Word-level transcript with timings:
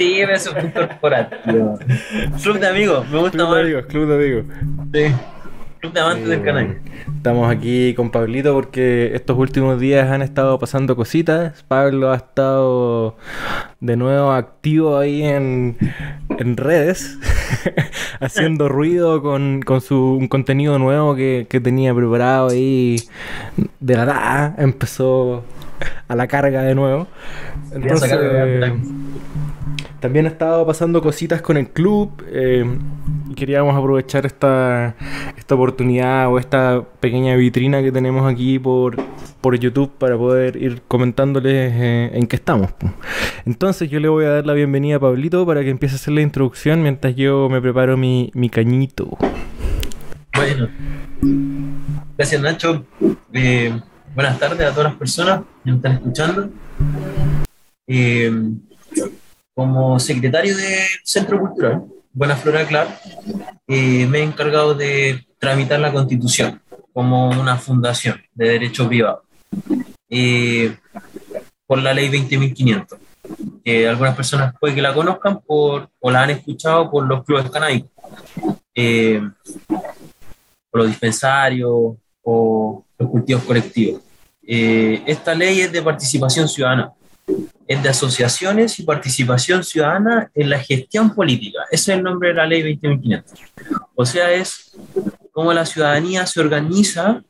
Sí, 0.00 0.18
es 0.18 0.46
un 0.46 0.70
corporativo. 0.70 1.78
Club 2.42 2.58
de 2.58 2.68
amigos, 2.68 3.06
me 3.10 3.18
gusta 3.18 3.36
Club 3.36 3.48
más. 3.48 3.56
de 3.56 3.60
amigos, 3.60 3.84
club 3.86 4.08
de 4.08 4.14
amigos. 4.14 4.44
Sí. 4.94 5.14
Club 5.80 5.92
de 5.92 6.00
amantes 6.00 6.26
del 6.26 6.38
Eh, 6.38 6.42
canal. 6.42 6.78
Estamos 7.18 7.50
aquí 7.50 7.92
con 7.92 8.10
Pablito 8.10 8.54
porque 8.54 9.10
estos 9.14 9.36
últimos 9.36 9.78
días 9.78 10.10
han 10.10 10.22
estado 10.22 10.58
pasando 10.58 10.96
cositas. 10.96 11.62
Pablo 11.68 12.12
ha 12.12 12.16
estado 12.16 13.18
de 13.80 13.96
nuevo 13.98 14.32
activo 14.32 14.96
ahí 14.96 15.22
en, 15.22 15.76
en 16.38 16.56
redes, 16.56 17.18
haciendo 18.20 18.70
ruido 18.70 19.20
con, 19.20 19.60
con 19.60 19.82
su 19.82 20.16
un 20.18 20.28
contenido 20.28 20.78
nuevo 20.78 21.14
que, 21.14 21.46
que 21.46 21.60
tenía 21.60 21.94
preparado 21.94 22.48
ahí. 22.48 22.96
De 23.80 23.96
la 23.96 24.06
nada 24.06 24.54
empezó 24.56 25.44
a 26.08 26.16
la 26.16 26.26
carga 26.26 26.62
de 26.62 26.74
nuevo. 26.74 27.06
Entonces, 27.72 28.10
también 30.00 30.26
ha 30.26 30.30
estado 30.30 30.66
pasando 30.66 31.00
cositas 31.02 31.42
con 31.42 31.56
el 31.56 31.68
club. 31.68 32.10
eh, 32.28 32.64
queríamos 33.36 33.76
aprovechar 33.76 34.26
esta, 34.26 34.96
esta 35.36 35.54
oportunidad 35.54 36.28
o 36.32 36.38
esta 36.38 36.82
pequeña 37.00 37.36
vitrina 37.36 37.82
que 37.82 37.92
tenemos 37.92 38.30
aquí 38.30 38.58
por, 38.58 38.96
por 39.40 39.58
YouTube 39.58 39.90
para 39.98 40.16
poder 40.16 40.56
ir 40.56 40.82
comentándoles 40.88 41.72
eh, 41.74 42.10
en 42.12 42.26
qué 42.26 42.36
estamos. 42.36 42.70
Entonces 43.46 43.88
yo 43.88 44.00
le 44.00 44.08
voy 44.08 44.24
a 44.24 44.30
dar 44.30 44.46
la 44.46 44.52
bienvenida 44.52 44.96
a 44.96 45.00
Pablito 45.00 45.46
para 45.46 45.62
que 45.62 45.70
empiece 45.70 45.94
a 45.94 45.96
hacer 45.96 46.14
la 46.14 46.22
introducción 46.22 46.82
mientras 46.82 47.14
yo 47.14 47.48
me 47.48 47.60
preparo 47.60 47.96
mi, 47.96 48.30
mi 48.34 48.50
cañito. 48.50 49.16
Bueno, 50.34 50.68
gracias 52.16 52.42
Nacho. 52.42 52.84
Eh, 53.32 53.72
buenas 54.14 54.38
tardes 54.38 54.66
a 54.66 54.70
todas 54.70 54.90
las 54.90 54.94
personas 54.94 55.42
que 55.62 55.70
nos 55.70 55.76
están 55.76 55.92
escuchando. 55.92 56.50
Eh, 57.86 58.32
como 59.54 59.98
secretario 59.98 60.56
del 60.56 60.86
Centro 61.04 61.38
Cultural 61.40 61.84
Buena 62.12 62.36
Flora 62.36 62.66
Club, 62.66 62.86
eh, 63.68 64.06
me 64.06 64.18
he 64.18 64.22
encargado 64.22 64.74
de 64.74 65.26
tramitar 65.38 65.78
la 65.80 65.92
constitución 65.92 66.60
como 66.92 67.30
una 67.30 67.56
fundación 67.56 68.20
de 68.34 68.48
derecho 68.48 68.88
privado 68.88 69.22
eh, 70.08 70.76
por 71.66 71.78
la 71.80 71.94
ley 71.94 72.08
20.500. 72.08 72.98
que 73.64 73.88
algunas 73.88 74.16
personas 74.16 74.54
puede 74.58 74.74
que 74.74 74.82
la 74.82 74.92
conozcan 74.92 75.40
por, 75.40 75.88
o 76.00 76.10
la 76.10 76.22
han 76.22 76.30
escuchado 76.30 76.90
por 76.90 77.06
los 77.06 77.24
clubes 77.24 77.48
canábicos. 77.50 77.90
Eh, 78.74 79.20
o 80.70 80.78
los 80.78 80.86
dispensarios 80.86 81.96
o 82.22 82.84
los 82.98 83.10
cultivos 83.10 83.42
colectivos. 83.44 84.02
Eh, 84.42 85.02
esta 85.06 85.34
ley 85.34 85.60
es 85.60 85.72
de 85.72 85.82
participación 85.82 86.48
ciudadana, 86.48 86.92
es 87.70 87.80
de 87.84 87.88
asociaciones 87.88 88.80
y 88.80 88.82
participación 88.82 89.62
ciudadana 89.62 90.28
en 90.34 90.50
la 90.50 90.58
gestión 90.58 91.14
política. 91.14 91.60
Ese 91.70 91.92
es 91.92 91.98
el 91.98 92.02
nombre 92.02 92.30
de 92.30 92.34
la 92.34 92.44
ley 92.44 92.64
20.500. 92.64 93.22
O 93.94 94.04
sea, 94.04 94.32
es 94.32 94.76
cómo 95.30 95.52
la 95.52 95.64
ciudadanía 95.64 96.26
se 96.26 96.40
organiza 96.40 97.22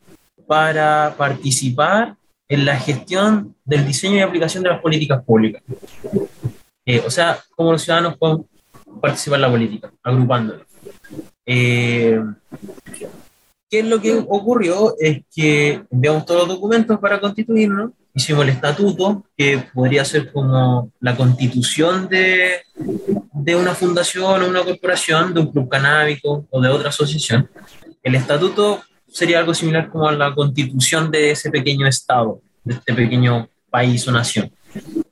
para 0.47 1.15
participar 1.19 2.17
en 2.49 2.65
la 2.65 2.79
gestión 2.79 3.55
del 3.67 3.87
diseño 3.87 4.17
y 4.17 4.21
aplicación 4.21 4.63
de 4.63 4.71
las 4.71 4.81
políticas 4.81 5.23
públicas. 5.23 5.63
Eh, 6.87 7.03
o 7.05 7.11
sea, 7.11 7.39
cómo 7.55 7.73
los 7.73 7.83
ciudadanos 7.83 8.17
pueden 8.17 8.47
participar 8.99 9.37
en 9.37 9.43
la 9.43 9.51
política, 9.51 9.93
agrupándolos. 10.03 10.67
Eh, 11.45 12.19
¿Qué 13.71 13.79
es 13.79 13.85
lo 13.87 14.01
que 14.01 14.15
ocurrió? 14.15 14.97
Es 14.99 15.23
que 15.33 15.83
enviamos 15.93 16.27
todos 16.27 16.41
los 16.41 16.57
documentos 16.57 16.99
para 16.99 17.21
constituirnos, 17.21 17.93
hicimos 18.13 18.43
el 18.43 18.51
estatuto, 18.51 19.25
que 19.37 19.63
podría 19.73 20.05
ser 20.05 20.33
como 20.33 20.91
la 20.99 21.17
constitución 21.17 22.09
de, 22.09 22.63
de 22.75 23.55
una 23.55 23.73
fundación 23.77 24.43
o 24.43 24.49
una 24.49 24.65
corporación, 24.65 25.33
de 25.33 25.41
un 25.41 25.53
club 25.53 25.69
canábico 25.69 26.47
o 26.51 26.61
de 26.61 26.69
otra 26.69 26.89
asociación. 26.89 27.49
El 28.03 28.17
estatuto 28.17 28.83
sería 29.07 29.39
algo 29.39 29.55
similar 29.55 29.89
como 29.89 30.09
a 30.09 30.13
la 30.13 30.35
constitución 30.35 31.09
de 31.09 31.31
ese 31.31 31.49
pequeño 31.49 31.87
estado, 31.87 32.41
de 32.65 32.75
este 32.75 32.93
pequeño 32.93 33.49
país 33.71 34.07
o 34.09 34.11
nación, 34.11 34.51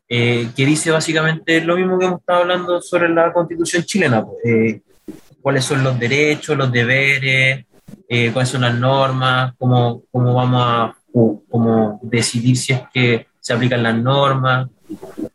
eh, 0.08 0.48
que 0.56 0.66
dice 0.66 0.91
básicamente 0.91 1.60
lo 1.60 1.76
mismo 1.76 1.97
que 1.97 2.06
hemos 2.06 2.20
estado 2.20 2.41
hablando 2.41 2.82
sobre 2.82 3.08
la 3.08 3.32
constitución 3.32 3.84
chilena, 3.84 4.24
pues, 4.26 4.38
eh, 4.44 4.80
cuáles 5.41 5.64
son 5.64 5.84
los 5.84 5.97
derechos, 5.97 6.56
los 6.56 6.72
deberes, 6.72 7.66
eh, 8.09 8.31
cuáles 8.32 8.49
son 8.50 8.62
las 8.62 8.75
normas, 8.75 9.54
cómo, 9.59 10.03
cómo 10.10 10.34
vamos 10.34 10.62
a 10.65 10.94
cómo 11.50 11.99
decidir 12.03 12.56
si 12.56 12.72
es 12.72 12.82
que 12.93 13.26
se 13.41 13.53
aplican 13.53 13.82
las 13.82 13.97
normas, 13.97 14.69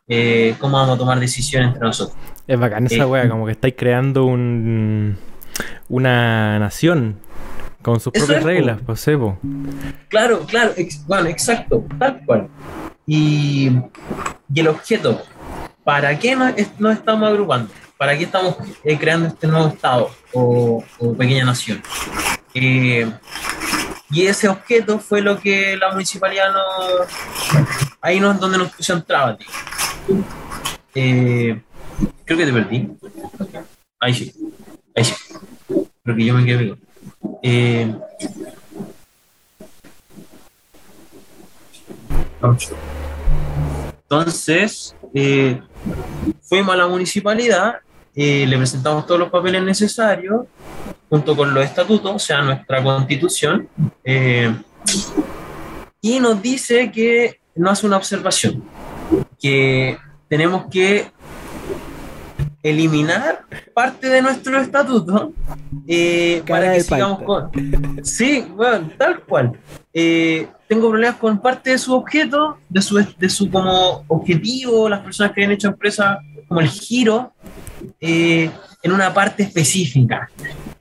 eh, 0.07 0.55
cómo 0.59 0.77
vamos 0.77 0.95
a 0.95 0.99
tomar 0.99 1.19
decisiones 1.19 1.69
entre 1.69 1.81
nosotros. 1.81 2.17
Es 2.47 2.59
bacán 2.59 2.85
esa 2.85 3.03
Eh, 3.03 3.05
wea, 3.05 3.29
como 3.29 3.45
que 3.45 3.51
estáis 3.53 3.73
creando 3.77 4.25
un, 4.25 5.17
una 5.89 6.59
nación 6.59 7.17
con 7.81 7.99
sus 7.99 8.13
propias 8.13 8.39
es, 8.39 8.43
reglas, 8.43 8.79
pues 8.85 8.99
sé, 9.01 9.17
po. 9.17 9.37
Claro, 10.07 10.41
claro, 10.45 10.71
ex- 10.77 11.05
bueno, 11.05 11.27
exacto, 11.27 11.83
tal 11.99 12.21
cual. 12.25 12.47
Y, 13.05 13.71
y 14.53 14.59
el 14.59 14.67
objeto, 14.69 15.21
¿para 15.83 16.17
qué 16.17 16.35
nos, 16.35 16.53
nos 16.79 16.93
estamos 16.93 17.27
agrupando? 17.29 17.69
¿Para 18.03 18.17
qué 18.17 18.25
estamos 18.25 18.57
eh, 18.83 18.97
creando 18.99 19.29
este 19.29 19.47
nuevo 19.47 19.69
Estado 19.69 20.11
o, 20.33 20.83
pequeña 21.17 21.45
nación? 21.45 21.81
Eh, 22.53 23.09
y 24.09 24.25
ese 24.27 24.49
objeto 24.49 24.99
fue 24.99 25.21
lo 25.21 25.39
que 25.39 25.77
la 25.77 25.89
municipalidad 25.89 26.51
nos... 26.51 27.07
Ahí 28.01 28.19
no 28.19 28.29
es 28.29 28.39
donde 28.41 28.57
nos 28.57 28.73
pusieron 28.73 29.05
trabas. 29.05 29.37
Eh, 30.93 31.61
creo 32.25 32.37
que 32.37 32.45
te 32.45 32.51
perdí. 32.51 32.89
Ahí 34.01 34.13
sí. 34.13 34.33
Ahí 34.93 35.05
sí. 35.05 35.15
Creo 36.03 36.17
que 36.17 36.25
yo 36.25 36.33
me 36.33 36.45
quedé. 36.45 36.75
Eh, 37.41 37.95
Entonces, 44.13 44.95
eh, 45.13 45.59
fuimos 46.41 46.75
a 46.75 46.77
la 46.77 46.87
municipalidad, 46.87 47.77
eh, 48.15 48.45
le 48.47 48.57
presentamos 48.57 49.05
todos 49.05 49.19
los 49.19 49.29
papeles 49.29 49.63
necesarios, 49.63 50.45
junto 51.09 51.35
con 51.35 51.53
los 51.53 51.63
estatutos, 51.63 52.11
o 52.15 52.19
sea, 52.19 52.41
nuestra 52.41 52.83
constitución, 52.83 53.67
eh, 54.03 54.53
y 56.01 56.19
nos 56.19 56.41
dice 56.41 56.91
que 56.91 57.39
nos 57.55 57.73
hace 57.73 57.87
una 57.87 57.97
observación, 57.97 58.63
que 59.39 59.97
tenemos 60.27 60.65
que 60.69 61.11
eliminar 62.63 63.43
parte 63.73 64.07
de 64.07 64.21
nuestro 64.21 64.57
estatuto 64.59 65.33
eh, 65.85 66.41
para 66.47 66.73
que 66.73 66.81
sigamos 66.81 67.21
con... 67.23 67.51
Sí, 68.03 68.47
bueno, 68.55 68.89
tal 68.97 69.19
cual. 69.21 69.51
Eh, 69.93 70.47
tengo 70.73 70.89
problemas 70.89 71.17
con 71.17 71.39
parte 71.39 71.69
de 71.69 71.77
su 71.77 71.93
objeto, 71.93 72.57
de 72.67 72.81
su, 72.81 72.95
de 72.95 73.29
su 73.29 73.51
como 73.51 74.03
objetivo, 74.07 74.89
las 74.89 75.01
personas 75.01 75.31
que 75.31 75.43
han 75.43 75.51
hecho 75.51 75.67
empresas, 75.67 76.17
como 76.47 76.61
el 76.61 76.67
giro, 76.67 77.31
eh, 78.01 78.49
en 78.81 78.91
una 78.91 79.13
parte 79.13 79.43
específica, 79.43 80.31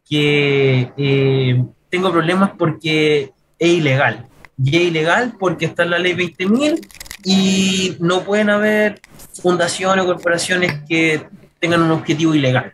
que 0.08 0.90
eh, 0.96 1.62
tengo 1.90 2.10
problemas 2.10 2.52
porque 2.56 3.32
es 3.58 3.68
ilegal. 3.68 4.26
Y 4.56 4.76
es 4.76 4.82
ilegal 4.84 5.34
porque 5.38 5.66
está 5.66 5.82
en 5.82 5.90
la 5.90 5.98
ley 5.98 6.14
20.000 6.14 6.88
y 7.24 7.96
no 8.00 8.22
pueden 8.22 8.48
haber 8.48 8.98
fundaciones 9.42 10.06
o 10.06 10.08
corporaciones 10.08 10.80
que 10.88 11.26
tengan 11.60 11.82
un 11.82 11.90
objetivo 11.90 12.34
ilegal. 12.34 12.72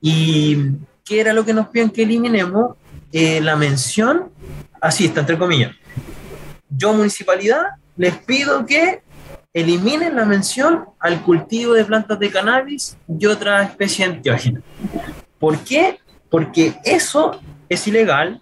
¿Y 0.00 0.56
qué 1.04 1.20
era 1.20 1.32
lo 1.32 1.44
que 1.44 1.54
nos 1.54 1.68
piden 1.68 1.90
que 1.90 2.02
eliminemos? 2.02 2.74
Eh, 3.12 3.40
la 3.40 3.54
mención, 3.54 4.30
así 4.80 5.06
está, 5.06 5.20
entre 5.20 5.38
comillas. 5.38 5.74
Yo, 6.68 6.92
municipalidad, 6.92 7.62
les 7.96 8.16
pido 8.18 8.64
que 8.66 9.02
eliminen 9.52 10.16
la 10.16 10.24
mención 10.24 10.86
al 11.00 11.22
cultivo 11.22 11.72
de 11.72 11.84
plantas 11.84 12.18
de 12.18 12.30
cannabis 12.30 12.96
y 13.08 13.26
otras 13.26 13.70
especies 13.70 14.08
enteógenas. 14.08 14.62
¿Por 15.38 15.58
qué? 15.60 15.98
Porque 16.30 16.74
eso 16.84 17.40
es 17.68 17.86
ilegal. 17.86 18.40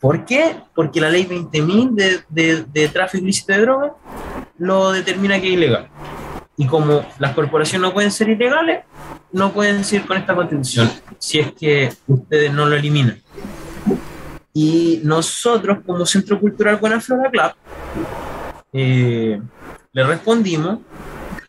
¿Por 0.00 0.24
qué? 0.24 0.56
Porque 0.74 1.00
la 1.00 1.10
ley 1.10 1.26
20.000 1.26 1.94
de, 1.94 2.20
de, 2.28 2.64
de 2.64 2.88
tráfico 2.88 3.24
ilícito 3.24 3.52
de 3.52 3.60
drogas 3.60 3.92
lo 4.58 4.92
determina 4.92 5.40
que 5.40 5.48
es 5.48 5.54
ilegal. 5.54 5.88
Y 6.56 6.66
como 6.66 7.04
las 7.18 7.34
corporaciones 7.34 7.88
no 7.88 7.92
pueden 7.92 8.10
ser 8.12 8.28
ilegales, 8.28 8.84
no 9.32 9.52
pueden 9.52 9.84
seguir 9.84 10.06
con 10.06 10.16
esta 10.16 10.34
constitución 10.34 10.90
si 11.18 11.40
es 11.40 11.52
que 11.52 11.92
ustedes 12.06 12.52
no 12.52 12.66
lo 12.66 12.76
eliminan. 12.76 13.20
Y 14.56 15.00
nosotros, 15.02 15.78
como 15.84 16.06
Centro 16.06 16.38
Cultural 16.38 16.76
Buena 16.76 17.00
Flora 17.00 17.28
Club, 17.28 17.52
eh, 18.72 19.42
le 19.92 20.04
respondimos, 20.04 20.78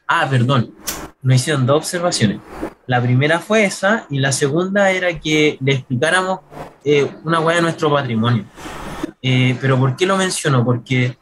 ah, 0.07 0.27
perdón, 0.27 0.73
nos 1.21 1.35
hicieron 1.35 1.67
dos 1.67 1.77
observaciones. 1.77 2.39
La 2.87 3.01
primera 3.01 3.39
fue 3.39 3.65
esa 3.65 4.07
y 4.09 4.17
la 4.17 4.31
segunda 4.31 4.89
era 4.89 5.19
que 5.19 5.57
le 5.61 5.73
explicáramos 5.73 6.39
eh, 6.83 7.07
una 7.23 7.39
hueá 7.39 7.57
de 7.57 7.61
nuestro 7.61 7.91
patrimonio. 7.93 8.45
Eh, 9.21 9.55
pero 9.61 9.77
¿por 9.77 9.95
qué 9.95 10.07
lo 10.07 10.17
menciono? 10.17 10.65
Porque 10.65 11.17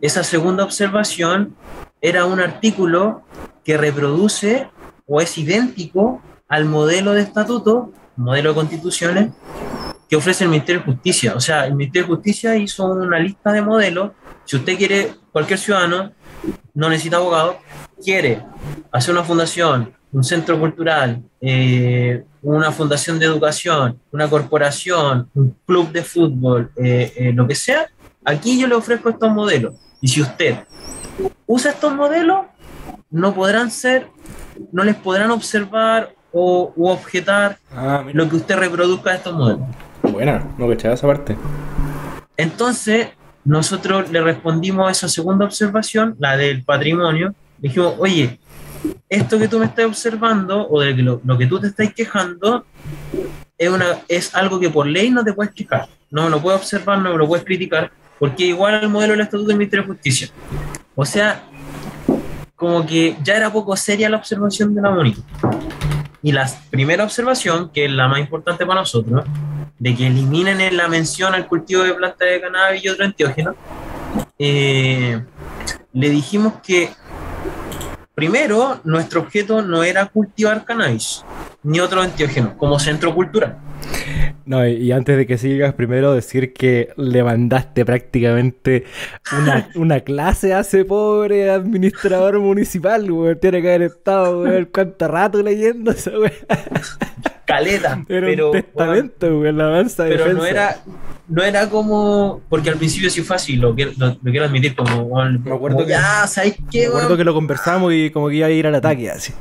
esa 0.00 0.24
segunda 0.24 0.64
observación 0.64 1.54
era 2.00 2.24
un 2.24 2.40
artículo 2.40 3.22
que 3.64 3.76
reproduce 3.76 4.68
o 5.06 5.20
es 5.20 5.38
idéntico 5.38 6.20
al 6.48 6.64
modelo 6.64 7.12
de 7.12 7.22
estatuto, 7.22 7.92
modelo 8.16 8.50
de 8.50 8.54
constituciones 8.56 9.30
que 10.08 10.16
ofrece 10.16 10.44
el 10.44 10.50
Ministerio 10.50 10.80
de 10.80 10.92
Justicia. 10.92 11.34
O 11.36 11.40
sea, 11.40 11.66
el 11.66 11.74
Ministerio 11.74 12.08
de 12.08 12.14
Justicia 12.14 12.56
hizo 12.56 12.86
una 12.86 13.18
lista 13.18 13.52
de 13.52 13.62
modelos. 13.62 14.12
Si 14.44 14.56
usted 14.56 14.76
quiere, 14.76 15.12
cualquier 15.32 15.58
ciudadano, 15.58 16.12
no 16.74 16.88
necesita 16.88 17.16
abogado, 17.16 17.58
quiere 18.02 18.42
hacer 18.90 19.12
una 19.12 19.24
fundación, 19.24 19.92
un 20.12 20.24
centro 20.24 20.58
cultural, 20.58 21.22
eh, 21.40 22.24
una 22.42 22.72
fundación 22.72 23.18
de 23.18 23.26
educación, 23.26 24.00
una 24.12 24.28
corporación, 24.30 25.28
un 25.34 25.56
club 25.66 25.92
de 25.92 26.02
fútbol, 26.02 26.70
eh, 26.76 27.12
eh, 27.16 27.32
lo 27.34 27.46
que 27.46 27.54
sea, 27.54 27.88
aquí 28.24 28.58
yo 28.58 28.66
le 28.66 28.74
ofrezco 28.74 29.10
estos 29.10 29.30
modelos. 29.30 29.74
Y 30.00 30.08
si 30.08 30.22
usted 30.22 30.60
usa 31.46 31.72
estos 31.72 31.94
modelos, 31.94 32.46
no 33.10 33.34
podrán 33.34 33.70
ser, 33.70 34.08
no 34.72 34.84
les 34.84 34.94
podrán 34.96 35.30
observar 35.30 36.14
o 36.32 36.72
objetar 36.76 37.58
ah, 37.72 38.04
lo 38.12 38.28
que 38.28 38.36
usted 38.36 38.56
reproduzca 38.56 39.10
de 39.10 39.16
estos 39.16 39.34
modelos. 39.34 39.66
Buena, 40.18 40.44
no 40.58 40.72
echaba 40.72 40.94
esa 40.94 41.06
parte. 41.06 41.36
Entonces, 42.36 43.10
nosotros 43.44 44.10
le 44.10 44.20
respondimos 44.20 44.88
a 44.88 44.90
esa 44.90 45.08
segunda 45.08 45.44
observación, 45.44 46.16
la 46.18 46.36
del 46.36 46.64
patrimonio. 46.64 47.36
Dijimos, 47.58 47.94
oye, 48.00 48.40
esto 49.08 49.38
que 49.38 49.46
tú 49.46 49.60
me 49.60 49.66
estás 49.66 49.86
observando 49.86 50.68
o 50.68 50.80
de 50.80 50.92
lo, 50.94 51.20
lo 51.24 51.38
que 51.38 51.46
tú 51.46 51.60
te 51.60 51.68
estás 51.68 51.94
quejando 51.94 52.66
es, 53.56 53.68
una, 53.68 53.84
es 54.08 54.34
algo 54.34 54.58
que 54.58 54.68
por 54.70 54.88
ley 54.88 55.08
no 55.08 55.22
te 55.22 55.32
puedes 55.32 55.52
quejar. 55.52 55.86
No 56.10 56.28
lo 56.28 56.42
puedes 56.42 56.62
observar, 56.62 56.98
no 56.98 57.16
lo 57.16 57.28
puedes 57.28 57.44
criticar, 57.44 57.92
porque 58.18 58.46
igual 58.46 58.74
al 58.74 58.88
modelo 58.88 59.12
del 59.12 59.20
Estatuto 59.20 59.50
del 59.50 59.58
Ministerio 59.58 59.84
de 59.84 59.92
Justicia. 59.92 60.30
O 60.96 61.04
sea, 61.04 61.44
como 62.56 62.84
que 62.84 63.16
ya 63.22 63.36
era 63.36 63.52
poco 63.52 63.76
seria 63.76 64.10
la 64.10 64.16
observación 64.16 64.74
de 64.74 64.82
la 64.82 64.90
MONI. 64.90 65.14
Y 66.24 66.32
la 66.32 66.50
primera 66.70 67.04
observación, 67.04 67.70
que 67.70 67.84
es 67.84 67.92
la 67.92 68.08
más 68.08 68.18
importante 68.18 68.66
para 68.66 68.80
nosotros, 68.80 69.24
de 69.78 69.96
que 69.96 70.06
eliminen 70.06 70.60
en 70.60 70.76
la 70.76 70.88
mención 70.88 71.34
al 71.34 71.46
cultivo 71.46 71.82
de 71.82 71.94
plantas 71.94 72.28
de 72.28 72.40
cannabis 72.40 72.84
y 72.84 72.88
otro 72.88 73.04
enteógeno, 73.04 73.54
eh, 74.38 75.22
le 75.92 76.10
dijimos 76.10 76.54
que 76.62 76.90
primero 78.14 78.80
nuestro 78.84 79.20
objeto 79.20 79.62
no 79.62 79.82
era 79.82 80.06
cultivar 80.06 80.64
cannabis 80.64 81.24
ni 81.62 81.80
otro 81.80 82.02
enteógeno 82.02 82.56
como 82.56 82.78
centro 82.78 83.14
cultural. 83.14 83.56
No, 84.48 84.66
y 84.66 84.92
antes 84.92 85.18
de 85.18 85.26
que 85.26 85.36
sigas, 85.36 85.74
primero 85.74 86.14
decir 86.14 86.54
que 86.54 86.88
le 86.96 87.22
mandaste 87.22 87.84
prácticamente 87.84 88.84
una, 89.38 89.68
una 89.74 90.00
clase 90.00 90.54
a 90.54 90.60
ese 90.60 90.86
pobre 90.86 91.50
administrador 91.50 92.38
municipal, 92.40 93.12
güey. 93.12 93.38
Tiene 93.38 93.60
que 93.60 93.68
haber 93.68 93.82
estado, 93.82 94.40
güey, 94.40 94.64
cuánto 94.64 95.06
rato 95.06 95.42
leyendo 95.42 95.90
eso, 95.90 96.12
güey. 96.16 96.32
Caleta. 97.44 98.02
pero, 98.08 98.46
un 98.46 98.52
testamento, 98.52 99.38
güey, 99.38 99.52
la 99.52 99.66
avanza 99.66 100.04
Pero 100.04 100.24
defensa. 100.24 100.38
no 100.38 100.46
era, 100.46 100.76
no 101.28 101.42
era 101.42 101.68
como. 101.68 102.40
Porque 102.48 102.70
al 102.70 102.76
principio 102.76 103.10
sí 103.10 103.20
fue 103.20 103.36
así, 103.36 103.56
lo, 103.56 103.74
quiero, 103.74 103.92
lo, 103.98 104.16
quiero 104.18 104.46
admitir, 104.46 104.74
como. 104.74 105.14
me 105.28 105.52
acuerdo 105.52 105.84
que, 105.84 105.90
ya, 105.90 106.26
¿sabes 106.26 106.56
qué, 106.70 106.88
Me 106.88 106.94
acuerdo 106.94 107.18
que 107.18 107.24
lo 107.24 107.34
conversamos 107.34 107.92
y 107.92 108.10
como 108.10 108.30
que 108.30 108.36
iba 108.36 108.46
a 108.46 108.50
ir 108.50 108.66
al 108.66 108.76
ataque, 108.76 109.10
así. 109.10 109.34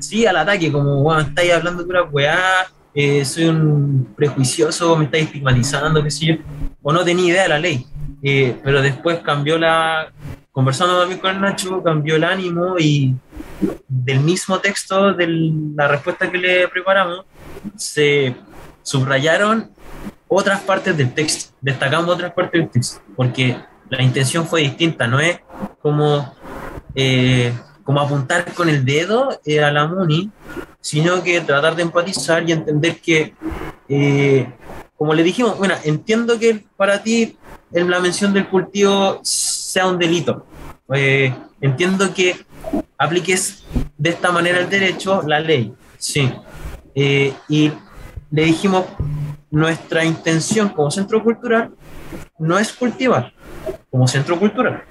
Sí, 0.00 0.26
al 0.26 0.36
ataque, 0.36 0.70
como, 0.70 1.02
bueno, 1.02 1.22
estáis 1.22 1.54
hablando 1.54 1.84
de 1.84 1.88
una 1.88 2.02
weá 2.02 2.66
eh, 2.94 3.24
soy 3.24 3.46
un 3.46 4.12
prejuicioso, 4.16 4.96
me 4.96 5.06
está 5.06 5.18
estigmatizando, 5.18 6.02
qué 6.02 6.10
sé 6.10 6.26
yo, 6.26 6.34
o 6.82 6.92
no 6.92 7.04
tenía 7.04 7.32
idea 7.32 7.42
de 7.44 7.48
la 7.48 7.58
ley. 7.58 7.86
Eh, 8.22 8.56
pero 8.62 8.80
después 8.80 9.18
cambió 9.20 9.58
la, 9.58 10.12
conversando 10.52 10.98
también 10.98 11.20
con 11.20 11.40
Nacho, 11.40 11.82
cambió 11.82 12.16
el 12.16 12.24
ánimo 12.24 12.78
y 12.78 13.16
del 13.88 14.20
mismo 14.20 14.58
texto, 14.60 15.14
de 15.14 15.26
la 15.74 15.88
respuesta 15.88 16.30
que 16.30 16.38
le 16.38 16.68
preparamos, 16.68 17.24
se 17.76 18.36
subrayaron 18.82 19.70
otras 20.28 20.60
partes 20.60 20.96
del 20.96 21.12
texto, 21.12 21.54
destacamos 21.60 22.08
otras 22.08 22.32
partes 22.32 22.60
del 22.60 22.70
texto, 22.70 23.00
porque 23.16 23.56
la 23.88 24.02
intención 24.02 24.46
fue 24.46 24.62
distinta, 24.62 25.06
no 25.06 25.20
es 25.20 25.40
como, 25.80 26.34
eh, 26.94 27.52
como 27.84 28.00
apuntar 28.00 28.52
con 28.54 28.68
el 28.68 28.84
dedo 28.84 29.30
a 29.30 29.70
la 29.70 29.86
MUNI, 29.86 30.30
sino 30.80 31.22
que 31.22 31.40
tratar 31.40 31.76
de 31.76 31.82
empatizar 31.82 32.48
y 32.48 32.52
entender 32.52 33.00
que, 33.00 33.34
eh, 33.88 34.52
como 34.96 35.14
le 35.14 35.22
dijimos, 35.22 35.58
bueno, 35.58 35.74
entiendo 35.84 36.38
que 36.38 36.64
para 36.76 37.02
ti 37.02 37.36
la 37.70 38.00
mención 38.00 38.32
del 38.32 38.48
cultivo 38.48 39.20
sea 39.22 39.86
un 39.86 39.98
delito. 39.98 40.46
Eh, 40.92 41.34
entiendo 41.60 42.12
que 42.12 42.44
apliques 42.98 43.64
de 43.96 44.10
esta 44.10 44.30
manera 44.30 44.60
el 44.60 44.68
derecho, 44.68 45.22
la 45.26 45.40
ley, 45.40 45.74
sí. 45.98 46.32
Eh, 46.94 47.32
y 47.48 47.72
le 48.30 48.44
dijimos, 48.44 48.84
nuestra 49.50 50.04
intención 50.04 50.70
como 50.70 50.90
centro 50.90 51.22
cultural 51.22 51.72
no 52.38 52.58
es 52.58 52.72
cultivar 52.72 53.32
como 53.90 54.06
centro 54.08 54.38
cultural. 54.38 54.84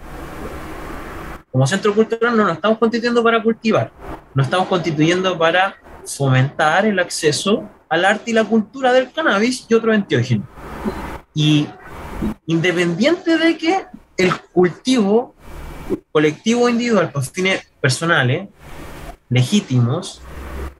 Como 1.51 1.67
centro 1.67 1.93
cultural 1.93 2.35
no 2.35 2.45
nos 2.45 2.53
estamos 2.53 2.77
constituyendo 2.77 3.23
para 3.23 3.43
cultivar, 3.43 3.91
nos 4.33 4.45
estamos 4.45 4.67
constituyendo 4.67 5.37
para 5.37 5.75
fomentar 6.05 6.85
el 6.85 6.97
acceso 6.99 7.69
al 7.89 8.05
arte 8.05 8.31
y 8.31 8.33
la 8.33 8.45
cultura 8.45 8.93
del 8.93 9.11
cannabis 9.11 9.65
y 9.67 9.73
otro 9.73 9.93
enteógenos. 9.93 10.47
Y 11.33 11.67
independiente 12.45 13.37
de 13.37 13.57
que 13.57 13.85
el 14.17 14.33
cultivo 14.53 15.35
colectivo 16.11 16.63
o 16.63 16.69
individual 16.69 17.11
por 17.11 17.23
fines 17.23 17.67
personales, 17.81 18.47
legítimos, 19.29 20.21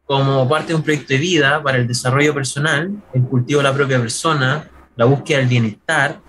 como 0.06 0.48
parte 0.48 0.70
de 0.70 0.76
un 0.76 0.84
proyecto 0.84 1.14
de 1.14 1.20
vida 1.20 1.62
para 1.64 1.78
el 1.78 1.88
desarrollo 1.88 2.34
personal, 2.34 2.92
el 3.14 3.24
cultivo 3.24 3.60
de 3.60 3.64
la 3.64 3.74
propia 3.74 4.00
persona, 4.00 4.70
la 4.96 5.06
búsqueda 5.06 5.40
del 5.40 5.48
bienestar 5.48 6.20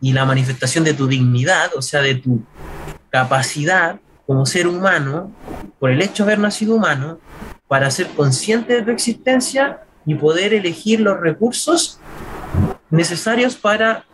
y 0.00 0.12
la 0.12 0.24
manifestación 0.24 0.84
de 0.84 0.94
tu 0.94 1.06
dignidad, 1.06 1.70
o 1.76 1.82
sea, 1.82 2.00
de 2.00 2.16
tu 2.16 2.42
capacidad 3.12 4.00
como 4.26 4.46
ser 4.46 4.66
humano, 4.66 5.30
por 5.78 5.90
el 5.90 6.00
hecho 6.00 6.24
de 6.24 6.32
haber 6.32 6.38
nacido 6.38 6.74
humano, 6.74 7.18
para 7.68 7.90
ser 7.90 8.08
consciente 8.08 8.72
de 8.72 8.82
tu 8.82 8.90
existencia 8.90 9.82
y 10.06 10.14
poder 10.14 10.54
elegir 10.54 11.00
los 11.00 11.20
recursos 11.20 12.00
necesarios 12.90 13.54
para 13.54 14.04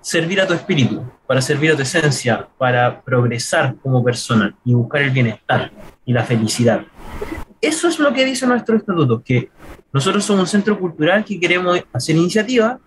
servir 0.00 0.40
a 0.40 0.46
tu 0.46 0.54
espíritu, 0.54 1.04
para 1.26 1.42
servir 1.42 1.72
a 1.72 1.76
tu 1.76 1.82
esencia, 1.82 2.48
para 2.56 3.02
progresar 3.02 3.76
como 3.82 4.02
persona 4.02 4.56
y 4.64 4.72
buscar 4.72 5.02
el 5.02 5.10
bienestar 5.10 5.70
y 6.06 6.12
la 6.12 6.24
felicidad. 6.24 6.80
Eso 7.60 7.88
es 7.88 7.98
lo 7.98 8.12
que 8.14 8.24
dice 8.24 8.46
nuestro 8.46 8.74
estatuto, 8.76 9.22
que 9.22 9.50
nosotros 9.92 10.24
somos 10.24 10.42
un 10.42 10.46
centro 10.46 10.78
cultural 10.78 11.24
que 11.24 11.38
queremos 11.38 11.78
hacer 11.92 12.16
iniciativas 12.16 12.78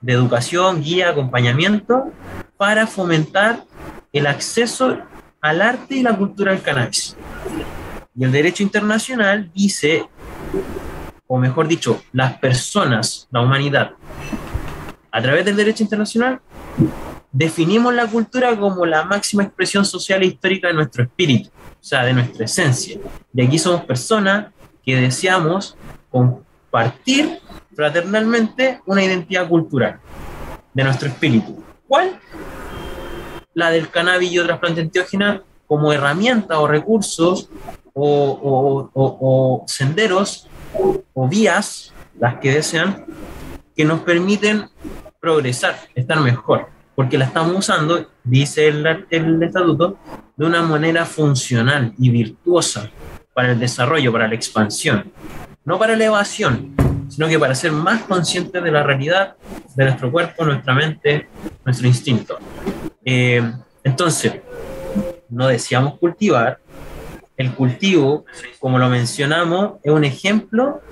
de 0.00 0.12
educación, 0.12 0.82
guía, 0.82 1.10
acompañamiento 1.10 2.10
para 2.56 2.88
fomentar 2.88 3.62
el 4.12 4.26
acceso 4.26 4.98
al 5.40 5.62
arte 5.62 5.96
y 5.96 6.02
la 6.02 6.16
cultura 6.16 6.52
del 6.52 6.62
cannabis. 6.62 7.16
Y 8.14 8.24
el 8.24 8.32
derecho 8.32 8.62
internacional 8.62 9.50
dice, 9.54 10.08
o 11.26 11.38
mejor 11.38 11.68
dicho, 11.68 12.02
las 12.12 12.38
personas, 12.38 13.28
la 13.30 13.40
humanidad, 13.40 13.92
a 15.10 15.22
través 15.22 15.44
del 15.44 15.56
derecho 15.56 15.82
internacional, 15.82 16.40
definimos 17.30 17.94
la 17.94 18.06
cultura 18.06 18.56
como 18.58 18.84
la 18.86 19.04
máxima 19.04 19.44
expresión 19.44 19.84
social 19.84 20.22
e 20.22 20.26
histórica 20.26 20.68
de 20.68 20.74
nuestro 20.74 21.04
espíritu, 21.04 21.50
o 21.50 21.84
sea, 21.84 22.04
de 22.04 22.12
nuestra 22.12 22.44
esencia. 22.44 22.98
Y 23.34 23.42
aquí 23.42 23.58
somos 23.58 23.84
personas 23.84 24.52
que 24.84 24.96
deseamos 24.96 25.76
compartir 26.10 27.40
fraternalmente 27.74 28.80
una 28.86 29.04
identidad 29.04 29.46
cultural 29.48 30.00
de 30.74 30.84
nuestro 30.84 31.08
espíritu. 31.08 31.62
¿Cuál? 31.86 32.18
La 33.58 33.70
del 33.70 33.90
cannabis 33.90 34.30
y 34.30 34.38
otras 34.38 34.60
plantas 34.60 34.84
enteógenas 34.84 35.40
como 35.66 35.92
herramienta 35.92 36.60
o 36.60 36.68
recursos 36.68 37.50
o, 37.92 39.64
senderos 39.66 40.46
o 41.12 41.28
vías, 41.28 41.92
las 42.20 42.36
que 42.38 42.52
desean, 42.52 43.04
que 43.74 43.84
nos 43.84 44.02
permiten 44.02 44.66
progresar, 45.18 45.76
estar 45.96 46.20
mejor, 46.20 46.68
porque 46.94 47.18
la 47.18 47.24
estamos 47.24 47.58
usando, 47.58 48.08
dice 48.22 48.68
el, 48.68 48.86
el 49.10 49.42
estatuto, 49.42 49.98
de 50.36 50.46
una 50.46 50.62
manera 50.62 51.04
funcional 51.04 51.94
y 51.98 52.10
virtuosa 52.10 52.88
para 53.34 53.50
el 53.50 53.58
desarrollo, 53.58 54.12
para 54.12 54.28
la 54.28 54.36
expansión, 54.36 55.10
no 55.64 55.80
para 55.80 55.96
la 55.96 56.04
evasión, 56.04 56.76
sino 57.08 57.26
que 57.26 57.40
para 57.40 57.56
ser 57.56 57.72
más 57.72 58.02
conscientes 58.02 58.62
de 58.62 58.70
la 58.70 58.84
realidad 58.84 59.34
de 59.74 59.84
nuestro 59.84 60.12
cuerpo, 60.12 60.44
nuestra 60.44 60.74
mente, 60.74 61.26
nuestro 61.64 61.88
instinto. 61.88 62.38
Eh, 63.10 63.42
entonces, 63.84 64.34
no 65.30 65.48
deseamos 65.48 65.98
cultivar, 65.98 66.58
el 67.38 67.54
cultivo, 67.54 68.26
como 68.60 68.78
lo 68.78 68.90
mencionamos, 68.90 69.78
es 69.82 69.90
un 69.90 70.04
ejemplo 70.04 70.82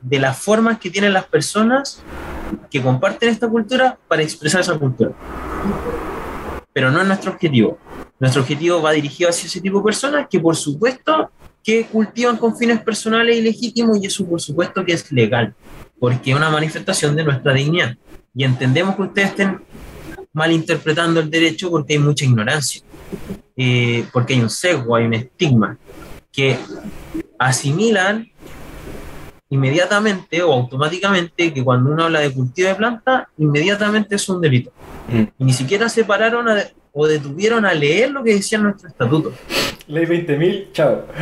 de 0.00 0.20
las 0.20 0.38
formas 0.38 0.78
que 0.78 0.88
tienen 0.88 1.12
las 1.12 1.26
personas 1.26 2.02
que 2.70 2.80
comparten 2.80 3.28
esta 3.28 3.46
cultura 3.46 3.98
para 4.08 4.22
expresar 4.22 4.62
esa 4.62 4.78
cultura. 4.78 5.10
Pero 6.72 6.90
no 6.90 7.02
es 7.02 7.06
nuestro 7.06 7.32
objetivo. 7.32 7.76
Nuestro 8.18 8.40
objetivo 8.40 8.80
va 8.80 8.92
dirigido 8.92 9.28
hacia 9.28 9.48
ese 9.48 9.60
tipo 9.60 9.78
de 9.78 9.84
personas 9.84 10.28
que, 10.30 10.40
por 10.40 10.56
supuesto, 10.56 11.30
que 11.62 11.84
cultivan 11.84 12.38
con 12.38 12.56
fines 12.56 12.80
personales 12.80 13.36
ilegítimos 13.36 13.98
y 13.98 14.06
eso 14.06 14.26
por 14.26 14.40
supuesto 14.40 14.82
que 14.82 14.94
es 14.94 15.12
legal, 15.12 15.54
porque 16.00 16.30
es 16.30 16.36
una 16.38 16.48
manifestación 16.48 17.14
de 17.14 17.24
nuestra 17.24 17.52
dignidad. 17.52 17.98
Y 18.34 18.44
entendemos 18.44 18.96
que 18.96 19.02
ustedes 19.02 19.28
estén 19.28 19.60
malinterpretando 20.38 21.20
el 21.20 21.28
derecho 21.30 21.68
porque 21.70 21.94
hay 21.94 21.98
mucha 21.98 22.24
ignorancia, 22.24 22.80
eh, 23.56 24.06
porque 24.12 24.34
hay 24.34 24.40
un 24.40 24.50
sesgo, 24.50 24.94
hay 24.96 25.04
un 25.04 25.14
estigma, 25.14 25.76
que 26.32 26.56
asimilan 27.38 28.30
inmediatamente 29.50 30.42
o 30.42 30.52
automáticamente 30.52 31.52
que 31.52 31.64
cuando 31.64 31.90
uno 31.90 32.04
habla 32.04 32.20
de 32.20 32.30
cultivo 32.32 32.68
de 32.68 32.74
planta, 32.74 33.28
inmediatamente 33.38 34.14
es 34.16 34.28
un 34.28 34.40
delito. 34.40 34.70
Mm. 35.08 35.22
Y 35.38 35.44
ni 35.44 35.52
siquiera 35.52 35.88
se 35.88 36.04
pararon 36.04 36.48
a- 36.48 36.64
o 36.92 37.06
detuvieron 37.06 37.64
a 37.64 37.74
leer 37.74 38.10
lo 38.10 38.22
que 38.22 38.34
decía 38.34 38.58
nuestro 38.58 38.88
estatuto. 38.88 39.32
Ley 39.88 40.04
20.000, 40.06 40.72
chao. 40.72 41.04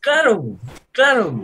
Claro, 0.00 0.44
claro. 0.92 1.42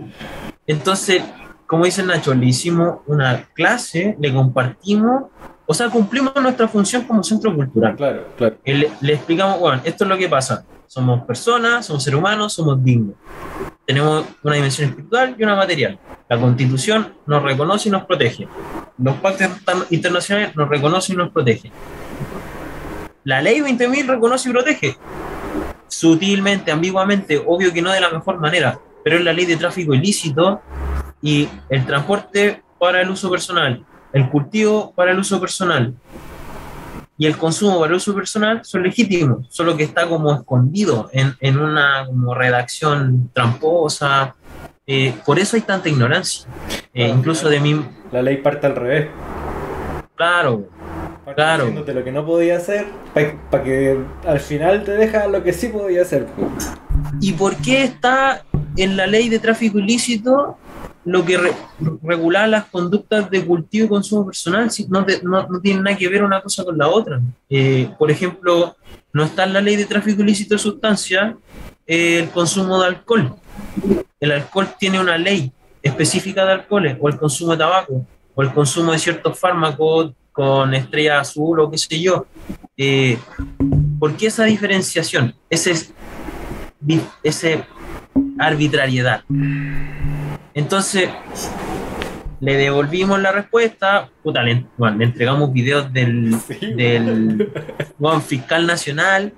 Entonces, 0.66 1.22
como 1.66 1.84
dice 1.84 2.02
Nacho, 2.02 2.32
le 2.34 2.46
hicimos 2.46 3.00
una 3.06 3.48
clase, 3.52 4.16
le 4.18 4.32
compartimos, 4.32 5.24
o 5.66 5.74
sea, 5.74 5.88
cumplimos 5.88 6.34
nuestra 6.36 6.68
función 6.68 7.04
como 7.04 7.22
centro 7.22 7.54
cultural. 7.54 7.96
Claro, 7.96 8.28
claro. 8.36 8.56
Le, 8.64 8.90
le 9.00 9.12
explicamos, 9.14 9.58
bueno, 9.58 9.80
esto 9.84 10.04
es 10.04 10.10
lo 10.10 10.18
que 10.18 10.28
pasa. 10.28 10.64
Somos 10.86 11.24
personas, 11.24 11.86
somos 11.86 12.02
seres 12.02 12.18
humanos, 12.18 12.52
somos 12.52 12.82
dignos. 12.84 13.16
Tenemos 13.86 14.24
una 14.42 14.54
dimensión 14.54 14.90
espiritual 14.90 15.34
y 15.38 15.42
una 15.42 15.56
material. 15.56 15.98
La 16.28 16.38
Constitución 16.38 17.14
nos 17.26 17.42
reconoce 17.42 17.88
y 17.88 17.92
nos 17.92 18.04
protege. 18.04 18.46
Los 18.98 19.16
pactos 19.16 19.48
internacionales 19.90 20.54
nos 20.54 20.68
reconocen 20.68 21.14
y 21.14 21.18
nos 21.18 21.30
protegen. 21.30 21.72
La 23.24 23.40
ley 23.40 23.60
20.000 23.60 24.06
reconoce 24.06 24.48
y 24.48 24.52
protege. 24.52 24.96
Sutilmente, 25.88 26.70
ambiguamente, 26.70 27.42
obvio 27.44 27.72
que 27.72 27.80
no 27.80 27.90
de 27.90 28.00
la 28.00 28.10
mejor 28.10 28.38
manera, 28.38 28.78
pero 29.02 29.16
es 29.16 29.24
la 29.24 29.32
ley 29.32 29.46
de 29.46 29.56
tráfico 29.56 29.94
ilícito 29.94 30.60
y 31.22 31.48
el 31.70 31.86
transporte 31.86 32.62
para 32.78 33.00
el 33.00 33.10
uso 33.10 33.30
personal, 33.30 33.84
el 34.14 34.30
cultivo 34.30 34.92
para 34.96 35.10
el 35.12 35.18
uso 35.18 35.38
personal, 35.38 35.92
y 37.18 37.26
el 37.26 37.36
consumo 37.36 37.78
para 37.78 37.94
uso 37.94 38.12
personal 38.14 38.64
son 38.64 38.82
legítimos, 38.82 39.46
solo 39.50 39.76
que 39.76 39.84
está 39.84 40.08
como 40.08 40.32
escondido 40.34 41.08
en, 41.12 41.34
en 41.40 41.58
una 41.58 42.06
como 42.06 42.34
redacción 42.34 43.30
tramposa. 43.32 44.34
eh, 44.86 45.14
por 45.24 45.38
eso 45.38 45.56
hay 45.56 45.62
tanta 45.62 45.88
ignorancia. 45.88 46.48
Eh, 46.92 47.08
incluso 47.08 47.48
de 47.48 47.60
mí, 47.60 47.84
La 48.12 48.20
ley 48.22 48.38
parte 48.38 48.66
al 48.66 48.74
revés. 48.76 49.08
claro, 50.16 50.68
Parte 51.24 51.36
Claro. 51.36 51.64
diciéndote 51.64 51.94
lo 51.94 52.04
que 52.04 52.12
no 52.12 52.26
podía 52.26 52.56
hacer 52.58 52.86
para 53.14 53.62
que 53.64 53.98
al 54.26 54.40
final 54.40 54.84
te 54.84 54.92
deja 54.92 55.26
lo 55.26 55.42
que 55.42 55.52
sí 55.54 55.68
podía 55.68 56.02
hacer. 56.02 56.26
¿Y 57.20 57.32
por 57.32 57.56
qué 57.56 57.84
está 57.84 58.44
en 58.76 58.96
la 58.96 59.06
ley 59.06 59.28
de 59.30 59.38
tráfico 59.38 59.78
ilícito 59.78 60.58
lo 61.04 61.24
que 61.24 61.36
re- 61.36 61.52
regula 62.02 62.46
las 62.46 62.64
conductas 62.66 63.30
de 63.30 63.44
cultivo 63.44 63.86
y 63.86 63.88
consumo 63.88 64.26
personal? 64.26 64.70
Si 64.70 64.86
no, 64.88 65.04
no, 65.22 65.46
no 65.48 65.60
tiene 65.60 65.82
nada 65.82 65.96
que 65.96 66.08
ver 66.08 66.24
una 66.24 66.40
cosa 66.40 66.64
con 66.64 66.76
la 66.78 66.88
otra. 66.88 67.20
Eh, 67.48 67.90
por 67.98 68.10
ejemplo, 68.10 68.76
no 69.12 69.24
está 69.24 69.44
en 69.44 69.52
la 69.52 69.60
ley 69.60 69.76
de 69.76 69.84
tráfico 69.86 70.22
ilícito 70.22 70.54
de 70.54 70.58
sustancias 70.58 71.34
eh, 71.86 72.20
el 72.20 72.30
consumo 72.30 72.80
de 72.80 72.86
alcohol. 72.88 73.34
El 74.18 74.32
alcohol 74.32 74.68
tiene 74.78 74.98
una 74.98 75.18
ley 75.18 75.52
específica 75.82 76.44
de 76.46 76.52
alcoholes, 76.52 76.96
o 76.98 77.08
el 77.08 77.18
consumo 77.18 77.52
de 77.52 77.58
tabaco, 77.58 78.06
o 78.34 78.42
el 78.42 78.52
consumo 78.52 78.92
de 78.92 78.98
ciertos 78.98 79.38
fármacos 79.38 80.12
con 80.32 80.72
estrella 80.74 81.20
azul 81.20 81.60
o 81.60 81.70
qué 81.70 81.78
sé 81.78 82.00
yo. 82.00 82.26
Eh, 82.76 83.18
¿Por 84.00 84.16
qué 84.16 84.26
esa 84.28 84.44
diferenciación? 84.44 85.34
Ese 85.50 85.92
ese 87.22 87.64
arbitrariedad. 88.38 89.22
Entonces, 90.54 91.08
le 92.40 92.56
devolvimos 92.56 93.20
la 93.20 93.32
respuesta, 93.32 94.08
puta, 94.22 94.42
le, 94.42 94.66
bueno, 94.76 94.98
le 94.98 95.04
entregamos 95.06 95.52
videos 95.52 95.92
del, 95.92 96.34
Sí, 96.48 96.72
del 96.74 97.50
bueno, 97.98 98.20
fiscal 98.20 98.66
nacional, 98.66 99.32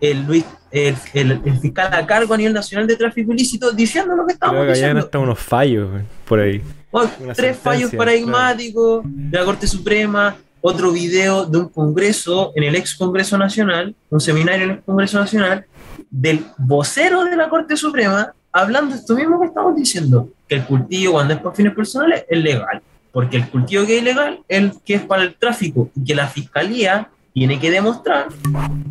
el, 0.00 0.26
Luis, 0.26 0.44
el, 0.70 0.94
el- 1.14 1.40
el 1.44 1.58
fiscal 1.58 1.92
a 1.94 2.06
cargo 2.06 2.34
a 2.34 2.36
nivel 2.36 2.52
nacional 2.52 2.86
de 2.86 2.96
tráfico 2.96 3.32
ilícito, 3.32 3.70
diciendo 3.72 4.14
lo 4.16 4.22
que 4.26 4.34
Creo 4.34 4.34
estábamos 4.34 4.60
que 4.66 4.72
hayan 4.72 4.74
diciendo. 4.82 5.00
hasta 5.04 5.18
unos 5.18 5.38
fallos 5.38 5.88
por 6.26 6.40
ahí. 6.40 6.62
Bueno, 6.90 7.10
Una 7.20 7.34
tres 7.34 7.56
fallos 7.56 7.92
paradigmáticos 7.94 9.02
de 9.04 9.38
la 9.38 9.44
Corte 9.44 9.66
Suprema, 9.66 10.36
otro 10.60 10.90
video 10.92 11.46
de 11.46 11.56
un 11.58 11.68
congreso 11.68 12.52
en 12.56 12.64
el 12.64 12.74
ex 12.74 12.94
Congreso 12.96 13.38
Nacional, 13.38 13.94
un 14.10 14.20
seminario 14.20 14.64
en 14.64 14.70
el 14.72 14.80
Congreso 14.82 15.18
Nacional, 15.20 15.64
del 16.10 16.44
vocero 16.58 17.24
de 17.24 17.36
la 17.36 17.48
Corte 17.48 17.76
Suprema, 17.76 18.32
hablando 18.52 18.94
esto 18.96 19.14
mismo 19.14 19.40
que 19.40 19.46
estamos 19.46 19.76
diciendo, 19.76 20.28
que 20.50 20.56
el 20.56 20.64
cultivo 20.64 21.12
cuando 21.12 21.34
es 21.34 21.40
para 21.40 21.54
fines 21.54 21.74
personales 21.74 22.24
es 22.28 22.42
legal, 22.42 22.82
porque 23.12 23.36
el 23.36 23.48
cultivo 23.48 23.86
que 23.86 23.96
es 23.96 24.02
ilegal 24.02 24.40
es 24.48 24.58
el 24.58 24.72
que 24.84 24.94
es 24.94 25.02
para 25.02 25.22
el 25.22 25.34
tráfico, 25.36 25.90
y 25.94 26.04
que 26.04 26.14
la 26.16 26.26
Fiscalía 26.26 27.08
tiene 27.32 27.60
que 27.60 27.70
demostrar 27.70 28.26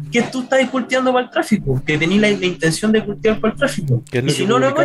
que 0.09 0.21
tú 0.21 0.43
estás 0.43 0.69
cultivando 0.69 1.11
para 1.11 1.25
el 1.25 1.31
tráfico, 1.31 1.83
que 1.85 1.97
tenés 1.97 2.21
la, 2.21 2.29
la 2.31 2.45
intención 2.45 2.93
de 2.93 3.03
cultivar 3.03 3.41
para 3.41 3.53
el 3.53 3.59
tráfico. 3.59 4.01
¿Qué 4.09 4.19
es 4.19 4.25
y 4.25 4.29
si 4.29 4.45
no 4.45 4.57
lo 4.57 4.73
¿qué 4.73 4.83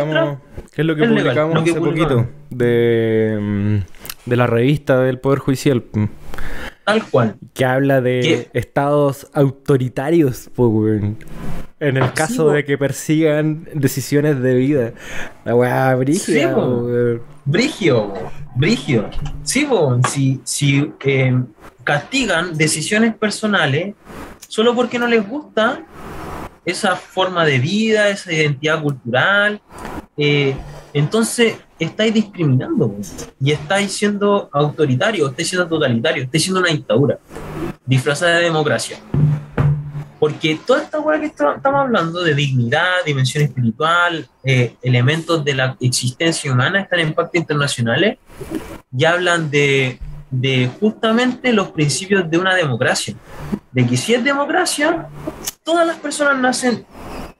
es 0.75 0.85
lo 0.85 0.95
que 0.97 1.05
es 1.05 1.09
legal, 1.09 1.23
publicamos 1.23 1.55
lo 1.55 1.63
que 1.63 1.71
hace 1.71 1.79
publicamos. 1.79 2.23
poquito? 2.25 2.35
De, 2.49 3.37
mm, 3.41 4.29
de 4.29 4.35
la 4.35 4.45
revista 4.45 4.99
del 4.99 5.19
Poder 5.19 5.39
Judicial. 5.39 5.81
Tal 6.85 7.03
cual. 7.09 7.35
Que 7.53 7.65
habla 7.65 8.01
de 8.01 8.19
¿Qué? 8.21 8.49
estados 8.53 9.27
autoritarios, 9.33 10.49
po, 10.55 10.67
weón. 10.67 11.17
En 11.79 11.97
el 11.97 12.13
caso 12.13 12.49
de 12.49 12.63
que 12.63 12.77
persigan 12.77 13.67
decisiones 13.73 14.41
de 14.41 14.55
vida. 14.55 14.93
La 15.43 15.55
weá 15.55 15.93
brígida, 15.95 16.39
Sí, 16.39 16.45
weón. 16.45 17.21
Brigio, 17.45 18.13
Brigio. 18.55 19.09
Sí, 19.43 19.65
bo, 19.65 19.99
si, 20.09 20.41
si 20.43 20.91
eh, 21.03 21.37
castigan 21.83 22.57
decisiones 22.57 23.13
personales 23.15 23.93
solo 24.47 24.73
porque 24.73 24.97
no 24.97 25.07
les 25.07 25.27
gusta 25.27 25.83
esa 26.65 26.95
forma 26.95 27.45
de 27.45 27.59
vida, 27.59 28.09
esa 28.09 28.33
identidad 28.33 28.81
cultural, 28.81 29.61
eh, 30.17 30.55
entonces 30.93 31.55
estáis 31.79 32.13
discriminando 32.13 32.95
y 33.39 33.51
estáis 33.51 33.91
siendo 33.93 34.49
autoritario, 34.51 35.27
estáis 35.29 35.49
siendo 35.49 35.67
totalitario, 35.67 36.23
estáis 36.23 36.43
siendo 36.43 36.59
una 36.61 36.69
dictadura 36.69 37.19
disfrazada 37.85 38.37
de 38.37 38.43
democracia. 38.43 38.97
Porque 40.19 40.57
toda 40.65 40.81
esta 40.81 40.99
hueá 40.99 41.19
que 41.19 41.27
estamos 41.27 41.61
hablando 41.65 42.23
de 42.23 42.33
dignidad, 42.33 43.03
dimensión 43.05 43.43
espiritual, 43.43 44.27
eh, 44.43 44.75
elementos 44.81 45.43
de 45.43 45.53
la 45.53 45.77
existencia 45.79 46.51
humana 46.51 46.81
están 46.81 46.99
en 46.99 47.13
pactos 47.13 47.41
internacionales 47.41 48.17
y 48.97 49.05
hablan 49.05 49.51
de, 49.51 49.99
de 50.31 50.71
justamente 50.79 51.51
los 51.51 51.69
principios 51.69 52.29
de 52.29 52.37
una 52.37 52.55
democracia. 52.55 53.13
De 53.71 53.85
que 53.85 53.97
si 53.97 54.13
es 54.13 54.23
democracia, 54.23 55.09
todas 55.63 55.85
las 55.85 55.97
personas 55.97 56.39
nacen 56.39 56.85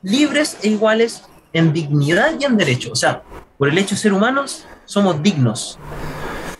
libres 0.04 0.58
e 0.62 0.68
iguales 0.68 1.24
en 1.54 1.72
dignidad 1.72 2.36
y 2.40 2.44
en 2.44 2.58
derecho. 2.58 2.92
O 2.92 2.96
sea, 2.96 3.24
por 3.58 3.70
el 3.70 3.78
hecho 3.78 3.96
de 3.96 4.02
ser 4.02 4.14
humanos, 4.14 4.66
somos 4.86 5.22
dignos. 5.22 5.80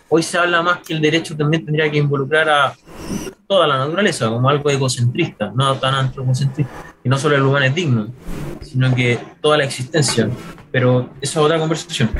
Hoy 0.10 0.24
se 0.24 0.38
habla 0.38 0.62
más 0.62 0.80
que 0.80 0.94
el 0.94 1.02
derecho 1.02 1.36
también 1.36 1.66
tendría 1.66 1.90
que 1.92 1.98
involucrar 1.98 2.48
a 2.50 2.74
toda 3.48 3.68
la 3.68 3.78
naturaleza 3.80 4.28
como 4.30 4.48
algo 4.50 4.70
egocentrista, 4.70 5.52
no 5.56 5.76
tan 5.76 5.94
antropocentrista. 5.96 6.72
Y 7.04 7.10
no 7.10 7.18
solo 7.18 7.36
el 7.36 7.42
humano 7.44 7.66
es 7.66 7.76
digno, 7.76 8.08
sino 8.62 8.94
que 8.96 9.20
toda 9.42 9.58
la 9.58 9.64
existencia. 9.66 10.30
Pero 10.72 11.10
esa 11.22 11.40
es 11.40 11.46
otra 11.46 11.60
conversación. 11.60 12.10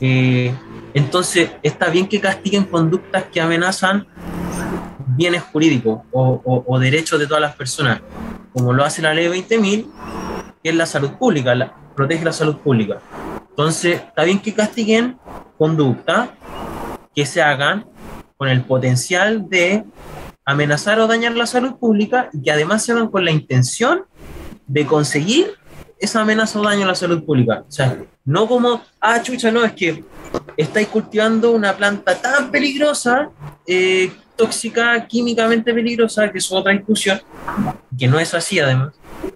Eh, 0.00 0.52
entonces, 0.92 1.50
está 1.62 1.88
bien 1.88 2.06
que 2.08 2.20
castiguen 2.20 2.64
conductas 2.64 3.24
que 3.32 3.40
amenazan 3.40 4.06
bienes 5.16 5.42
jurídicos 5.42 6.00
o, 6.12 6.40
o- 6.44 6.64
o 6.66 6.78
derechos 6.78 7.18
de 7.18 7.26
todas 7.26 7.40
las 7.40 7.54
personas, 7.54 8.00
como 8.52 8.72
lo 8.72 8.84
hace 8.84 9.00
la 9.02 9.14
ley 9.14 9.26
20.000, 9.28 9.86
que 10.62 10.70
es 10.70 10.74
la 10.74 10.86
salud 10.86 11.10
pública, 11.12 11.54
la- 11.54 11.72
protege 11.96 12.24
la 12.24 12.32
salud 12.32 12.56
pública. 12.56 12.98
Entonces, 13.54 14.00
está 14.00 14.24
bien 14.24 14.40
que 14.40 14.52
castiguen 14.52 15.16
conductas 15.56 16.30
que 17.14 17.24
se 17.24 17.40
hagan 17.40 17.86
con 18.36 18.48
el 18.48 18.64
potencial 18.64 19.48
de 19.48 19.84
amenazar 20.44 20.98
o 20.98 21.06
dañar 21.06 21.36
la 21.36 21.46
salud 21.46 21.76
pública 21.76 22.30
y 22.32 22.42
que 22.42 22.50
además 22.50 22.84
se 22.84 22.90
hagan 22.90 23.06
con 23.06 23.24
la 23.24 23.30
intención 23.30 24.06
de 24.66 24.84
conseguir 24.86 25.52
esa 26.00 26.22
amenaza 26.22 26.58
o 26.58 26.64
daño 26.64 26.82
a 26.82 26.88
la 26.88 26.94
salud 26.96 27.22
pública. 27.24 27.64
O 27.68 27.70
sea, 27.70 27.96
no 28.24 28.48
como, 28.48 28.82
ah, 29.00 29.22
chucha, 29.22 29.52
no, 29.52 29.64
es 29.64 29.72
que 29.72 30.02
estáis 30.56 30.88
cultivando 30.88 31.52
una 31.52 31.76
planta 31.76 32.20
tan 32.20 32.50
peligrosa, 32.50 33.30
eh, 33.68 34.12
tóxica, 34.34 35.06
químicamente 35.06 35.72
peligrosa, 35.72 36.28
que 36.32 36.38
es 36.38 36.50
otra 36.50 36.72
discusión, 36.72 37.20
que 37.96 38.08
no 38.08 38.18
es 38.18 38.34
así 38.34 38.58
además, 38.58 38.94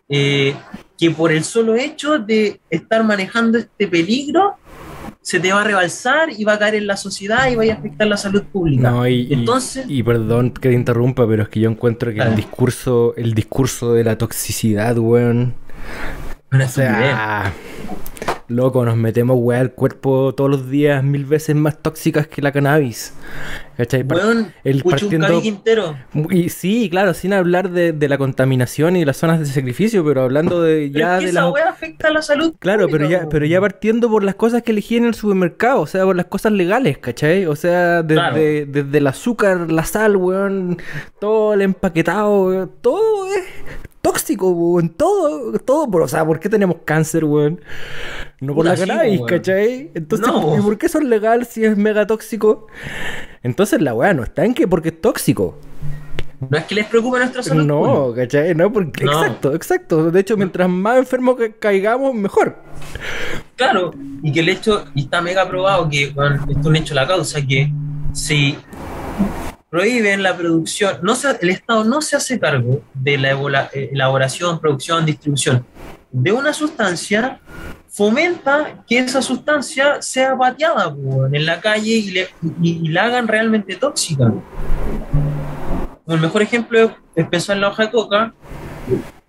eh, 0.09 0.57
que 0.99 1.11
por 1.13 1.33
el 1.33 1.45
solo 1.45 1.77
hecho 1.77 2.19
de 2.19 2.61
estar 2.71 3.05
manejando 3.05 3.59
este 3.59 3.87
peligro, 3.87 4.57
se 5.23 5.39
te 5.41 5.53
va 5.53 5.61
a 5.61 5.65
rebalsar 5.65 6.31
y 6.37 6.43
va 6.45 6.55
a 6.55 6.59
caer 6.59 6.77
en 6.77 6.87
la 6.87 6.97
sociedad 6.97 7.51
y 7.51 7.55
va 7.55 7.65
a 7.65 7.75
afectar 7.75 8.07
la 8.07 8.17
salud 8.17 8.43
pública. 8.45 8.91
No, 8.91 9.07
y, 9.07 9.33
Entonces, 9.33 9.85
y 9.89 10.03
perdón 10.03 10.51
que 10.51 10.71
te 10.71 10.75
interrumpa, 10.75 11.27
pero 11.29 11.43
es 11.43 11.49
que 11.49 11.61
yo 11.61 11.71
encuentro 11.71 12.11
que 12.11 12.19
el 12.19 12.25
Dale. 12.31 12.37
discurso, 12.37 13.15
el 13.17 13.35
discurso 13.35 13.93
de 13.93 14.05
la 14.05 14.19
toxicidad, 14.19 14.97
weón, 14.99 15.55
Una 16.51 16.65
O 16.65 16.69
sea, 16.69 17.53
loco, 18.49 18.85
nos 18.85 18.97
metemos 18.97 19.37
weá 19.39 19.61
al 19.61 19.73
cuerpo 19.73 20.35
todos 20.35 20.51
los 20.51 20.71
días 20.71 21.05
mil 21.05 21.25
veces 21.27 21.55
más 21.55 21.79
tóxicas 21.83 22.27
que 22.27 22.41
la 22.43 22.51
cannabis. 22.53 23.13
¿Cachai? 23.77 24.03
Weón, 24.03 24.53
el 24.65 24.83
partiendo- 24.83 25.41
Quintero. 25.41 25.95
Y 26.31 26.49
sí, 26.49 26.89
claro, 26.91 27.15
sin 27.15 27.33
hablar 27.33 27.71
de, 27.71 27.93
de 27.93 28.09
la 28.09 28.19
contaminación 28.19 28.97
y 28.97 29.05
las 29.05 29.19
zonas 29.19 29.39
de 29.39 29.47
sacrificio, 29.47 30.05
pero 30.05 30.23
hablando 30.23 30.61
de 30.63 30.91
Pero 30.93 30.99
ya 30.99 31.15
es 31.15 31.19
que 31.21 31.25
de 31.27 31.31
esa 31.31 31.43
las 31.45 31.53
weá 31.53 31.69
afecta 31.69 32.09
a 32.09 32.11
la 32.11 32.23
salud. 32.23 32.55
Claro, 32.59 32.89
pública, 32.89 33.07
pero 33.09 33.23
ya, 33.23 33.29
pero 33.29 33.47
ya 33.47 33.61
partiendo 33.61 34.09
por 34.11 34.25
las 34.25 34.35
cosas 34.35 34.63
que 34.65 34.73
elegí 34.73 34.97
en 34.97 35.05
el 35.05 35.15
supermercado, 35.15 35.83
o 35.83 35.87
sea, 35.87 36.05
por 36.05 36.17
las 36.17 36.27
cosas 36.27 36.51
legales, 36.53 36.99
¿cachai? 36.99 37.47
O 37.47 37.55
sea, 37.55 38.03
desde, 38.03 38.15
Claro. 38.21 38.37
desde 38.37 38.99
el 38.99 39.07
azúcar, 39.07 39.71
la 39.71 39.85
sal, 39.85 40.17
weón, 40.17 40.79
todo 41.21 41.55
el 41.55 41.63
empaquetado, 41.63 42.47
weón, 42.47 42.73
todo 42.81 43.29
es 43.29 43.45
tóxico, 44.13 44.51
weón, 44.51 44.89
todo, 44.91 45.59
todo, 45.59 45.91
por, 45.91 46.03
o 46.03 46.09
sea, 46.09 46.25
¿por 46.25 46.41
qué 46.41 46.49
tenemos 46.49 46.79
cáncer, 46.85 47.25
weón? 47.25 47.61
No 48.41 48.55
por 48.55 48.65
la 48.65 48.77
sí, 48.77 48.87
cannabis, 48.87 49.19
weón. 49.21 49.29
¿cachai? 49.29 49.91
Entonces, 49.95 50.27
No. 50.27 50.57
¿y 50.57 50.61
por 50.63 50.79
qué 50.79 50.87
es 50.87 50.95
legal 51.03 51.47
si 51.47 51.65
es 51.65 51.77
mega 51.77 52.07
tóxico? 52.07 52.67
Entonces 53.43 53.81
la 53.83 53.95
weá 53.95 54.15
no 54.15 54.23
está 54.23 54.45
en 54.45 54.55
que 54.55 54.67
porque 54.67 54.89
es 54.89 55.01
tóxico. 55.01 55.59
No 56.51 56.57
es 56.57 56.65
que 56.67 56.77
les 56.77 56.87
preocupe 56.87 57.19
nuestra 57.19 57.43
salud. 57.43 57.65
No. 57.65 58.13
¿cachai? 58.15 58.55
No, 58.55 58.73
porque, 58.73 59.05
No. 59.05 59.13
exacto, 59.13 59.55
exacto. 59.55 60.11
De 60.11 60.21
hecho, 60.21 60.37
mientras 60.37 60.69
más 60.69 60.97
enfermos 60.99 61.37
que 61.37 61.53
caigamos, 61.57 62.15
mejor. 62.15 62.57
Claro, 63.57 63.93
y 64.23 64.33
que 64.33 64.41
el 64.41 64.49
hecho, 64.49 64.85
y 64.95 65.03
está 65.03 65.21
mega 65.21 65.49
probado 65.49 65.89
que, 65.89 66.11
bueno, 66.11 66.37
esto 66.49 66.61
es 66.61 66.67
un 66.67 66.77
hecho 66.77 66.95
la 66.95 67.07
causa, 67.09 67.45
que 67.45 67.71
si 68.13 68.57
prohíben 69.71 70.23
la 70.23 70.37
producción, 70.37 70.99
no 71.03 71.15
se, 71.15 71.37
el 71.41 71.51
Estado 71.51 71.85
no 71.85 72.01
se 72.01 72.17
hace 72.17 72.39
cargo 72.39 72.83
de 72.95 73.19
la 73.19 73.71
eh, 73.73 73.91
elaboración, 73.93 74.59
producción, 74.61 75.05
distribución 75.05 75.65
de 76.11 76.33
una 76.33 76.53
sustancia, 76.53 77.41
fomenta 77.89 78.83
que 78.87 78.99
esa 78.99 79.21
sustancia 79.21 80.01
sea 80.01 80.37
pateada 80.37 80.95
en 81.33 81.45
la 81.45 81.61
calle 81.61 82.29
y, 82.63 82.89
la 82.89 83.05
hagan 83.05 83.29
realmente 83.29 83.77
tóxica. 83.77 84.33
El 86.07 86.21
mejor 86.21 86.43
ejemplo 86.43 86.95
es, 87.15 87.29
pensar 87.29 87.57
en 87.57 87.63
la 87.63 87.69
hoja 87.69 87.85
de 87.85 87.91
coca, 87.91 88.35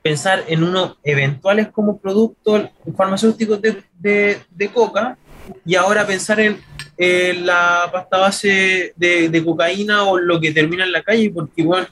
pensar 0.01 0.43
en 0.48 0.63
unos 0.63 0.98
eventuales 1.03 1.67
como 1.69 1.98
productos 1.98 2.69
farmacéuticos 2.96 3.60
de 3.62 4.72
coca 4.74 5.17
y 5.65 5.75
ahora 5.75 6.05
pensar 6.05 6.39
en 6.39 6.62
eh, 7.01 7.34
la 7.41 7.89
pasta 7.89 8.18
base 8.18 8.94
de, 8.98 9.29
de 9.29 9.46
cocaína 9.46 10.03
o 10.03 10.18
lo 10.18 10.38
que 10.38 10.51
termina 10.51 10.84
en 10.84 10.91
la 10.91 11.01
calle, 11.01 11.32
porque 11.34 11.62
igual 11.62 11.88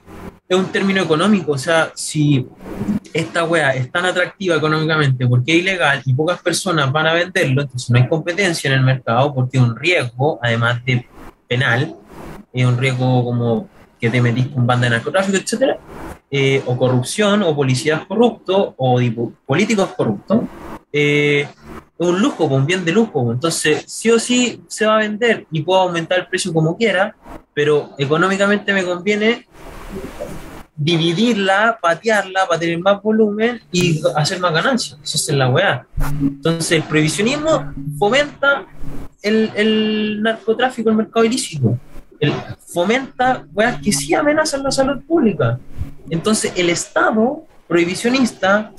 es 0.50 0.58
un 0.58 0.66
término 0.66 1.02
económico, 1.02 1.54
o 1.54 1.58
sea, 1.58 1.94
si 1.96 2.46
esta 3.14 3.46
wea 3.46 3.72
es 3.72 3.90
tan 3.90 4.06
atractiva 4.06 4.58
económicamente 4.58 5.26
porque 5.26 5.54
es 5.54 5.60
ilegal 5.60 6.02
y 6.06 6.14
pocas 6.14 6.42
personas 6.42 6.92
van 6.92 7.08
a 7.08 7.14
venderlo, 7.14 7.62
entonces 7.62 7.90
no 7.90 7.98
hay 7.98 8.08
competencia 8.10 8.70
en 8.70 8.80
el 8.80 8.84
mercado 8.84 9.34
porque 9.34 9.58
es 9.58 9.64
un 9.64 9.78
riesgo, 9.78 10.40
además 10.42 10.84
de 10.84 11.08
penal, 11.48 11.96
es 12.52 12.66
un 12.66 12.78
riesgo 12.78 13.24
como 13.24 13.70
que 14.02 14.10
te 14.10 14.22
metís 14.22 14.48
con 14.48 14.68
banda 14.68 14.86
de 14.86 14.98
narcotráfico, 14.98 15.38
etcétera, 15.38 15.80
eh, 16.30 16.62
o 16.66 16.76
corrupción, 16.76 17.44
o 17.44 17.56
policías 17.56 18.06
corruptos, 18.06 18.74
o 18.76 19.00
políticos 19.46 19.90
corruptos, 19.96 20.42
eh, 20.91 21.48
es 22.00 22.08
un 22.08 22.22
lujo, 22.22 22.46
un 22.46 22.65
bien 22.65 22.86
de 22.86 22.91
lujo. 22.91 23.32
Entonces, 23.32 23.84
sí 23.88 24.10
o 24.12 24.20
sí 24.20 24.62
se 24.67 24.86
va 24.86 24.96
a 24.96 25.00
vender 25.00 25.46
y 25.51 25.62
puedo 25.62 25.82
aumentar 25.82 26.20
el 26.20 26.27
precio 26.27 26.53
como 26.53 26.77
quiera, 26.77 27.15
pero 27.53 27.91
económicamente 27.98 28.74
me 28.74 28.84
conviene 28.84 29.48
dividirla, 30.75 31.79
patearla 31.82 32.48
para 32.48 32.60
tener 32.60 32.77
más 32.79 33.01
volumen 33.01 33.60
y 33.72 34.00
hacer 34.15 34.39
más 34.39 34.53
ganancias. 34.53 35.00
Eso 35.03 35.17
es 35.17 35.38
la 35.38 35.50
weá. 35.50 35.88
Entonces, 36.22 36.72
el 36.74 36.84
prohibicionismo 36.84 37.74
fomenta 37.98 38.65
el, 39.24 39.51
el 39.56 40.22
narcotráfico, 40.22 40.89
el 40.89 40.96
mercado 40.96 41.25
ilícito. 41.25 41.77
El, 42.20 42.31
fomenta 42.68 43.46
weas 43.53 43.81
que 43.81 43.92
sí 43.92 44.14
amenazan 44.14 44.64
la 44.64 44.72
salud 44.72 45.01
pública. 45.03 45.59
Entonces, 46.09 46.53
el 46.55 46.70
Estado 46.70 47.44
prohibicionista, 47.68 48.72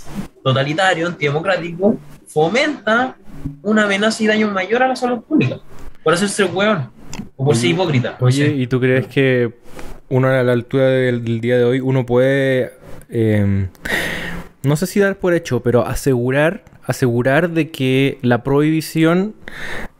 totalitario, 0.42 1.06
antidemocrático, 1.06 1.96
fomenta 2.26 3.16
una 3.62 3.84
amenaza 3.84 4.22
y 4.22 4.26
daño 4.26 4.50
mayor 4.50 4.82
a 4.82 4.88
la 4.88 4.96
salud 4.96 5.20
pública. 5.22 5.58
Por 6.02 6.14
hacerse 6.14 6.44
el 6.44 6.50
weón. 6.54 6.90
O 7.36 7.44
por 7.44 7.56
ser 7.56 7.70
hipócrita. 7.70 8.16
no 8.20 8.26
Oye, 8.26 8.46
sé. 8.46 8.54
¿y 8.54 8.66
tú 8.66 8.80
crees 8.80 9.06
que 9.06 9.52
uno 10.08 10.28
a 10.28 10.42
la 10.42 10.52
altura 10.52 10.86
del, 10.86 11.24
del 11.24 11.40
día 11.40 11.58
de 11.58 11.64
hoy, 11.64 11.80
uno 11.80 12.06
puede, 12.06 12.72
eh, 13.08 13.68
no 14.62 14.76
sé 14.76 14.86
si 14.86 15.00
dar 15.00 15.16
por 15.16 15.34
hecho, 15.34 15.60
pero 15.60 15.86
asegurar, 15.86 16.64
asegurar 16.84 17.50
de 17.50 17.70
que 17.70 18.18
la 18.22 18.42
prohibición 18.42 19.34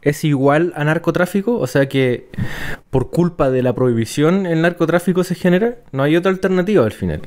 es 0.01 0.23
igual 0.23 0.73
a 0.75 0.83
narcotráfico? 0.83 1.57
O 1.57 1.67
sea 1.67 1.87
que 1.89 2.27
por 2.89 3.09
culpa 3.09 3.49
de 3.49 3.63
la 3.63 3.73
prohibición 3.73 4.45
el 4.45 4.61
narcotráfico 4.61 5.23
se 5.23 5.35
genera. 5.35 5.77
No 5.91 6.03
hay 6.03 6.15
otra 6.15 6.31
alternativa 6.31 6.85
al 6.85 6.91
final. 6.91 7.21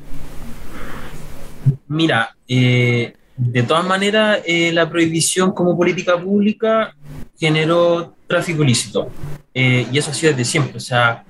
Mira, 1.88 2.34
eh, 2.48 3.14
de 3.36 3.62
todas 3.62 3.84
maneras, 3.86 4.40
eh, 4.46 4.70
la 4.72 4.88
prohibición 4.88 5.52
como 5.52 5.76
política 5.76 6.18
pública 6.18 6.94
generó 7.38 8.14
tráfico 8.26 8.62
ilícito. 8.62 9.08
Eh, 9.54 9.86
y 9.92 9.98
eso 9.98 10.10
ha 10.10 10.14
sido 10.14 10.32
desde 10.32 10.44
siempre. 10.44 10.76
O 10.76 10.80
sea, 10.80 11.24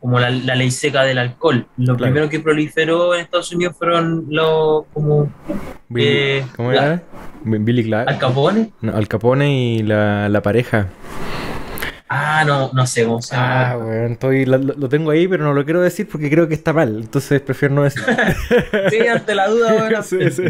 como 0.00 0.18
la, 0.18 0.30
la 0.30 0.54
ley 0.54 0.70
seca 0.70 1.02
del 1.04 1.18
alcohol. 1.18 1.66
Lo 1.76 1.84
Claro. 1.96 1.98
primero 1.98 2.28
que 2.28 2.40
proliferó 2.40 3.14
en 3.14 3.20
Estados 3.20 3.52
Unidos 3.52 3.76
fueron 3.78 4.26
los 4.28 4.84
como 4.92 5.30
Billy- 5.88 6.06
Eh, 6.06 6.46
¿Cómo 6.56 6.72
era? 6.72 7.02
Billy 7.44 7.84
Clark. 7.84 8.08
Al 8.08 8.18
Capone. 8.18 8.70
No, 8.80 8.94
Al 8.96 9.06
Capone 9.08 9.74
y 9.76 9.82
la, 9.82 10.28
la 10.28 10.42
pareja. 10.42 10.88
Ah, 12.10 12.42
no, 12.46 12.70
no 12.72 12.86
sé 12.86 13.04
cómo 13.04 13.20
se 13.20 13.34
llama. 13.36 13.70
Ah, 13.70 13.76
bueno, 13.76 14.06
estoy, 14.14 14.46
lo, 14.46 14.56
lo- 14.58 14.88
tengo 14.88 15.10
ahí, 15.10 15.28
pero 15.28 15.44
no 15.44 15.52
lo 15.52 15.64
quiero 15.64 15.82
decir 15.82 16.08
porque 16.10 16.30
creo 16.30 16.48
que 16.48 16.54
está 16.54 16.72
mal. 16.72 16.96
Entonces 17.00 17.40
prefiero 17.42 17.74
no 17.74 17.82
decir. 17.82 18.02
Sí, 18.90 19.06
ante 19.06 19.34
la 19.34 19.48
duda, 19.48 19.72
bueno, 19.74 20.02
Sí, 20.02 20.18
sí. 20.30 20.42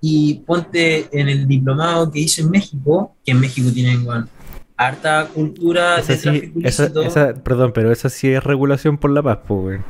Y 0.00 0.34
ponte 0.46 1.08
en 1.12 1.28
el 1.28 1.46
diplomado 1.48 2.10
que 2.10 2.20
hice 2.20 2.42
en 2.42 2.50
México, 2.50 3.16
que 3.24 3.32
en 3.32 3.40
México 3.40 3.70
tienen 3.72 4.04
bueno, 4.04 4.28
harta 4.76 5.28
cultura 5.32 5.98
Esa 5.98 6.12
de 6.12 6.18
sí, 6.18 6.22
tráfico 6.24 6.60
esa, 6.62 6.82
ilícito. 6.84 7.02
esa- 7.02 7.34
perdón, 7.34 7.72
pero 7.74 7.90
esa 7.90 8.10
sí 8.10 8.28
es 8.32 8.44
regulación 8.44 8.98
por 8.98 9.10
la 9.10 9.22
paz, 9.22 9.38
pues, 9.48 9.60
weón. 9.64 9.84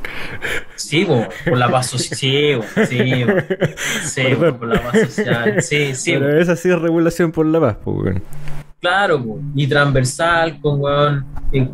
Sí, 0.75 1.03
bo, 1.03 1.27
por 1.43 1.57
la 1.57 1.69
paz 1.69 1.87
social. 1.87 2.17
Sí, 2.17 2.55
bo, 2.55 2.63
sí, 2.87 3.23
bo. 3.25 3.33
Sí, 4.05 4.23
por 4.57 4.67
la 4.67 4.81
paz 4.81 4.99
social. 5.13 5.61
Sí, 5.61 5.93
sí, 5.95 6.13
pero 6.13 6.39
esa 6.39 6.55
sí 6.55 6.69
es 6.69 6.79
regulación 6.79 7.31
por 7.31 7.45
la 7.45 7.59
paz, 7.59 7.77
pues, 7.83 7.97
weón. 7.97 8.23
Claro. 8.85 9.39
Y 9.55 9.67
transversal, 9.67 10.59
con 10.61 10.79
weón, 10.81 11.25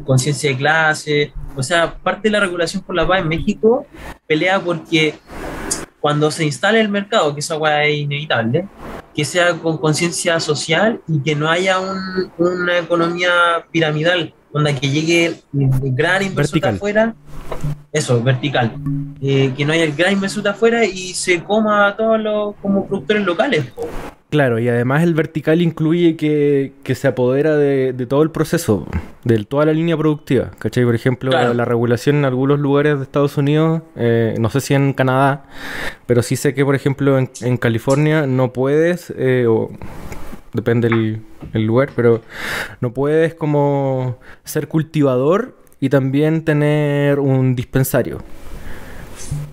conciencia 0.06 0.50
de 0.52 0.58
clase. 0.58 1.34
O 1.56 1.64
sea, 1.64 1.94
parte 1.94 2.30
de 2.30 2.32
la 2.32 2.40
regulación 2.40 2.82
por 2.84 2.96
la 2.96 3.08
paz 3.08 3.20
en 3.22 3.28
México 3.28 3.86
pelea 4.28 4.60
porque 4.60 5.16
cuando 6.00 6.32
se 6.32 6.46
instale 6.46 6.80
el 6.80 6.90
mercado, 6.90 7.34
que 7.34 7.42
esa 7.42 7.58
weá 7.58 7.84
es 7.84 7.98
inevitable, 8.00 8.68
que 9.14 9.26
sea 9.26 9.54
con 9.54 9.78
conciencia 9.78 10.40
social 10.40 11.02
y 11.08 11.20
que 11.22 11.36
no 11.36 11.50
haya 11.50 11.80
un- 11.80 12.32
una 12.38 12.80
economía 12.80 13.30
piramidal, 13.72 14.34
donde 14.54 14.74
que 14.76 14.90
llegue 14.90 15.42
gran 15.54 16.24
inversor 16.24 16.60
de 16.62 16.70
afuera, 16.70 17.16
eso, 17.92 18.22
vertical, 18.24 18.72
eh, 19.22 19.54
que 19.56 19.66
no 19.66 19.74
haya 19.74 19.84
el 19.84 19.94
gran 19.94 20.20
de 20.20 20.50
afuera 20.50 20.86
y 20.86 21.14
se 21.14 21.44
coma 21.44 21.88
a 21.88 21.98
todos 21.98 22.20
los 22.20 22.56
como 22.62 22.88
productores 22.88 23.26
locales. 23.26 23.66
po. 23.72 23.88
Claro, 24.30 24.60
y 24.60 24.70
además 24.70 25.04
el 25.04 25.14
vertical 25.14 25.62
incluye 25.62 26.16
que, 26.16 26.72
que 26.84 26.96
se 26.96 27.10
apodera 27.10 27.58
de, 27.58 27.92
de 27.92 28.06
todo 28.06 28.24
el 28.24 28.32
proceso, 28.32 28.88
de 29.26 29.44
toda 29.44 29.66
la 29.66 29.74
línea 29.74 29.98
productiva. 29.98 30.52
¿Cachai? 30.58 30.86
Por 30.86 30.96
ejemplo, 30.96 31.32
Claro. 31.32 31.50
la, 31.50 31.54
la 31.54 31.66
regulación 31.66 32.16
en 32.16 32.24
algunos 32.26 32.58
lugares 32.58 32.98
de 32.98 33.04
Estados 33.04 33.38
Unidos, 33.38 33.82
eh, 33.98 34.36
no 34.40 34.50
sé 34.50 34.62
si 34.62 34.74
en 34.74 34.94
Canadá, 34.94 35.44
pero 36.06 36.22
sí 36.22 36.38
sé 36.38 36.54
que, 36.54 36.64
por 36.64 36.76
ejemplo, 36.76 37.18
en, 37.18 37.30
en 37.42 37.58
California 37.58 38.26
no 38.26 38.54
puedes, 38.54 39.14
eh, 39.18 39.48
o 39.50 39.70
depende 40.54 40.88
el, 40.88 41.22
el 41.52 41.66
lugar, 41.66 41.90
pero 41.94 42.22
no 42.80 42.94
puedes 42.94 43.36
como 43.36 44.18
ser 44.46 44.70
cultivador 44.70 45.58
y 45.82 45.90
también 45.90 46.46
tener 46.46 47.20
un 47.20 47.56
dispensario. 47.56 48.20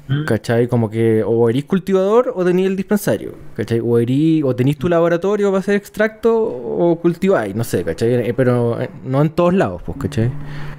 Mm. 0.06 0.24
¿Cachai? 0.24 0.68
Como 0.68 0.88
que 0.88 1.22
o 1.24 1.50
erís 1.50 1.64
cultivador 1.64 2.32
o 2.34 2.44
tenís 2.44 2.66
el 2.66 2.76
dispensario, 2.76 3.34
¿cachai? 3.54 3.80
O, 3.80 3.98
erís, 3.98 4.42
o 4.44 4.54
tenís 4.54 4.78
tu 4.78 4.88
laboratorio 4.88 5.50
para 5.50 5.60
hacer 5.60 5.74
extracto 5.74 6.34
o 6.34 6.98
cultiváis, 7.00 7.54
no 7.54 7.64
sé, 7.64 7.84
¿cachai? 7.84 8.14
Eh, 8.14 8.34
Pero 8.34 8.80
eh, 8.80 8.88
no 9.04 9.20
en 9.20 9.30
todos 9.30 9.52
lados, 9.52 9.82
pues, 9.84 9.98
¿cachai? 9.98 10.30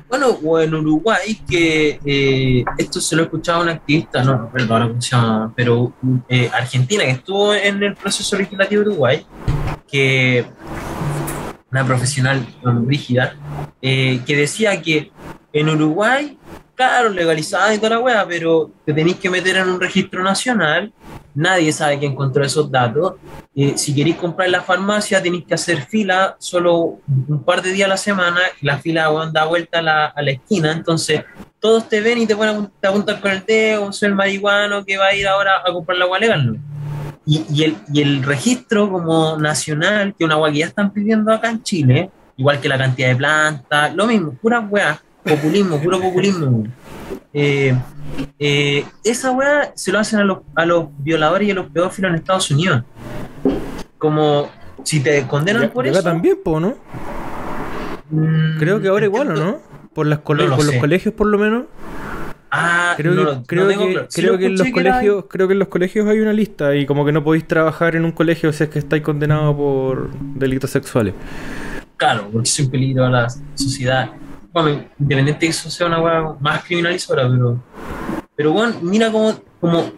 Bueno, 0.07 0.39
o 0.43 0.59
en 0.59 0.73
Uruguay, 0.73 1.39
que 1.47 1.99
eh, 2.03 2.65
esto 2.79 2.99
se 2.99 3.15
lo 3.15 3.21
he 3.21 3.25
escuchado 3.25 3.59
a 3.59 3.63
una 3.63 3.71
activista, 3.73 4.23
no 4.23 4.43
recuerdo 4.45 4.73
ahora 4.73 4.87
cómo 4.87 5.01
se 5.01 5.15
llama, 5.15 5.53
pero 5.55 5.93
eh, 6.27 6.49
argentina, 6.51 7.03
que 7.03 7.11
estuvo 7.11 7.53
en 7.53 7.83
el 7.83 7.95
proceso 7.95 8.35
legislativo 8.35 8.81
de 8.81 8.89
Uruguay, 8.89 9.25
que 9.87 10.45
una 11.71 11.85
profesional 11.85 12.43
rígida, 12.87 13.35
eh, 13.81 14.21
que 14.25 14.35
decía 14.35 14.81
que 14.81 15.11
en 15.51 15.69
Uruguay, 15.69 16.37
claro, 16.75 17.09
legalizada 17.09 17.73
y 17.73 17.77
toda 17.77 17.91
la 17.91 17.99
wea, 17.99 18.25
pero 18.27 18.71
te 18.85 18.93
tenéis 18.93 19.17
que 19.17 19.29
meter 19.29 19.57
en 19.57 19.69
un 19.69 19.81
registro 19.81 20.23
nacional, 20.23 20.93
nadie 21.33 21.71
sabe 21.71 21.99
quién 21.99 22.13
encontró 22.13 22.43
esos 22.43 22.71
datos. 22.71 23.15
Eh, 23.55 23.77
si 23.77 23.93
queréis 23.93 24.15
comprar 24.15 24.45
en 24.45 24.53
la 24.53 24.61
farmacia, 24.61 25.21
tenéis 25.21 25.45
que 25.45 25.55
hacer 25.55 25.81
fila 25.81 26.35
solo 26.39 26.99
un 27.27 27.43
par 27.43 27.61
de 27.61 27.71
días 27.71 27.87
a 27.87 27.89
la 27.89 27.97
semana, 27.97 28.39
y 28.61 28.65
la 28.65 28.77
fila 28.77 29.09
weón, 29.11 29.33
da 29.33 29.45
vuelta 29.45 29.79
a 29.79 29.81
la, 29.81 30.05
a 30.05 30.21
la 30.21 30.31
esquina, 30.31 30.71
entonces 30.71 31.23
todos 31.59 31.89
te 31.89 31.99
ven 31.99 32.19
y 32.19 32.27
te 32.27 32.35
ponen 32.35 32.69
te 32.79 32.87
apuntan 32.87 33.19
con 33.19 33.31
el 33.31 33.43
dedo, 33.45 33.91
soy 33.91 34.07
el 34.07 34.15
marihuano 34.15 34.85
que 34.85 34.97
va 34.97 35.07
a 35.07 35.15
ir 35.15 35.27
ahora 35.27 35.61
a 35.65 35.73
comprar 35.73 35.97
la 35.97 36.05
agua 36.05 36.19
legal, 36.19 36.53
¿no? 36.53 36.59
Y, 37.25 37.45
y 37.53 37.63
el, 37.63 37.75
y 37.93 38.01
el 38.01 38.23
registro 38.23 38.89
como 38.89 39.37
nacional, 39.37 40.15
que 40.17 40.23
una 40.23 40.35
agua 40.35 40.51
que 40.51 40.59
ya 40.59 40.67
están 40.67 40.91
pidiendo 40.91 41.31
acá 41.33 41.49
en 41.49 41.61
Chile, 41.61 42.09
igual 42.37 42.61
que 42.61 42.69
la 42.69 42.77
cantidad 42.77 43.09
de 43.09 43.15
plantas, 43.17 43.93
lo 43.93 44.07
mismo, 44.07 44.31
pura 44.41 44.61
weá, 44.61 44.99
populismo, 45.35 45.79
puro 45.81 45.99
populismo. 46.01 46.63
Eh, 47.33 47.75
eh, 48.39 48.85
esa 49.03 49.31
weá 49.31 49.71
se 49.75 49.91
lo 49.91 49.99
hacen 49.99 50.19
a 50.19 50.23
los, 50.23 50.39
a 50.55 50.65
los 50.65 50.87
violadores 50.99 51.47
y 51.47 51.51
a 51.51 51.53
los 51.55 51.67
pedófilos 51.69 52.09
en 52.09 52.15
Estados 52.15 52.49
Unidos. 52.51 52.83
Como 53.97 54.49
si 54.83 54.99
te 55.01 55.25
condenan 55.27 55.63
Ya- 55.63 55.71
por 55.73 55.85
acá 55.87 55.99
eso. 55.99 56.03
también, 56.03 56.37
po, 56.43 56.59
¿no? 56.59 56.75
mm, 58.09 58.57
Creo 58.59 58.81
que 58.81 58.87
ahora 58.87 59.05
igual, 59.05 59.31
¿o 59.31 59.35
no? 59.35 59.57
Por, 59.93 60.07
las 60.07 60.19
cole- 60.19 60.43
No 60.43 60.49
lo 60.51 60.55
por 60.57 60.65
los 60.65 60.75
colegios, 60.75 61.13
por 61.13 61.27
lo 61.27 61.37
menos. 61.37 61.63
Ah, 62.51 62.93
Creo 62.97 63.13
no 63.13 63.17
que, 63.17 63.23
lo- 63.25 63.35
no 63.35 63.43
creo 63.45 63.67
tengo 63.67 63.85
que, 63.85 63.91
claro. 63.93 64.07
Sí 64.09 64.21
creo 64.21 64.33
lo 64.33 64.39
que 64.39 64.45
en 64.47 64.51
los 64.53 64.61
era- 64.61 64.71
colegios, 64.73 65.25
creo 65.29 65.47
que 65.47 65.53
en 65.53 65.59
los 65.59 65.67
colegios 65.67 66.07
hay 66.07 66.19
una 66.19 66.33
lista 66.33 66.75
y 66.75 66.85
como 66.87 67.05
que 67.05 67.11
no 67.11 67.23
podéis 67.23 67.47
trabajar 67.47 67.95
en 67.95 68.05
un 68.05 68.11
colegio 68.11 68.51
si 68.53 68.63
es 68.63 68.69
que 68.69 68.79
estáis 68.79 69.03
condenados 69.03 69.55
por 69.55 70.09
delitos 70.35 70.71
sexuales. 70.71 71.13
Claro, 71.97 72.27
porque 72.31 72.47
es 72.49 72.59
un 72.59 72.71
peligro 72.71 73.05
a 73.05 73.09
la 73.09 73.27
sociedad. 73.55 74.09
Bueno, 74.51 74.83
independiente 74.99 75.33
de 75.33 75.39
que 75.39 75.47
eso 75.47 75.69
sea 75.69 75.87
una 75.87 76.01
hueá 76.01 76.35
más 76.39 76.63
criminalizadora, 76.63 77.29
pero. 77.29 77.59
Pero 78.35 78.53
bueno, 78.53 78.75
mira 78.81 79.11
como, 79.11 79.33
como 79.59 79.91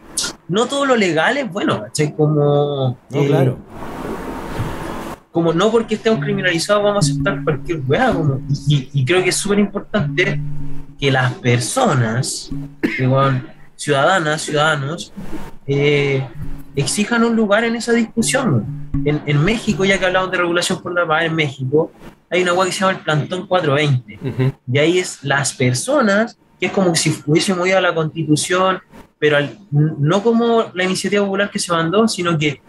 no 0.48 0.66
todo 0.66 0.86
lo 0.86 0.96
legal 0.96 1.38
es 1.38 1.50
bueno, 1.52 1.82
¿cachai? 1.82 2.14
Como. 2.16 2.98
eh, 3.12 3.28
Como 5.32 5.54
no 5.54 5.72
porque 5.72 5.96
estemos 5.96 6.20
criminalizados 6.20 6.84
vamos 6.84 7.08
a 7.08 7.12
aceptar 7.12 7.44
cualquier 7.44 7.82
hueá. 7.88 8.12
Como, 8.14 8.42
y, 8.68 8.90
y 8.94 9.06
creo 9.06 9.24
que 9.24 9.30
es 9.30 9.36
súper 9.38 9.60
importante 9.60 10.40
que 11.00 11.12
las 11.12 11.34
personas, 11.36 12.52
que, 12.98 13.08
bueno, 13.08 13.42
ciudadanas, 13.76 14.42
ciudadanos, 14.42 15.14
eh, 15.66 16.28
exijan 16.76 17.24
un 17.24 17.36
lugar 17.36 17.64
en 17.64 17.76
esa 17.76 17.94
discusión. 17.94 18.90
En, 19.06 19.22
en 19.26 19.44
México, 19.44 19.86
ya 19.86 19.98
que 19.98 20.06
hablamos 20.06 20.32
de 20.32 20.38
regulación 20.38 20.82
por 20.82 20.94
la 20.94 21.08
paz, 21.08 21.24
en 21.24 21.36
México 21.36 21.92
hay 22.32 22.41
una 22.44 22.54
hueá 22.54 22.65
que 22.65 22.72
se 22.72 22.80
llama 22.80 22.91
el 22.94 23.04
Plantón 23.04 23.46
420. 23.48 24.20
Ujú. 24.28 24.54
Y 24.72 24.78
ahí 24.80 24.98
es 25.00 25.24
las 25.24 25.54
personas, 25.54 26.38
que 26.60 26.67
es 26.67 26.72
como 26.72 26.96
si 26.96 27.13
hubiésemos 27.26 27.67
ido 27.67 27.78
a 27.78 27.82
la 27.82 27.94
constitución, 27.94 28.80
pero 29.20 29.38
al- 29.38 29.58
no 29.72 30.24
como 30.24 30.72
la 30.74 30.84
iniciativa 30.84 31.24
popular 31.24 31.52
que 31.52 31.60
se 31.60 31.72
mandó, 31.72 32.08
sino 32.08 32.38
que 32.38 32.62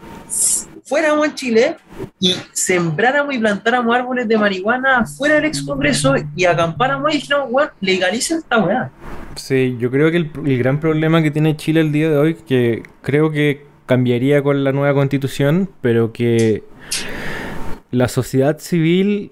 fuéramos 0.85 1.25
en 1.25 1.35
Chile 1.35 1.77
y 2.19 2.35
sembráramos 2.51 3.33
y 3.33 3.39
plantáramos 3.39 3.95
árboles 3.95 4.27
de 4.27 4.37
marihuana 4.37 5.05
fuera 5.05 5.35
del 5.35 5.45
ex 5.45 5.61
congreso 5.63 6.13
y 6.35 6.45
acampáramos 6.45 7.11
y 7.13 7.17
dijéramos, 7.17 7.47
weón, 7.51 7.69
legalicen 7.79 8.39
esta 8.39 8.59
weá. 8.63 8.91
Sí, 9.35 9.77
yo 9.79 9.89
creo 9.89 10.11
que 10.11 10.17
el, 10.17 10.31
el 10.45 10.57
gran 10.59 10.79
problema 10.79 11.23
que 11.23 11.31
tiene 11.31 11.55
Chile 11.55 11.81
el 11.81 11.91
día 11.91 12.09
de 12.09 12.17
hoy, 12.17 12.33
que 12.35 12.83
creo 13.01 13.31
que 13.31 13.65
cambiaría 13.85 14.43
con 14.43 14.63
la 14.63 14.71
nueva 14.73 14.93
constitución, 14.93 15.69
pero 15.81 16.11
que 16.13 16.63
la 17.91 18.07
sociedad 18.07 18.59
civil, 18.59 19.31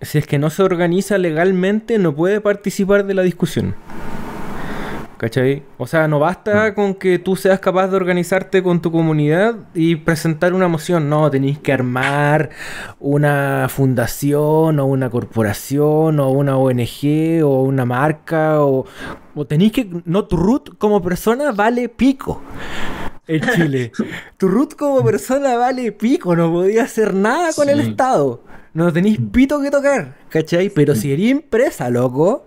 si 0.00 0.18
es 0.18 0.26
que 0.26 0.38
no 0.38 0.50
se 0.50 0.62
organiza 0.62 1.18
legalmente, 1.18 1.98
no 1.98 2.14
puede 2.14 2.40
participar 2.40 3.04
de 3.06 3.14
la 3.14 3.22
discusión. 3.22 3.74
¿Cachai? 5.16 5.62
O 5.78 5.86
sea, 5.86 6.08
no 6.08 6.18
basta 6.18 6.74
con 6.74 6.94
que 6.94 7.18
tú 7.18 7.36
seas 7.36 7.58
capaz 7.58 7.88
de 7.88 7.96
organizarte 7.96 8.62
con 8.62 8.82
tu 8.82 8.92
comunidad 8.92 9.54
y 9.72 9.96
presentar 9.96 10.52
una 10.52 10.68
moción. 10.68 11.08
No, 11.08 11.30
tenéis 11.30 11.58
que 11.58 11.72
armar 11.72 12.50
una 13.00 13.66
fundación 13.70 14.78
o 14.78 14.84
una 14.84 15.08
corporación 15.08 16.20
o 16.20 16.28
una 16.28 16.58
ONG 16.58 17.42
o 17.42 17.62
una 17.62 17.86
marca 17.86 18.60
o, 18.60 18.84
o 19.34 19.46
tenéis 19.46 19.72
que... 19.72 19.88
No, 20.04 20.26
tu 20.26 20.36
root 20.36 20.76
como 20.76 21.00
persona 21.00 21.50
vale 21.52 21.88
pico 21.88 22.42
en 23.28 23.40
Chile. 23.54 23.92
tu 24.36 24.48
root 24.48 24.74
como 24.74 25.04
persona 25.04 25.56
vale 25.56 25.92
pico, 25.92 26.34
no 26.36 26.50
podía 26.52 26.84
hacer 26.84 27.14
nada 27.14 27.52
con 27.52 27.68
el. 27.68 27.80
Estado. 27.80 28.42
No 28.74 28.92
tenéis 28.92 29.18
pito 29.32 29.60
que 29.62 29.70
tocar, 29.70 30.16
¿cachai? 30.28 30.68
Pero 30.68 30.94
si 30.94 31.10
eres 31.10 31.30
empresa, 31.30 31.88
loco, 31.88 32.46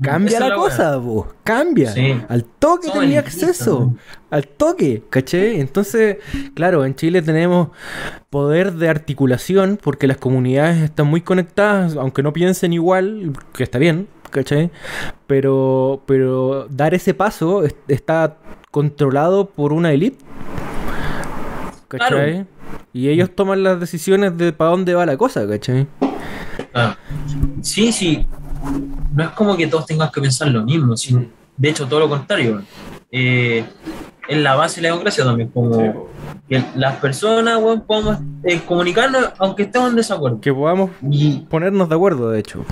cambia 0.00 0.40
la 0.40 0.54
cosa, 0.54 0.98
po. 0.98 1.28
Cambia. 1.44 1.92
Sí. 1.92 2.18
Al 2.28 2.44
toque 2.44 2.86
Somos 2.86 3.00
tenía 3.02 3.20
acceso. 3.20 3.94
Al 4.30 4.48
toque, 4.48 5.02
¿cachai? 5.10 5.60
Entonces, 5.60 6.16
claro, 6.54 6.86
en 6.86 6.94
Chile 6.94 7.20
tenemos 7.20 7.68
poder 8.30 8.72
de 8.72 8.88
articulación 8.88 9.78
porque 9.82 10.06
las 10.06 10.16
comunidades 10.16 10.82
están 10.84 11.06
muy 11.08 11.20
conectadas, 11.20 11.96
aunque 11.96 12.22
no 12.22 12.32
piensen 12.32 12.72
igual, 12.72 13.34
que 13.52 13.62
está 13.64 13.78
bien, 13.78 14.08
¿cachai? 14.30 14.70
Pero, 15.26 16.02
pero 16.06 16.66
dar 16.70 16.94
ese 16.94 17.12
paso 17.12 17.62
es- 17.62 17.76
está 17.88 18.38
controlado 18.72 19.50
por 19.50 19.72
una 19.72 19.92
élite. 19.92 20.18
¿Cachai? 21.86 22.08
Claro. 22.08 22.46
Y 22.92 23.08
ellos 23.08 23.30
toman 23.36 23.62
las 23.62 23.78
decisiones 23.78 24.36
de 24.36 24.52
para 24.52 24.70
dónde 24.70 24.94
va 24.94 25.06
la 25.06 25.16
cosa, 25.16 25.46
¿cachai? 25.46 25.86
Ah, 26.74 26.96
sí, 27.60 27.92
sí. 27.92 28.26
No 29.14 29.24
es 29.24 29.30
como 29.30 29.56
que 29.56 29.66
todos 29.66 29.86
tengan 29.86 30.10
que 30.10 30.20
pensar 30.20 30.48
lo 30.48 30.62
mismo, 30.64 30.96
sino, 30.96 31.26
de 31.56 31.68
hecho, 31.68 31.86
todo 31.86 32.00
lo 32.00 32.08
contrario. 32.08 32.62
Eh, 33.10 33.64
es 34.26 34.38
la 34.38 34.54
base 34.54 34.76
de 34.76 34.82
la 34.82 34.88
democracia 34.94 35.24
también, 35.24 35.48
como 35.48 36.08
que 36.48 36.64
las 36.76 36.96
personas 36.96 37.58
weón, 37.58 37.82
podamos 37.82 38.18
eh, 38.44 38.60
comunicarnos 38.66 39.32
aunque 39.38 39.64
estemos 39.64 39.90
en 39.90 39.96
desacuerdo. 39.96 40.40
Que 40.40 40.52
podamos 40.52 40.90
Y 41.10 41.40
ponernos 41.40 41.88
de 41.88 41.94
acuerdo, 41.94 42.30
de 42.30 42.40
hecho. 42.40 42.64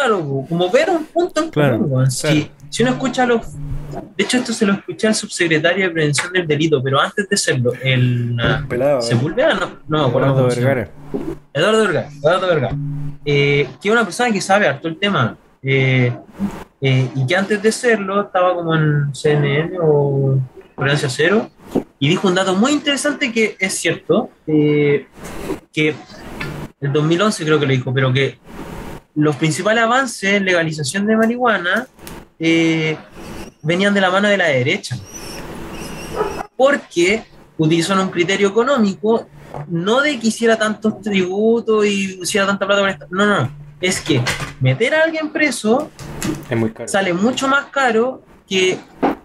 Claro, 0.00 0.44
como 0.48 0.70
ver 0.70 0.90
un 0.90 1.04
punto 1.06 1.42
en 1.42 1.50
Claro, 1.50 1.78
común. 1.78 2.10
Si, 2.10 2.26
claro. 2.26 2.46
si 2.68 2.82
uno 2.82 2.92
escucha 2.92 3.22
a 3.24 3.26
los. 3.26 3.40
De 4.16 4.24
hecho, 4.24 4.36
esto 4.38 4.52
se 4.52 4.64
lo 4.66 4.74
escuché 4.74 5.08
al 5.08 5.14
subsecretario 5.14 5.86
de 5.86 5.90
Prevención 5.90 6.32
del 6.32 6.46
Delito, 6.46 6.82
pero 6.82 7.00
antes 7.00 7.28
de 7.28 7.36
serlo, 7.36 7.72
el. 7.82 8.36
ah, 8.40 8.64
Pelado. 8.68 9.02
Sepúlveda, 9.02 9.54
no, 9.54 9.70
no 9.88 10.02
me 10.04 10.08
acuerdo. 10.08 10.28
Eduardo. 10.30 10.46
Vergara. 10.48 10.90
Eduardo 11.52 11.80
Vergara, 11.82 12.08
Eduardo 12.18 12.46
Vergara, 12.46 12.76
eh, 13.24 13.68
que 13.82 13.88
es 13.88 13.92
una 13.92 14.04
persona 14.04 14.30
que 14.32 14.40
sabe 14.40 14.68
harto 14.68 14.86
el 14.86 14.96
tema, 14.96 15.36
eh, 15.62 16.12
eh, 16.80 17.08
y 17.16 17.26
que 17.26 17.36
antes 17.36 17.60
de 17.60 17.72
serlo 17.72 18.22
estaba 18.22 18.54
como 18.54 18.74
en 18.76 19.12
CNN 19.12 19.76
o 19.82 20.38
Tolerancia 20.76 21.08
Cero, 21.10 21.50
y 21.98 22.08
dijo 22.08 22.28
un 22.28 22.36
dato 22.36 22.54
muy 22.54 22.72
interesante 22.72 23.32
que 23.32 23.56
es 23.58 23.74
cierto, 23.74 24.30
eh, 24.46 25.06
que 25.72 25.94
el 26.80 26.92
2011 26.92 27.44
creo 27.44 27.58
que 27.58 27.66
lo 27.66 27.72
dijo, 27.72 27.92
pero 27.92 28.12
que 28.12 28.38
los 29.14 29.36
principales 29.36 29.82
avances 29.82 30.34
en 30.34 30.44
legalización 30.44 31.06
de 31.06 31.16
marihuana 31.16 31.86
eh, 32.38 32.96
venían 33.62 33.92
de 33.94 34.00
la 34.00 34.10
mano 34.10 34.28
de 34.28 34.36
la 34.36 34.46
derecha, 34.46 34.96
porque 36.56 37.24
utilizan 37.58 37.98
un 37.98 38.10
criterio 38.10 38.48
económico 38.48 39.26
no 39.68 40.00
de 40.00 40.18
que 40.18 40.28
hiciera 40.28 40.56
tantos 40.56 41.00
tributos 41.02 41.84
y 41.86 42.20
hiciera 42.22 42.46
tanta 42.46 42.66
plata 42.66 42.80
con 42.80 42.90
esto. 42.90 43.06
No, 43.10 43.26
no, 43.26 43.42
no. 43.42 43.50
Es 43.80 44.00
que 44.00 44.22
meter 44.60 44.94
a 44.94 45.02
alguien 45.02 45.30
preso 45.30 45.90
muy 46.54 46.72
sale 46.86 47.12
mucho 47.14 47.48
más 47.48 47.66
caro 47.66 48.22
que 48.46 48.78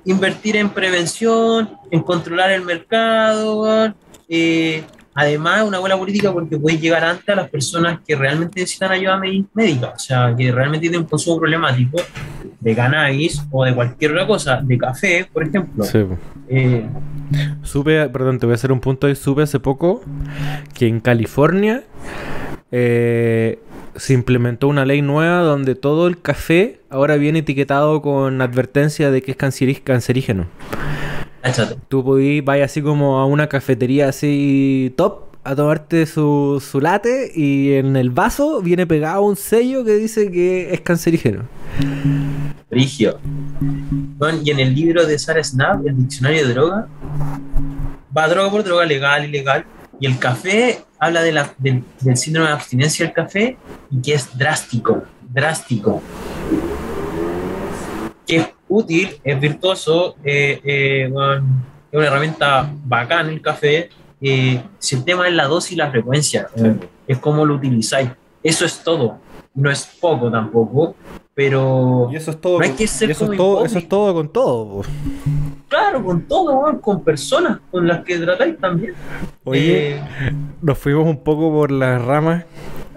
invertir 0.06 0.56
en 0.56 0.70
prevención, 0.70 1.78
en 1.92 2.02
controlar 2.02 2.52
el 2.52 2.62
mercado. 2.62 3.94
Eh, 4.30 4.84
además, 5.16 5.64
una 5.64 5.80
buena 5.80 5.98
política 5.98 6.32
porque 6.32 6.58
puedes 6.60 6.80
llegar 6.80 7.04
antes 7.04 7.28
a 7.30 7.36
las 7.36 7.50
personas 7.50 8.00
que 8.06 8.16
realmente 8.16 8.60
necesitan 8.60 8.92
ayuda 8.92 9.20
médica, 9.54 9.94
o 9.96 10.00
sea, 10.00 10.36
que 10.38 10.52
realmente 10.52 10.82
tienen 10.82 11.02
un 11.02 11.08
consumo 11.08 11.40
problemático 11.40 11.98
de 12.60 12.76
cannabis 12.76 13.42
o 13.50 13.64
de 13.64 13.74
cualquier 13.74 14.12
otra 14.12 14.28
cosa, 14.28 14.62
de 14.62 14.78
café, 14.78 15.28
por 15.32 15.44
ejemplo. 15.44 15.86
Sí. 15.86 16.00
Eh, 16.50 16.86
Supe, 17.64 18.10
perdón, 18.10 18.40
te 18.40 18.46
voy 18.46 18.54
a 18.54 18.56
hacer 18.56 18.72
un 18.72 18.80
punto 18.82 19.08
ahí. 19.08 19.16
Supe 19.16 19.44
hace 19.44 19.60
poco 19.60 20.02
que 20.74 20.88
en 20.88 21.00
California 21.00 21.84
eh, 22.72 23.60
se 23.96 24.14
implementó 24.14 24.68
una 24.68 24.86
ley 24.86 25.02
nueva 25.02 25.40
donde 25.40 25.76
todo 25.76 26.08
el 26.08 26.22
café 26.22 26.82
ahora 26.90 27.16
viene 27.16 27.40
etiquetado 27.40 28.02
con 28.02 28.42
advertencia 28.42 29.12
de 29.12 29.22
que 29.22 29.32
es 29.32 29.38
cancerígeno. 29.38 30.48
Cáchate. 31.46 31.78
Tú 31.88 32.04
podís, 32.04 32.44
vaya 32.44 32.66
así 32.66 32.82
como 32.82 33.20
a 33.20 33.26
una 33.26 33.48
cafetería 33.48 34.10
así 34.10 34.94
top 34.98 35.26
a 35.44 35.56
tomarte 35.56 36.08
su, 36.08 36.62
su 36.66 36.82
latte 36.82 37.32
y 37.36 37.74
en 37.74 37.96
el 37.96 38.10
vaso 38.10 38.62
viene 38.64 38.88
pegado 38.88 39.22
un 39.22 39.36
sello 39.36 39.86
que 39.86 39.94
dice 39.96 40.32
que 40.32 40.74
es 40.74 40.82
cancerígeno. 40.82 41.44
Bueno, 44.18 44.40
y 44.44 44.50
en 44.50 44.60
el 44.60 44.74
libro 44.74 45.06
de 45.06 45.20
Sarah 45.20 45.44
Snap, 45.44 45.86
el 45.86 45.96
diccionario 45.98 46.48
de 46.48 46.54
droga, 46.54 46.88
va 48.16 48.28
droga 48.28 48.50
por 48.50 48.64
droga, 48.64 48.86
legal, 48.86 49.26
ilegal. 49.26 49.66
Y 50.00 50.08
el 50.08 50.18
café 50.18 50.80
habla 50.98 51.22
de 51.22 51.32
la, 51.32 51.54
del, 51.60 51.84
del 52.02 52.18
síndrome 52.18 52.48
de 52.48 52.54
abstinencia 52.54 53.06
del 53.06 53.14
café 53.14 53.56
y 53.92 54.02
que 54.02 54.16
es 54.16 54.36
drástico, 54.36 55.04
drástico. 55.32 56.02
Útil, 58.76 59.18
es 59.24 59.40
virtuoso, 59.40 60.16
eh, 60.24 60.60
eh, 60.64 61.10
bueno, 61.12 61.44
es 61.92 61.98
una 61.98 62.08
herramienta 62.08 62.70
bacán 62.86 63.30
el 63.30 63.42
café. 63.42 63.90
Eh, 64.22 64.62
si 64.80 64.96
el 64.96 65.04
tema 65.06 65.28
es 65.28 65.34
la 65.34 65.46
dosis 65.46 65.74
y 65.74 65.76
la 65.76 65.90
frecuencia, 65.92 66.48
eh, 66.58 66.76
es 67.08 67.18
como 67.20 67.46
lo 67.46 67.56
utilizáis. 67.56 68.10
Eso 68.44 68.66
es 68.66 68.84
todo. 68.84 69.18
No 69.54 69.72
es 69.72 69.86
poco 70.02 70.30
tampoco, 70.30 70.96
pero 71.34 72.10
Y 72.12 72.18
eso 72.18 72.32
es 72.32 72.42
todo. 72.42 72.60
no 72.60 72.66
hay 72.66 72.72
que 72.72 72.88
ser 72.88 73.08
y 73.10 73.12
eso, 73.14 73.32
es 73.32 73.38
todo 73.38 73.66
eso 73.66 73.78
hipócrita. 73.78 73.80
es 73.80 73.90
todo 73.90 74.14
con 74.14 74.30
todo. 74.30 74.68
po. 74.68 74.82
claro, 75.70 76.04
con 76.04 76.22
todo, 76.24 76.82
con 76.82 77.02
personas 77.04 77.60
con 77.72 77.88
las 77.88 78.04
que 78.04 78.18
tratáis 78.20 78.58
también. 78.60 78.94
Oye, 79.46 79.96
Eh, 79.96 80.02
nos 80.62 80.78
fuimos 80.78 81.06
un 81.06 81.24
poco 81.24 81.50
por 81.52 81.72
las 81.72 82.04
ramas 82.04 82.44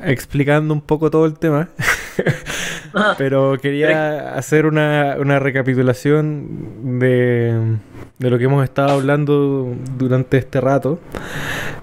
explicando 0.02 0.74
un 0.74 0.80
poco 0.80 1.10
todo 1.10 1.26
el 1.26 1.38
tema. 1.38 1.68
Pero 3.18 3.58
quería 3.60 4.34
hacer 4.34 4.66
una, 4.66 5.16
una 5.18 5.38
recapitulación 5.38 6.98
de, 6.98 7.76
de 8.18 8.30
lo 8.30 8.38
que 8.38 8.44
hemos 8.44 8.64
estado 8.64 8.90
hablando 8.90 9.74
durante 9.96 10.38
este 10.38 10.60
rato. 10.60 10.98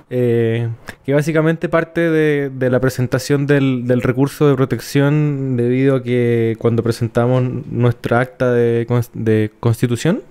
Eh, 0.10 0.70
que 1.04 1.14
básicamente 1.14 1.68
parte 1.68 2.10
de, 2.10 2.52
de 2.54 2.70
la 2.70 2.80
presentación 2.80 3.48
del, 3.48 3.88
del 3.88 4.02
recurso 4.02 4.48
de 4.48 4.56
protección 4.56 5.58
debido 5.58 5.96
a 5.96 6.04
que 6.04 6.56
cuando 6.60 6.84
presentamos 6.84 7.44
nuestra 7.70 8.20
acta 8.20 8.52
de, 8.52 8.88
de 9.14 9.52
constitución 9.60 10.22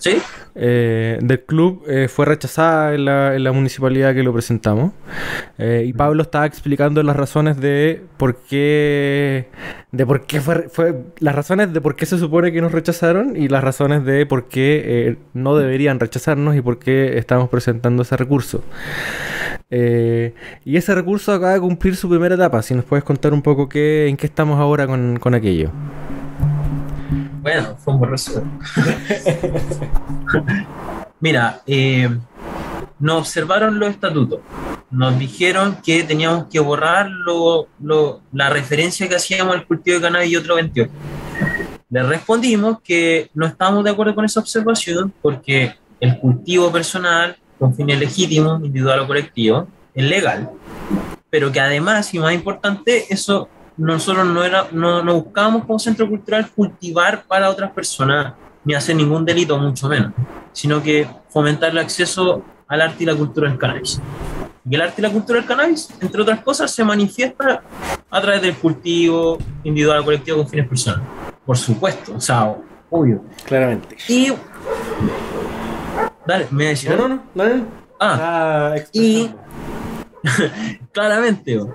¿Sí? 0.00 0.16
eh, 0.56 1.18
del 1.20 1.40
club 1.42 1.84
eh, 1.86 2.08
fue 2.08 2.24
rechazada 2.26 2.94
en 2.94 3.04
la, 3.04 3.36
en 3.36 3.44
la 3.44 3.52
municipalidad 3.52 4.14
que 4.14 4.22
lo 4.22 4.32
presentamos. 4.32 4.92
Eh, 5.58 5.84
y 5.86 5.92
Pablo 5.92 6.22
estaba 6.22 6.46
explicando 6.46 7.02
las 7.02 7.14
razones 7.16 7.60
de 7.60 8.02
por 8.16 8.36
qué. 8.36 9.48
de 9.92 10.06
por 10.06 10.26
qué 10.26 10.40
fue, 10.40 10.68
fue- 10.70 10.96
las 11.20 11.34
razones 11.34 11.72
de 11.72 11.80
por 11.80 11.94
qué 11.96 12.06
se 12.06 12.18
supone 12.18 12.50
que 12.50 12.60
nos 12.60 12.72
rechazaron 12.72 13.36
y 13.36 13.48
las 13.48 13.62
razones 13.62 14.04
de 14.04 14.24
por 14.26 14.48
qué 14.48 15.16
no 15.34 15.54
deberían 15.56 16.00
rechazarnos 16.00 16.56
y 16.56 16.62
por 16.62 16.78
qué 16.78 17.18
estamos 17.18 17.48
presentando 17.48 18.02
ese 18.02 18.16
recurso. 18.16 18.64
Y 19.70 20.76
ese 20.76 20.94
recurso 20.94 21.32
acaba 21.32 21.52
de 21.52 21.60
cumplir 21.60 21.94
su 21.94 22.08
primera 22.08 22.34
etapa. 22.34 22.62
Si 22.62 22.74
nos 22.74 22.84
puedes 22.84 23.04
contar 23.04 23.32
un 23.32 23.42
poco 23.42 23.68
qué, 23.68 24.08
en 24.08 24.16
qué 24.16 24.26
estamos 24.26 24.58
ahora 24.58 24.86
con, 24.86 25.18
con 25.18 25.34
aquello. 25.34 25.70
Bueno, 27.42 27.76
fue 27.78 27.94
un 27.94 28.00
buen. 28.00 28.14
Mira, 31.20 31.60
eh, 31.66 32.08
nos 32.98 33.18
observaron 33.18 33.78
los 33.78 33.90
estatutos. 33.90 34.40
Nos 34.90 35.18
dijeron 35.18 35.78
que 35.84 36.02
teníamos 36.02 36.46
que 36.50 36.60
borrar 36.60 37.08
lo- 37.10 37.68
lo- 37.80 38.20
la 38.32 38.50
referencia 38.50 39.08
que 39.08 39.14
hacíamos 39.16 39.54
al 39.54 39.66
cultivo 39.66 39.96
de 39.96 40.02
cannabis 40.02 40.30
y 40.32 40.36
otro 40.36 40.56
28. 40.56 40.90
Le 41.90 42.02
respondimos 42.02 42.80
que 42.82 43.30
no 43.34 43.46
estábamos 43.46 43.84
de 43.84 43.90
acuerdo 43.90 44.14
con 44.14 44.24
esa 44.24 44.40
observación 44.40 45.12
porque 45.22 45.74
el 46.00 46.18
cultivo 46.18 46.70
personal, 46.70 47.36
con 47.58 47.74
fines 47.74 47.98
legítimos, 47.98 48.60
individual 48.64 49.00
o 49.00 49.06
colectivo, 49.06 49.66
es 49.94 50.04
legal, 50.04 50.50
pero 51.30 51.50
que 51.52 51.60
además, 51.60 52.12
y 52.14 52.18
más 52.18 52.32
importante, 52.32 53.04
eso 53.10 53.48
nosotros 53.80 54.26
no, 54.26 54.44
era, 54.44 54.66
no, 54.72 55.02
no 55.02 55.22
buscábamos 55.22 55.64
como 55.64 55.78
centro 55.78 56.06
cultural 56.06 56.50
cultivar 56.54 57.24
para 57.24 57.48
otras 57.48 57.70
personas, 57.70 58.34
ni 58.62 58.74
hacer 58.74 58.94
ningún 58.94 59.24
delito, 59.24 59.58
mucho 59.58 59.88
menos, 59.88 60.12
sino 60.52 60.82
que 60.82 61.08
fomentar 61.30 61.70
el 61.70 61.78
acceso 61.78 62.42
al 62.68 62.82
arte 62.82 63.04
y 63.04 63.06
la 63.06 63.14
cultura 63.14 63.48
del 63.48 63.58
cannabis. 63.58 64.00
Y 64.68 64.74
el 64.74 64.82
arte 64.82 64.96
y 64.98 65.02
la 65.02 65.10
cultura 65.10 65.38
del 65.38 65.48
cannabis, 65.48 65.88
entre 66.00 66.20
otras 66.20 66.40
cosas, 66.42 66.70
se 66.70 66.84
manifiesta 66.84 67.62
a 68.10 68.20
través 68.20 68.42
del 68.42 68.54
cultivo 68.54 69.38
individual 69.64 70.00
o 70.00 70.04
colectivo 70.04 70.36
con 70.38 70.48
fines 70.48 70.68
personales. 70.68 71.06
Por 71.46 71.56
supuesto, 71.56 72.14
o 72.16 72.20
sea, 72.20 72.54
obvio. 72.90 73.24
Claramente. 73.46 73.96
Y. 74.08 74.30
Dale, 76.26 76.46
me 76.50 76.66
decir. 76.66 76.92
algo? 76.92 77.08
no, 77.08 77.18
no. 77.34 77.66
Ah, 77.98 78.74
y 78.92 79.30
claramente. 80.92 81.56
bo. 81.56 81.74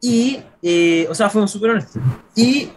Y, 0.00 0.42
eh, 0.62 1.06
o 1.10 1.14
sea, 1.14 1.28
fuimos 1.28 1.50
súper 1.50 1.70
honestos. 1.70 2.00
Y 2.36 2.70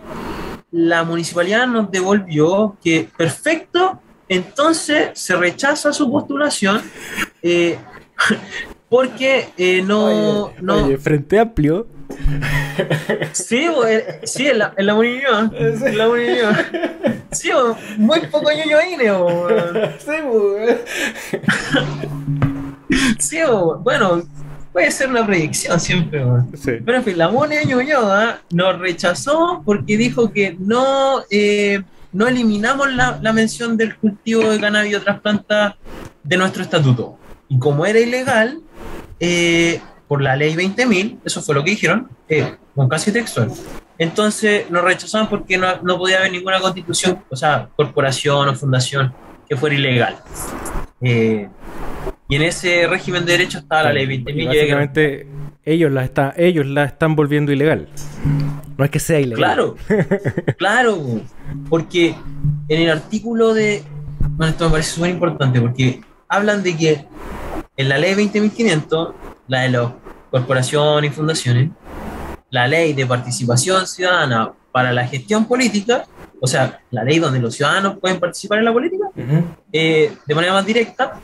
la 0.72 1.04
municipalidad 1.04 1.68
nos 1.68 1.92
devolvió 1.92 2.76
que 2.84 3.08
perfecto, 3.16 4.00
entonces 4.28 5.12
se 5.14 5.36
rechaza 5.36 5.94
su 5.94 6.12
postulación 6.12 6.82
eh, 7.44 7.78
porque 8.90 9.50
eh, 9.58 9.84
no, 9.84 10.52
no, 10.62 10.86
Oye, 10.86 10.98
Frente 10.98 11.40
Amplio. 11.40 11.88
Sí, 13.32 13.68
sí, 14.24 14.48
en 14.48 14.60
la, 14.60 14.74
en 14.78 14.86
la 14.86 14.96
Moninua, 14.96 15.52
en 15.54 15.98
la 15.98 16.08
Moninua. 16.08 16.58
Sí, 17.32 17.52
muy 17.98 18.22
poco 18.28 18.50
ñoño 18.52 18.78
ahí, 18.78 18.96
bo, 19.10 19.26
weón. 19.46 19.92
Sí, 23.20 23.38
bo, 23.44 23.82
puede 24.76 24.92
ser 24.92 25.10
una 25.10 25.26
proyección 25.26 25.80
siempre. 25.80 26.22
Sí. 26.62 26.72
Pero 26.84 26.98
en 26.98 27.04
fin, 27.06 27.18
la 27.18 27.30
Moni 27.30 27.56
Ñuñoa 27.66 28.42
nos 28.52 28.78
rechazó 28.78 29.62
porque 29.64 29.96
dijo 29.96 30.34
que 30.34 30.58
no, 30.60 31.24
eh, 31.32 31.82
no 32.12 32.28
eliminamos 32.28 32.92
la, 32.92 33.18
la 33.22 33.32
mención 33.32 33.78
del 33.78 33.96
cultivo 33.96 34.50
de 34.50 34.60
cannabis 34.60 34.92
y 34.92 34.96
otras 34.96 35.22
plantas 35.22 35.76
de 36.22 36.36
nuestro 36.36 36.62
estatuto. 36.62 37.18
Y 37.48 37.58
como 37.58 37.86
era 37.86 38.00
ilegal, 38.00 38.60
eh, 39.22 39.80
por 40.10 40.22
la 40.22 40.36
ley 40.36 40.54
20.000, 40.56 41.20
eso 41.24 41.42
fue 41.42 41.56
lo 41.56 41.64
que 41.64 41.72
dijeron, 41.72 42.10
eh, 42.28 42.58
con 42.76 42.90
casi 42.90 43.14
textual. 43.14 43.52
Entonces 43.98 44.70
nos 44.70 44.84
rechazaban 44.84 45.30
porque 45.30 45.58
no, 45.58 45.82
no 45.84 45.98
podía 45.98 46.18
haber 46.18 46.34
ninguna 46.34 46.60
constitución, 46.60 47.24
o 47.30 47.36
sea, 47.38 47.70
corporación 47.78 48.50
o 48.50 48.56
fundación 48.56 49.14
que 49.48 49.56
fuera 49.56 49.74
ilegal. 49.74 50.18
Eh, 51.00 51.48
y 52.28 52.36
en 52.36 52.42
ese 52.44 52.88
régimen 52.88 53.26
de 53.26 53.34
derecho 53.34 53.60
estaba 53.60 53.84
la 53.84 53.94
ley 53.94 54.06
20.000. 54.08 54.36
Y 54.36 54.42
y 54.44 54.48
había 54.48 54.52
que- 54.52 54.58
básicamente 54.58 55.28
ellos 55.64 55.92
la, 55.92 56.04
está, 56.04 56.34
ellos 56.38 56.66
la 56.66 56.84
están 56.86 57.16
volviendo 57.16 57.52
ilegal. 57.52 57.88
No 58.78 58.84
es 58.86 58.92
que 58.92 59.00
sea 59.00 59.20
ilegal. 59.20 59.38
Claro, 59.38 59.76
claro, 60.58 61.22
porque 61.70 62.16
en 62.68 62.82
el 62.82 62.90
artículo 62.92 63.54
de. 63.54 63.84
Bueno, 64.20 64.52
esto 64.52 64.66
me 64.66 64.72
parece 64.72 64.92
súper 64.92 65.12
importante 65.12 65.62
porque 65.62 66.02
hablan 66.28 66.62
de 66.64 66.76
que 66.76 67.06
en 67.78 67.90
la 67.90 67.98
ley 67.98 68.14
20.500, 68.16 69.14
la 69.48 69.62
de 69.62 69.70
las 69.70 69.92
corporaciones 70.32 71.12
y 71.12 71.14
fundaciones, 71.14 71.70
la 72.50 72.68
ley 72.68 72.94
de 72.94 73.06
participación 73.06 73.86
ciudadana 73.88 74.52
para 74.72 74.92
la 74.92 75.08
gestión 75.08 75.46
política, 75.46 76.06
o 76.42 76.48
sea, 76.48 76.80
la 76.92 77.04
ley 77.04 77.20
donde 77.20 77.40
los 77.40 77.56
ciudadanos 77.56 77.98
pueden 78.00 78.20
participar 78.20 78.60
en 78.60 78.66
la 78.66 78.74
política, 78.74 79.06
eh, 79.72 80.12
de 80.26 80.36
manera 80.36 80.54
más 80.54 80.66
directa, 80.66 81.20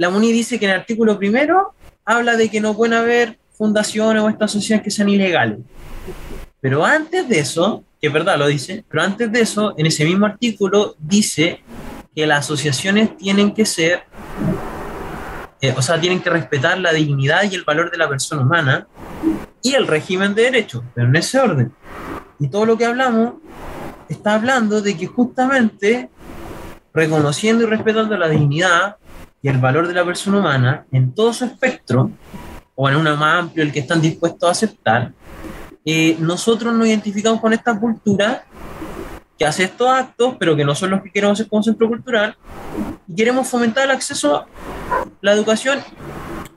la 0.00 0.08
MUNI 0.08 0.32
dice 0.32 0.58
que 0.58 0.64
en 0.64 0.70
el 0.70 0.78
artículo 0.78 1.18
primero 1.18 1.74
habla 2.06 2.34
de 2.34 2.48
que 2.48 2.58
no 2.58 2.74
pueden 2.74 2.94
haber 2.94 3.38
fundaciones 3.52 4.22
o 4.22 4.30
estas 4.30 4.50
sociedades 4.50 4.82
que 4.82 4.90
sean 4.90 5.10
ilegales. 5.10 5.58
Pero 6.58 6.86
antes 6.86 7.28
de 7.28 7.38
eso, 7.38 7.84
que 8.00 8.06
es 8.06 8.12
verdad 8.12 8.38
lo 8.38 8.46
dice, 8.46 8.82
pero 8.88 9.02
antes 9.02 9.30
de 9.30 9.42
eso, 9.42 9.74
en 9.76 9.84
ese 9.84 10.06
mismo 10.06 10.24
artículo 10.24 10.94
dice 10.98 11.62
que 12.16 12.26
las 12.26 12.46
asociaciones 12.46 13.14
tienen 13.18 13.52
que 13.52 13.66
ser, 13.66 14.04
eh, 15.60 15.74
o 15.76 15.82
sea, 15.82 16.00
tienen 16.00 16.22
que 16.22 16.30
respetar 16.30 16.78
la 16.78 16.94
dignidad 16.94 17.42
y 17.42 17.54
el 17.54 17.64
valor 17.64 17.90
de 17.90 17.98
la 17.98 18.08
persona 18.08 18.40
humana 18.40 18.88
y 19.60 19.74
el 19.74 19.86
régimen 19.86 20.34
de 20.34 20.44
derechos, 20.44 20.82
pero 20.94 21.08
en 21.08 21.16
ese 21.16 21.38
orden. 21.40 21.74
Y 22.38 22.48
todo 22.48 22.64
lo 22.64 22.78
que 22.78 22.86
hablamos 22.86 23.34
está 24.08 24.36
hablando 24.36 24.80
de 24.80 24.96
que 24.96 25.06
justamente 25.06 26.08
reconociendo 26.94 27.64
y 27.64 27.66
respetando 27.66 28.16
la 28.16 28.30
dignidad 28.30 28.96
y 29.42 29.48
el 29.48 29.58
valor 29.58 29.88
de 29.88 29.94
la 29.94 30.04
persona 30.04 30.38
humana 30.38 30.84
en 30.92 31.12
todo 31.12 31.32
su 31.32 31.44
espectro, 31.44 32.10
o 32.74 32.88
en 32.88 32.96
uno 32.96 33.16
más 33.16 33.44
amplio, 33.44 33.62
el 33.62 33.72
que 33.72 33.80
están 33.80 34.00
dispuestos 34.00 34.48
a 34.48 34.52
aceptar, 34.52 35.12
eh, 35.84 36.16
nosotros 36.18 36.74
nos 36.74 36.86
identificamos 36.86 37.40
con 37.40 37.52
esta 37.52 37.78
cultura 37.78 38.44
que 39.38 39.46
hace 39.46 39.64
estos 39.64 39.88
actos, 39.88 40.36
pero 40.38 40.54
que 40.54 40.64
no 40.64 40.74
son 40.74 40.90
los 40.90 41.02
que 41.02 41.10
queremos 41.10 41.38
hacer 41.38 41.48
como 41.48 41.62
centro 41.62 41.88
cultural, 41.88 42.36
y 43.08 43.14
queremos 43.14 43.48
fomentar 43.48 43.84
el 43.84 43.90
acceso 43.90 44.36
a 44.36 44.46
la 45.20 45.32
educación 45.32 45.80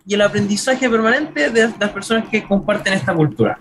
y 0.05 0.15
el 0.15 0.21
aprendizaje 0.21 0.89
permanente 0.89 1.49
de 1.49 1.73
las 1.79 1.89
personas 1.91 2.27
que 2.29 2.43
comparten 2.43 2.93
esta 2.93 3.13
cultura. 3.13 3.57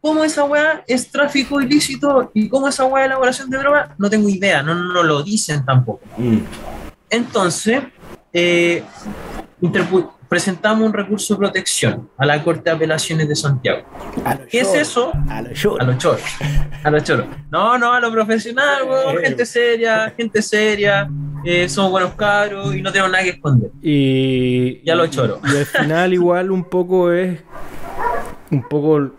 ¿Cómo 0.00 0.24
esa 0.24 0.44
weá 0.44 0.82
es 0.86 1.10
tráfico 1.10 1.60
ilícito 1.60 2.30
y 2.34 2.48
cómo 2.48 2.68
esa 2.68 2.84
weá 2.84 3.04
es 3.04 3.06
elaboración 3.06 3.48
de 3.48 3.58
droga? 3.58 3.94
No 3.96 4.10
tengo 4.10 4.28
idea, 4.28 4.62
no, 4.62 4.74
no 4.74 5.02
lo 5.02 5.22
dicen 5.22 5.64
tampoco. 5.64 6.00
Mm. 6.18 6.38
Entonces, 7.08 7.82
eh, 8.32 8.82
presentamos 10.28 10.86
un 10.86 10.94
recurso 10.94 11.34
de 11.34 11.38
protección 11.38 12.08
a 12.16 12.24
la 12.24 12.42
Corte 12.42 12.62
de 12.64 12.70
Apelaciones 12.70 13.28
de 13.28 13.36
Santiago. 13.36 13.82
¿Qué 14.50 14.60
es 14.60 14.74
eso? 14.74 15.12
A 15.28 15.42
los 15.42 15.58
choros. 15.58 15.80
A 16.84 16.90
los 16.90 17.04
choros. 17.04 17.26
No, 17.50 17.76
no, 17.76 17.92
a 17.92 18.00
lo 18.00 18.10
profesional, 18.10 18.84
weón, 18.88 19.18
gente 19.18 19.44
seria, 19.44 20.12
gente 20.16 20.40
seria, 20.40 21.08
eh, 21.44 21.68
somos 21.68 21.90
buenos 21.90 22.14
cabros 22.14 22.74
y 22.74 22.80
no 22.80 22.90
tenemos 22.90 23.12
nada 23.12 23.24
que 23.24 23.30
esconder. 23.30 23.70
Y, 23.82 24.82
Ya 24.84 24.94
lo 24.94 25.06
choro. 25.08 25.40
Y 25.44 25.56
al 25.56 25.66
final 25.66 26.12
igual 26.14 26.50
un 26.50 26.64
poco 26.64 27.12
es 27.12 27.40
un 28.50 28.62
poco 28.68 29.12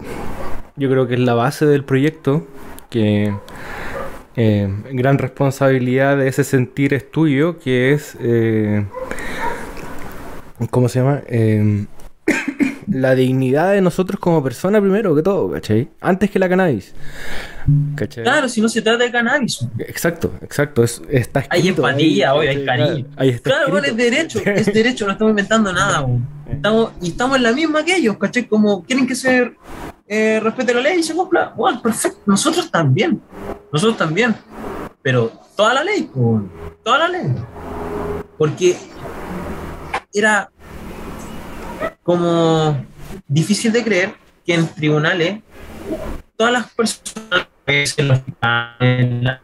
yo 0.75 0.89
creo 0.89 1.07
que 1.07 1.13
es 1.13 1.19
la 1.19 1.35
base 1.35 1.65
del 1.65 1.83
proyecto 1.83 2.47
que 2.89 3.35
eh, 4.35 4.67
gran 4.91 5.17
responsabilidad 5.17 6.17
de 6.17 6.27
ese 6.27 6.43
sentir 6.43 6.93
es 6.93 7.09
tuyo, 7.11 7.59
que 7.59 7.93
es, 7.93 8.17
eh, 8.19 8.85
¿cómo 10.71 10.89
se 10.89 10.99
llama? 10.99 11.21
Eh, 11.27 11.85
la 12.87 13.15
dignidad 13.15 13.73
de 13.73 13.81
nosotros 13.81 14.19
como 14.19 14.43
personas 14.43 14.81
primero 14.81 15.15
que 15.15 15.21
todo, 15.21 15.51
¿cachai? 15.51 15.89
Antes 16.01 16.31
que 16.31 16.39
la 16.39 16.49
cannabis. 16.49 16.93
¿cachai? 17.95 18.23
Claro, 18.23 18.49
si 18.49 18.59
no 18.59 18.69
se 18.69 18.81
trata 18.81 19.03
de 19.03 19.11
cannabis. 19.11 19.67
Exacto, 19.79 20.33
exacto. 20.41 20.83
Es, 20.83 21.01
está 21.09 21.41
escrito, 21.41 21.63
hay 21.63 21.67
empatía, 21.67 22.33
hoy, 22.33 22.47
hay 22.47 22.65
cariño. 22.65 23.05
claro, 23.41 23.71
bueno, 23.71 23.87
es 23.87 23.95
derecho, 23.95 24.39
es 24.45 24.73
derecho, 24.73 25.05
no 25.05 25.11
estamos 25.11 25.31
inventando 25.31 25.71
nada. 25.71 26.07
Estamos, 26.49 26.91
y 27.01 27.09
estamos 27.09 27.37
en 27.37 27.43
la 27.43 27.51
misma 27.51 27.85
que 27.85 27.95
ellos, 27.95 28.17
¿cachai? 28.17 28.47
Como 28.47 28.83
quieren 28.83 29.07
que 29.07 29.15
se 29.15 29.53
eh, 30.07 30.39
respete 30.41 30.73
la 30.73 30.81
ley 30.81 30.99
y 30.99 31.03
se 31.03 31.13
cumpla. 31.13 31.53
Bueno, 31.55 31.81
perfecto. 31.81 32.19
Nosotros 32.25 32.69
también. 32.69 33.21
Nosotros 33.73 33.97
también. 33.97 34.35
Pero 35.01 35.31
toda 35.57 35.73
la 35.73 35.83
ley, 35.83 36.09
toda 36.83 36.97
la 36.99 37.07
ley. 37.07 37.35
Porque 38.37 38.77
era 40.13 40.49
como 42.03 42.85
difícil 43.27 43.71
de 43.71 43.83
creer 43.83 44.13
que 44.45 44.53
en 44.53 44.67
tribunales 44.67 45.41
todas 46.37 46.53
las 46.53 46.71
personas, 46.71 47.47
en 48.79 49.23
la 49.23 49.41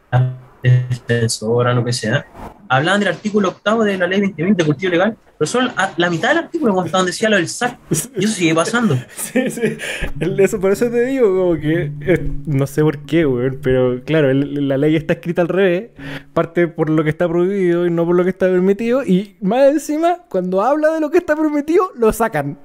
defensora, 0.61 1.73
lo 1.73 1.83
que 1.83 1.93
sea, 1.93 2.25
hablaban 2.69 2.99
del 2.99 3.09
artículo 3.09 3.49
octavo 3.49 3.83
de 3.83 3.97
la 3.97 4.07
ley 4.07 4.21
2020 4.21 4.63
de 4.63 4.65
cultivo 4.65 4.91
legal, 4.91 5.17
pero 5.37 5.47
solo 5.47 5.71
la 5.97 6.09
mitad 6.09 6.29
del 6.29 6.37
artículo 6.37 6.73
donde 6.73 7.07
decía 7.07 7.29
lo 7.29 7.35
del 7.35 7.47
SAC. 7.47 7.77
Y 8.15 8.25
eso 8.25 8.33
sigue 8.33 8.55
pasando. 8.55 8.97
Sí, 9.15 9.49
sí. 9.49 9.77
Eso, 10.19 10.59
por 10.59 10.71
eso 10.71 10.89
te 10.89 11.05
digo, 11.05 11.27
como 11.35 11.59
que 11.59 11.91
eh, 12.01 12.31
no 12.45 12.65
sé 12.67 12.81
por 12.81 12.99
qué, 13.05 13.25
weón, 13.25 13.59
pero 13.61 14.01
claro, 14.03 14.33
la 14.33 14.77
ley 14.77 14.95
está 14.95 15.13
escrita 15.13 15.41
al 15.41 15.47
revés, 15.47 15.89
parte 16.33 16.67
por 16.67 16.89
lo 16.89 17.03
que 17.03 17.09
está 17.09 17.27
prohibido 17.27 17.85
y 17.85 17.91
no 17.91 18.05
por 18.05 18.15
lo 18.15 18.23
que 18.23 18.29
está 18.29 18.47
permitido, 18.47 19.03
y 19.03 19.35
más 19.41 19.71
encima, 19.71 20.19
cuando 20.29 20.61
habla 20.61 20.93
de 20.93 20.99
lo 20.99 21.09
que 21.09 21.17
está 21.17 21.35
permitido, 21.35 21.91
lo 21.95 22.13
sacan. 22.13 22.57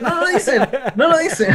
No 0.00 0.20
lo 0.20 0.26
dicen, 0.26 0.62
no 0.96 1.08
lo 1.08 1.18
dicen. 1.18 1.48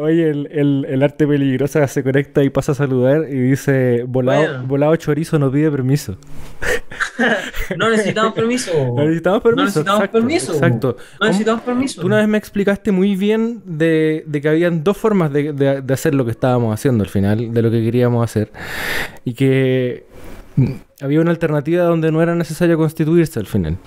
Oye, 0.00 0.30
el, 0.30 0.86
el, 0.88 1.02
arte 1.02 1.26
peligrosa 1.26 1.86
se 1.88 2.02
conecta 2.02 2.42
y 2.42 2.50
pasa 2.50 2.72
a 2.72 2.74
saludar 2.74 3.26
y 3.28 3.38
dice: 3.38 4.04
Volado, 4.06 4.66
volado 4.66 4.94
chorizo 4.96 5.38
no 5.38 5.50
pide 5.50 5.70
permiso. 5.70 6.16
no 7.76 7.90
necesitamos 7.90 8.32
permiso. 8.34 8.72
No 8.94 9.04
necesitamos 9.04 9.42
permiso. 9.42 9.62
No 9.62 9.64
necesitamos 9.64 10.08
permiso. 10.08 10.52
Exacto. 10.54 10.96
No 11.20 11.26
necesitamos 11.26 11.62
permiso. 11.62 12.00
Tú 12.00 12.06
una 12.06 12.18
vez 12.18 12.28
me 12.28 12.38
explicaste 12.38 12.92
muy 12.92 13.16
bien 13.16 13.62
de, 13.64 14.24
de 14.26 14.40
que 14.40 14.48
habían 14.48 14.84
dos 14.84 14.96
formas 14.96 15.32
de, 15.32 15.52
de, 15.52 15.82
de 15.82 15.94
hacer 15.94 16.14
lo 16.14 16.24
que 16.24 16.30
estábamos 16.32 16.74
haciendo 16.74 17.04
al 17.04 17.10
final, 17.10 17.52
de 17.52 17.62
lo 17.62 17.70
que 17.70 17.82
queríamos 17.82 18.24
hacer. 18.24 18.52
Y 19.24 19.34
que 19.34 20.06
había 21.00 21.20
una 21.20 21.30
alternativa 21.30 21.84
donde 21.84 22.12
no 22.12 22.22
era 22.22 22.34
necesario 22.34 22.76
constituirse 22.76 23.40
al 23.40 23.46
final. 23.46 23.78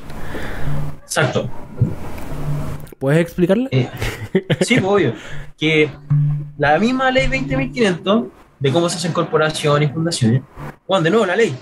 Exacto. 1.18 1.50
¿Puedes 3.00 3.22
explicarle? 3.22 3.70
Eh, 3.72 3.90
sí, 4.60 4.76
pues, 4.82 4.84
obvio. 4.84 5.14
Que 5.58 5.90
la 6.58 6.78
misma 6.78 7.10
ley 7.10 7.28
20.500 7.28 8.30
de 8.60 8.72
cómo 8.74 8.90
se 8.90 8.98
hacen 8.98 9.14
corporaciones 9.14 9.90
y 9.90 9.94
fundaciones, 9.94 10.42
bueno, 10.86 11.04
de 11.04 11.10
nuevo 11.12 11.26
la 11.26 11.38
ley. 11.38 11.56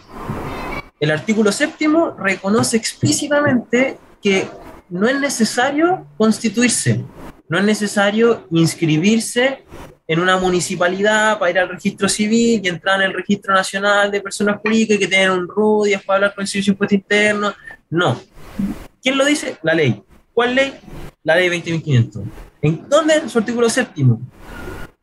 El 1.00 1.12
artículo 1.12 1.52
séptimo 1.52 2.16
reconoce 2.18 2.78
explícitamente 2.78 4.00
que 4.24 4.48
no 4.89 5.08
es 5.08 5.20
necesario 5.20 6.08
constituirse, 6.18 7.04
no 7.48 7.60
es 7.60 7.63
necesario 7.63 8.48
inscribirse 8.50 9.66
en 10.08 10.20
una 10.20 10.38
municipalidad 10.38 11.38
para 11.38 11.52
ir 11.52 11.60
al 11.60 11.70
registro 11.70 12.10
civil 12.10 12.60
y 12.63 12.68
entrar 12.68 13.02
en 13.02 13.10
el 13.10 13.13
registro 13.13 13.54
nacional 13.54 14.10
de 14.10 14.20
personas 14.20 14.60
jurídicas 14.62 14.98
y 14.98 15.00
que 15.00 15.08
tengan 15.08 15.38
un 15.38 15.48
RUD 15.48 15.88
y 15.88 15.98
para 15.98 16.16
hablar 16.16 16.34
con 16.34 16.42
el 16.42 16.48
servicio 16.48 16.72
de 16.72 16.76
impuesto 16.76 16.96
interno. 16.96 17.54
No. 17.92 18.20
¿Quién 19.04 19.18
lo 19.18 19.26
dice? 19.26 19.58
La 19.63 19.74
ley. 19.74 20.02
¿Cuál 20.34 20.56
ley? 20.56 20.74
La 21.24 21.36
ley 21.36 21.50
20.500. 21.50 22.24
¿En 22.62 22.88
dónde? 22.88 23.16
En 23.16 23.30
su 23.30 23.38
artículo 23.38 23.70
séptimo. 23.70 24.22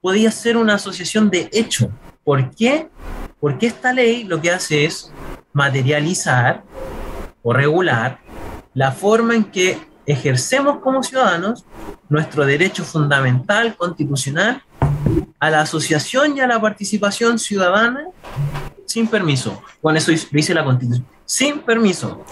Podía 0.01 0.31
ser 0.31 0.57
una 0.57 0.75
asociación 0.75 1.29
de 1.29 1.51
hecho. 1.53 1.91
¿Por 2.25 2.51
qué? 2.53 2.89
Porque 3.39 3.67
esta 3.67 3.93
ley 3.93 4.25
lo 4.25 4.41
que 4.41 4.51
hace 4.51 4.87
es 4.87 5.13
materializar 5.53 6.65
o 7.43 7.53
regular 7.53 8.21
la 8.73 8.91
forma 8.91 9.35
en 9.35 9.45
que 9.45 9.79
ejercemos 10.07 10.79
como 10.79 11.03
ciudadanos 11.03 11.67
nuestro 12.09 12.47
derecho 12.47 12.85
fundamental, 12.85 13.77
constitucional, 13.77 14.63
a 15.39 15.51
la 15.51 15.61
asociación 15.61 16.39
y 16.39 16.41
a 16.41 16.47
la 16.47 16.59
participación 16.59 17.39
ciudadana 17.39 18.07
sin 18.87 19.07
permiso. 19.07 19.63
Con 19.83 19.97
eso 19.97 20.11
dice 20.33 20.55
la 20.55 20.65
Constitución. 20.65 21.07
Sin 21.27 21.61
permiso. 21.61 22.25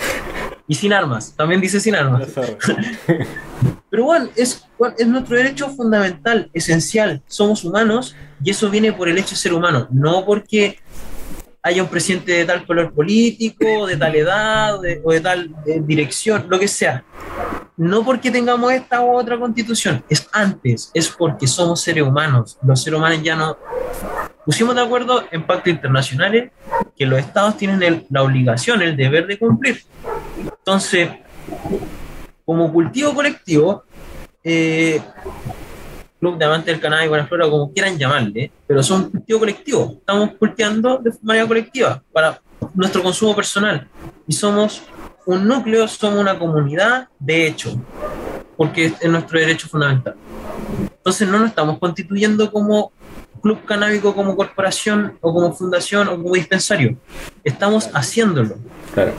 Y 0.69 0.75
sin 0.75 0.93
armas, 0.93 1.35
también 1.35 1.61
dice 1.61 1.81
sin 1.81 1.95
armas. 1.95 2.29
Pero 3.91 4.05
bueno 4.05 4.29
es, 4.37 4.65
es 4.99 5.07
nuestro 5.07 5.37
derecho 5.37 5.71
fundamental, 5.71 6.51
esencial. 6.53 7.23
Somos 7.27 7.65
humanos 7.65 8.15
y 8.45 8.51
eso 8.51 8.69
viene 8.69 8.93
por 8.93 9.09
el 9.09 9.17
hecho 9.17 9.31
de 9.31 9.37
ser 9.37 9.55
humano, 9.55 9.89
no 9.91 10.25
porque 10.27 10.79
haya 11.63 11.83
un 11.83 11.89
presidente 11.89 12.33
de 12.33 12.45
tal 12.45 12.67
color 12.67 12.93
político, 12.93 13.87
de 13.87 13.97
tal 13.97 14.15
edad 14.15 14.77
o 14.77 15.11
de 15.13 15.21
tal 15.21 15.55
eh, 15.67 15.81
dirección, 15.85 16.47
lo 16.49 16.59
que 16.59 16.69
sea. 16.69 17.03
No 17.77 18.05
porque 18.05 18.31
tengamos 18.31 18.73
esta 18.73 19.01
u 19.01 19.17
otra 19.17 19.39
constitución, 19.39 20.05
es 20.09 20.29
antes, 20.33 20.91
es 20.95 21.09
porque 21.09 21.47
somos 21.47 21.81
seres 21.81 22.05
humanos. 22.05 22.59
Los 22.63 22.83
seres 22.83 22.99
humanos 22.99 23.23
ya 23.23 23.37
no 23.37 23.57
pusimos 24.49 24.75
de 24.75 24.81
acuerdo 24.81 25.25
en 25.31 25.43
pactos 25.43 25.71
internacionales 25.71 26.53
que 26.97 27.05
los 27.05 27.19
estados 27.19 27.59
tienen 27.59 28.07
la 28.09 28.23
obligación, 28.23 28.81
el 28.81 28.97
deber 28.97 29.27
de 29.27 29.39
cumplir. 29.39 29.83
Entonces, 30.39 31.11
como 32.47 32.73
cultivo 32.73 33.13
colectivo, 33.13 33.85
eh, 34.43 35.03
Club 36.19 36.39
de 36.39 36.47
Amantes 36.47 36.73
del 36.73 36.81
Canal 36.81 37.05
y 37.05 37.09
Buena 37.09 37.27
Flora, 37.27 37.51
como 37.51 37.71
quieran 37.75 37.99
llamarle, 37.99 38.51
pero 38.67 38.83
son 38.83 39.11
cultivo 39.11 39.39
colectivo. 39.39 39.97
Estamos 39.99 40.31
cultivando 40.39 40.97
de 40.97 41.13
manera 41.21 41.47
colectiva 41.47 42.03
para 42.11 42.41
nuestro 42.73 43.03
consumo 43.03 43.37
personal. 43.37 43.87
Y 44.27 44.33
somos 44.33 44.83
un 45.27 45.47
núcleo, 45.47 45.87
somos 45.87 46.21
una 46.21 46.39
comunidad 46.39 47.09
de 47.19 47.49
hecho, 47.49 47.79
porque 48.57 48.95
es 48.99 49.11
nuestro 49.11 49.39
derecho 49.39 49.69
fundamental. 49.69 50.15
Entonces 50.81 51.29
no 51.29 51.39
nos 51.39 51.51
estamos 51.51 51.79
constituyendo 51.79 52.51
como 52.51 52.93
club 53.40 53.64
canábico, 53.64 54.14
como 54.14 54.37
corporación 54.37 55.18
o 55.20 55.33
como 55.33 55.53
fundación 55.53 56.09
o 56.09 56.22
como 56.22 56.35
dispensario. 56.35 56.96
Estamos 57.44 57.90
haciéndolo. 57.94 58.57
Claro 58.94 59.12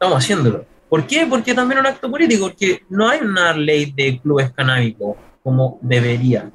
estamos 0.00 0.24
haciéndolo. 0.24 0.64
¿Por 0.88 1.06
qué? 1.06 1.26
Porque 1.28 1.52
también 1.52 1.78
es 1.78 1.84
un 1.84 1.92
acto 1.92 2.10
político, 2.10 2.48
porque 2.48 2.82
no 2.88 3.06
hay 3.06 3.20
una 3.20 3.52
ley 3.52 3.92
de 3.94 4.18
clubes 4.18 4.50
canábicos 4.50 5.16
como 5.42 5.78
debería. 5.82 6.50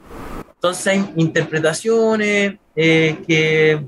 Entonces 0.55 0.87
hay 0.87 1.13
interpretaciones 1.15 2.55
eh, 2.75 3.17
que 3.27 3.85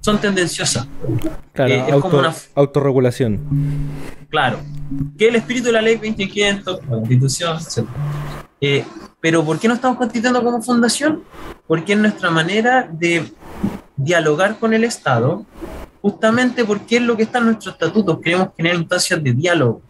son 0.00 0.18
tendenciosas. 0.18 0.88
Claro, 1.52 1.70
eh, 1.70 1.84
es 1.86 1.94
como 1.96 2.18
una 2.18 2.34
autorregulación. 2.54 3.40
Claro, 4.30 4.58
que 5.18 5.28
el 5.28 5.36
espíritu 5.36 5.66
de 5.66 5.72
la 5.72 5.82
ley 5.82 5.96
2500, 5.96 6.80
la 6.84 6.88
constitución, 6.88 7.58
etc. 7.58 7.86
Eh, 8.58 8.84
pero 9.20 9.44
¿por 9.44 9.58
qué 9.58 9.68
no 9.68 9.74
estamos 9.74 9.98
constituyendo 9.98 10.42
como 10.42 10.62
fundación? 10.62 11.24
Porque 11.66 11.92
es 11.92 11.98
nuestra 11.98 12.30
manera 12.30 12.88
de 12.90 13.32
dialogar 13.96 14.58
con 14.58 14.72
el 14.74 14.84
Estado 14.84 15.44
justamente 16.02 16.64
porque 16.64 16.96
es 16.96 17.02
lo 17.02 17.16
que 17.16 17.22
está 17.22 17.38
en 17.38 17.46
nuestro 17.46 17.70
estatuto. 17.70 18.20
Queremos 18.20 18.48
generar 18.56 18.78
instancias 18.78 19.22
de 19.22 19.32
diálogo. 19.32 19.80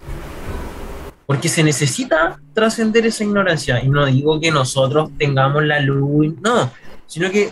Porque 1.26 1.48
se 1.48 1.64
necesita 1.64 2.38
trascender 2.52 3.06
esa 3.06 3.24
ignorancia. 3.24 3.82
Y 3.82 3.88
no 3.88 4.04
digo 4.04 4.38
que 4.38 4.50
nosotros 4.50 5.10
tengamos 5.18 5.64
la 5.64 5.80
luz, 5.80 6.34
no, 6.42 6.70
sino 7.06 7.30
que 7.30 7.50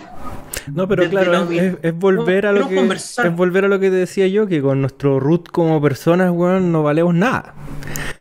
no, 0.73 0.87
pero 0.87 1.09
claro, 1.09 1.49
es, 1.51 1.99
volver 1.99 2.47
a 2.47 2.53
lo 2.53 2.69
que 2.69 2.77
es 2.79 3.37
volver 3.37 3.65
a 3.65 3.69
lo 3.69 3.81
que 3.81 3.89
te 3.89 3.97
decía 3.97 4.27
yo, 4.27 4.47
que 4.47 4.61
con 4.61 4.81
nuestro 4.81 5.21
root 5.21 5.49
como 5.49 5.81
personas, 5.81 6.31
weón, 6.33 6.71
no 6.73 6.83
valemos 6.83 7.15
nada. 7.15 7.55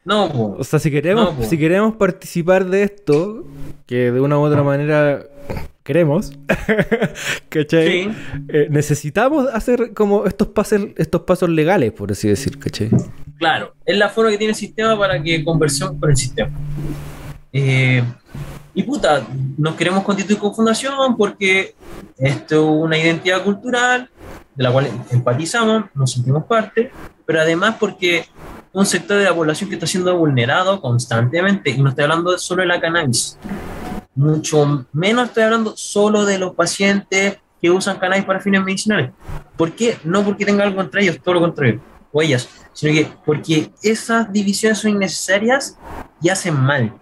No, 0.06 0.56
o 0.58 0.64
sea, 0.64 0.80
si 0.80 0.90
queremos, 0.90 1.34
si 1.48 1.58
queremos 1.58 1.96
participar 1.96 2.66
de 2.66 2.84
esto, 2.84 3.46
que 3.86 4.12
de 4.12 4.22
una 4.22 4.38
u 4.38 4.42
otra 4.42 4.64
manera 4.64 5.24
queremos, 5.90 6.32
¿cachai? 7.50 8.16
Eh, 8.48 8.68
necesitamos 8.70 9.48
hacer 9.52 9.92
como 9.96 10.28
estos 10.28 10.50
pasos, 10.50 10.82
estos 10.96 11.22
pasos 11.22 11.50
legales, 11.50 11.92
por 11.94 12.12
así 12.12 12.28
decir, 12.28 12.60
¿cachai? 12.60 12.92
Claro, 13.40 13.74
es 13.84 13.98
la 13.98 14.08
forma 14.08 14.30
que 14.30 14.38
tiene 14.38 14.52
el 14.52 14.56
sistema 14.56 14.96
para 14.96 15.20
que 15.20 15.44
conversión 15.44 16.00
con 16.00 16.12
el 16.12 16.16
sistema. 16.16 16.52
Eh, 17.52 18.04
y 18.76 18.84
puta, 18.84 19.26
nos 19.58 19.74
queremos 19.74 20.04
constituir 20.04 20.38
como 20.38 20.54
fundación 20.54 21.18
porque 21.18 21.74
esto 22.20 22.56
es 22.56 22.84
una 22.86 22.96
identidad 22.96 23.44
cultural 23.44 24.12
de 24.54 24.64
la 24.64 24.72
cual 24.72 24.90
empatizamos, 25.10 25.86
nos 25.96 26.12
sentimos 26.12 26.44
parte, 26.44 26.92
pero 27.26 27.42
además 27.42 27.78
porque 27.80 28.26
un 28.74 28.86
sector 28.86 29.18
de 29.18 29.24
la 29.24 29.34
población 29.34 29.72
que 29.72 29.76
está 29.76 29.88
siendo 29.88 30.16
vulnerado 30.16 30.80
constantemente, 30.82 31.72
y 31.72 31.82
no 31.82 31.90
estoy 31.90 32.04
hablando 32.04 32.38
solo 32.38 32.62
de 32.62 32.68
la 32.68 32.80
cannabis, 32.80 33.40
mucho 34.20 34.86
menos 34.92 35.30
estoy 35.30 35.44
hablando 35.44 35.78
solo 35.78 36.26
de 36.26 36.38
los 36.38 36.54
pacientes 36.54 37.38
que 37.62 37.72
usan 37.72 38.00
cannabis 38.00 38.26
para 38.26 38.42
fines 38.42 38.62
medicinales. 38.62 39.12
¿Por 39.56 39.72
qué? 39.72 39.98
No 40.04 40.24
porque 40.26 40.46
tenga 40.46 40.66
algo 40.66 40.76
contra 40.76 41.00
ellos, 41.00 41.20
todo 41.24 41.36
lo 41.36 41.42
contrario, 41.42 41.80
o 42.12 42.22
ellas, 42.22 42.50
sino 42.74 42.94
que 42.94 43.08
porque 43.26 43.72
esas 43.82 44.30
divisiones 44.32 44.80
son 44.80 44.92
innecesarias 44.92 45.78
y 46.22 46.28
hacen 46.28 46.54
mal. 46.54 46.94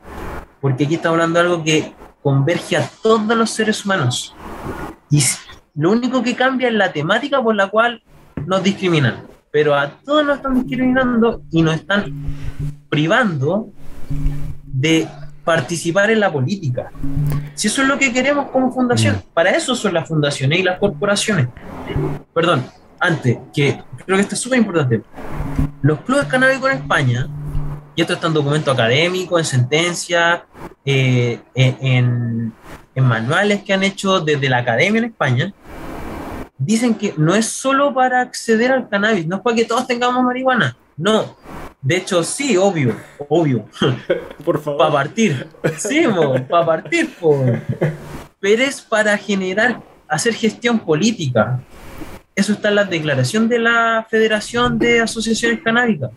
Porque 0.62 0.86
aquí 0.86 0.94
estamos 0.94 1.16
hablando 1.16 1.40
de 1.40 1.46
algo 1.46 1.64
que 1.64 1.92
converge 2.22 2.78
a 2.78 2.88
todos 3.02 3.36
los 3.36 3.50
seres 3.50 3.84
humanos. 3.84 4.36
Y 5.10 5.24
lo 5.74 5.92
único 5.92 6.22
que 6.22 6.36
cambia 6.36 6.68
es 6.68 6.76
la 6.76 6.94
temática 6.94 7.42
por 7.42 7.56
la 7.56 7.68
cual 7.68 8.04
nos 8.46 8.62
discriminan. 8.62 9.26
Pero 9.52 9.74
a 9.74 9.90
todos 9.90 10.24
nos 10.24 10.38
están 10.38 10.54
discriminando 10.54 11.42
y 11.50 11.64
nos 11.64 11.76
están 11.78 12.14
privando 12.90 13.70
de 14.66 15.08
participar 15.48 16.12
en 16.12 16.20
la 16.20 16.30
política. 16.30 16.92
Si 17.56 17.70
eso 17.70 17.82
es 17.82 17.88
lo 17.88 17.98
que 17.98 18.12
queremos 18.12 18.50
como 18.52 18.70
fundación, 18.70 19.16
mm. 19.16 19.34
para 19.34 19.52
eso 19.52 19.76
son 19.76 19.94
las 19.94 20.06
fundaciones 20.06 20.60
y 20.60 20.64
las 20.64 20.78
corporaciones. 20.78 21.48
Perdón, 22.34 22.66
antes, 23.00 23.38
que 23.56 23.82
creo 24.06 24.18
que 24.18 24.24
esto 24.24 24.36
es 24.36 24.42
súper 24.42 24.60
importante. 24.60 25.04
Los 25.82 26.02
clubes 26.02 26.26
canábicos 26.26 26.70
en 26.70 26.80
España, 26.80 27.30
y 27.96 28.02
esto 28.02 28.16
está 28.16 28.28
en 28.28 28.34
documento 28.34 28.72
académico, 28.72 29.40
en 29.40 29.46
sentencias, 29.46 30.42
eh, 30.84 31.40
en, 31.56 32.52
en 32.94 33.04
manuales 33.06 33.64
que 33.64 33.72
han 33.72 33.84
hecho 33.84 34.20
desde 34.20 34.50
la 34.50 34.58
academia 34.58 35.00
en 35.00 35.06
España, 35.06 35.54
dicen 36.58 36.94
que 36.94 37.14
no 37.16 37.36
es 37.36 37.46
solo 37.46 37.94
para 37.94 38.20
acceder 38.20 38.74
al 38.74 38.90
cannabis, 38.90 39.26
no 39.26 39.38
es 39.38 39.42
para 39.42 39.56
que 39.56 39.64
todos 39.64 39.88
tengamos 39.88 40.22
marihuana, 40.26 40.76
no, 40.98 41.38
de 41.82 41.98
hecho, 41.98 42.24
sí, 42.24 42.58
obvio, 42.58 42.96
obvio. 43.30 43.66
Por 44.44 44.62
favor. 44.62 44.80
Para 44.80 44.92
partir. 44.92 45.48
Sí, 45.78 46.04
para 46.50 46.66
partir, 46.66 47.10
Pero 48.40 48.64
es 48.64 48.82
para 48.82 49.18
generar, 49.18 49.82
hacer 50.08 50.34
gestión 50.34 50.80
política. 50.80 51.62
Eso 52.36 52.54
está 52.54 52.70
en 52.70 52.76
la 52.76 52.84
declaración 52.84 53.48
de 53.50 53.60
la 53.60 54.06
Federación 54.10 54.78
de 54.78 55.02
Asociaciones 55.02 55.62
Canábicas. 55.64 56.12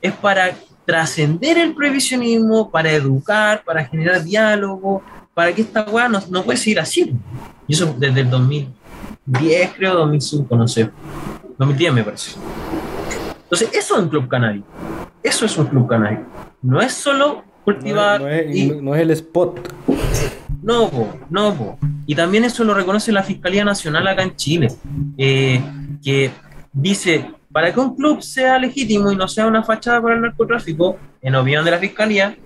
Es 0.00 0.12
para 0.12 0.54
trascender 0.84 1.58
el 1.58 1.74
prohibicionismo, 1.74 2.70
para 2.70 2.90
educar, 2.90 3.62
para 3.64 3.84
generar 3.84 4.22
diálogo, 4.22 5.02
para 5.32 5.54
que 5.54 5.62
esta 5.62 5.84
weá 5.84 6.08
no, 6.08 6.22
no 6.30 6.42
puede 6.42 6.58
seguir 6.58 6.80
así. 6.80 7.14
Y 7.66 7.74
eso 7.74 7.94
desde 7.98 8.20
el 8.20 8.30
2010, 8.30 9.72
creo, 9.76 9.94
2005, 9.94 10.56
no 10.56 10.68
sé. 10.68 10.90
2010 11.58 11.92
me 11.94 12.04
parece. 12.04 12.32
Entonces, 13.44 13.68
eso 13.72 13.94
es 13.94 14.02
un 14.02 14.08
club 14.08 14.28
canábico. 14.28 14.66
Eso 15.24 15.46
es 15.46 15.56
un 15.56 15.66
club 15.66 15.88
canábico. 15.88 16.24
No 16.60 16.82
es 16.82 16.92
solo 16.92 17.44
cultivar. 17.64 18.20
No, 18.20 18.94
es, 18.94 19.00
el 19.00 19.10
spot. 19.12 19.72
No, 20.62 20.90
no. 21.30 21.78
Y 22.06 22.14
también 22.14 22.44
eso 22.44 22.62
lo 22.62 22.74
reconoce 22.74 23.10
la 23.10 23.22
Fiscalía 23.22 23.64
Nacional 23.64 24.06
acá 24.06 24.22
en 24.22 24.36
Chile, 24.36 24.68
eh, 25.16 25.62
que 26.02 26.30
dice, 26.74 27.30
para 27.50 27.72
que 27.72 27.80
un 27.80 27.96
club 27.96 28.20
sea 28.20 28.58
legítimo 28.58 29.10
y 29.10 29.16
no 29.16 29.26
sea 29.26 29.46
una 29.46 29.62
fachada 29.62 30.02
para 30.02 30.16
el 30.16 30.20
narcotráfico, 30.20 30.98
en 31.22 31.34
opinión 31.34 31.64
de 31.64 31.70
la 31.70 31.78
Fiscalía, 31.78 32.36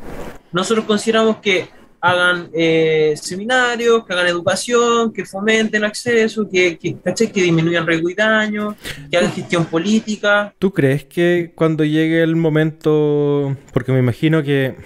nosotros 0.53 0.85
consideramos 0.85 1.39
que 1.39 1.69
hagan 2.01 2.49
eh, 2.53 3.15
seminarios, 3.17 4.05
que 4.07 4.13
hagan 4.13 4.27
educación, 4.27 5.13
que 5.13 5.25
fomenten 5.25 5.85
acceso, 5.85 6.49
que, 6.49 6.79
que, 6.79 6.97
que 7.15 7.43
disminuyan 7.43 7.87
riesgo 7.87 8.11
y 8.11 8.15
daño, 8.15 8.77
que 9.11 9.17
hagan 9.17 9.33
gestión 9.33 9.65
política. 9.67 10.55
¿Tú 10.59 10.73
crees 10.73 11.05
que 11.05 11.53
cuando 11.55 11.85
llegue 11.85 12.23
el 12.23 12.37
momento, 12.37 13.57
porque 13.73 13.93
me 13.93 13.99
imagino 13.99 14.43
que 14.43 14.77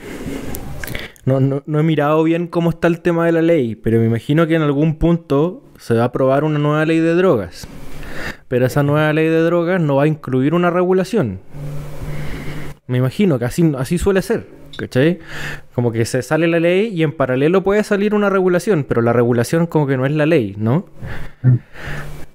no, 1.24 1.40
no, 1.40 1.62
no 1.66 1.80
he 1.80 1.82
mirado 1.82 2.22
bien 2.22 2.46
cómo 2.46 2.70
está 2.70 2.88
el 2.88 3.00
tema 3.00 3.26
de 3.26 3.32
la 3.32 3.42
ley, 3.42 3.76
pero 3.76 3.98
me 3.98 4.06
imagino 4.06 4.46
que 4.46 4.54
en 4.54 4.62
algún 4.62 4.96
punto 4.98 5.62
se 5.78 5.94
va 5.94 6.02
a 6.02 6.06
aprobar 6.06 6.44
una 6.44 6.58
nueva 6.58 6.84
ley 6.86 6.98
de 6.98 7.14
drogas, 7.14 7.68
pero 8.48 8.66
esa 8.66 8.82
nueva 8.82 9.12
ley 9.12 9.26
de 9.26 9.40
drogas 9.42 9.80
no 9.80 9.96
va 9.96 10.04
a 10.04 10.06
incluir 10.08 10.54
una 10.54 10.70
regulación. 10.70 11.40
Me 12.86 12.98
imagino 12.98 13.38
que 13.38 13.44
así, 13.44 13.72
así 13.78 13.98
suele 13.98 14.22
ser. 14.22 14.61
¿Cachai? 14.76 15.18
Como 15.74 15.92
que 15.92 16.04
se 16.04 16.22
sale 16.22 16.48
la 16.48 16.60
ley 16.60 16.88
y 16.88 17.02
en 17.02 17.12
paralelo 17.12 17.62
puede 17.62 17.84
salir 17.84 18.14
una 18.14 18.30
regulación, 18.30 18.84
pero 18.84 19.02
la 19.02 19.12
regulación 19.12 19.66
como 19.66 19.86
que 19.86 19.96
no 19.96 20.06
es 20.06 20.12
la 20.12 20.26
ley, 20.26 20.54
¿no? 20.58 20.86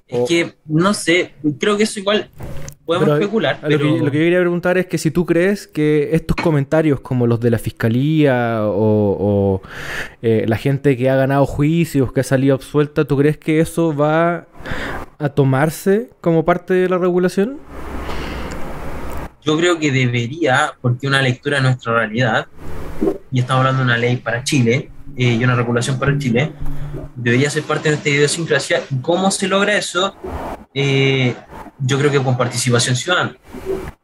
Es 0.06 0.28
que, 0.28 0.54
no 0.66 0.94
sé, 0.94 1.32
creo 1.58 1.76
que 1.76 1.82
eso 1.82 2.00
igual 2.00 2.30
podemos 2.86 3.10
especular. 3.10 3.58
Lo, 3.62 3.78
que, 3.78 3.98
yo 3.98 4.10
quería 4.10 4.40
preguntar 4.40 4.78
es 4.78 4.86
que 4.86 4.96
si 4.96 5.10
tú 5.10 5.26
crees 5.26 5.66
que 5.66 6.10
estos 6.12 6.36
comentarios 6.36 7.00
como 7.00 7.26
los 7.26 7.38
de 7.40 7.50
la 7.50 7.58
fiscalía 7.58 8.60
o, 8.62 9.60
eh, 10.22 10.46
la 10.48 10.56
gente 10.56 10.96
que 10.96 11.10
ha 11.10 11.16
ganado 11.16 11.44
juicios, 11.44 12.10
que 12.12 12.20
ha 12.20 12.24
salido 12.24 12.54
absuelta, 12.54 13.04
¿tú 13.04 13.18
crees 13.18 13.36
que 13.36 13.60
eso 13.60 13.94
va 13.94 14.46
a 15.18 15.28
tomarse 15.28 16.08
como 16.22 16.46
parte 16.46 16.72
de 16.72 16.88
la 16.88 16.96
regulación? 16.96 17.58
Yo 19.44 19.56
creo 19.56 19.78
que 19.78 19.90
debería, 19.92 20.72
porque 20.80 21.06
una 21.06 21.22
lectura 21.22 21.58
de 21.58 21.62
nuestra 21.62 21.94
realidad, 21.94 22.46
y 23.30 23.40
estamos 23.40 23.60
hablando 23.60 23.80
de 23.80 23.84
una 23.84 23.96
ley 23.96 24.16
para 24.16 24.42
Chile 24.42 24.90
eh, 25.16 25.34
y 25.34 25.44
una 25.44 25.54
regulación 25.54 25.98
para 25.98 26.16
Chile, 26.18 26.52
debería 27.14 27.48
ser 27.50 27.62
parte 27.62 27.84
de 27.84 27.90
nuestra 27.96 28.12
idiosincrasia. 28.12 28.82
¿Cómo 29.02 29.30
se 29.30 29.46
logra 29.46 29.76
eso? 29.76 30.14
Eh, 30.74 31.34
yo 31.78 31.98
creo 31.98 32.10
que 32.10 32.20
con 32.20 32.36
participación 32.36 32.96
ciudadana. 32.96 33.36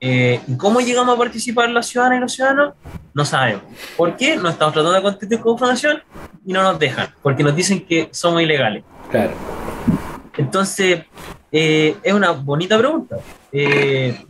Eh, 0.01 0.41
¿Y 0.47 0.57
cómo 0.57 0.80
llegamos 0.80 1.14
a 1.14 1.18
participar 1.18 1.68
las 1.70 1.87
ciudadanas 1.87 2.18
y 2.18 2.20
los 2.20 2.32
ciudadanos? 2.32 2.74
No 3.12 3.24
sabemos. 3.24 3.62
¿Por 3.97 4.16
qué? 4.16 4.37
Nos 4.37 4.53
estamos 4.53 4.74
tratando 4.74 4.93
de 4.93 5.03
constituir 5.03 5.41
como 5.41 5.59
fundación 5.59 6.03
y 6.47 6.53
no 6.53 6.62
nos 6.62 6.78
dejan, 6.78 7.09
porque 7.22 7.43
nos 7.43 7.57
dicen 7.57 7.85
que 7.85 8.09
somos 8.12 8.43
ilegales. 8.43 8.85
Claro. 9.11 9.32
Entonces, 10.37 11.05
es 11.51 12.12
una 12.12 12.32
bonita 12.32 12.76
pregunta. 12.78 13.16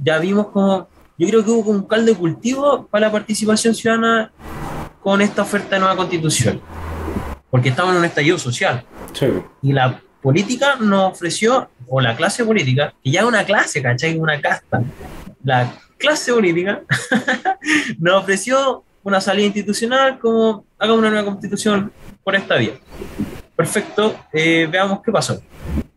ya 0.03 0.19
vimos 0.19 0.49
cómo 0.49 0.89
yo 1.17 1.29
creo 1.29 1.45
que 1.45 1.51
hubo 1.51 1.71
un 1.71 1.87
caldo 1.87 2.13
de 2.13 2.19
cultivo 2.19 2.87
para 2.89 3.07
la 3.07 3.13
participación 3.13 3.75
ciudadana 3.75 4.33
con 5.01 5.21
esta 5.21 5.43
oferta 5.43 5.77
de 5.77 5.81
nueva 5.81 5.97
constitución, 5.97 6.61
porque 7.51 7.69
estamos 7.69 7.93
en 7.93 7.99
un 7.99 8.05
estallido 8.05 8.39
social. 8.39 8.85
Y 9.63 9.73
la 9.73 10.01
política 10.23 10.77
nos 10.81 11.13
ofreció, 11.13 11.69
o 11.87 12.01
la 12.01 12.17
clase 12.17 12.45
política, 12.45 12.95
que 13.03 13.11
ya 13.11 13.21
es 13.21 13.27
una 13.27 13.45
clase, 13.45 13.83
¿cachai? 13.83 14.17
Una 14.17 14.41
casta. 14.41 14.83
La 15.45 15.73
clase 15.99 16.33
política 16.33 16.83
nos 17.99 18.23
ofreció 18.23 18.83
una 19.03 19.21
salida 19.21 19.47
institucional 19.47 20.19
como 20.19 20.65
haga 20.79 20.95
una 20.95 21.11
nueva 21.11 21.27
constitución 21.27 21.93
por 22.25 22.35
esta 22.35 22.57
vía. 22.57 22.73
Perfecto, 23.55 24.17
eh, 24.33 24.67
veamos 24.69 25.01
qué 25.05 25.13
pasó 25.13 25.41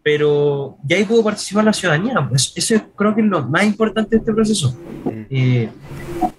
pero 0.03 0.77
ya 0.83 0.97
ahí 0.97 1.03
pudo 1.03 1.23
participar 1.23 1.65
la 1.65 1.73
ciudadanía. 1.73 2.15
Pues 2.29 2.53
eso 2.55 2.75
creo 2.95 3.13
que 3.13 3.21
es 3.21 3.27
lo 3.27 3.45
más 3.47 3.65
importante 3.65 4.11
de 4.11 4.17
este 4.17 4.33
proceso. 4.33 4.75
Mm. 5.03 5.21
Eh, 5.29 5.69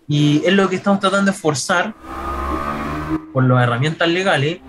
y 0.06 0.42
es 0.44 0.52
lo 0.54 0.68
que 0.68 0.76
estamos 0.76 1.00
tratando 1.00 1.30
de 1.30 1.36
forzar 1.36 1.94
con 3.32 3.48
las 3.48 3.62
herramientas 3.62 4.08
legales, 4.08 4.60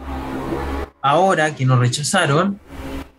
ahora 1.02 1.56
que 1.56 1.66
nos 1.66 1.80
rechazaron 1.80 2.60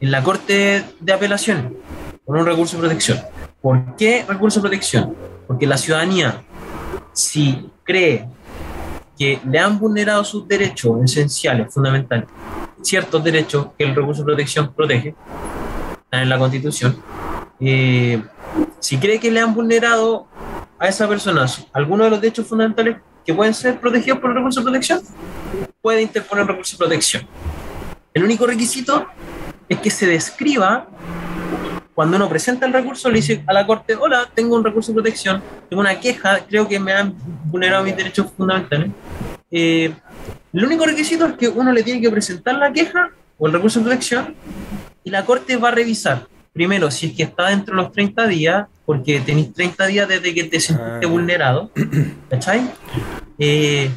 en 0.01 0.11
la 0.11 0.23
Corte 0.23 0.85
de 1.01 1.13
Apelación 1.13 1.77
con 2.25 2.39
un 2.39 2.47
recurso 2.47 2.77
de 2.77 2.81
protección. 2.81 3.19
¿Por 3.61 3.97
qué 3.97 4.25
recurso 4.29 4.61
de 4.61 4.63
protección? 4.63 5.15
Porque 5.47 5.67
la 5.67 5.77
ciudadanía, 5.77 6.43
si 7.13 7.71
cree 7.85 8.29
que 9.21 9.39
le 9.47 9.59
han 9.59 9.79
vulnerado 9.79 10.25
sus 10.25 10.49
derechos 10.49 10.97
esenciales, 11.05 11.75
fundamentales, 11.75 12.25
ciertos 12.81 13.23
derechos 13.23 13.67
que 13.77 13.85
el 13.85 13.95
recurso 13.95 14.23
de 14.23 14.25
protección 14.25 14.73
protege, 14.73 15.15
en 16.11 16.27
la 16.27 16.39
Constitución, 16.39 16.97
eh, 17.61 18.23
si 18.79 18.97
cree 18.97 19.21
que 19.21 19.31
le 19.31 19.41
han 19.41 19.55
vulnerado 19.55 20.27
a 20.79 20.89
esa 20.89 21.07
persona 21.07 21.45
alguno 21.75 22.05
de 22.05 22.11
los 22.11 22.21
derechos 22.23 22.47
fundamentales 22.47 22.97
que 23.23 23.35
pueden 23.35 23.53
ser 23.53 23.79
protegidos 23.79 24.21
por 24.21 24.31
el 24.31 24.37
recurso 24.37 24.61
de 24.61 24.65
protección, 24.65 25.03
puede 25.83 26.01
interponer 26.01 26.47
recurso 26.47 26.79
de 26.79 26.79
protección. 26.79 27.27
El 28.15 28.25
único 28.25 28.47
requisito 28.47 29.07
es 29.69 29.79
que 29.81 29.91
se 29.91 30.07
describa 30.07 30.89
cuando 31.95 32.17
uno 32.17 32.31
presenta 32.31 32.65
el 32.65 32.73
recurso, 32.73 33.11
le 33.11 33.17
dice 33.17 33.45
a 33.47 33.53
la 33.53 33.67
Corte, 33.67 33.95
hola, 33.95 34.27
tengo 34.35 34.57
un 34.57 34.65
recurso 34.65 34.93
de 34.93 34.95
protección, 34.95 35.43
tengo 35.69 35.83
una 35.83 36.01
queja, 36.01 36.41
creo 36.49 36.67
que 36.67 36.81
me 36.81 36.95
han 36.95 37.15
vulnerado 37.45 37.85
mis 37.85 37.95
derechos 37.95 38.33
fundamentales. 38.35 38.91
Eh, 39.51 39.93
el 40.53 40.65
único 40.65 40.87
requisito 40.87 41.27
es 41.27 41.35
que 41.35 41.49
uno 41.49 41.73
le 41.73 41.83
tiene 41.83 42.01
que 42.01 42.11
presentar 42.11 42.57
la 42.57 42.73
queja 42.73 43.11
o 43.39 43.47
el 43.47 43.53
recurso 43.53 43.81
de 43.81 43.87
protección 43.87 44.35
y 45.03 45.11
la 45.11 45.25
Corte 45.25 45.57
va 45.57 45.69
a 45.69 45.73
revisar, 45.73 46.27
primero, 46.53 46.91
si 46.91 47.07
es 47.07 47.13
que 47.15 47.23
está 47.23 47.49
dentro 47.49 47.75
de 47.75 47.83
los 47.83 47.93
30 47.93 48.27
días, 48.27 48.67
porque 48.85 49.21
tenéis 49.21 49.53
30 49.55 49.87
días 49.87 50.09
desde 50.09 50.35
que 50.35 50.45
te 50.45 50.61
sentiste 50.61 51.07
ah. 51.07 51.09
vulnerado, 51.09 51.71
¿cachai? 52.29 52.71
Eh, 53.39 53.91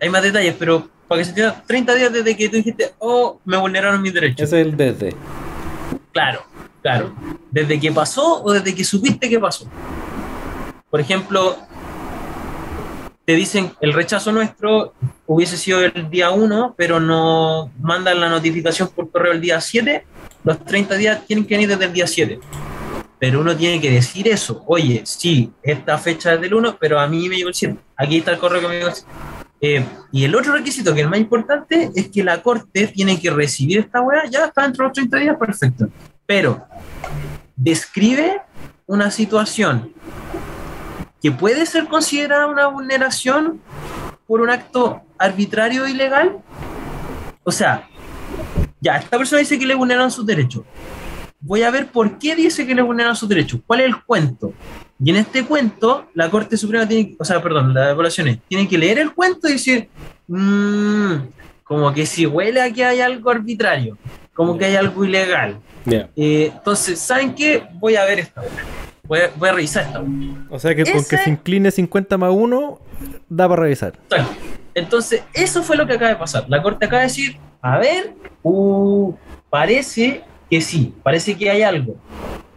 hay 0.00 0.08
más 0.10 0.22
detalles, 0.22 0.54
pero 0.58 0.88
para 1.08 1.20
que 1.20 1.24
se 1.24 1.30
entienda, 1.30 1.62
30 1.66 1.94
días 1.94 2.12
desde 2.12 2.36
que 2.36 2.48
tú 2.48 2.56
dijiste, 2.56 2.92
oh, 2.98 3.40
me 3.44 3.56
vulneraron 3.56 4.02
mis 4.02 4.12
derechos. 4.12 4.48
Ese 4.48 4.60
es 4.60 4.66
el 4.66 4.76
desde. 4.76 5.14
Claro, 6.12 6.42
claro. 6.82 7.14
Desde 7.50 7.78
que 7.78 7.92
pasó 7.92 8.42
o 8.42 8.52
desde 8.52 8.74
que 8.74 8.84
supiste 8.84 9.28
que 9.28 9.38
pasó. 9.38 9.68
Por 10.90 11.00
ejemplo, 11.00 11.56
te 13.24 13.34
dicen 13.34 13.72
el 13.80 13.92
rechazo 13.92 14.32
nuestro 14.32 14.92
hubiese 15.26 15.56
sido 15.56 15.80
el 15.80 16.10
día 16.10 16.30
1, 16.30 16.74
pero 16.76 17.00
no 17.00 17.70
mandan 17.80 18.20
la 18.20 18.28
notificación 18.28 18.88
por 18.88 19.10
correo 19.10 19.32
el 19.32 19.40
día 19.40 19.60
7, 19.60 20.04
los 20.44 20.64
30 20.64 20.94
días 20.96 21.26
tienen 21.26 21.46
que 21.46 21.54
venir 21.54 21.68
desde 21.70 21.86
el 21.86 21.92
día 21.92 22.06
7. 22.06 22.38
Pero 23.18 23.40
uno 23.40 23.56
tiene 23.56 23.80
que 23.80 23.90
decir 23.90 24.28
eso. 24.28 24.62
Oye, 24.66 25.02
sí, 25.04 25.50
esta 25.62 25.96
fecha 25.96 26.34
es 26.34 26.40
del 26.40 26.52
1, 26.52 26.76
pero 26.78 27.00
a 27.00 27.06
mí 27.06 27.28
me 27.28 27.36
llegó 27.36 27.48
el 27.48 27.54
7. 27.54 27.76
Aquí 27.96 28.18
está 28.18 28.32
el 28.32 28.38
correo 28.38 28.60
que 28.60 28.68
me 28.68 28.74
llegó 28.74 28.88
el 28.88 28.94
7. 28.94 29.10
Eh, 29.60 29.86
y 30.12 30.24
el 30.24 30.34
otro 30.34 30.52
requisito 30.52 30.92
que 30.92 31.00
es 31.00 31.04
el 31.04 31.10
más 31.10 31.20
importante 31.20 31.90
es 31.94 32.08
que 32.10 32.22
la 32.22 32.42
corte 32.42 32.86
tiene 32.88 33.18
que 33.18 33.30
recibir 33.30 33.78
esta 33.78 34.02
weá, 34.02 34.26
ya 34.28 34.46
está 34.46 34.62
dentro 34.62 34.84
de 34.84 34.88
los 34.88 34.94
30 34.94 35.16
días, 35.16 35.36
perfecto. 35.38 35.88
Pero 36.26 36.66
describe 37.56 38.42
una 38.86 39.10
situación 39.10 39.94
que 41.24 41.32
puede 41.32 41.64
ser 41.64 41.88
considerada 41.88 42.46
una 42.46 42.66
vulneración 42.66 43.58
por 44.26 44.42
un 44.42 44.50
acto 44.50 45.00
arbitrario 45.16 45.84
o 45.84 45.88
ilegal. 45.88 46.36
O 47.44 47.50
sea, 47.50 47.88
ya, 48.78 48.96
esta 48.96 49.16
persona 49.16 49.40
dice 49.40 49.58
que 49.58 49.64
le 49.64 49.74
vulneran 49.74 50.10
sus 50.10 50.26
derechos. 50.26 50.64
Voy 51.40 51.62
a 51.62 51.70
ver 51.70 51.86
por 51.86 52.18
qué 52.18 52.36
dice 52.36 52.66
que 52.66 52.74
le 52.74 52.82
vulneran 52.82 53.16
sus 53.16 53.26
derechos. 53.26 53.58
¿Cuál 53.66 53.80
es 53.80 53.86
el 53.86 54.02
cuento? 54.04 54.52
Y 55.02 55.08
en 55.08 55.16
este 55.16 55.46
cuento, 55.46 56.08
la 56.12 56.28
Corte 56.28 56.58
Suprema 56.58 56.86
tiene, 56.86 57.16
o 57.18 57.24
sea, 57.24 57.42
perdón, 57.42 57.72
las 57.72 57.92
evaluaciones, 57.92 58.40
tienen 58.46 58.68
que 58.68 58.76
leer 58.76 58.98
el 58.98 59.14
cuento 59.14 59.48
y 59.48 59.52
decir, 59.52 59.88
mmm, 60.28 61.14
como 61.62 61.90
que 61.94 62.04
si 62.04 62.26
huele 62.26 62.60
a 62.60 62.70
que 62.70 62.84
hay 62.84 63.00
algo 63.00 63.30
arbitrario, 63.30 63.96
como 64.34 64.58
que 64.58 64.66
hay 64.66 64.76
algo 64.76 65.02
ilegal. 65.02 65.58
Eh, 65.86 66.52
entonces, 66.54 66.98
¿saben 66.98 67.34
qué? 67.34 67.66
Voy 67.76 67.96
a 67.96 68.04
ver 68.04 68.18
esta 68.18 68.42
obra. 68.42 68.62
Voy 69.06 69.20
a, 69.20 69.30
voy 69.36 69.48
a 69.48 69.52
revisar 69.52 69.84
esta. 69.84 70.02
O 70.50 70.58
sea 70.58 70.74
que 70.74 70.84
con 70.84 70.92
que 70.92 70.98
Ese- 71.16 71.24
se 71.24 71.30
incline 71.30 71.70
50 71.70 72.16
más 72.16 72.30
1, 72.32 72.80
da 73.28 73.48
para 73.48 73.62
revisar. 73.62 73.92
Entonces, 74.74 75.22
eso 75.32 75.62
fue 75.62 75.76
lo 75.76 75.86
que 75.86 75.92
acaba 75.94 76.10
de 76.10 76.16
pasar. 76.16 76.44
La 76.48 76.62
Corte 76.62 76.86
acaba 76.86 77.02
de 77.02 77.08
decir, 77.08 77.36
a 77.60 77.78
ver, 77.78 78.14
uh, 78.42 79.12
parece 79.50 80.22
que 80.50 80.60
sí, 80.60 80.94
parece 81.02 81.36
que 81.36 81.48
hay 81.50 81.62
algo. 81.62 81.96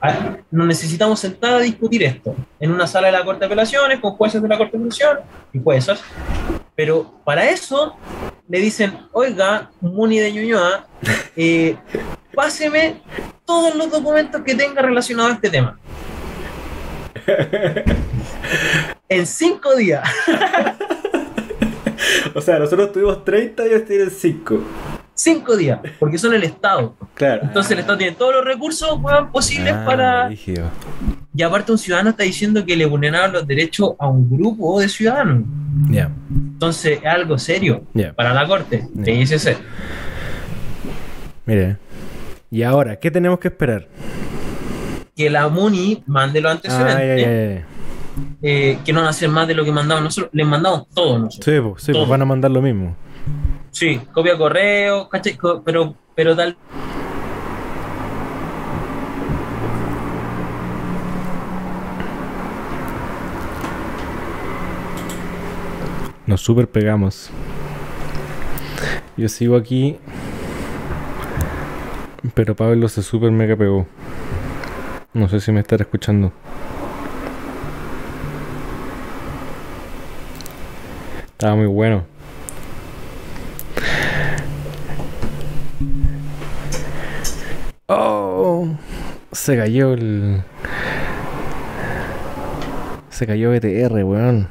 Ah, 0.02 0.38
Nos 0.52 0.68
necesitamos 0.68 1.20
sentar 1.20 1.56
a 1.56 1.60
discutir 1.60 2.04
esto 2.04 2.36
en 2.60 2.72
una 2.72 2.88
sala 2.88 3.08
de 3.08 3.14
la 3.14 3.26
Corte 3.26 3.40
de 3.42 3.46
Apelaciones, 3.48 4.00
con 4.00 4.14
jueces 4.14 4.42
de 4.42 4.48
la 4.48 4.58
Corte 4.58 4.78
de 4.78 4.84
Apelación 4.84 5.18
y 5.54 5.60
juezas. 5.62 6.02
Pero 6.76 7.14
para 7.26 7.50
eso 7.50 7.96
le 8.48 8.60
dicen, 8.60 8.98
oiga, 9.12 9.72
Muni 9.82 10.20
de 10.20 10.32
Ñuñoa, 10.32 10.86
eh, 11.36 11.76
páseme 12.34 13.02
todos 13.46 13.76
los 13.76 13.92
documentos 13.92 14.42
que 14.44 14.54
tenga 14.56 14.82
relacionados 14.82 15.32
a 15.32 15.36
este 15.36 15.50
tema. 15.50 15.80
En 19.10 19.26
cinco 19.26 19.76
días. 19.76 20.08
O 22.36 22.42
sea, 22.42 22.60
nosotros 22.60 22.92
tuvimos 22.92 23.26
30 23.26 23.66
y 23.66 23.70
ellos 23.70 23.86
tienen 23.86 24.12
5. 24.12 24.60
Cinco 25.16 25.58
días, 25.58 25.80
porque 26.00 26.18
son 26.20 26.34
el 26.36 26.44
Estado. 26.44 26.96
Claro. 27.16 27.42
Entonces 27.44 27.72
el 27.72 27.80
Estado 27.80 27.98
tiene 27.98 28.16
todos 28.16 28.36
los 28.36 28.46
recursos 28.46 29.00
weón, 29.02 29.32
posibles 29.32 29.74
Ah, 29.74 29.84
para... 29.86 30.28
rígido. 30.30 30.70
Y 31.36 31.42
aparte 31.42 31.72
un 31.72 31.78
ciudadano 31.80 32.12
está 32.12 32.24
diciendo 32.24 32.64
que 32.64 32.76
le 32.76 32.86
vulneraron 32.86 33.34
los 33.34 33.48
derechos 33.48 33.94
a 33.98 34.08
un 34.08 34.30
grupo 34.30 34.80
de 34.80 34.88
ciudadanos. 34.88 35.44
Ya, 35.90 36.12
Entonces 36.30 37.00
es 37.00 37.06
algo 37.06 37.38
serio 37.40 37.84
para 38.16 38.34
la 38.34 38.46
Corte 38.46 38.88
ICC. 39.06 39.58
Mire. 41.46 41.78
Y 42.52 42.62
ahora, 42.64 42.98
¿qué 42.98 43.10
tenemos 43.10 43.40
que 43.40 43.48
esperar? 43.48 43.88
Que 45.18 45.30
la 45.32 45.50
MUNI 45.50 46.04
mande 46.06 46.40
los 46.40 46.52
antecedentes, 46.52 46.96
Ay, 46.96 47.10
ay, 47.10 47.24
ay. 47.24 47.64
eh, 48.44 48.80
que 48.86 48.94
no 48.94 49.00
van 49.00 49.08
a 49.08 49.10
hacer 49.10 49.28
más 49.30 49.48
de 49.48 49.56
lo 49.56 49.66
que 49.66 49.72
mandamos 49.72 50.04
nosotros. 50.04 50.30
Les 50.32 50.46
mandamos 50.46 50.88
todo 50.94 51.18
nosotros. 51.18 51.44
Sí, 51.56 51.60
pues, 51.60 51.84
sí, 51.84 51.92
pues 51.92 52.08
van 52.08 52.22
a 52.22 52.26
mandar 52.26 52.52
lo 52.52 52.62
mismo. 52.62 52.96
Sí, 53.72 54.00
copia 54.14 54.38
correo, 54.38 55.10
¿cachai? 55.10 55.38
Pero, 55.66 55.96
pero 56.16 56.36
tal... 56.36 56.56
Nos 66.26 66.42
super 66.42 66.68
pegamos. 66.68 67.30
Yo 69.16 69.30
sigo 69.30 69.56
aquí. 69.56 69.98
Pero 72.34 72.56
Pablo 72.56 72.90
se 72.90 73.02
super 73.02 73.32
mega 73.32 73.56
pegó. 73.56 73.88
No 75.18 75.28
sé 75.28 75.40
si 75.40 75.52
me 75.52 75.62
estará 75.62 75.82
escuchando. 75.82 76.32
Estaba 81.26 81.56
muy 81.56 81.66
bueno. 81.66 82.04
Oh, 87.88 88.68
se 89.32 89.58
cayó 89.58 89.94
el. 89.94 90.44
Se 93.10 93.26
cayó 93.26 93.50
BTR, 93.50 94.04
weón. 94.04 94.48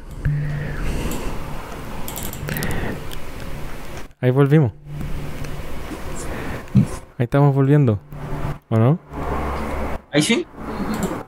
Ahí 4.20 4.32
volvimos. 4.32 4.72
Ahí 7.18 7.24
estamos 7.24 7.54
volviendo. 7.54 8.00
¿O 8.68 8.76
no? 8.76 8.98
Ahí 10.10 10.22
sí. 10.22 10.44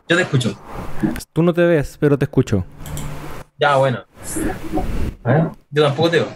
Yo 0.09 0.16
te 0.16 0.22
escucho. 0.22 0.59
Tú 1.34 1.42
no 1.42 1.52
te 1.52 1.66
ves, 1.66 1.98
pero 2.00 2.18
te 2.18 2.24
escucho. 2.24 2.64
Ya, 3.59 3.76
bueno. 3.76 4.04
Yo 5.70 5.82
tampoco 5.82 6.11
te 6.11 6.20
veo. 6.20 6.28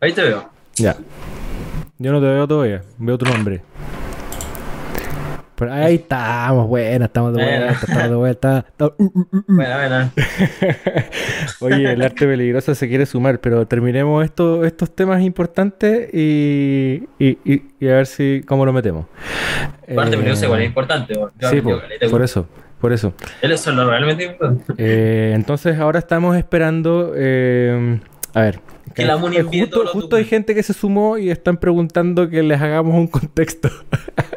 Ahí 0.00 0.12
te 0.12 0.22
veo. 0.22 0.50
Ya. 0.76 0.96
Yo 1.96 2.12
no 2.12 2.20
te 2.20 2.26
veo 2.26 2.46
todavía. 2.46 2.82
Veo 2.98 3.16
tu 3.16 3.24
nombre. 3.24 3.62
Pero 5.58 5.72
ahí 5.72 5.96
estamos, 5.96 6.68
buena, 6.68 7.06
estamos 7.06 7.34
de 7.34 7.42
vuelta, 7.44 7.72
estamos 7.72 8.08
de 8.10 8.14
vuelta. 8.16 8.64
Estamos-. 8.68 8.92
Bueno, 9.48 9.74
bueno. 9.76 10.10
Oye, 11.60 11.92
el 11.92 12.02
arte 12.02 12.26
peligroso 12.26 12.74
se 12.74 12.88
quiere 12.88 13.06
sumar, 13.06 13.40
pero 13.40 13.66
terminemos 13.66 14.24
esto, 14.24 14.64
estos 14.64 14.94
temas 14.94 15.20
importantes 15.22 16.12
y, 16.14 17.04
y, 17.18 17.38
y- 17.44 17.62
y 17.80 17.88
a 17.88 17.94
ver 17.94 18.06
si 18.06 18.42
cómo 18.46 18.64
lo 18.64 18.72
metemos. 18.72 19.06
Parte 19.94 20.14
Eh, 20.16 20.18
pero 20.20 20.32
eso 20.32 20.44
igual 20.44 20.60
es 20.60 20.66
importante. 20.68 21.14
Yo- 21.14 21.30
Sí, 21.50 21.56
yo, 21.64 21.80
por 22.10 22.22
eso, 22.22 22.46
por 22.80 22.92
eso. 22.92 23.12
Eso 23.42 23.70
es 23.70 23.76
lo 23.76 23.88
realmente 23.88 24.24
importante. 24.24 24.72
Eh, 24.78 25.32
entonces 25.34 25.78
ahora 25.78 25.98
estamos 25.98 26.36
esperando. 26.36 27.12
eh, 27.16 27.98
a 28.34 28.42
ver. 28.42 28.60
Que 28.94 29.04
la 29.04 29.14
eh, 29.14 29.42
justo, 29.42 29.86
justo 29.88 30.16
hay 30.16 30.24
gente 30.24 30.54
que 30.54 30.62
se 30.62 30.72
sumó 30.72 31.18
y 31.18 31.30
están 31.30 31.56
preguntando 31.58 32.28
que 32.28 32.42
les 32.42 32.60
hagamos 32.60 32.94
un 32.94 33.06
contexto. 33.08 33.68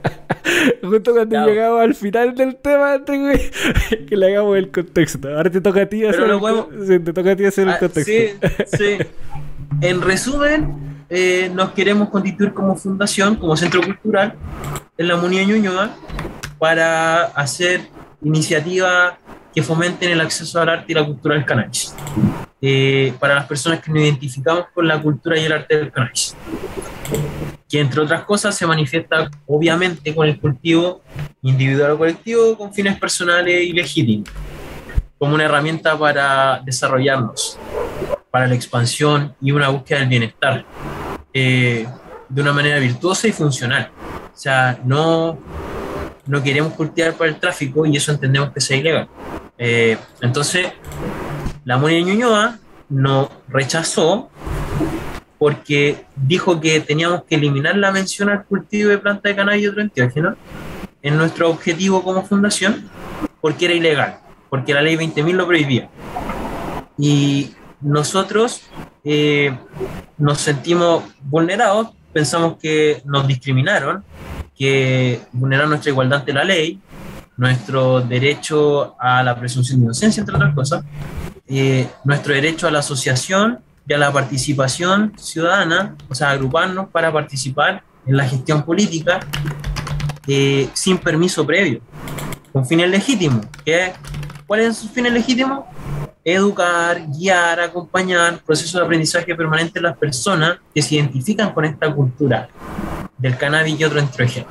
justo 0.82 1.12
cuando 1.14 1.30
Claro. 1.30 1.48
llegamos 1.52 1.82
al 1.82 1.96
final 1.96 2.36
del 2.36 2.56
tema, 2.58 2.98
güey, 2.98 3.40
que 4.08 4.16
le 4.18 4.28
hagamos 4.28 4.58
el 4.58 4.70
contexto. 4.72 5.28
Ahora 5.36 5.50
te 5.50 5.62
toca 5.62 5.82
a 5.82 5.86
ti 5.86 6.06
hacer, 6.06 6.22
el, 6.30 6.40
podemos- 6.40 6.68
sí, 6.88 7.00
te 7.00 7.14
toca 7.14 7.32
a 7.32 7.36
ti 7.36 7.46
hacer 7.46 7.68
el 7.68 7.74
Ah, 7.74 7.80
contexto. 7.80 8.12
sí, 8.12 8.30
sí. 8.78 8.98
En 9.82 10.02
resumen, 10.02 11.06
eh, 11.10 11.50
nos 11.54 11.72
queremos 11.72 12.10
constituir 12.10 12.54
como 12.54 12.76
fundación, 12.76 13.36
como 13.36 13.56
centro 13.58 13.82
cultural, 13.82 14.34
en 14.98 15.08
la 15.08 15.16
Munía 15.18 15.44
Ñuñoa, 15.44 15.96
para 16.60 17.24
hacer 17.26 17.82
iniciativas 18.24 19.14
que 19.54 19.64
fomenten 19.64 20.12
el 20.12 20.22
acceso 20.22 20.62
al 20.62 20.70
arte 20.70 20.86
y 20.92 20.96
la 20.96 21.06
cultura 21.06 21.36
del 21.36 21.46
cannabis. 21.46 21.94
Eh, 22.62 23.12
para 23.20 23.34
las 23.36 23.46
personas 23.48 23.80
que 23.82 23.92
nos 23.92 24.04
identificamos 24.04 24.66
con 24.74 24.88
la 24.88 25.02
cultura 25.02 25.38
y 25.40 25.44
el 25.46 25.52
arte 25.52 25.78
del 25.78 25.92
cannabis. 25.92 26.36
Que 27.72 27.80
entre 27.80 28.02
otras 28.02 28.26
cosas 28.26 28.56
se 28.56 28.68
manifiesta 28.68 29.32
obviamente 29.48 30.14
con 30.14 30.28
el 30.28 30.38
cultivo 30.40 31.02
individual 31.42 31.92
o 31.92 31.98
colectivo 31.98 32.58
con 32.58 32.74
fines 32.74 33.00
personales 33.00 33.64
y 33.64 33.72
legítimos, 33.72 34.30
como 35.18 35.36
una 35.36 35.46
herramienta 35.46 35.98
para 35.98 36.62
desarrollarnos, 36.66 37.58
para 38.30 38.48
la 38.48 38.56
expansión 38.56 39.34
y 39.42 39.54
una 39.54 39.70
búsqueda 39.70 40.00
del 40.00 40.10
bienestar 40.10 40.66
eh, 41.34 41.88
de 42.28 42.42
una 42.42 42.52
manera 42.52 42.78
virtuosa 42.80 43.28
y 43.28 43.32
funcional. 43.32 43.90
O 44.34 44.38
sea, 44.38 44.80
no, 44.84 45.40
no 46.26 46.44
queremos 46.44 46.74
cultivar 46.74 47.14
para 47.14 47.30
el 47.30 47.38
tráfico 47.38 47.86
y 47.86 47.96
eso 47.96 48.12
entendemos 48.12 48.52
que 48.52 48.60
sea 48.60 48.78
ilegal. 48.78 49.08
Eh, 49.58 49.98
entonces, 50.22 50.68
la 51.64 51.78
Moni 51.78 51.96
de 51.96 52.04
Ñuñoa 52.04 52.58
nos 52.90 53.30
rechazó 53.48 54.30
porque 55.42 56.06
dijo 56.16 56.62
que 56.62 56.80
teníamos 56.82 57.24
que 57.24 57.34
eliminar 57.34 57.76
la 57.76 57.92
mención 57.92 58.30
al 58.30 58.46
cultivo 58.46 58.92
de 58.92 59.00
planta 59.00 59.28
de 59.28 59.36
cannabis 59.36 59.64
y 59.64 59.68
otro 59.70 59.82
enteógeno 59.82 60.36
en 61.02 61.18
nuestro 61.18 61.50
objetivo 61.50 62.04
como 62.04 62.24
fundación 62.24 62.88
porque 63.42 63.66
era 63.66 63.74
ilegal, 63.74 64.20
porque 64.52 64.72
la 64.72 64.84
ley 64.84 64.98
20.000 64.98 65.34
lo 65.34 65.48
prohibía. 65.48 65.90
Y 66.96 67.54
nosotros 67.82 68.62
eh, 69.04 69.58
nos 70.20 70.38
sentimos 70.38 71.06
vulnerados, 71.22 71.90
pensamos 72.14 72.58
que 72.62 73.02
nos 73.04 73.28
discriminaron, 73.28 74.04
que 74.56 75.22
vulneraron 75.32 75.72
nuestra 75.72 75.90
igualdad 75.90 76.20
ante 76.20 76.34
la 76.34 76.44
ley, 76.44 76.80
nuestro 77.36 78.02
derecho 78.02 78.96
a 79.00 79.24
la 79.24 79.36
presunción 79.40 79.80
de 79.80 79.86
inocencia, 79.86 80.22
entre 80.22 80.36
otras 80.36 80.54
cosas, 80.54 80.86
eh, 81.48 81.90
nuestro 82.04 82.32
derecho 82.32 82.68
a 82.68 82.72
la 82.72 82.78
asociación 82.78 83.60
y 83.92 83.94
a 83.94 83.98
la 83.98 84.10
participación 84.10 85.12
ciudadana, 85.18 85.98
o 86.08 86.16
sea, 86.16 86.30
agruparnos 86.30 86.88
para 86.88 87.12
participar 87.12 87.84
en 88.06 88.16
la 88.16 88.26
gestión 88.26 88.64
política 88.64 89.20
eh, 90.26 90.70
sin 90.72 90.98
permiso 90.98 91.46
previo, 91.46 91.82
con 92.54 92.66
fines 92.66 92.90
legítimos. 92.90 93.46
¿Qué? 93.66 93.92
¿Cuáles 94.48 94.68
son 94.68 94.76
sus 94.76 94.92
fines 94.92 95.12
legítimos? 95.12 95.66
Educar, 96.24 97.06
guiar, 97.10 97.60
acompañar, 97.60 98.40
procesos 98.46 98.80
de 98.80 98.86
aprendizaje 98.86 99.36
permanente 99.36 99.74
de 99.74 99.82
las 99.82 99.98
personas 99.98 100.60
que 100.74 100.82
se 100.82 100.96
identifican 100.96 101.54
con 101.54 101.66
esta 101.66 101.94
cultura 101.94 102.48
del 103.18 103.38
cannabis 103.38 103.78
y 103.78 103.84
otro 103.84 104.00
ejemplos. 104.00 104.46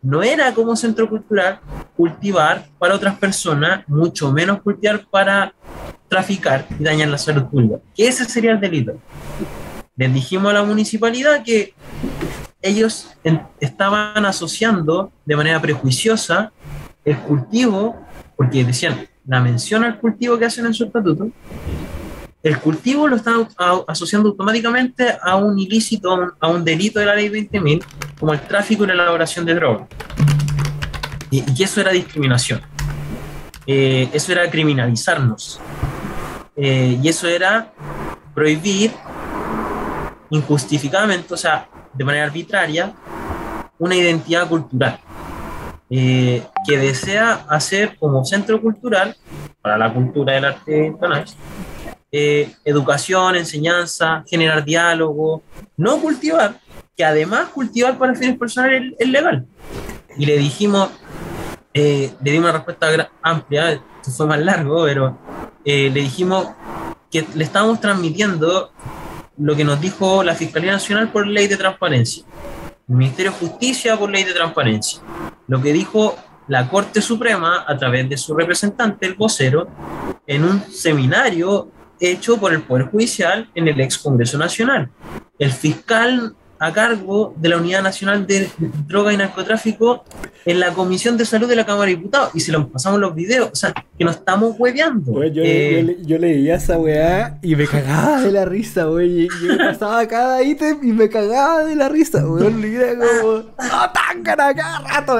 No 0.00 0.22
era 0.22 0.54
como 0.54 0.76
centro 0.76 1.08
cultural 1.08 1.58
cultivar 1.96 2.66
para 2.78 2.94
otras 2.94 3.18
personas, 3.18 3.82
mucho 3.88 4.30
menos 4.30 4.62
cultivar 4.62 5.04
para 5.10 5.52
traficar 6.08 6.66
y 6.78 6.82
dañar 6.82 7.08
la 7.08 7.18
salud 7.18 7.44
pública. 7.44 7.76
Que 7.94 8.08
ese 8.08 8.24
sería 8.24 8.52
el 8.52 8.60
delito. 8.60 9.00
Les 9.96 10.12
dijimos 10.12 10.50
a 10.50 10.54
la 10.54 10.64
municipalidad 10.64 11.42
que 11.42 11.74
ellos 12.62 13.08
estaban 13.60 14.24
asociando 14.26 15.12
de 15.24 15.36
manera 15.36 15.60
prejuiciosa 15.60 16.52
el 17.04 17.18
cultivo, 17.18 17.96
porque 18.36 18.64
decían, 18.64 19.06
la 19.26 19.40
mención 19.40 19.84
al 19.84 19.98
cultivo 19.98 20.38
que 20.38 20.44
hacen 20.44 20.66
en 20.66 20.74
su 20.74 20.84
estatuto, 20.84 21.30
el 22.42 22.58
cultivo 22.58 23.08
lo 23.08 23.16
están 23.16 23.48
asociando 23.88 24.28
automáticamente 24.28 25.16
a 25.20 25.36
un 25.36 25.58
ilícito, 25.58 26.34
a 26.38 26.48
un, 26.48 26.64
delito 26.64 27.00
de 27.00 27.06
la 27.06 27.14
ley 27.14 27.28
20.000, 27.28 27.82
como 28.18 28.32
el 28.32 28.40
tráfico 28.40 28.84
y 28.84 28.88
la 28.88 28.92
elaboración 28.94 29.44
de 29.44 29.54
drogas. 29.54 29.88
Y, 31.30 31.42
y 31.56 31.62
eso 31.62 31.80
era 31.80 31.90
discriminación. 31.90 32.60
Eh, 33.66 34.08
eso 34.12 34.32
era 34.32 34.48
criminalizarnos. 34.48 35.60
Eh, 36.56 36.98
y 37.02 37.08
eso 37.08 37.28
era 37.28 37.72
prohibir 38.34 38.92
injustificadamente, 40.30 41.34
o 41.34 41.36
sea, 41.36 41.68
de 41.92 42.04
manera 42.04 42.24
arbitraria, 42.24 42.92
una 43.78 43.94
identidad 43.94 44.48
cultural 44.48 44.98
eh, 45.88 46.42
que 46.66 46.78
desea 46.78 47.44
hacer 47.48 47.96
como 47.96 48.24
centro 48.24 48.60
cultural 48.60 49.16
para 49.62 49.78
la 49.78 49.92
cultura 49.92 50.32
del 50.34 50.46
arte 50.46 50.96
cannabis, 51.00 51.36
eh, 52.10 52.52
educación, 52.64 53.36
enseñanza, 53.36 54.24
generar 54.26 54.64
diálogo, 54.64 55.42
no 55.76 56.00
cultivar, 56.00 56.58
que 56.96 57.04
además 57.04 57.50
cultivar 57.50 57.96
para 57.98 58.14
fines 58.14 58.36
personales 58.36 58.94
es, 58.98 59.08
legal. 59.08 59.46
Y 60.18 60.26
le 60.26 60.36
dijimos, 60.38 60.90
eh, 61.72 62.10
le 62.20 62.30
dimos 62.32 62.50
una 62.50 62.58
respuesta 62.58 63.10
amplia, 63.22 63.72
esto 63.72 64.10
fue 64.10 64.26
más 64.26 64.40
largo, 64.40 64.84
pero 64.84 65.16
le 65.66 66.00
dijimos 66.00 66.48
que 67.10 67.26
le 67.34 67.44
estábamos 67.44 67.80
transmitiendo 67.80 68.70
lo 69.36 69.56
que 69.56 69.64
nos 69.64 69.80
dijo 69.80 70.22
la 70.22 70.34
Fiscalía 70.34 70.72
Nacional 70.72 71.10
por 71.10 71.26
ley 71.26 71.48
de 71.48 71.56
transparencia, 71.56 72.24
el 72.88 72.96
Ministerio 72.96 73.32
de 73.32 73.38
Justicia 73.38 73.96
por 73.96 74.10
ley 74.10 74.24
de 74.24 74.32
transparencia, 74.32 75.02
lo 75.48 75.60
que 75.60 75.72
dijo 75.72 76.16
la 76.48 76.68
Corte 76.68 77.02
Suprema 77.02 77.64
a 77.66 77.76
través 77.76 78.08
de 78.08 78.16
su 78.16 78.34
representante, 78.34 79.06
el 79.06 79.14
vocero, 79.14 79.66
en 80.26 80.44
un 80.44 80.62
seminario 80.70 81.68
hecho 81.98 82.38
por 82.38 82.52
el 82.52 82.62
Poder 82.62 82.86
Judicial 82.86 83.50
en 83.54 83.68
el 83.68 83.80
ex 83.80 83.98
Congreso 83.98 84.38
Nacional. 84.38 84.90
El 85.38 85.50
fiscal 85.50 86.36
a 86.58 86.72
cargo 86.72 87.34
de 87.36 87.48
la 87.48 87.58
Unidad 87.58 87.82
Nacional 87.82 88.26
de 88.26 88.48
Droga 88.86 89.12
y 89.12 89.16
Narcotráfico 89.16 90.04
en 90.44 90.60
la 90.60 90.72
Comisión 90.72 91.16
de 91.16 91.24
Salud 91.24 91.48
de 91.48 91.56
la 91.56 91.66
Cámara 91.66 91.86
de 91.86 91.96
Diputados 91.96 92.30
y 92.34 92.40
se 92.40 92.52
lo 92.52 92.68
pasamos 92.68 93.00
los 93.00 93.14
videos, 93.14 93.50
o 93.52 93.56
sea, 93.56 93.74
que 93.98 94.04
nos 94.04 94.16
estamos 94.16 94.54
hueveando. 94.58 95.24
yo, 95.24 95.42
eh, 95.44 95.98
yo, 96.02 96.18
leía 96.18 96.54
esa 96.54 96.78
weá 96.78 97.38
y 97.42 97.56
me 97.56 97.66
cagaba 97.66 98.20
de 98.20 98.32
la 98.32 98.44
risa, 98.44 98.84
güey. 98.84 99.28
Yo 99.28 99.58
pasaba 99.58 100.06
cada 100.06 100.42
ítem 100.42 100.78
y 100.82 100.92
me 100.92 101.08
cagaba 101.08 101.64
de 101.64 101.74
la 101.76 101.88
risa, 101.88 102.22
güey. 102.22 102.52
Leía 102.54 102.94
como, 102.96 103.32
¡no, 103.32 103.90
tan 103.92 104.22
cada 104.22 104.52
rato! 104.52 105.18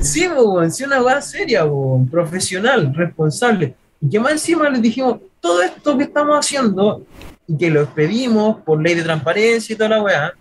sí, 0.00 0.28
weón, 0.28 0.70
sí, 0.70 0.84
una 0.84 1.02
weá 1.02 1.20
seria, 1.20 1.64
weón, 1.64 2.08
profesional, 2.08 2.94
responsable. 2.94 3.74
Y 4.00 4.08
que 4.08 4.20
más 4.20 4.32
encima 4.32 4.70
les 4.70 4.80
dijimos, 4.80 5.18
todo 5.40 5.62
esto 5.62 5.96
que 5.98 6.04
estamos 6.04 6.38
haciendo 6.38 7.04
y 7.50 7.58
que 7.58 7.68
lo 7.68 7.84
pedimos 7.92 8.58
por 8.60 8.80
ley 8.80 8.94
de 8.94 9.02
transparencia 9.02 9.74
y 9.74 9.76
toda 9.76 9.90
la 9.90 10.02
weá, 10.02 10.32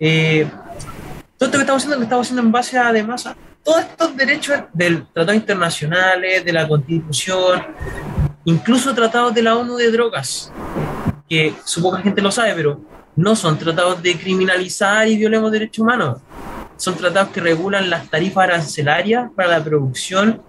eh, 0.00 0.44
todo 1.36 1.46
esto 1.46 1.58
que 1.58 1.62
estamos 1.62 1.82
haciendo 1.82 1.96
lo 1.96 2.02
estamos 2.02 2.26
haciendo 2.26 2.42
en 2.42 2.52
base 2.52 2.76
a, 2.76 2.88
además, 2.88 3.26
a 3.26 3.36
todos 3.62 3.80
estos 3.82 4.16
derechos 4.16 4.58
del 4.72 5.06
tratado 5.12 5.34
internacionales, 5.34 6.44
de 6.44 6.52
la 6.52 6.66
constitución, 6.66 7.62
incluso 8.44 8.92
tratados 8.92 9.32
de 9.34 9.42
la 9.42 9.56
ONU 9.56 9.76
de 9.76 9.90
drogas, 9.92 10.52
que 11.28 11.54
supongo 11.64 11.96
que 11.96 11.98
la 11.98 12.04
gente 12.04 12.22
lo 12.22 12.32
sabe, 12.32 12.54
pero 12.54 12.80
no 13.14 13.36
son 13.36 13.56
tratados 13.56 14.02
de 14.02 14.18
criminalizar 14.18 15.06
y 15.06 15.16
violemos 15.16 15.52
derechos 15.52 15.78
humanos. 15.78 16.18
Son 16.76 16.96
tratados 16.96 17.28
que 17.30 17.40
regulan 17.40 17.88
las 17.88 18.08
tarifas 18.08 18.44
arancelarias 18.44 19.30
para 19.36 19.58
la 19.58 19.64
producción 19.64 20.42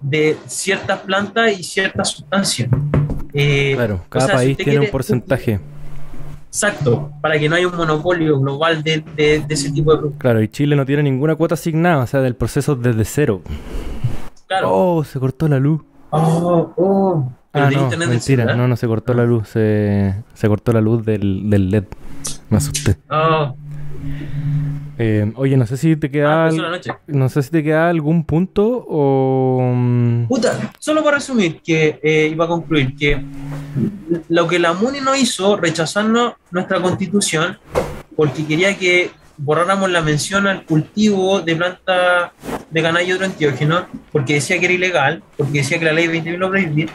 de 0.00 0.36
ciertas 0.46 1.00
plantas 1.00 1.58
y 1.58 1.64
ciertas 1.64 2.10
sustancias. 2.10 2.68
Eh, 3.38 3.72
claro, 3.74 4.00
cada 4.08 4.28
país 4.28 4.56
tiene 4.56 4.80
un 4.80 4.90
porcentaje. 4.90 5.60
Exacto, 6.48 7.12
para 7.20 7.38
que 7.38 7.50
no 7.50 7.56
haya 7.56 7.68
un 7.68 7.76
monopolio 7.76 8.40
global 8.40 8.82
de, 8.82 9.04
ese 9.46 9.70
tipo 9.72 9.92
de 9.92 9.98
productos. 9.98 10.20
Claro, 10.20 10.40
y 10.40 10.48
Chile 10.48 10.74
no 10.74 10.86
tiene 10.86 11.02
ninguna 11.02 11.34
cuota 11.34 11.52
asignada, 11.52 12.04
o 12.04 12.06
sea, 12.06 12.22
del 12.22 12.34
proceso 12.34 12.74
desde 12.74 13.04
cero. 13.04 13.42
Claro. 14.46 14.70
Oh, 14.72 15.04
se 15.04 15.20
cortó 15.20 15.48
la 15.48 15.58
luz. 15.58 15.82
Oh, 16.08 16.72
oh. 16.76 17.32
Ah, 17.52 17.70
no, 17.70 18.06
mentira, 18.06 18.56
no, 18.56 18.68
no 18.68 18.76
se 18.76 18.86
cortó 18.86 19.12
la 19.12 19.24
luz, 19.24 19.48
se, 19.48 20.14
se 20.32 20.48
cortó 20.48 20.72
la 20.72 20.80
luz 20.80 21.04
del, 21.04 21.50
del 21.50 21.70
LED. 21.70 21.84
Me 22.48 22.56
asusté. 22.56 22.96
Oh. 23.10 23.54
Eh, 24.98 25.30
oye, 25.36 25.56
no 25.56 25.66
sé 25.66 25.76
si 25.76 25.96
te 25.96 26.10
queda. 26.10 26.46
Ah, 26.46 26.50
no 27.06 27.28
sé 27.28 27.42
si 27.42 27.50
te 27.50 27.62
queda 27.62 27.90
algún 27.90 28.24
punto 28.24 28.86
o. 28.88 29.60
Mm, 29.62 30.26
Puta, 30.26 30.72
solo 30.78 31.04
para 31.04 31.18
resumir, 31.18 31.60
que 31.60 32.00
eh, 32.02 32.28
iba 32.32 32.46
a 32.46 32.48
concluir 32.48 32.96
que 32.96 33.22
lo 34.28 34.48
que 34.48 34.58
la 34.58 34.72
MUNI 34.72 35.00
no 35.00 35.14
hizo, 35.14 35.56
rechazando 35.56 36.36
nuestra 36.50 36.80
constitución, 36.80 37.58
porque 38.16 38.46
quería 38.46 38.76
que 38.78 39.10
borráramos 39.38 39.90
la 39.90 40.00
mención 40.00 40.46
al 40.46 40.64
cultivo 40.64 41.40
de 41.42 41.56
planta 41.56 42.32
de 42.70 43.12
otro 43.12 43.26
antiógeno, 43.26 43.86
porque 44.12 44.34
decía 44.34 44.58
que 44.58 44.64
era 44.64 44.74
ilegal, 44.74 45.22
porque 45.36 45.58
decía 45.58 45.78
que 45.78 45.84
la 45.84 45.92
ley 45.92 46.06
20.000 46.06 46.36
lo 46.38 46.48
prohibía, 46.48 46.86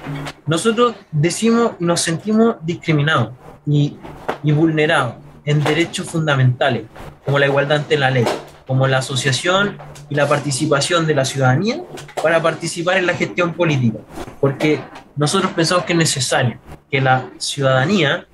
nosotros 0.47 0.95
decimos 1.11 1.73
y 1.79 1.85
nos 1.85 2.01
sentimos 2.01 2.55
discriminados 2.63 3.33
y, 3.67 3.95
y 4.43 4.51
vulnerados 4.51 5.15
en 5.45 5.63
derechos 5.63 6.07
fundamentales, 6.07 6.83
como 7.25 7.39
la 7.39 7.47
igualdad 7.47 7.79
ante 7.79 7.97
la 7.97 8.11
ley, 8.11 8.25
como 8.67 8.87
la 8.87 8.99
asociación 8.99 9.77
y 10.09 10.15
la 10.15 10.27
participación 10.27 11.07
de 11.07 11.15
la 11.15 11.25
ciudadanía 11.25 11.81
para 12.21 12.41
participar 12.41 12.97
en 12.97 13.07
la 13.07 13.13
gestión 13.13 13.53
política, 13.53 13.99
porque 14.39 14.81
nosotros 15.15 15.51
pensamos 15.53 15.85
que 15.85 15.93
es 15.93 15.99
necesario 15.99 16.59
que 16.89 17.01
la 17.01 17.29
ciudadanía, 17.37 18.27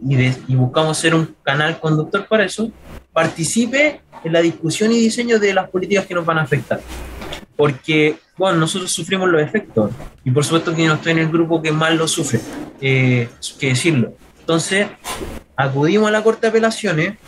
y, 0.00 0.54
buscamos 0.54 0.96
ser 0.96 1.14
un 1.14 1.36
canal 1.42 1.78
conductor 1.78 2.26
para 2.26 2.44
eso, 2.44 2.70
participe 3.12 4.00
en 4.24 4.32
la 4.32 4.40
discusión 4.40 4.90
y 4.92 4.98
diseño 4.98 5.38
de 5.38 5.52
las 5.52 5.68
políticas 5.68 6.06
que 6.06 6.14
nos 6.14 6.24
van 6.24 6.38
a 6.38 6.42
afectar. 6.42 6.80
Porque, 7.54 8.16
bueno, 8.36 8.58
nosotros 8.58 8.90
sufrimos 8.90 9.28
los 9.28 9.42
efectos, 9.42 9.90
y 10.24 10.30
por 10.30 10.44
supuesto 10.44 10.74
que 10.74 10.86
no 10.86 10.94
estoy 10.94 11.12
en 11.12 11.18
el 11.18 11.28
grupo 11.28 11.60
que 11.60 11.70
más 11.70 11.94
lo 11.94 12.08
sufre, 12.08 12.40
eh, 12.80 13.28
que 13.58 13.68
decirlo. 13.68 14.14
Entonces, 14.48 14.86
acudimos 15.54 16.08
a 16.08 16.10
la 16.10 16.22
Corte 16.22 16.40
de 16.40 16.48
Apelaciones 16.48 17.18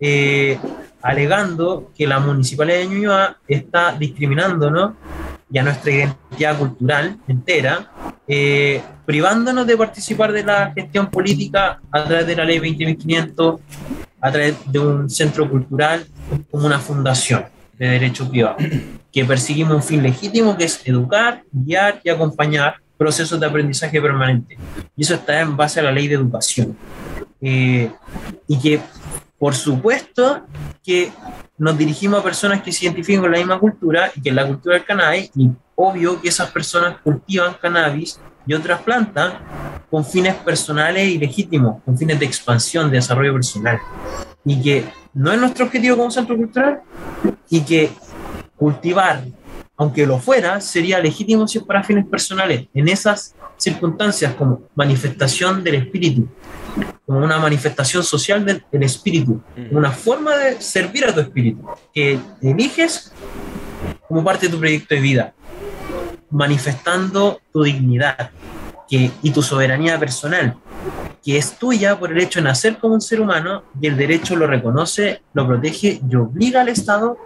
eh, 0.00 0.58
alegando 1.00 1.92
que 1.96 2.08
la 2.08 2.18
Municipalidad 2.18 2.78
de 2.78 2.86
Ñuñoa 2.88 3.36
está 3.46 3.92
discriminándonos 3.92 4.94
y 5.48 5.58
a 5.58 5.62
nuestra 5.62 5.92
identidad 5.92 6.58
cultural 6.58 7.18
entera, 7.28 7.92
eh, 8.26 8.82
privándonos 9.04 9.64
de 9.64 9.76
participar 9.76 10.32
de 10.32 10.42
la 10.42 10.72
gestión 10.74 11.08
política 11.08 11.80
a 11.92 12.04
través 12.04 12.26
de 12.26 12.34
la 12.34 12.44
ley 12.44 12.58
20.500, 12.58 13.60
a 14.20 14.32
través 14.32 14.56
de 14.66 14.78
un 14.80 15.08
centro 15.08 15.48
cultural 15.48 16.04
como 16.50 16.66
una 16.66 16.80
fundación 16.80 17.44
de 17.78 17.90
derecho 17.90 18.28
privado, 18.28 18.56
que 19.12 19.24
perseguimos 19.24 19.76
un 19.76 19.82
fin 19.84 20.02
legítimo 20.02 20.56
que 20.56 20.64
es 20.64 20.80
educar, 20.84 21.44
guiar 21.52 22.00
y 22.02 22.10
acompañar 22.10 22.80
procesos 22.96 23.38
de 23.38 23.46
aprendizaje 23.46 24.00
permanente. 24.00 24.58
Y 24.96 25.02
eso 25.02 25.14
está 25.14 25.40
en 25.40 25.56
base 25.56 25.80
a 25.80 25.82
la 25.82 25.92
ley 25.92 26.08
de 26.08 26.14
educación. 26.14 26.76
Eh, 27.40 27.90
y 28.48 28.58
que, 28.58 28.80
por 29.38 29.54
supuesto, 29.54 30.46
que 30.82 31.10
nos 31.58 31.76
dirigimos 31.76 32.20
a 32.20 32.22
personas 32.22 32.62
que 32.62 32.72
se 32.72 32.84
identifican 32.86 33.22
con 33.22 33.32
la 33.32 33.38
misma 33.38 33.58
cultura 33.58 34.10
y 34.14 34.22
que 34.22 34.30
es 34.30 34.34
la 34.34 34.46
cultura 34.46 34.76
del 34.76 34.84
cannabis, 34.84 35.30
y 35.34 35.50
obvio 35.74 36.20
que 36.20 36.28
esas 36.28 36.50
personas 36.50 36.98
cultivan 37.02 37.54
cannabis 37.60 38.18
y 38.46 38.54
otras 38.54 38.80
plantas 38.82 39.34
con 39.90 40.04
fines 40.04 40.34
personales 40.34 41.08
y 41.08 41.18
legítimos, 41.18 41.82
con 41.84 41.96
fines 41.96 42.18
de 42.18 42.26
expansión, 42.26 42.90
de 42.90 42.96
desarrollo 42.96 43.34
personal. 43.34 43.78
Y 44.44 44.62
que 44.62 44.84
no 45.14 45.32
es 45.32 45.38
nuestro 45.40 45.66
objetivo 45.66 45.96
como 45.96 46.10
centro 46.10 46.36
cultural 46.36 46.80
y 47.50 47.60
que 47.60 47.90
cultivar 48.56 49.24
aunque 49.76 50.06
lo 50.06 50.18
fuera, 50.18 50.60
sería 50.60 50.98
legítimo 50.98 51.46
si 51.46 51.58
es 51.58 51.64
para 51.64 51.84
fines 51.84 52.06
personales. 52.06 52.66
En 52.72 52.88
esas 52.88 53.34
circunstancias, 53.56 54.34
como 54.34 54.62
manifestación 54.74 55.62
del 55.62 55.76
espíritu, 55.76 56.28
como 57.04 57.18
una 57.18 57.38
manifestación 57.38 58.02
social 58.02 58.44
del, 58.44 58.64
del 58.72 58.82
espíritu, 58.82 59.40
una 59.70 59.90
forma 59.90 60.36
de 60.36 60.60
servir 60.60 61.04
a 61.04 61.14
tu 61.14 61.20
espíritu, 61.20 61.66
que 61.92 62.18
eliges 62.42 63.12
como 64.08 64.24
parte 64.24 64.46
de 64.46 64.52
tu 64.52 64.58
proyecto 64.58 64.94
de 64.94 65.00
vida, 65.00 65.34
manifestando 66.30 67.40
tu 67.52 67.62
dignidad 67.62 68.30
que, 68.88 69.10
y 69.22 69.30
tu 69.30 69.42
soberanía 69.42 69.98
personal, 69.98 70.56
que 71.24 71.36
es 71.36 71.58
tuya 71.58 71.98
por 71.98 72.12
el 72.12 72.18
hecho 72.18 72.40
de 72.40 72.44
nacer 72.44 72.78
como 72.78 72.94
un 72.94 73.00
ser 73.00 73.20
humano 73.20 73.64
y 73.80 73.88
el 73.88 73.96
derecho 73.96 74.36
lo 74.36 74.46
reconoce, 74.46 75.22
lo 75.34 75.46
protege 75.46 76.00
y 76.08 76.16
obliga 76.16 76.60
al 76.60 76.68
Estado 76.68 77.18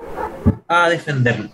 a 0.66 0.88
defenderlo. 0.88 1.50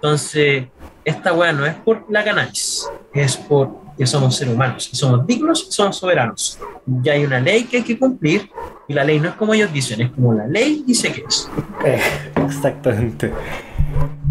Entonces, 0.00 0.66
esta 1.04 1.32
weá 1.32 1.52
no 1.52 1.66
es 1.66 1.74
por 1.74 2.04
la 2.08 2.22
ganancia, 2.22 2.88
es 3.12 3.36
por 3.36 3.88
que 3.98 4.06
somos 4.06 4.36
seres 4.36 4.54
humanos, 4.54 4.88
somos 4.92 5.26
dignos, 5.26 5.66
somos 5.70 5.96
soberanos. 5.96 6.56
Ya 7.02 7.14
hay 7.14 7.24
una 7.24 7.40
ley 7.40 7.64
que 7.64 7.78
hay 7.78 7.82
que 7.82 7.98
cumplir 7.98 8.48
y 8.86 8.94
la 8.94 9.02
ley 9.02 9.18
no 9.18 9.30
es 9.30 9.34
como 9.34 9.54
ellos 9.54 9.72
dicen, 9.72 10.00
es 10.00 10.10
como 10.12 10.32
la 10.32 10.46
ley 10.46 10.84
dice 10.86 11.12
que 11.12 11.24
es. 11.26 11.50
Eh, 11.84 12.00
exactamente. 12.46 13.32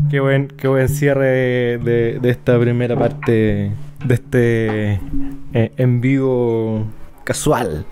Qué 0.09 0.21
buen, 0.21 0.47
qué 0.47 0.69
buen 0.69 0.87
cierre 0.87 1.77
de, 1.79 2.19
de 2.21 2.29
esta 2.29 2.57
primera 2.57 2.95
parte 2.95 3.73
de 4.05 4.13
este 4.13 5.01
eh, 5.53 5.71
en 5.75 5.99
vivo 5.99 6.85
casual 7.25 7.85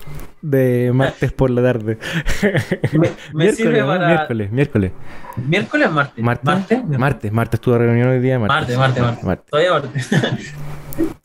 de 0.50 0.92
martes 0.94 1.32
por 1.32 1.50
la 1.50 1.62
tarde. 1.62 1.98
Me, 2.92 3.10
me 3.34 3.52
sirve 3.52 3.82
para... 3.84 4.06
miércoles, 4.06 4.50
miércoles. 4.52 4.92
¿Miércoles 5.36 5.88
o 5.88 5.90
martes? 5.90 6.24
¿Martes? 6.24 6.44
¿Martes? 6.44 6.84
Martes, 6.98 7.32
martes, 7.32 7.60
tuve 7.60 7.78
reunión 7.78 8.08
hoy 8.08 8.20
día. 8.20 8.38
Martes, 8.38 8.76
martes, 8.78 9.02
martes. 9.02 9.24
Martes. 9.24 9.46
Todavía 9.50 9.72
martes. 9.72 10.10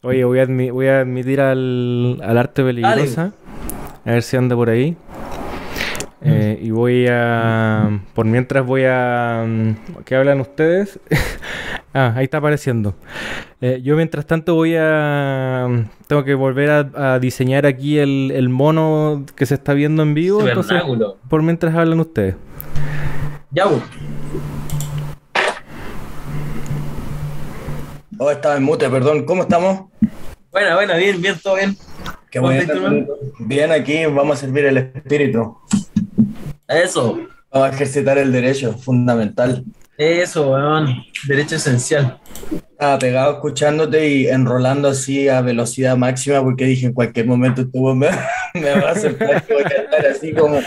Oye, 0.02 0.24
voy 0.26 0.40
a, 0.40 0.46
admi- 0.48 0.72
voy 0.72 0.88
a 0.88 1.02
admitir 1.02 1.40
al, 1.42 2.20
al 2.24 2.38
arte 2.38 2.64
peligrosa. 2.64 3.32
A 4.04 4.12
ver 4.12 4.24
si 4.24 4.36
anda 4.36 4.56
por 4.56 4.70
ahí. 4.70 4.98
Eh, 6.24 6.60
y 6.62 6.70
voy 6.70 7.08
a. 7.10 8.00
Por 8.14 8.26
mientras 8.26 8.66
voy 8.66 8.84
a. 8.86 9.44
mm, 9.48 10.04
¿Qué 10.06 10.16
hablan 10.16 10.40
ustedes? 10.40 11.00
ah, 11.94 12.14
ahí 12.16 12.26
está 12.26 12.38
apareciendo. 12.38 12.96
Eh, 13.60 13.82
yo 13.84 13.96
mientras 13.96 14.26
tanto 14.28 14.54
voy 14.54 14.76
a. 14.78 15.68
Tengo 16.08 16.24
que 16.24 16.36
volver 16.36 16.70
a, 16.70 17.14
a 17.14 17.20
diseñar 17.20 17.66
aquí 17.66 17.98
el, 17.98 18.32
el 18.36 18.50
mono 18.50 19.26
que 19.36 19.46
se 19.46 19.56
está 19.56 19.74
viendo 19.74 20.04
en 20.04 20.14
vivo. 20.14 20.48
Entonces, 20.48 20.82
por 21.28 21.42
mientras 21.42 21.74
hablan 21.74 22.00
ustedes. 22.00 22.36
Ya, 23.50 23.68
pues. 23.68 23.82
Oh, 28.20 28.30
estaba 28.30 28.58
en 28.58 28.64
mute, 28.64 28.88
perdón. 28.88 29.26
¿Cómo 29.26 29.42
estamos? 29.42 29.86
Bueno, 30.52 30.76
bueno, 30.76 30.96
bien, 30.98 31.20
bien, 31.20 31.36
todo 31.42 31.56
bien. 31.56 31.76
Qué 32.30 32.40
¿Cómo 32.40 32.52
bueno. 32.52 33.06
Bien, 33.40 33.72
aquí 33.72 34.06
vamos 34.06 34.38
a 34.38 34.42
servir 34.42 34.66
el 34.66 34.78
espíritu. 34.78 35.58
Eso, 36.72 37.20
Vamos 37.52 37.70
a 37.70 37.74
ejercitar 37.74 38.18
el 38.18 38.32
derecho, 38.32 38.74
fundamental. 38.78 39.66
eso, 39.98 40.52
weón. 40.52 41.04
Derecho 41.28 41.58
esencial. 41.58 42.18
Estaba 42.72 42.98
pegado 42.98 43.34
escuchándote 43.34 44.08
y 44.08 44.28
enrolando 44.28 44.88
así 44.88 45.28
a 45.28 45.42
velocidad 45.42 45.98
máxima 45.98 46.42
porque 46.42 46.64
dije 46.66 46.86
en 46.86 46.94
cualquier 46.94 47.26
momento 47.28 47.64
este 47.64 47.78
me, 47.78 48.08
me 48.54 48.82
va 48.82 48.92
a 48.92 48.94
que 48.94 49.10
voy 49.10 49.64
a 49.64 49.68
estar 49.68 50.06
así 50.08 50.34
como 50.34 50.62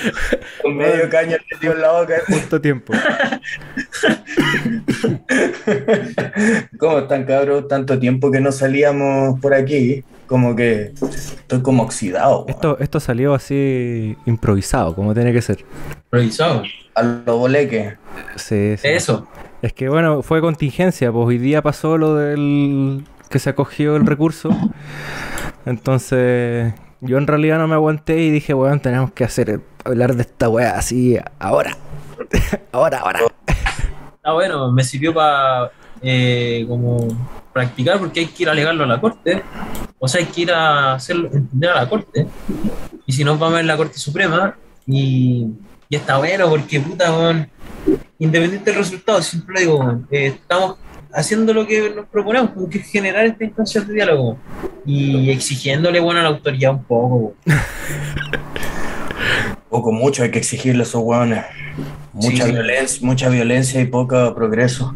con 0.62 0.76
medio 0.76 1.08
caño 1.08 1.38
metido 1.50 1.72
en 1.72 1.80
la 1.80 1.92
boca. 1.92 2.16
Justo 2.28 2.60
tiempo. 2.60 2.92
¿Cómo 6.78 6.98
están, 6.98 7.24
cabros? 7.24 7.66
Tanto 7.66 7.98
tiempo 7.98 8.30
que 8.30 8.40
no 8.40 8.52
salíamos 8.52 9.40
por 9.40 9.54
aquí. 9.54 10.04
Como 10.26 10.56
que 10.56 10.92
estoy 11.00 11.62
como 11.62 11.82
oxidado. 11.82 12.40
weón. 12.40 12.50
Esto, 12.50 12.78
esto 12.78 13.00
salió 13.00 13.34
así 13.34 14.16
improvisado, 14.26 14.94
como 14.94 15.14
tiene 15.14 15.32
que 15.32 15.42
ser. 15.42 15.64
Revisado. 16.10 16.62
A 16.94 17.02
lo 17.02 17.38
boleque. 17.38 17.96
Sí, 18.36 18.76
sí. 18.76 18.88
Eso. 18.88 19.26
Es 19.62 19.72
que 19.72 19.88
bueno, 19.88 20.22
fue 20.22 20.40
contingencia, 20.40 21.10
pues 21.10 21.26
hoy 21.26 21.38
día 21.38 21.62
pasó 21.62 21.96
lo 21.98 22.14
del 22.14 23.04
que 23.30 23.38
se 23.38 23.50
acogió 23.50 23.96
el 23.96 24.06
recurso. 24.06 24.50
Entonces, 25.66 26.74
yo 27.00 27.18
en 27.18 27.26
realidad 27.26 27.58
no 27.58 27.66
me 27.66 27.74
aguanté 27.74 28.18
y 28.20 28.30
dije, 28.30 28.54
bueno, 28.54 28.78
tenemos 28.80 29.12
que 29.12 29.24
hacer 29.24 29.60
hablar 29.84 30.14
de 30.14 30.22
esta 30.22 30.48
weá 30.48 30.76
así 30.76 31.18
ahora. 31.38 31.76
ahora, 32.72 32.98
ahora. 32.98 33.20
Ah, 34.22 34.32
bueno, 34.32 34.70
me 34.72 34.84
sirvió 34.84 35.12
para 35.12 35.70
como 36.68 37.08
practicar 37.54 37.98
porque 37.98 38.20
hay 38.20 38.26
que 38.26 38.42
ir 38.42 38.48
a 38.50 38.52
alegarlo 38.52 38.84
a 38.84 38.86
la 38.86 39.00
corte. 39.00 39.42
O 39.98 40.06
sea, 40.08 40.20
hay 40.20 40.26
que 40.26 40.42
ir 40.42 40.52
a 40.52 40.94
hacerlo 40.94 41.30
entender 41.32 41.70
a 41.70 41.76
la 41.76 41.88
corte. 41.88 42.26
Y 43.06 43.12
si 43.12 43.24
no, 43.24 43.38
vamos 43.38 43.54
a 43.54 43.56
ver 43.56 43.64
la 43.64 43.76
Corte 43.78 43.98
Suprema. 43.98 44.56
Y, 44.86 45.46
y 45.88 45.96
está 45.96 46.18
bueno 46.18 46.48
porque, 46.50 46.80
puta, 46.80 47.10
weón, 47.16 47.48
independiente 48.18 48.70
del 48.70 48.80
resultado, 48.80 49.22
siempre 49.22 49.54
lo 49.54 49.60
digo, 49.60 50.00
eh, 50.10 50.26
estamos 50.26 50.76
haciendo 51.12 51.54
lo 51.54 51.66
que 51.66 51.90
nos 51.94 52.06
proponemos, 52.06 52.50
como 52.50 52.68
que 52.68 52.78
es 52.78 52.86
generar 52.90 53.24
esta 53.24 53.44
instancia 53.44 53.80
de 53.82 53.94
diálogo 53.94 54.36
y 54.84 55.30
exigiéndole, 55.30 56.00
bueno, 56.00 56.20
a 56.20 56.24
la 56.24 56.28
autoridad 56.30 56.72
un 56.72 56.84
poco. 56.84 57.34
Poco 59.70 59.92
mucho 59.92 60.22
hay 60.22 60.30
que 60.30 60.38
exigirle 60.38 60.80
a 60.80 60.86
esos 60.86 61.02
hueones. 61.02 61.44
Mucha 62.12 62.44
Sí. 62.46 62.52
violencia, 62.52 63.06
mucha 63.06 63.28
violencia 63.28 63.80
y 63.80 63.86
poco 63.86 64.34
progreso. 64.34 64.94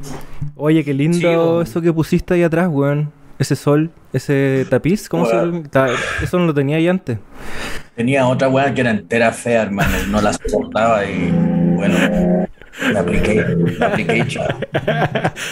Oye, 0.61 0.85
qué 0.85 0.93
lindo 0.93 1.63
Sí, 1.65 1.71
eso 1.71 1.81
que 1.81 1.93
pusiste 1.93 2.35
ahí 2.35 2.43
atrás, 2.43 2.69
weón. 2.71 3.13
Ese 3.39 3.55
sol, 3.55 3.91
ese 4.13 4.67
tapiz, 4.69 5.09
¿cómo 5.09 5.25
se 5.25 5.69
ta- 5.71 5.89
Eso 6.21 6.39
no 6.41 6.47
lo 6.47 6.53
tenía 6.55 6.77
ahí 6.79 6.89
antes. 6.89 7.19
Tenía 7.95 8.27
otra 8.27 8.49
weá 8.49 8.75
que 8.75 8.81
era 8.81 8.91
entera 8.91 9.31
fea, 9.33 9.63
hermano, 9.63 9.97
no 10.11 10.21
la 10.21 10.33
soportaba 10.33 11.05
y 11.05 11.31
bueno, 11.77 11.97
la 12.93 13.01
apliqué, 13.01 13.45
la 13.79 13.87
apliqué. 13.87 14.25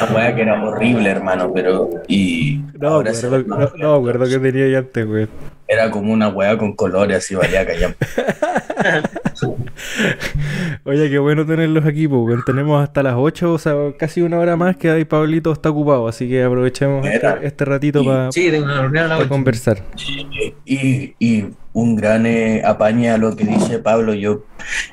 Una 0.01 0.15
weá 0.15 0.35
que 0.35 0.43
era 0.43 0.63
horrible, 0.63 1.11
hermano, 1.11 1.53
pero 1.53 1.91
y 2.09 2.61
No, 2.79 3.03
me 3.03 3.11
acuerdo, 3.11 3.45
no, 3.47 3.71
no 3.77 3.95
acuerdo 3.95 4.29
que 4.29 4.39
tenía 4.39 4.65
ahí 4.65 4.75
antes, 4.75 5.07
weón. 5.07 5.29
era 5.69 5.91
como 5.91 6.13
una 6.13 6.29
weá 6.29 6.57
con 6.57 6.75
colores 6.75 7.19
así 7.19 7.35
valía 7.35 7.67
callar. 7.67 7.95
Oye, 10.85 11.11
qué 11.11 11.19
bueno 11.19 11.45
tenerlos 11.45 11.85
aquí, 11.85 12.07
pues. 12.09 12.45
Tenemos 12.47 12.83
hasta 12.83 13.03
las 13.03 13.15
8, 13.17 13.53
o 13.53 13.59
sea, 13.59 13.75
casi 13.99 14.23
una 14.23 14.39
hora 14.39 14.57
más 14.57 14.77
que 14.77 14.91
ahí 14.91 15.05
Pablito 15.05 15.53
está 15.53 15.71
ocupado, 15.71 16.09
así 16.09 16.29
que 16.29 16.43
aprovechemos 16.43 17.07
este, 17.07 17.27
este 17.43 17.65
ratito 17.65 18.05
para 18.05 18.31
Sí, 18.33 18.51
conversar. 19.29 19.83
Y, 20.65 21.15
y 21.19 21.47
un 21.77 21.95
gran 21.95 22.25
eh, 22.25 22.63
a 22.65 23.19
lo 23.19 23.37
que 23.37 23.45
dice 23.45 23.79
Pablo. 23.79 24.15
Yo 24.15 24.45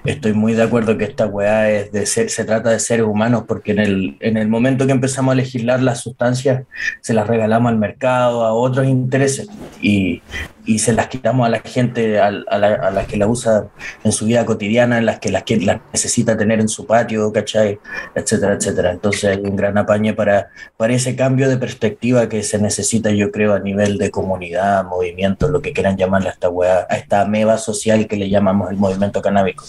estoy 0.03 0.33
muy 0.33 0.53
de 0.53 0.63
acuerdo 0.63 0.97
que 0.97 1.05
esta 1.05 1.25
weá 1.25 1.71
es 1.71 1.93
de 1.93 2.05
ser, 2.05 2.29
se 2.29 2.43
trata 2.43 2.71
de 2.71 2.79
seres 2.81 3.05
humanos, 3.05 3.45
porque 3.47 3.71
en 3.71 3.79
el, 3.79 4.17
en 4.19 4.35
el 4.35 4.49
momento 4.49 4.85
que 4.85 4.91
empezamos 4.91 5.31
a 5.31 5.35
legislar 5.35 5.81
las 5.81 6.01
sustancias, 6.01 6.65
se 6.99 7.13
las 7.13 7.25
regalamos 7.25 7.71
al 7.71 7.77
mercado, 7.77 8.43
a 8.43 8.51
otros 8.51 8.85
intereses, 8.85 9.47
y, 9.81 10.21
y 10.65 10.79
se 10.79 10.93
las 10.93 11.07
quitamos 11.07 11.45
a 11.45 11.49
la 11.49 11.59
gente, 11.59 12.19
a, 12.19 12.27
a 12.27 13.05
que 13.05 13.17
la 13.17 13.27
usa 13.27 13.67
en 14.03 14.11
su 14.11 14.25
vida 14.25 14.45
cotidiana, 14.45 14.97
en 14.97 15.05
las 15.05 15.19
que 15.19 15.29
las, 15.29 15.43
que 15.43 15.57
las 15.57 15.81
necesita 15.91 16.37
tener 16.37 16.59
en 16.59 16.69
su 16.69 16.85
patio, 16.85 17.31
¿cachai? 17.31 17.79
Etcétera, 18.15 18.53
etcétera. 18.53 18.91
Entonces 18.91 19.25
hay 19.25 19.37
un 19.43 19.55
gran 19.55 19.77
apañe 19.77 20.13
para, 20.13 20.49
para 20.77 20.93
ese 20.93 21.15
cambio 21.15 21.49
de 21.49 21.57
perspectiva 21.57 22.29
que 22.29 22.43
se 22.43 22.59
necesita, 22.59 23.11
yo 23.11 23.31
creo, 23.31 23.53
a 23.53 23.59
nivel 23.59 23.97
de 23.97 24.11
comunidad, 24.11 24.85
movimiento, 24.85 25.49
lo 25.49 25.61
que 25.61 25.73
quieran 25.73 25.97
llamarle 25.97 26.29
a 26.29 26.31
esta 26.33 26.49
weá, 26.49 26.87
a 26.89 26.95
esta 26.95 27.21
ameba 27.21 27.57
social 27.57 28.07
que 28.07 28.15
le 28.15 28.29
llamamos 28.29 28.69
el 28.69 28.77
movimiento 28.77 29.21
canábico. 29.21 29.65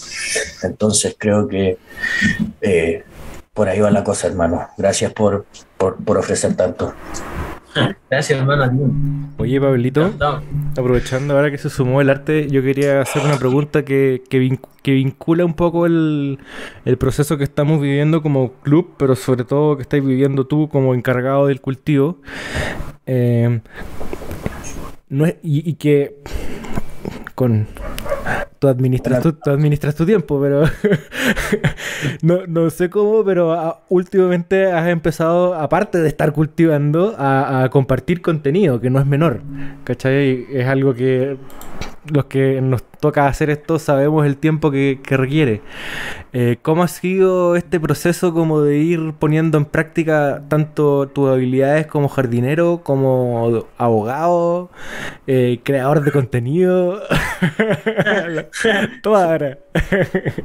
Entonces 0.63 1.15
creo 1.17 1.47
que 1.47 1.77
eh, 2.61 3.03
por 3.53 3.69
ahí 3.69 3.79
va 3.79 3.91
la 3.91 4.03
cosa, 4.03 4.27
hermano. 4.27 4.67
Gracias 4.77 5.13
por, 5.13 5.45
por, 5.77 6.03
por 6.03 6.17
ofrecer 6.17 6.55
tanto. 6.55 6.93
Gracias, 8.09 8.39
hermano. 8.39 8.91
Oye, 9.37 9.59
Pablito, 9.59 10.13
aprovechando 10.77 11.35
ahora 11.35 11.51
que 11.51 11.57
se 11.57 11.69
sumó 11.69 11.99
el 12.01 12.09
arte, 12.09 12.47
yo 12.49 12.61
quería 12.61 13.01
hacer 13.01 13.23
una 13.25 13.37
pregunta 13.37 13.83
que, 13.83 14.23
que, 14.29 14.39
vin- 14.39 14.59
que 14.81 14.91
vincula 14.93 15.43
un 15.45 15.53
poco 15.55 15.85
el, 15.85 16.39
el 16.85 16.97
proceso 16.97 17.37
que 17.37 17.43
estamos 17.43 17.81
viviendo 17.81 18.21
como 18.21 18.53
club, 18.63 18.93
pero 18.97 19.15
sobre 19.15 19.43
todo 19.43 19.75
que 19.75 19.81
estáis 19.81 20.05
viviendo 20.05 20.45
tú 20.47 20.69
como 20.69 20.93
encargado 20.95 21.47
del 21.47 21.59
cultivo. 21.59 22.19
Eh, 23.05 23.59
no 25.09 25.25
es- 25.25 25.35
y, 25.43 25.69
y 25.69 25.73
que 25.73 26.15
con 27.35 27.67
tú 28.65 28.69
administras 28.69 29.21
tu, 29.21 29.33
tú 29.33 29.51
administras 29.51 29.95
tu 29.95 30.05
tiempo, 30.05 30.41
pero 30.41 30.63
no, 32.21 32.47
no 32.47 32.69
sé 32.69 32.89
cómo, 32.89 33.23
pero 33.23 33.53
ah, 33.53 33.81
últimamente 33.89 34.71
has 34.71 34.87
empezado, 34.87 35.53
aparte 35.53 35.99
de 35.99 36.07
estar 36.07 36.33
cultivando, 36.33 37.15
a, 37.17 37.63
a 37.63 37.69
compartir 37.69 38.21
contenido, 38.21 38.81
que 38.81 38.89
no 38.89 38.99
es 38.99 39.05
menor. 39.05 39.41
¿Cachai? 39.83 40.45
Es 40.51 40.67
algo 40.67 40.93
que 40.93 41.37
los 42.07 42.25
que 42.25 42.61
nos 42.61 42.83
toca 42.83 43.27
hacer 43.27 43.49
esto 43.49 43.79
sabemos 43.79 44.25
el 44.25 44.37
tiempo 44.37 44.71
que, 44.71 44.99
requiere. 45.05 45.61
Eh, 46.33 46.57
¿Cómo 46.61 46.83
ha 46.83 46.87
sido 46.87 47.55
este 47.55 47.79
proceso 47.79 48.33
como 48.33 48.61
de 48.61 48.77
ir 48.79 49.13
poniendo 49.17 49.57
en 49.57 49.65
práctica 49.65 50.43
tanto 50.47 51.07
tus 51.07 51.29
habilidades 51.29 51.87
como 51.87 52.09
jardinero, 52.09 52.81
como 52.83 53.65
abogado, 53.77 54.69
eh, 55.27 55.59
creador 55.63 56.03
de 56.03 56.11
contenido? 56.11 57.01
Toda 59.01 59.31
ahora. 59.31 59.57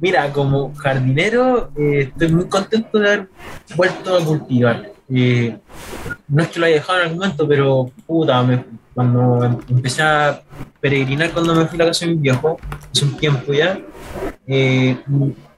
Mira, 0.00 0.32
como 0.32 0.74
jardinero 0.74 1.70
eh, 1.76 2.10
estoy 2.12 2.28
muy 2.32 2.48
contento 2.48 2.98
de 2.98 3.06
haber 3.08 3.28
vuelto 3.76 4.16
a 4.16 4.24
cultivar. 4.24 4.90
No 5.08 6.42
es 6.42 6.48
que 6.48 6.60
lo 6.60 6.66
haya 6.66 6.76
dejado 6.76 6.98
en 7.00 7.04
algún 7.04 7.18
momento, 7.18 7.48
pero 7.48 7.90
puta, 8.06 8.42
me- 8.42 8.64
cuando 8.94 9.60
empecé 9.68 10.02
a 10.02 10.42
peregrinar 10.80 11.32
cuando 11.32 11.54
me 11.54 11.66
fui 11.66 11.76
a 11.76 11.84
la 11.84 11.90
casa 11.90 12.06
de 12.06 12.14
mi 12.14 12.20
viejo, 12.20 12.58
hace 12.92 13.04
un 13.04 13.16
tiempo 13.16 13.52
ya, 13.52 13.80
eh, 14.46 14.98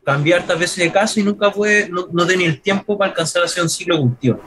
cambié 0.04 0.34
hartas 0.34 0.58
veces 0.58 0.84
de 0.84 0.92
casa 0.92 1.20
y 1.20 1.22
nunca 1.22 1.50
pude, 1.50 1.88
no, 1.88 2.06
no 2.12 2.26
tenía 2.26 2.46
el 2.46 2.60
tiempo 2.60 2.96
para 2.96 3.10
alcanzar 3.10 3.42
a 3.42 3.44
hacer 3.46 3.62
un 3.62 3.68
ciclo 3.68 3.98
cultivo. 3.98 4.40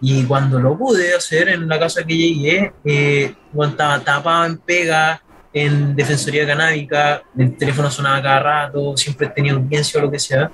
Y 0.00 0.24
cuando 0.24 0.58
lo 0.60 0.76
pude 0.76 1.14
hacer 1.14 1.48
en 1.48 1.68
la 1.68 1.78
casa 1.78 2.04
que 2.04 2.16
llegué, 2.16 2.72
eh, 2.84 3.34
estaba 3.60 3.98
tapado 4.00 4.44
en 4.44 4.58
pega, 4.58 5.22
en 5.52 5.96
defensoría 5.96 6.46
canábica, 6.46 7.22
el 7.36 7.56
teléfono 7.56 7.90
sonaba 7.90 8.22
cada 8.22 8.40
rato, 8.40 8.96
siempre 8.96 9.28
tenía 9.28 9.54
audiencia 9.54 9.98
o 9.98 10.04
lo 10.04 10.10
que 10.10 10.18
sea. 10.18 10.50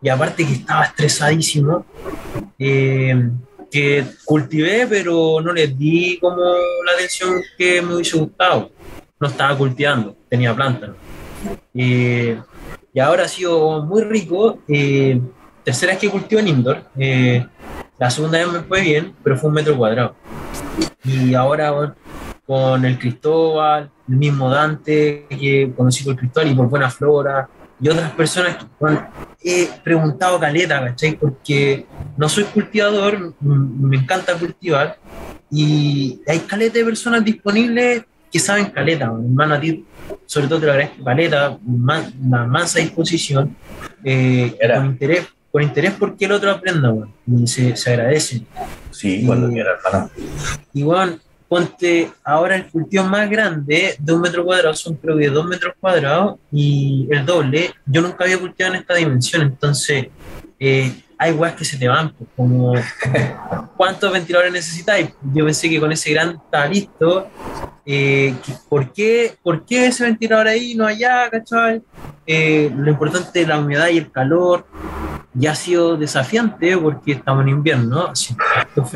Y 0.00 0.08
aparte 0.08 0.44
que 0.44 0.54
estaba 0.54 0.84
estresadísimo, 0.84 1.86
eh, 2.58 3.30
que 3.72 4.04
cultivé, 4.24 4.86
pero 4.86 5.40
no 5.40 5.52
les 5.52 5.76
di 5.76 6.18
como 6.20 6.42
la 6.84 6.92
atención 6.94 7.40
que 7.56 7.80
me 7.80 7.94
hubiese 7.94 8.18
gustado. 8.18 8.70
No 9.18 9.28
estaba 9.28 9.56
cultivando, 9.56 10.14
tenía 10.28 10.54
plantas. 10.54 10.90
Eh, 11.74 12.38
y 12.92 13.00
ahora 13.00 13.24
ha 13.24 13.28
sido 13.28 13.82
muy 13.82 14.02
rico. 14.02 14.58
eh, 14.68 15.18
tercera 15.64 15.92
vez 15.92 16.00
que 16.00 16.10
cultivo 16.10 16.40
en 16.40 16.48
indoor. 16.48 16.84
eh, 16.98 17.46
la 17.98 18.10
segunda 18.10 18.38
vez 18.38 18.48
me 18.48 18.60
fue 18.60 18.80
bien, 18.80 19.14
pero 19.22 19.36
fue 19.36 19.48
un 19.48 19.54
metro 19.54 19.76
cuadrado. 19.76 20.16
Y 21.04 21.34
ahora 21.34 21.94
con 22.46 22.84
el 22.84 22.98
Cristóbal, 22.98 23.90
el 24.08 24.16
mismo 24.16 24.50
Dante 24.50 25.26
que 25.28 25.72
conocí 25.76 26.02
por 26.02 26.16
Cristóbal 26.16 26.50
y 26.50 26.54
por 26.54 26.68
Buena 26.68 26.90
Flora, 26.90 27.48
y 27.82 27.88
otras 27.88 28.12
personas 28.12 28.56
que 28.56 28.64
bueno, 28.78 29.08
he 29.42 29.68
preguntado 29.82 30.38
caleta, 30.38 30.80
¿cachai? 30.80 31.16
Porque 31.18 31.84
no 32.16 32.28
soy 32.28 32.44
cultivador, 32.44 33.34
me 33.40 33.96
encanta 33.96 34.38
cultivar, 34.38 34.96
y 35.50 36.20
hay 36.28 36.38
caleta 36.40 36.78
de 36.78 36.84
personas 36.84 37.24
disponibles 37.24 38.04
que 38.30 38.38
saben 38.38 38.66
caleta, 38.66 39.10
bueno, 39.10 39.26
hermano, 39.26 39.54
a 39.54 39.60
ti, 39.60 39.84
sobre 40.26 40.46
todo 40.46 40.60
te 40.60 40.66
lo 40.66 40.72
agradezco, 40.72 41.04
caleta, 41.04 41.58
man- 41.66 42.12
una 42.22 42.46
mansa 42.46 42.78
disposición, 42.78 43.54
eh, 44.04 44.56
con 44.74 44.86
interés, 44.86 45.26
con 45.50 45.62
interés 45.62 45.92
porque 45.98 46.24
el 46.24 46.32
otro 46.32 46.50
aprenda, 46.50 46.88
bueno, 46.90 47.12
y 47.26 47.46
se, 47.46 47.76
se 47.76 47.90
agradece. 47.90 48.42
Sí, 48.90 49.24
cuando 49.26 49.50
Y- 49.50 49.54
quiera, 49.54 49.72
hermano. 49.84 50.10
Igual, 50.72 51.20
ponte 51.52 52.10
ahora 52.24 52.56
el 52.56 52.64
cultivo 52.70 53.04
más 53.04 53.28
grande 53.28 53.94
de 53.98 54.12
un 54.14 54.22
metro 54.22 54.42
cuadrado, 54.42 54.74
son 54.74 54.94
creo 54.94 55.18
que 55.18 55.28
dos 55.28 55.44
metros 55.44 55.74
cuadrados 55.78 56.36
y 56.50 57.06
el 57.10 57.26
doble. 57.26 57.74
Yo 57.84 58.00
nunca 58.00 58.24
había 58.24 58.38
cultivado 58.38 58.74
en 58.74 58.80
esta 58.80 58.94
dimensión, 58.94 59.42
entonces 59.42 60.06
eh, 60.58 60.90
hay 61.18 61.32
weas 61.32 61.54
que 61.54 61.66
se 61.66 61.76
te 61.76 61.86
van, 61.86 62.14
pues, 62.14 62.30
como 62.34 62.72
cuántos 63.76 64.10
ventiladores 64.10 64.50
necesitáis. 64.50 65.10
Yo 65.34 65.44
pensé 65.44 65.68
que 65.68 65.78
con 65.78 65.92
ese 65.92 66.14
gran 66.14 66.40
listo. 66.70 67.28
eh, 67.84 68.34
¿por, 68.70 68.90
qué, 68.90 69.36
¿Por 69.42 69.66
qué 69.66 69.88
ese 69.88 70.04
ventilador 70.04 70.48
ahí 70.48 70.74
no 70.74 70.86
allá, 70.86 71.28
cachai? 71.28 71.82
Eh, 72.26 72.72
lo 72.74 72.92
importante 72.92 73.42
es 73.42 73.46
la 73.46 73.58
humedad 73.58 73.88
y 73.88 73.98
el 73.98 74.10
calor. 74.10 74.64
Ya 75.34 75.52
ha 75.52 75.54
sido 75.54 75.98
desafiante 75.98 76.78
porque 76.78 77.12
estamos 77.12 77.42
en 77.42 77.50
invierno, 77.50 78.06
así 78.06 78.34
harto 78.56 78.86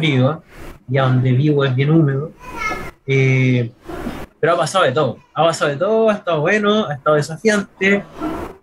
frío 0.87 0.95
ya 0.95 1.03
donde 1.03 1.33
vivo 1.33 1.65
es 1.65 1.75
bien 1.75 1.91
húmedo. 1.91 2.33
Eh, 3.07 3.71
pero 4.41 4.55
ha 4.55 4.57
pasado 4.57 4.85
de 4.85 4.93
todo. 4.93 5.19
Ha 5.35 5.45
pasado 5.45 5.71
de 5.71 5.77
todo, 5.77 6.11
ha 6.11 6.15
estado 6.15 6.41
bueno, 6.41 6.87
ha 6.87 6.95
estado 6.95 7.17
desafiante, 7.17 8.05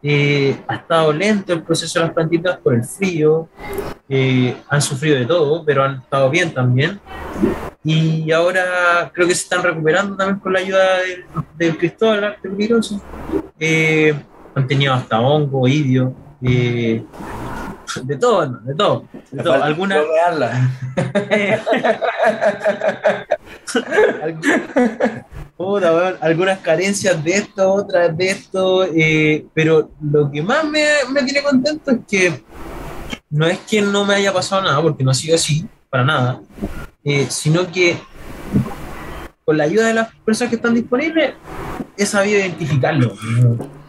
eh, 0.01 0.57
ha 0.67 0.75
estado 0.75 1.11
lento 1.11 1.53
el 1.53 1.63
proceso 1.63 1.99
de 1.99 2.05
las 2.05 2.13
plantitas 2.13 2.57
por 2.57 2.75
el 2.75 2.83
frío. 2.83 3.49
eh, 4.09 4.55
han 4.69 4.81
sufrido 4.81 5.17
de 5.17 5.25
todo, 5.25 5.63
pero 5.65 5.83
han 5.83 5.99
estado 5.99 6.29
bien 6.29 6.53
también. 6.53 6.99
Y 7.83 8.31
ahora 8.31 9.11
creo 9.13 9.27
que 9.27 9.35
se 9.35 9.43
están 9.43 9.63
recuperando 9.63 10.15
también 10.15 10.39
con 10.39 10.53
la 10.53 10.59
ayuda 10.59 10.97
del, 10.99 11.25
del 11.57 11.77
Cristóbal. 11.77 12.37
Eh, 13.59 14.13
han 14.55 14.67
tenido 14.67 14.93
hasta 14.93 15.19
hongo, 15.19 15.67
idio, 15.67 16.13
eh, 16.41 17.03
de 18.01 18.17
todo, 18.17 18.47
de 18.47 18.75
todo. 18.75 19.05
De 19.31 19.43
todo. 19.43 19.63
Alguna, 19.63 20.01
Puta, 25.57 25.93
weón, 25.93 26.15
algunas 26.19 26.59
carencias 26.59 27.23
de 27.23 27.31
esto, 27.33 27.71
otras 27.71 28.17
de 28.17 28.29
esto, 28.29 28.85
eh, 28.85 29.45
pero 29.53 29.91
lo 30.01 30.31
que 30.31 30.41
más 30.41 30.65
me, 30.65 30.85
me 31.11 31.23
tiene 31.23 31.43
contento 31.43 31.91
es 31.91 31.99
que 32.07 32.43
no 33.29 33.45
es 33.47 33.59
que 33.59 33.81
no 33.81 34.05
me 34.05 34.15
haya 34.15 34.33
pasado 34.33 34.61
nada, 34.63 34.81
porque 34.81 35.03
no 35.03 35.11
ha 35.11 35.15
sido 35.15 35.35
así, 35.35 35.67
para 35.89 36.03
nada, 36.03 36.41
eh, 37.03 37.27
sino 37.29 37.71
que 37.71 37.97
con 39.45 39.57
la 39.57 39.65
ayuda 39.65 39.87
de 39.87 39.93
las 39.93 40.13
personas 40.25 40.49
que 40.49 40.55
están 40.55 40.73
disponibles, 40.73 41.33
he 41.97 42.05
sabido 42.05 42.39
identificarlo. 42.39 43.15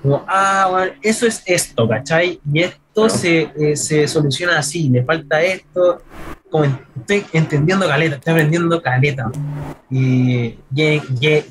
Como, 0.04 0.22
ah, 0.28 0.68
bueno, 0.70 0.92
eso 1.00 1.26
es 1.26 1.42
esto, 1.46 1.88
¿cachai? 1.88 2.38
Y 2.52 2.60
esto 2.62 3.08
se, 3.08 3.50
eh, 3.58 3.74
se 3.74 4.06
soluciona 4.06 4.58
así, 4.58 4.90
le 4.90 5.02
falta 5.02 5.42
esto. 5.42 6.02
Como 6.50 6.64
en- 6.64 6.78
estoy 7.00 7.24
entendiendo 7.32 7.88
caleta, 7.88 8.16
estoy 8.16 8.32
aprendiendo 8.34 8.82
caleta. 8.82 9.30
Y, 9.90 10.58
y, 10.74 10.82
y 10.82 11.00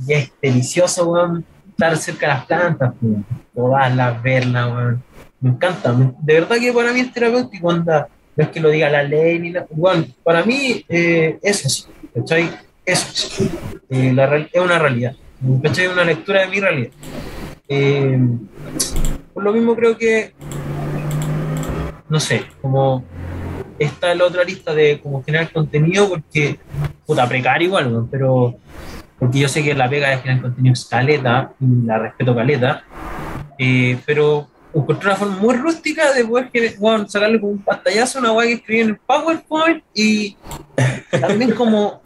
y 0.08 0.14
es 0.14 0.32
delicioso, 0.40 1.06
weón, 1.10 1.44
estar 1.72 1.98
cerca 1.98 2.28
de 2.28 2.34
las 2.36 2.46
plantas, 2.46 2.94
weón, 3.02 3.26
probarlas, 3.56 4.22
verlas, 4.22 4.68
weón. 4.72 5.04
Me 5.42 5.50
encanta. 5.50 5.92
de 5.92 6.34
verdad 6.36 6.58
que 6.60 6.72
para 6.72 6.94
mí 6.94 7.00
es 7.00 7.12
terapéutico, 7.12 7.72
anda. 7.72 8.08
No 8.36 8.44
es 8.44 8.50
que 8.52 8.60
lo 8.60 8.70
diga 8.70 8.88
la 8.90 9.02
ley 9.02 9.40
ni 9.40 9.50
nada. 9.50 9.66
Weón, 9.72 10.14
para 10.24 10.44
mí 10.44 10.86
eh, 10.88 11.40
es 11.42 11.66
así, 11.66 11.86
¿cachai? 12.14 12.52
Eso 12.86 13.08
es. 13.08 13.42
Eh, 13.90 14.14
la 14.14 14.38
es 14.38 14.62
una 14.62 14.78
realidad. 14.78 15.16
¿Cachai? 15.64 15.88
Una 15.88 16.04
lectura 16.04 16.42
de 16.42 16.48
mi 16.48 16.60
realidad. 16.60 16.92
Eh, 17.68 18.20
por 19.34 19.44
lo 19.44 19.54
mismo 19.54 19.76
creo 19.76 19.98
que, 19.98 20.34
no 22.10 22.20
sé, 22.20 22.44
como 22.62 23.04
está 23.80 24.14
la 24.14 24.26
otra 24.26 24.44
lista 24.44 24.74
de 24.74 25.00
como 25.02 25.24
generar 25.24 25.52
contenido, 25.52 26.10
porque, 26.10 26.60
puta, 27.06 27.28
precario 27.28 27.68
igual, 27.68 28.08
pero 28.12 28.56
porque 29.18 29.40
yo 29.40 29.48
sé 29.48 29.64
que 29.64 29.74
la 29.74 29.90
pega 29.90 30.10
de 30.10 30.18
generar 30.18 30.42
contenido 30.42 30.74
es 30.74 30.86
caleta, 30.86 31.54
y 31.60 31.86
la 31.86 32.00
respeto 32.00 32.36
caleta, 32.36 32.84
eh, 33.58 33.98
pero 34.06 34.48
encontré 34.74 35.08
una 35.08 35.16
forma 35.16 35.38
muy 35.38 35.56
rústica 35.56 36.12
de 36.14 36.26
poder 36.26 36.52
gener- 36.52 36.76
weón, 36.80 37.10
sacarle 37.10 37.40
como 37.40 37.54
un 37.54 37.60
pantallazo 37.60 38.20
una 38.20 38.34
weá 38.34 38.48
que 38.48 38.54
escribí 38.54 38.82
en 38.82 38.90
el 38.90 38.98
PowerPoint 38.98 39.84
y 39.94 40.36
también 41.22 41.52
como 41.52 42.02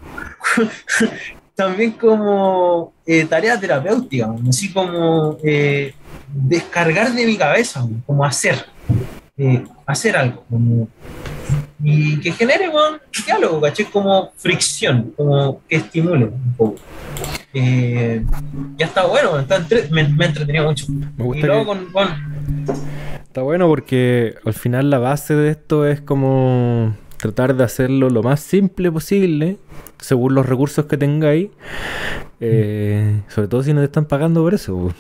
también 1.58 1.92
como 1.94 2.94
eh, 3.04 3.26
tarea 3.26 3.60
terapéutica, 3.60 4.30
así 4.48 4.72
como 4.72 5.38
eh, 5.44 5.92
descargar 6.32 7.12
de 7.14 7.26
mi 7.26 7.36
cabeza, 7.36 7.84
como 8.06 8.24
hacer, 8.24 8.64
eh, 9.36 9.64
hacer 9.88 10.16
algo, 10.16 10.44
como, 10.48 10.88
y 11.84 12.20
que 12.20 12.32
genere 12.32 12.70
weón, 12.70 13.00
diálogo, 13.26 13.60
¿caché? 13.60 13.86
Como 13.86 14.30
fricción, 14.38 15.14
como 15.18 15.62
que 15.68 15.78
estimule 15.78 16.26
un 16.26 16.54
poco. 16.56 16.76
Eh, 17.56 18.24
ya 18.78 18.86
está 18.86 19.08
bueno, 19.08 19.40
está 19.40 19.56
entre- 19.56 19.90
me, 19.90 20.08
me 20.10 20.26
ha 20.26 20.28
entretenido 20.28 20.66
mucho. 20.66 20.86
Me 20.90 21.24
Y 21.24 21.24
gusta 21.24 21.48
luego 21.48 21.62
que 21.62 21.68
con, 21.68 21.92
con 21.92 22.08
está 23.24 23.42
bueno 23.42 23.68
porque 23.68 24.36
al 24.46 24.54
final 24.54 24.92
la 24.92 25.00
base 25.00 25.36
de 25.36 25.50
esto 25.52 25.88
es 25.88 26.02
como 26.02 26.96
tratar 27.18 27.56
de 27.56 27.64
hacerlo 27.64 28.10
lo 28.10 28.24
más 28.24 28.40
simple 28.40 28.92
posible, 28.92 29.58
según 30.00 30.36
los 30.36 30.46
recursos 30.46 30.86
que 30.86 30.98
tengáis. 30.98 31.50
eh, 32.40 33.22
sobre 33.30 33.48
todo 33.48 33.64
si 33.64 33.74
no 33.74 33.80
te 33.82 33.86
están 33.86 34.06
pagando 34.06 34.42
por 34.44 34.54
eso. 34.54 34.94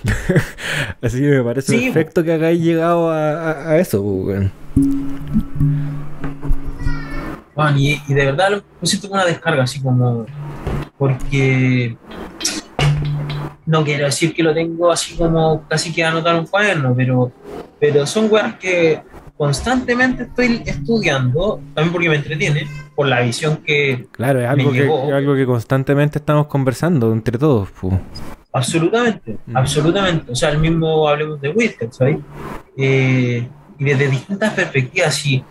Así 1.02 1.20
que 1.20 1.30
me 1.30 1.44
parece 1.44 1.72
Sí, 1.78 1.86
perfecto 1.86 2.24
que 2.24 2.34
hagáis 2.34 2.60
llegado 2.62 3.10
a, 3.12 3.32
a- 3.52 3.70
a 3.72 3.78
eso. 3.78 4.04
y, 7.76 8.02
y 8.08 8.14
de 8.14 8.26
verdad 8.26 8.50
lo 8.52 8.58
lo 8.80 8.88
siento 8.88 9.08
como 9.10 9.22
una 9.22 9.30
descarga, 9.30 9.64
así 9.64 9.82
como. 9.82 10.26
Porque. 10.98 11.98
No 13.66 13.84
quiero 13.84 14.06
decir 14.06 14.34
que 14.34 14.44
lo 14.44 14.54
tengo 14.54 14.90
así 14.92 15.16
como 15.18 15.64
casi 15.68 15.92
que 15.94 16.04
anotar 16.04 16.36
un 16.40 16.46
cuaderno, 16.48 16.94
pero, 16.96 17.32
pero 17.80 18.06
son 18.08 18.28
weas 18.32 18.56
que 18.56 19.02
constantemente 19.38 20.24
estoy 20.24 20.64
estudiando, 20.66 21.62
también 21.74 21.92
porque 21.94 22.10
me 22.10 22.16
entretiene, 22.16 22.68
por 22.96 23.08
la 23.08 23.22
visión 23.22 23.58
que 23.58 24.08
Claro, 24.12 24.40
es 24.40 24.46
Me 24.46 24.50
algo, 24.52 24.72
que, 24.72 24.80
llegó. 24.80 25.08
es 25.08 25.14
algo 25.14 25.36
que 25.36 25.46
constantemente 25.46 26.18
estamos 26.20 26.48
conversando 26.48 27.12
entre 27.14 27.38
todos. 27.38 27.70
pu. 27.72 27.98
absolutamente, 28.54 29.38
Mm. 29.46 29.56
absolutamente, 29.58 30.32
o 30.32 30.36
sea, 30.36 30.50
el 30.50 30.58
mismo 30.58 31.08
hablemos 31.08 31.40
de 31.40 31.50
Whisker, 31.50 31.90
¿sabes? 31.92 32.18
Eh, 32.76 33.48
y 33.78 33.84
desde 33.84 34.08
distintas 34.10 34.52
perspectivas, 34.54 35.14
si 35.14 35.44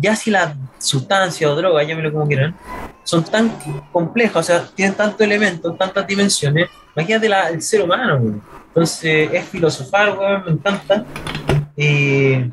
ya 0.00 0.16
si 0.16 0.30
la 0.32 0.56
sustancia 0.78 1.48
o 1.50 1.54
droga, 1.54 1.82
llámelo 1.84 2.12
como 2.12 2.26
quieran, 2.26 2.56
son 3.04 3.22
tan 3.24 3.52
complejas, 3.92 4.36
o 4.36 4.42
sea, 4.42 4.66
tienen 4.74 4.94
tantos 4.96 5.20
elementos, 5.20 5.78
tantas 5.78 6.06
dimensiones, 6.08 6.68
imagínate 6.96 7.28
la- 7.28 7.48
el 7.50 7.62
ser 7.62 7.82
humano, 7.82 8.16
weón. 8.16 8.42
Entonces, 8.68 9.30
es 9.32 9.44
filosofar, 9.46 10.18
weón, 10.18 10.42
me 10.44 10.50
encanta. 10.52 11.04
Eh, 11.76 12.50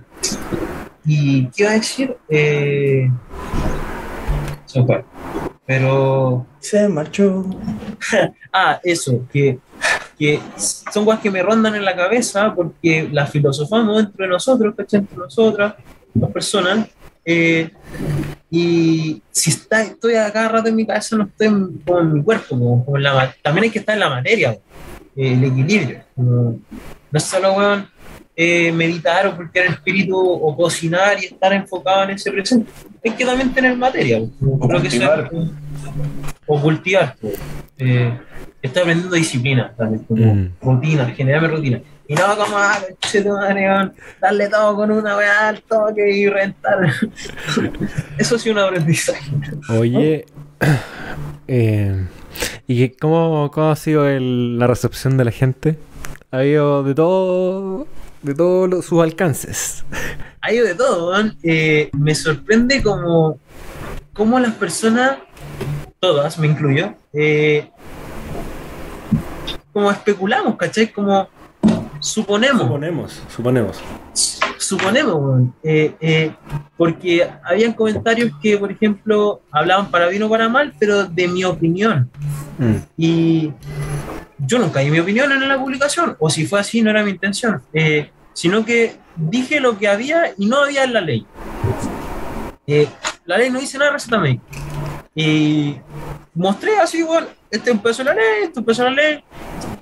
y, 1.05 1.47
¿qué 1.49 1.63
iba 1.63 1.71
a 1.71 1.73
decir? 1.75 2.15
Eh, 2.29 3.09
se 4.65 4.79
me 4.79 4.85
fue. 4.85 5.05
Pero, 5.65 6.45
Se 6.59 6.87
marchó. 6.87 7.45
ah, 8.53 8.79
eso, 8.83 9.25
que, 9.31 9.59
que 10.17 10.39
son 10.57 11.05
cosas 11.05 11.19
que 11.21 11.31
me 11.31 11.41
rondan 11.43 11.75
en 11.75 11.85
la 11.85 11.95
cabeza 11.95 12.53
porque 12.53 13.09
las 13.11 13.29
filosofamos 13.31 13.97
dentro 13.97 14.25
de 14.25 14.31
nosotros, 14.31 14.73
¿cachai? 14.77 14.99
Entre 15.01 15.17
nosotras, 15.17 15.75
las 16.13 16.31
personas. 16.31 16.87
eh, 17.23 17.71
y 18.51 19.21
si 19.31 19.49
está, 19.49 19.81
estoy 19.81 20.15
a 20.15 20.31
cada 20.31 20.47
rato 20.49 20.69
en 20.69 20.75
mi 20.75 20.85
cabeza, 20.85 21.15
no 21.17 21.23
estoy 21.25 21.47
en, 21.47 21.79
como 21.79 21.99
en 21.99 22.13
mi 22.13 22.23
cuerpo, 22.23 22.45
como, 22.49 22.85
como 22.85 22.97
en 22.97 23.03
la, 23.03 23.13
ma- 23.13 23.35
también 23.41 23.65
hay 23.65 23.69
que 23.71 23.79
estar 23.79 23.95
en 23.95 23.99
la 23.99 24.09
materia, 24.09 24.51
eh, 24.51 25.33
el 25.33 25.43
equilibrio. 25.43 26.01
como- 26.15 26.59
no 27.11 27.17
es 27.17 27.23
solo, 27.23 27.53
weón, 27.53 27.87
eh, 28.35 28.71
meditar 28.71 29.27
o 29.27 29.35
porque 29.35 29.59
el 29.61 29.71
espíritu 29.73 30.17
o 30.19 30.55
cocinar 30.57 31.17
y 31.21 31.25
estar 31.27 31.53
enfocado 31.53 32.03
en 32.03 32.11
ese 32.11 32.31
presente. 32.31 32.69
Hay 33.03 33.11
que 33.11 33.25
también 33.25 33.53
tener 33.53 33.75
materia. 33.77 34.19
como 34.39 34.55
O 34.55 34.67
creo 34.67 34.81
que 34.81 34.89
sea- 34.91 35.27
cultivar. 35.29 35.51
o 36.47 36.61
cultivar. 36.61 37.15
pues. 37.21 37.35
Eh, 37.77 38.17
estoy 38.61 38.81
aprendiendo 38.81 39.15
disciplina 39.15 39.73
también, 39.77 40.03
como 40.03 40.33
Mm. 40.33 40.49
rutina, 40.61 41.05
generarme 41.11 41.47
rutina. 41.49 41.81
Y 42.07 42.13
no 42.13 42.21
como, 42.37 42.55
ah, 42.57 42.79
darle 44.21 44.47
todo 44.49 44.75
con 44.75 44.91
una 44.91 45.17
weá 45.17 45.47
al 45.49 45.61
toque 45.63 46.11
y 46.17 46.27
rentar. 46.27 46.77
Eso 48.17 48.37
sí 48.37 48.49
un 48.51 48.59
aprendizaje. 48.59 49.31
Oye, 49.69 50.25
eh, 51.47 52.05
¿y 52.67 52.89
cómo, 52.89 53.49
cómo 53.51 53.69
ha 53.71 53.75
sido 53.75 54.07
el- 54.07 54.57
la 54.59 54.67
recepción 54.67 55.17
de 55.17 55.25
la 55.25 55.31
gente? 55.31 55.77
Ha 56.31 56.37
habido 56.39 56.83
de 56.83 56.93
todo, 56.95 57.87
de 58.25 58.33
todos 58.35 58.69
los- 58.69 58.85
sus 58.85 59.01
alcances. 59.01 59.83
Ha 60.41 60.51
ido 60.53 60.65
de 60.65 60.75
todo, 60.75 61.09
weón. 61.11 61.37
Eh, 61.43 61.89
me 61.93 62.13
sorprende 62.15 62.81
como, 62.83 63.39
como 64.13 64.39
las 64.39 64.53
personas, 64.53 65.17
todas, 65.99 66.37
me 66.37 66.47
incluyo, 66.47 66.93
eh, 67.13 67.69
como 69.73 69.91
especulamos, 69.91 70.55
¿cachai? 70.57 70.91
Como 70.91 71.27
suponemos. 71.99 72.61
Suponemos, 72.61 73.21
suponemos. 73.35 73.81
Suponemos, 74.57 75.15
weón. 75.15 75.53
Eh, 75.63 75.93
eh, 75.99 76.31
porque 76.77 77.27
habían 77.43 77.73
comentarios 77.73 78.31
que, 78.41 78.57
por 78.57 78.71
ejemplo, 78.71 79.41
hablaban 79.51 79.91
para 79.91 80.07
bien 80.07 80.23
o 80.23 80.29
para 80.29 80.49
mal, 80.49 80.73
pero 80.79 81.05
de 81.05 81.27
mi 81.27 81.43
opinión. 81.43 82.09
Mm. 82.57 82.75
Y 82.97 83.51
yo 84.39 84.59
nunca 84.59 84.79
di 84.79 84.89
mi 84.91 84.99
opinión 84.99 85.31
en 85.31 85.47
la 85.47 85.59
publicación, 85.59 86.15
o 86.19 86.29
si 86.29 86.45
fue 86.45 86.59
así, 86.59 86.81
no 86.81 86.89
era 86.89 87.03
mi 87.03 87.11
intención, 87.11 87.61
Eh, 87.73 88.09
sino 88.35 88.63
que 88.63 88.95
dije 89.15 89.59
lo 89.59 89.77
que 89.79 89.87
había 89.87 90.33
y 90.37 90.45
no 90.45 90.57
había 90.63 90.83
en 90.83 90.93
la 90.93 91.01
ley. 91.01 91.25
Eh, 92.67 92.87
la 93.25 93.37
ley 93.37 93.49
no 93.49 93.59
dice 93.59 93.77
nada 93.77 93.91
de 93.91 93.93
receta 93.97 94.19
médica. 94.19 94.43
Y 95.15 95.75
mostré 96.33 96.77
así, 96.77 97.01
bueno, 97.01 97.27
este 97.49 97.69
es 97.69 97.75
un 97.75 97.81
pedazo 97.81 98.03
de 98.03 98.09
la 98.09 98.15
ley, 98.15 98.25
este 98.43 98.51
es 98.51 98.57
un 98.57 98.65
pedazo 98.65 98.83
de 98.83 98.89
la 98.91 98.95
ley. 98.95 99.23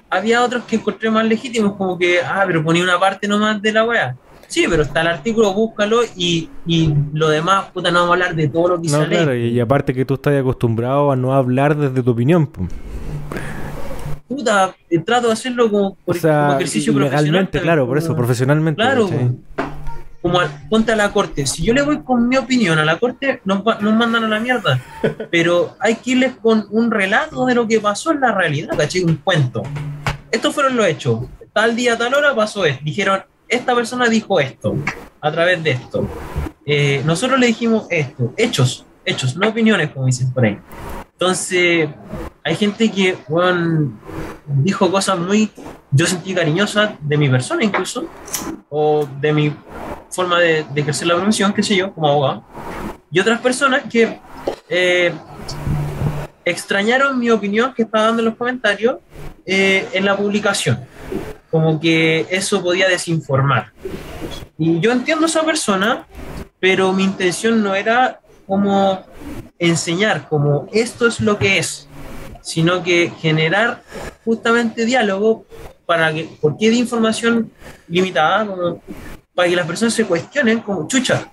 Había 0.10 0.44
otros 0.44 0.64
que 0.66 0.76
encontré 0.76 1.10
más 1.10 1.26
legítimos, 1.26 1.76
como 1.76 1.98
que, 1.98 2.20
ah, 2.22 2.44
pero 2.46 2.64
ponía 2.64 2.84
una 2.84 3.00
parte 3.00 3.28
nomás 3.28 3.60
de 3.62 3.72
la 3.74 3.84
weá. 3.84 4.16
Sí, 4.48 4.66
pero 4.70 4.84
está 4.84 5.02
el 5.02 5.08
artículo, 5.08 5.52
búscalo 5.52 6.02
y, 6.16 6.48
y 6.68 6.94
lo 7.14 7.30
demás, 7.30 7.66
puta, 7.74 7.90
no 7.90 8.02
vamos 8.02 8.12
a 8.12 8.14
hablar 8.14 8.36
de 8.36 8.48
todo 8.50 8.68
lo 8.68 8.76
que 8.76 8.84
dice 8.84 8.96
No, 8.98 9.02
la 9.04 9.08
ley. 9.10 9.18
claro, 9.18 9.36
y, 9.36 9.48
y 9.48 9.60
aparte 9.60 9.96
que 9.96 10.06
tú 10.06 10.14
estás 10.14 10.40
acostumbrado 10.40 11.12
a 11.12 11.16
no 11.16 11.34
hablar 11.34 11.76
desde 11.76 12.04
tu 12.04 12.12
opinión. 12.12 12.46
pu. 12.46 12.68
Puta, 14.36 14.76
trato 15.06 15.28
de 15.28 15.34
hacerlo 15.34 15.70
como, 15.70 15.96
por, 16.06 16.16
o 16.16 16.20
sea, 16.20 16.42
como 16.48 16.54
ejercicio 16.56 16.94
profesional. 16.94 17.50
claro, 17.50 17.88
por 17.88 17.98
eso, 17.98 18.08
como- 18.08 18.18
profesionalmente. 18.18 18.82
Claro, 18.82 19.08
¿cachai? 19.08 19.32
como 20.22 20.40
ponte 20.70 20.94
a 20.94 20.96
la 20.96 21.12
corte. 21.12 21.46
Si 21.46 21.64
yo 21.64 21.74
le 21.74 21.82
voy 21.82 22.02
con 22.02 22.30
mi 22.30 22.38
opinión 22.38 22.80
a 22.80 22.86
la 22.86 22.98
corte, 22.98 23.42
nos, 23.44 23.62
nos 23.82 23.94
mandan 23.94 24.24
a 24.24 24.28
la 24.30 24.40
mierda. 24.40 24.80
Pero 25.30 25.76
hay 25.82 25.96
que 25.96 26.12
irles 26.12 26.36
con 26.42 26.66
un 26.72 26.90
relato 26.92 27.46
de 27.46 27.56
lo 27.56 27.68
que 27.68 27.82
pasó 27.82 28.12
en 28.14 28.22
la 28.22 28.32
realidad, 28.32 28.70
¿cachai? 28.78 29.04
Un 29.04 29.18
cuento. 29.18 29.62
Estos 30.32 30.54
fueron 30.56 30.78
los 30.78 30.86
hechos. 30.88 31.26
Tal 31.52 31.76
día, 31.76 31.98
tal 31.98 32.14
hora 32.14 32.34
pasó 32.34 32.64
esto. 32.66 32.82
Dijeron, 32.86 33.22
esta 33.50 33.76
persona 33.76 34.08
dijo 34.08 34.40
esto, 34.40 34.76
a 35.20 35.30
través 35.30 35.62
de 35.62 35.72
esto. 35.72 36.08
Eh, 36.66 37.02
nosotros 37.06 37.38
le 37.38 37.48
dijimos 37.48 37.86
esto. 37.90 38.34
Hechos, 38.38 38.86
hechos, 39.04 39.36
no 39.36 39.50
opiniones, 39.50 39.90
como 39.92 40.06
dicen 40.06 40.32
por 40.32 40.46
ahí. 40.46 40.58
Entonces, 41.14 41.90
hay 42.44 42.56
gente 42.56 42.92
que, 42.92 43.18
dijo 44.48 44.92
cosas 44.92 45.18
muy, 45.18 45.50
yo 45.92 46.06
sentí 46.06 46.34
cariñosas 46.34 46.92
de 47.00 47.18
mi 47.18 47.30
persona 47.30 47.64
incluso, 47.64 48.08
o 48.70 49.08
de 49.22 49.32
mi 49.32 49.56
forma 50.10 50.40
de, 50.40 50.66
de 50.74 50.82
ejercer 50.82 51.08
la 51.08 51.16
profesión, 51.16 51.54
qué 51.54 51.64
sé 51.64 51.76
yo, 51.76 51.94
como 51.94 52.08
abogado. 52.08 52.44
Y 53.12 53.20
otras 53.20 53.40
personas 53.42 53.84
que 53.90 54.20
eh, 54.70 55.14
extrañaron 56.46 57.20
mi 57.20 57.30
opinión 57.30 57.74
que 57.74 57.84
estaba 57.84 58.06
dando 58.06 58.22
en 58.22 58.26
los 58.26 58.36
comentarios 58.36 58.98
eh, 59.46 59.88
en 59.94 60.06
la 60.06 60.18
publicación. 60.18 60.80
Como 61.52 61.80
que 61.80 62.26
eso 62.30 62.62
podía 62.62 62.88
desinformar. 62.90 63.72
Y 64.58 64.80
yo 64.80 64.92
entiendo 64.92 65.26
a 65.26 65.30
esa 65.30 65.44
persona, 65.44 66.08
pero 66.60 66.92
mi 66.92 67.04
intención 67.04 67.64
no 67.64 67.76
era 67.76 68.20
como 68.48 69.04
enseñar, 69.60 70.28
como 70.28 70.68
esto 70.72 71.08
es 71.08 71.20
lo 71.20 71.38
que 71.38 71.58
es, 71.58 71.88
sino 72.42 72.84
que 72.84 73.12
generar 73.20 73.82
justamente 74.26 74.86
diálogo 74.86 75.46
para 75.86 76.14
que, 76.14 76.26
¿por 76.42 76.58
qué 76.58 76.70
de 76.70 76.76
información 76.76 77.52
limitada? 77.88 78.48
Para 79.34 79.50
que 79.50 79.56
las 79.56 79.68
personas 79.68 79.94
se 79.94 80.06
cuestionen 80.06 80.60
como, 80.60 80.88
chucha, 80.88 81.32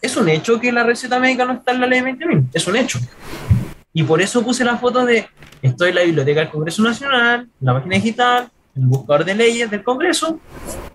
es 0.00 0.16
un 0.16 0.28
hecho 0.28 0.60
que 0.60 0.72
la 0.72 0.84
receta 0.84 1.18
médica 1.18 1.44
no 1.44 1.54
está 1.54 1.72
en 1.72 1.80
la 1.80 1.86
ley 1.86 2.00
20.000, 2.00 2.48
es 2.52 2.66
un 2.66 2.76
hecho. 2.76 2.98
Y 3.92 4.02
por 4.02 4.20
eso 4.20 4.42
puse 4.42 4.64
la 4.64 4.76
foto 4.76 5.04
de, 5.04 5.26
estoy 5.62 5.90
en 5.90 5.94
la 5.94 6.02
biblioteca 6.02 6.40
del 6.40 6.50
Congreso 6.50 6.82
Nacional, 6.82 7.48
la 7.60 7.74
página 7.74 7.96
digital, 7.96 8.50
el 8.74 8.86
buscador 8.86 9.24
de 9.24 9.34
leyes 9.34 9.70
del 9.70 9.82
Congreso, 9.82 10.38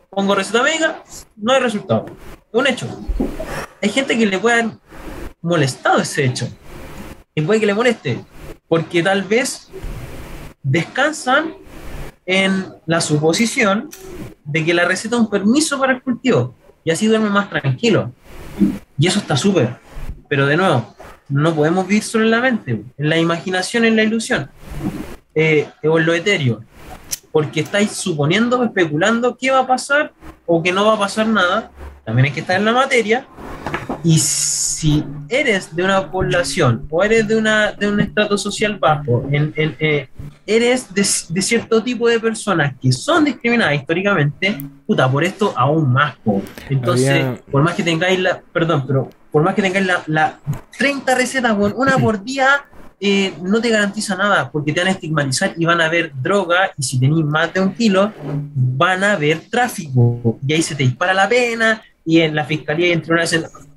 pongo 0.09 0.35
receta 0.35 0.61
médica, 0.61 1.03
no 1.35 1.53
hay 1.53 1.61
resultado. 1.61 2.05
Es 2.07 2.59
un 2.59 2.67
hecho. 2.67 2.87
Hay 3.81 3.89
gente 3.89 4.17
que 4.17 4.25
le 4.25 4.37
puede 4.37 4.69
molestado 5.41 5.99
ese 5.99 6.25
hecho. 6.25 6.49
Y 7.33 7.41
puede 7.41 7.59
que 7.59 7.65
le 7.65 7.73
moleste, 7.73 8.19
porque 8.67 9.01
tal 9.01 9.23
vez 9.23 9.69
descansan 10.63 11.55
en 12.25 12.73
la 12.85 13.01
suposición 13.01 13.89
de 14.45 14.65
que 14.65 14.73
la 14.73 14.85
receta 14.85 15.15
es 15.15 15.21
un 15.21 15.29
permiso 15.29 15.79
para 15.79 15.93
el 15.93 16.01
cultivo 16.01 16.55
y 16.83 16.91
así 16.91 17.07
duerme 17.07 17.29
más 17.29 17.49
tranquilo. 17.49 18.11
Y 18.97 19.07
eso 19.07 19.19
está 19.19 19.37
súper. 19.37 19.75
Pero 20.27 20.45
de 20.45 20.57
nuevo, 20.57 20.95
no 21.29 21.55
podemos 21.55 21.87
vivir 21.87 22.03
solo 22.03 22.25
en 22.25 22.31
la 22.31 22.41
mente, 22.41 22.83
en 22.97 23.09
la 23.09 23.17
imaginación, 23.17 23.85
en 23.85 23.95
la 23.95 24.03
ilusión, 24.03 24.49
eh, 25.33 25.69
o 25.83 25.99
en 25.99 26.05
lo 26.05 26.13
etéreo, 26.13 26.61
porque 27.31 27.61
estáis 27.61 27.91
suponiendo, 27.91 28.63
especulando 28.63 29.37
qué 29.37 29.51
va 29.51 29.59
a 29.59 29.67
pasar 29.67 30.13
o 30.45 30.61
que 30.61 30.71
no 30.71 30.85
va 30.85 30.95
a 30.95 30.99
pasar 30.99 31.27
nada. 31.27 31.71
También 32.05 32.25
hay 32.25 32.31
que 32.31 32.41
estar 32.41 32.57
en 32.57 32.65
la 32.65 32.73
materia. 32.73 33.25
Y 34.03 34.17
si 34.17 35.03
eres 35.29 35.75
de 35.75 35.83
una 35.83 36.09
población 36.11 36.87
o 36.89 37.03
eres 37.03 37.27
de, 37.27 37.35
una, 37.35 37.71
de 37.73 37.87
un 37.87 37.99
estrato 37.99 38.37
social 38.37 38.77
bajo, 38.79 39.27
en, 39.31 39.53
en, 39.55 39.75
eh, 39.79 40.07
eres 40.47 40.93
de, 40.93 41.05
de 41.29 41.41
cierto 41.41 41.83
tipo 41.83 42.07
de 42.09 42.19
personas 42.19 42.73
que 42.81 42.91
son 42.91 43.25
discriminadas 43.25 43.75
históricamente, 43.75 44.57
puta, 44.87 45.09
por 45.11 45.23
esto 45.23 45.53
aún 45.55 45.91
más. 45.93 46.15
po. 46.23 46.41
Entonces, 46.69 47.09
Había- 47.09 47.41
por 47.51 47.61
más 47.61 47.75
que 47.75 47.83
tengáis 47.83 48.19
la, 48.19 48.41
perdón, 48.51 48.85
pero 48.87 49.09
por 49.31 49.43
más 49.43 49.53
que 49.53 49.61
tengáis 49.61 49.85
la, 49.85 50.01
la 50.07 50.39
30 50.77 51.15
recetas, 51.15 51.55
weón, 51.57 51.73
una 51.77 51.97
por 51.97 52.23
día, 52.23 52.65
eh, 52.99 53.33
no 53.41 53.61
te 53.61 53.69
garantiza 53.69 54.15
nada, 54.15 54.51
porque 54.51 54.73
te 54.73 54.79
van 54.81 54.87
a 54.89 54.91
estigmatizar 54.91 55.53
y 55.57 55.65
van 55.65 55.79
a 55.81 55.89
ver 55.89 56.11
droga, 56.21 56.71
y 56.77 56.83
si 56.83 56.99
tenéis 56.99 57.25
más 57.25 57.53
de 57.53 57.59
un 57.59 57.73
kilo, 57.73 58.11
van 58.55 59.03
a 59.03 59.15
ver 59.15 59.41
tráfico, 59.49 60.39
y 60.45 60.53
ahí 60.53 60.61
se 60.61 60.75
te 60.75 60.83
dispara 60.83 61.13
la 61.13 61.27
pena, 61.29 61.81
y 62.03 62.19
en 62.19 62.35
la 62.35 62.43
fiscalía 62.45 62.87
y 62.87 62.91
entre 62.93 63.13
una 63.13 63.25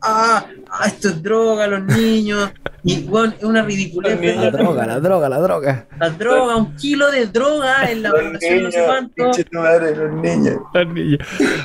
ah, 0.04 0.46
ah, 0.70 0.86
esto 0.86 1.08
es 1.08 1.22
droga, 1.22 1.66
los 1.66 1.84
niños, 1.84 2.52
y 2.86 3.02
bueno, 3.04 3.32
es 3.38 3.44
una 3.44 3.62
ridiculez. 3.62 4.12
Los 4.12 4.20
niños. 4.20 4.44
La 4.44 4.50
droga, 4.50 4.86
la 4.86 5.00
droga, 5.00 5.28
la 5.30 5.38
droga. 5.38 5.86
La 5.98 6.10
droga, 6.10 6.56
un 6.56 6.76
kilo 6.76 7.10
de 7.10 7.26
droga 7.26 7.90
en 7.90 8.02
la 8.02 8.10
Los 8.10 8.20
población, 8.20 8.62
no 8.62 8.70
sé 8.70 8.78
niños, 8.78 8.86
cuánto. 8.86 9.58
madre, 9.58 9.96
los 9.96 10.12
niños. 10.12 10.56
La 10.74 10.84
niña. 10.84 11.18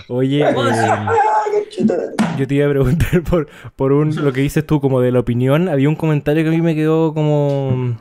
Oye, 0.08 0.42
eh, 0.42 0.56
Yo 2.38 2.48
te 2.48 2.56
iba 2.56 2.68
a 2.68 2.70
preguntar 2.70 3.22
por, 3.30 3.50
por 3.76 3.92
un, 3.92 4.16
lo 4.16 4.32
que 4.32 4.42
dices 4.42 4.66
tú 4.66 4.80
como 4.80 5.02
de 5.02 5.12
la 5.12 5.20
opinión. 5.20 5.68
Había 5.68 5.90
un 5.90 5.98
comentario 5.98 6.44
que 6.44 6.50
a 6.50 6.54
mí 6.54 6.62
me 6.62 6.74
quedó 6.74 7.14
como 7.14 7.98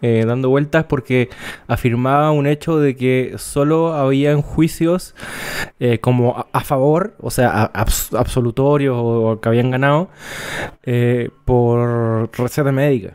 eh, 0.00 0.24
dando 0.26 0.48
vueltas 0.48 0.84
porque 0.84 1.28
afirmaba 1.66 2.30
un 2.30 2.46
hecho 2.46 2.78
de 2.78 2.96
que 2.96 3.34
solo 3.36 3.92
habían 3.92 4.40
juicios 4.40 5.14
eh, 5.80 5.98
como 5.98 6.46
a, 6.50 6.60
favor, 6.60 7.14
o 7.20 7.30
sea, 7.30 7.70
absolutorios 7.74 8.96
o, 8.98 9.38
que 9.40 9.48
habían 9.50 9.70
ganado 9.74 10.08
eh, 10.82 11.30
por 11.44 12.30
receta 12.36 12.72
médica. 12.72 13.12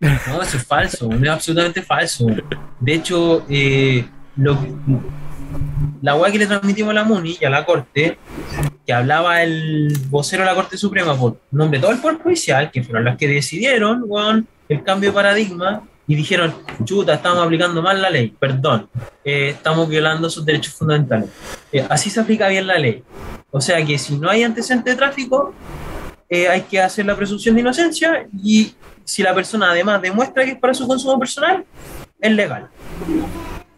No, 0.00 0.42
eso 0.42 0.56
es 0.56 0.66
falso, 0.66 1.10
es 1.12 1.28
absolutamente 1.28 1.82
falso. 1.82 2.26
De 2.80 2.94
hecho, 2.94 3.44
eh, 3.50 4.04
lo, 4.36 4.58
la 6.02 6.14
weá 6.16 6.32
que 6.32 6.38
le 6.38 6.46
transmitimos 6.46 6.90
a 6.90 6.94
la 6.94 7.04
MUNI 7.04 7.38
y 7.40 7.44
a 7.44 7.50
la 7.50 7.64
Corte, 7.64 8.18
que 8.86 8.92
hablaba 8.92 9.42
el 9.42 9.92
vocero 10.08 10.42
de 10.42 10.48
la 10.48 10.54
Corte 10.54 10.76
Suprema 10.76 11.16
por 11.16 11.38
nombre 11.50 11.78
de 11.78 11.82
todo 11.82 11.92
el 11.92 11.98
Poder 11.98 12.18
Judicial, 12.18 12.70
que 12.70 12.82
fueron 12.82 13.04
las 13.04 13.16
que 13.16 13.28
decidieron 13.28 14.06
el 14.68 14.82
cambio 14.82 15.10
de 15.10 15.14
paradigma 15.14 15.82
y 16.06 16.14
dijeron, 16.16 16.54
chuta, 16.84 17.14
estamos 17.14 17.44
aplicando 17.44 17.82
mal 17.82 18.00
la 18.00 18.10
ley, 18.10 18.34
perdón, 18.36 18.88
eh, 19.24 19.50
estamos 19.50 19.88
violando 19.88 20.28
sus 20.28 20.44
derechos 20.44 20.74
fundamentales. 20.74 21.28
Eh, 21.70 21.86
así 21.88 22.10
se 22.10 22.20
aplica 22.20 22.48
bien 22.48 22.66
la 22.66 22.78
ley. 22.78 23.04
O 23.50 23.60
sea 23.60 23.84
que 23.84 23.98
si 23.98 24.16
no 24.16 24.30
hay 24.30 24.42
antecedente 24.42 24.90
de 24.90 24.96
tráfico, 24.96 25.52
hay 26.30 26.62
que 26.62 26.80
hacer 26.80 27.04
la 27.06 27.16
presunción 27.16 27.54
de 27.56 27.62
inocencia 27.62 28.28
y 28.40 28.74
si 29.04 29.22
la 29.22 29.34
persona 29.34 29.72
además 29.72 30.00
demuestra 30.00 30.44
que 30.44 30.52
es 30.52 30.58
para 30.58 30.72
su 30.72 30.86
consumo 30.86 31.18
personal, 31.18 31.64
es 32.20 32.32
legal. 32.32 32.68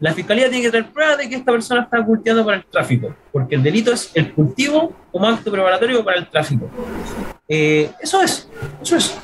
La 0.03 0.13
fiscalía 0.13 0.51
tiene 0.51 0.65
que 0.65 0.71
traer 0.71 0.91
pruebas 0.91 1.19
de 1.19 1.29
que 1.29 1.37
esta 1.37 1.53
persona 1.53 1.83
está 1.83 2.05
cultivando 2.05 2.45
para 2.45 2.57
el 2.57 2.65
tráfico, 2.65 3.15
porque 3.31 3.55
el 3.55 3.63
delito 3.63 3.93
es 3.93 4.11
el 4.15 4.33
cultivo 4.33 4.93
como 5.13 5.29
acto 5.29 5.51
preparatorio 5.51 6.05
para 6.05 6.19
el 6.19 6.29
tráfico. 6.29 6.69
Eh, 7.47 7.89
eso 8.01 8.21
es, 8.21 8.49
eso 8.83 8.97
es. 8.97 9.17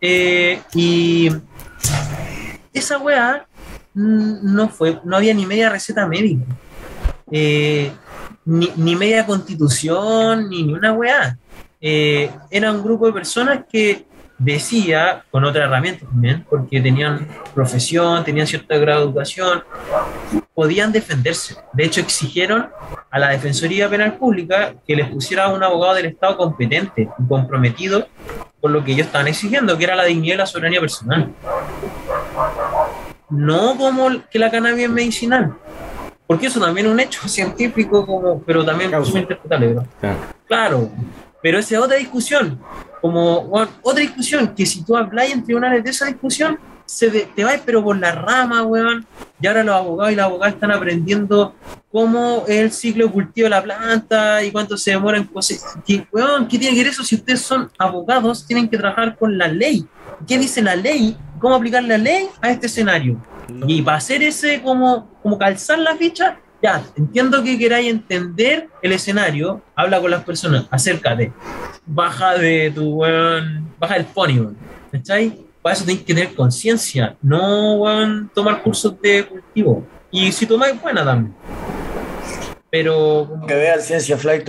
Eh, 0.00 0.60
y 0.74 1.30
esa 2.72 2.98
weá 2.98 3.46
no 3.94 4.68
fue, 4.68 5.00
no 5.04 5.16
había 5.16 5.32
ni 5.34 5.46
media 5.46 5.70
receta 5.70 6.04
médica, 6.06 6.44
eh, 7.30 7.92
ni, 8.44 8.70
ni, 8.76 8.96
media 8.96 9.26
constitución, 9.26 10.48
ni, 10.48 10.72
una 10.72 10.92
weá. 10.92 11.38
era 11.80 12.72
un 12.72 12.82
grupo 12.82 13.06
de 13.06 13.12
personas 13.12 13.64
que 13.70 14.06
decía, 14.38 15.24
con 15.30 15.44
otra 15.44 15.64
herramienta 15.64 16.06
también, 16.06 16.44
porque 16.48 16.80
tenían 16.80 17.28
profesión, 17.54 18.24
tenían 18.24 18.46
cierto 18.46 18.78
grado 18.80 19.00
de 19.00 19.06
educación, 19.06 19.62
podían 20.54 20.92
defenderse. 20.92 21.56
De 21.72 21.84
hecho, 21.84 22.00
exigieron 22.00 22.68
a 23.10 23.18
la 23.18 23.30
Defensoría 23.30 23.88
Penal 23.88 24.16
Pública 24.16 24.74
que 24.86 24.96
les 24.96 25.08
pusiera 25.08 25.48
un 25.48 25.62
abogado 25.62 25.94
del 25.94 26.06
Estado 26.06 26.36
competente 26.36 27.02
y 27.02 27.28
comprometido 27.28 28.08
con 28.60 28.72
lo 28.72 28.84
que 28.84 28.92
ellos 28.92 29.06
estaban 29.06 29.28
exigiendo, 29.28 29.76
que 29.76 29.84
era 29.84 29.94
la 29.94 30.04
dignidad 30.04 30.34
y 30.34 30.38
la 30.38 30.46
soberanía 30.46 30.80
personal. 30.80 31.32
No 33.30 33.76
como 33.76 34.08
que 34.30 34.38
la 34.38 34.50
cannabis 34.50 34.88
medicinal, 34.88 35.54
porque 36.26 36.46
eso 36.46 36.60
también 36.60 36.86
es 36.86 36.92
un 36.92 37.00
hecho 37.00 37.28
científico, 37.28 38.06
como, 38.06 38.40
pero 38.42 38.64
también 38.64 38.92
es 38.94 39.14
interpretable. 39.14 39.76
Claro, 40.46 40.90
pero 41.42 41.58
esa 41.58 41.74
es 41.74 41.80
otra 41.80 41.96
discusión, 41.96 42.58
como 43.00 43.50
otra 43.82 44.00
discusión, 44.00 44.54
que 44.54 44.64
si 44.64 44.82
tú 44.82 44.96
hablas 44.96 45.30
en 45.30 45.44
tribunales 45.44 45.84
de 45.84 45.90
esa 45.90 46.06
discusión, 46.06 46.58
se 46.86 47.10
te 47.10 47.44
va 47.44 47.52
pero 47.64 47.82
por 47.82 47.98
la 47.98 48.12
rama, 48.12 48.62
weón. 48.62 49.06
Y 49.40 49.46
ahora 49.46 49.64
los 49.64 49.74
abogados 49.74 50.12
y 50.12 50.16
las 50.16 50.26
abogadas 50.26 50.54
están 50.54 50.70
aprendiendo 50.70 51.54
cómo 51.90 52.44
es 52.46 52.60
el 52.60 52.72
ciclo 52.72 53.06
de 53.06 53.12
cultivo 53.12 53.44
de 53.44 53.50
la 53.50 53.62
planta 53.62 54.42
y 54.42 54.50
cuánto 54.50 54.76
se 54.76 54.92
demora 54.92 55.18
en. 55.18 55.28
¿Qué, 55.86 56.06
weón, 56.12 56.48
¿qué 56.48 56.58
tiene 56.58 56.74
que 56.74 56.82
ver 56.82 56.92
eso? 56.92 57.04
Si 57.04 57.16
ustedes 57.16 57.40
son 57.40 57.70
abogados, 57.78 58.46
tienen 58.46 58.68
que 58.68 58.78
trabajar 58.78 59.16
con 59.16 59.36
la 59.36 59.48
ley. 59.48 59.86
¿Qué 60.26 60.38
dice 60.38 60.62
la 60.62 60.76
ley? 60.76 61.16
¿Cómo 61.38 61.54
aplicar 61.54 61.82
la 61.82 61.98
ley 61.98 62.28
a 62.40 62.50
este 62.50 62.66
escenario? 62.66 63.20
Y 63.66 63.82
para 63.82 63.98
hacer 63.98 64.22
ese, 64.22 64.62
como, 64.62 65.08
como 65.22 65.38
calzar 65.38 65.78
la 65.78 65.96
ficha, 65.96 66.38
ya, 66.62 66.82
entiendo 66.96 67.42
que 67.42 67.58
queráis 67.58 67.90
entender 67.90 68.68
el 68.80 68.92
escenario, 68.92 69.60
habla 69.74 70.00
con 70.00 70.10
las 70.10 70.24
personas, 70.24 70.66
acércate, 70.70 71.32
baja 71.84 72.38
de 72.38 72.72
tu 72.74 72.94
weón, 72.94 73.70
baja 73.78 73.96
el 73.96 74.06
pony, 74.06 74.54
¿cachai? 74.90 75.44
Para 75.60 75.74
eso 75.74 75.84
tenéis 75.84 76.04
que 76.04 76.14
tener 76.14 76.34
conciencia, 76.34 77.16
no 77.20 77.74
weón, 77.74 78.30
tomar 78.34 78.62
cursos 78.62 79.00
de 79.02 79.26
cultivo. 79.26 79.86
Y 80.10 80.30
si 80.32 80.46
tomáis, 80.46 80.80
buena 80.80 81.04
también. 81.04 81.34
Pero. 82.70 83.28
Que 83.46 83.54
vean 83.54 83.80
ciencia 83.80 84.16
flight, 84.16 84.48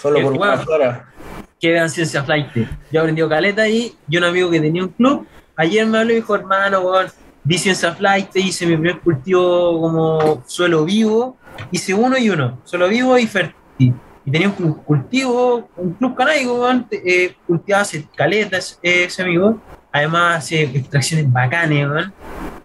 solo 0.00 0.22
por 0.22 0.32
una 0.32 0.54
hora. 0.66 1.12
Que 1.60 1.72
vean 1.72 1.90
ciencia 1.90 2.22
flight. 2.22 2.48
Yo 2.90 3.00
aprendí 3.00 3.28
caleta 3.28 3.62
ahí, 3.62 3.94
y 4.08 4.16
un 4.16 4.24
amigo 4.24 4.50
que 4.50 4.60
tenía 4.60 4.82
un 4.82 4.88
club, 4.88 5.26
ayer 5.56 5.86
me 5.86 5.98
habló 5.98 6.12
y 6.12 6.16
dijo, 6.16 6.34
hermano, 6.34 6.80
weón, 6.80 7.06
vi 7.44 7.58
ciencia 7.58 7.94
flight, 7.94 8.34
hice 8.36 8.66
mi 8.66 8.76
primer 8.76 9.00
cultivo 9.00 9.80
como 9.80 10.42
suelo 10.46 10.84
vivo, 10.84 11.36
hice 11.70 11.94
uno 11.94 12.16
y 12.18 12.30
uno, 12.30 12.60
solo 12.64 12.88
vivo 12.88 13.18
y 13.18 13.26
fértil. 13.26 13.94
Y 14.24 14.30
tenía 14.30 14.48
un 14.56 14.74
cultivo, 14.74 15.68
un 15.76 15.94
club 15.94 16.14
canábico, 16.14 16.68
eh, 16.92 17.34
cultivaba 17.46 17.84
caletas 18.14 18.78
ese 18.82 19.22
amigo. 19.22 19.60
Además, 19.92 20.38
hace 20.38 20.62
extracciones 20.62 21.30
bacanas, 21.30 22.12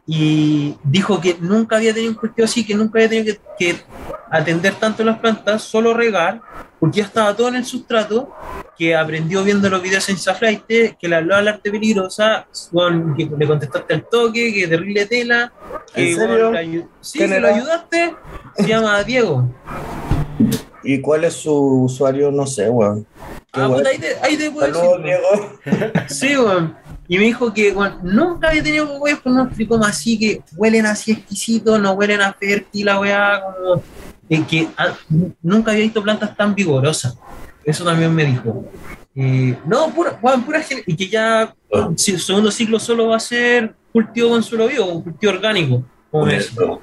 Y 0.05 0.75
dijo 0.83 1.19
que 1.19 1.35
nunca 1.41 1.75
había 1.75 1.93
tenido 1.93 2.13
un 2.13 2.17
cultivo 2.17 2.45
así, 2.45 2.65
que 2.65 2.73
nunca 2.73 2.99
había 2.99 3.09
tenido 3.09 3.35
que, 3.59 3.75
atender 4.31 4.73
tanto 4.75 5.03
las 5.03 5.19
plantas, 5.19 5.61
solo 5.63 5.93
regar, 5.93 6.41
porque 6.79 6.99
ya 6.99 7.05
estaba 7.05 7.35
todo 7.35 7.49
en 7.49 7.55
el 7.55 7.65
sustrato, 7.65 8.33
que 8.77 8.95
aprendió 8.95 9.43
viendo 9.43 9.69
los 9.69 9.81
videos 9.81 10.07
en 10.09 10.17
Saflight, 10.17 10.65
que 10.65 11.07
le 11.07 11.15
habló 11.15 11.35
al 11.35 11.47
arte 11.47 11.71
peligrosa, 11.71 12.47
que 13.17 13.29
le 13.37 13.47
contestaste 13.47 13.93
al 13.93 14.07
toque, 14.07 14.53
que 14.53 14.67
terrible 14.67 15.05
tela. 15.05 15.51
Que, 15.93 16.11
¿En 16.11 16.17
serio? 16.17 16.89
sí, 17.01 17.19
que 17.19 17.39
lo 17.39 17.47
ayudaste, 17.47 18.15
se 18.55 18.67
llama 18.67 19.03
Diego. 19.03 19.49
¿Y 20.83 21.01
cuál 21.01 21.25
es 21.25 21.33
su 21.33 21.83
usuario? 21.83 22.31
No 22.31 22.45
sé, 22.45 22.69
weón. 22.69 23.05
Ah, 23.51 23.67
pues 23.69 23.85
ahí 23.85 23.97
te, 23.97 24.15
ahí 24.21 24.37
te 24.37 24.51
puedo 24.51 24.73
Saludos, 24.73 25.03
Diego. 25.03 25.59
Sí, 26.07 26.37
weón. 26.37 26.86
Y 27.07 27.17
me 27.17 27.23
dijo 27.25 27.53
que 27.53 27.71
bueno, 27.71 27.99
nunca 28.03 28.49
había 28.49 28.63
tenido 28.63 28.99
weón, 28.99 29.19
pues 29.23 29.33
no 29.33 29.43
explicó 29.43 29.77
más 29.77 29.89
así, 29.89 30.19
que 30.19 30.41
huelen 30.55 30.85
así 30.85 31.11
exquisito, 31.11 31.77
no 31.79 31.93
huelen 31.93 32.21
a 32.21 32.33
fértil, 32.33 32.85
la 32.85 32.99
weá, 32.99 33.41
como 33.41 33.83
que 34.47 34.67
ah, 34.77 34.93
nunca 35.41 35.71
había 35.71 35.83
visto 35.83 36.03
plantas 36.03 36.35
tan 36.35 36.53
vigorosas. 36.53 37.17
Eso 37.63 37.83
también 37.83 38.13
me 38.13 38.25
dijo. 38.25 38.65
Eh, 39.15 39.57
no, 39.65 39.89
pura, 39.93 40.17
bueno, 40.21 40.45
pura 40.45 40.63
y 40.85 40.95
que 40.95 41.07
ya 41.07 41.55
si 41.95 42.11
el 42.11 42.19
segundo 42.19 42.51
ciclo 42.51 42.79
solo 42.79 43.07
va 43.07 43.17
a 43.17 43.19
ser 43.19 43.73
cultivo 43.91 44.29
con 44.29 44.43
suelo 44.43 44.67
vivo, 44.67 44.85
un 44.85 45.01
cultivo 45.01 45.33
orgánico, 45.33 45.83
como 46.11 46.27
eso. 46.27 46.81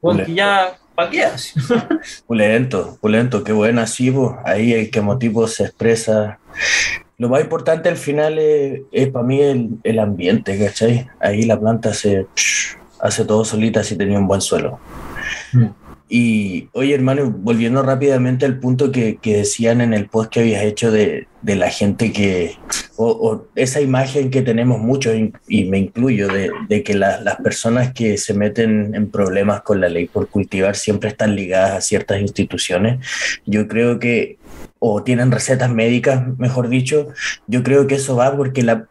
Bueno, 0.00 0.24
que 0.24 0.34
ya 0.34 0.78
paqueas. 0.94 1.52
pulento, 2.26 2.98
pulento, 3.00 3.44
qué 3.44 3.52
buena, 3.52 3.86
sí, 3.86 4.12
ahí 4.44 4.72
el 4.72 4.90
quemotipo 4.90 5.46
se 5.46 5.64
expresa. 5.64 6.38
Lo 7.20 7.28
más 7.28 7.42
importante 7.42 7.90
al 7.90 7.98
final 7.98 8.38
es, 8.38 9.08
para 9.10 9.26
mí 9.26 9.42
el, 9.42 9.68
el, 9.82 9.98
ambiente, 9.98 10.58
¿cachai? 10.58 11.06
Ahí 11.20 11.42
la 11.42 11.60
planta 11.60 11.92
se 11.92 12.26
hace 12.98 13.26
todo 13.26 13.44
solita 13.44 13.84
si 13.84 13.94
tenía 13.94 14.18
un 14.18 14.26
buen 14.26 14.40
suelo. 14.40 14.80
Mm. 15.52 15.66
Y 16.08 16.68
oye, 16.72 16.94
hermano, 16.94 17.30
volviendo 17.30 17.82
rápidamente 17.82 18.46
al 18.46 18.58
punto 18.58 18.90
que, 18.90 19.18
que 19.18 19.36
decían 19.36 19.82
en 19.82 19.92
el 19.92 20.08
post 20.08 20.32
que 20.32 20.40
habías 20.40 20.64
hecho 20.64 20.90
de, 20.90 21.28
de 21.42 21.56
la 21.56 21.68
gente 21.68 22.10
que, 22.10 22.56
o, 22.96 23.44
esa 23.54 23.82
imagen 23.82 24.30
que 24.30 24.40
tenemos 24.40 24.80
muchos, 24.80 25.14
y, 25.46 25.64
me 25.66 25.78
incluyo, 25.78 26.26
de, 26.26 26.50
de 26.68 26.82
que 26.82 26.94
las 26.94 27.36
personas 27.44 27.92
que 27.92 28.16
se 28.16 28.32
meten 28.34 28.94
en 28.94 29.10
problemas 29.10 29.60
con 29.60 29.80
la 29.80 29.90
ley 29.90 30.06
por 30.06 30.28
cultivar 30.28 30.74
siempre 30.74 31.10
están 31.10 31.36
ligadas 31.36 31.72
a 31.72 31.80
ciertas 31.82 32.20
instituciones, 32.20 33.06
yo 33.44 33.68
creo 33.68 33.98
que, 33.98 34.39
o 34.80 35.04
tienen 35.04 35.30
recetas 35.30 35.70
médicas, 35.70 36.22
mejor 36.38 36.68
dicho, 36.68 37.08
yo 37.46 37.62
creo 37.62 37.86
que 37.86 37.96
eso 37.96 38.16
va 38.16 38.36
porque 38.36 38.62
la, 38.62 38.88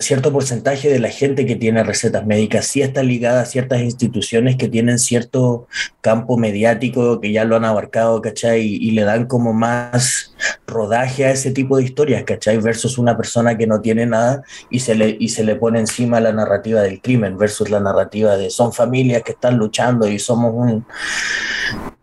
cierto 0.00 0.32
porcentaje 0.32 0.88
de 0.88 1.00
la 1.00 1.08
gente 1.08 1.44
que 1.44 1.56
tiene 1.56 1.82
recetas 1.82 2.24
médicas 2.24 2.66
sí 2.66 2.82
está 2.82 3.02
ligada 3.02 3.42
a 3.42 3.46
ciertas 3.46 3.80
instituciones 3.80 4.56
que 4.56 4.68
tienen 4.68 4.98
cierto 4.98 5.66
campo 6.00 6.38
mediático, 6.38 7.20
que 7.20 7.32
ya 7.32 7.44
lo 7.44 7.56
han 7.56 7.64
abarcado, 7.64 8.22
¿cachai? 8.22 8.62
Y, 8.62 8.92
le 8.92 9.02
dan 9.02 9.26
como 9.26 9.52
más 9.52 10.34
rodaje 10.66 11.24
a 11.24 11.32
ese 11.32 11.50
tipo 11.50 11.76
de 11.76 11.84
historias, 11.84 12.22
¿cachai? 12.24 12.58
Versus 12.58 12.96
una 12.98 13.16
persona 13.16 13.58
que 13.58 13.66
no 13.66 13.80
tiene 13.80 14.06
nada 14.06 14.42
y 14.70 14.80
se 14.80 14.94
le, 14.94 15.16
y 15.18 15.28
se 15.30 15.44
le 15.44 15.56
pone 15.56 15.80
encima 15.80 16.20
la 16.20 16.32
narrativa 16.32 16.80
del 16.80 17.00
crimen, 17.00 17.36
versus 17.36 17.68
la 17.68 17.80
narrativa 17.80 18.36
de 18.36 18.50
son 18.50 18.72
familias 18.72 19.22
que 19.22 19.32
están 19.32 19.56
luchando 19.56 20.08
y 20.08 20.18
somos 20.18 20.54
un, 20.54 20.86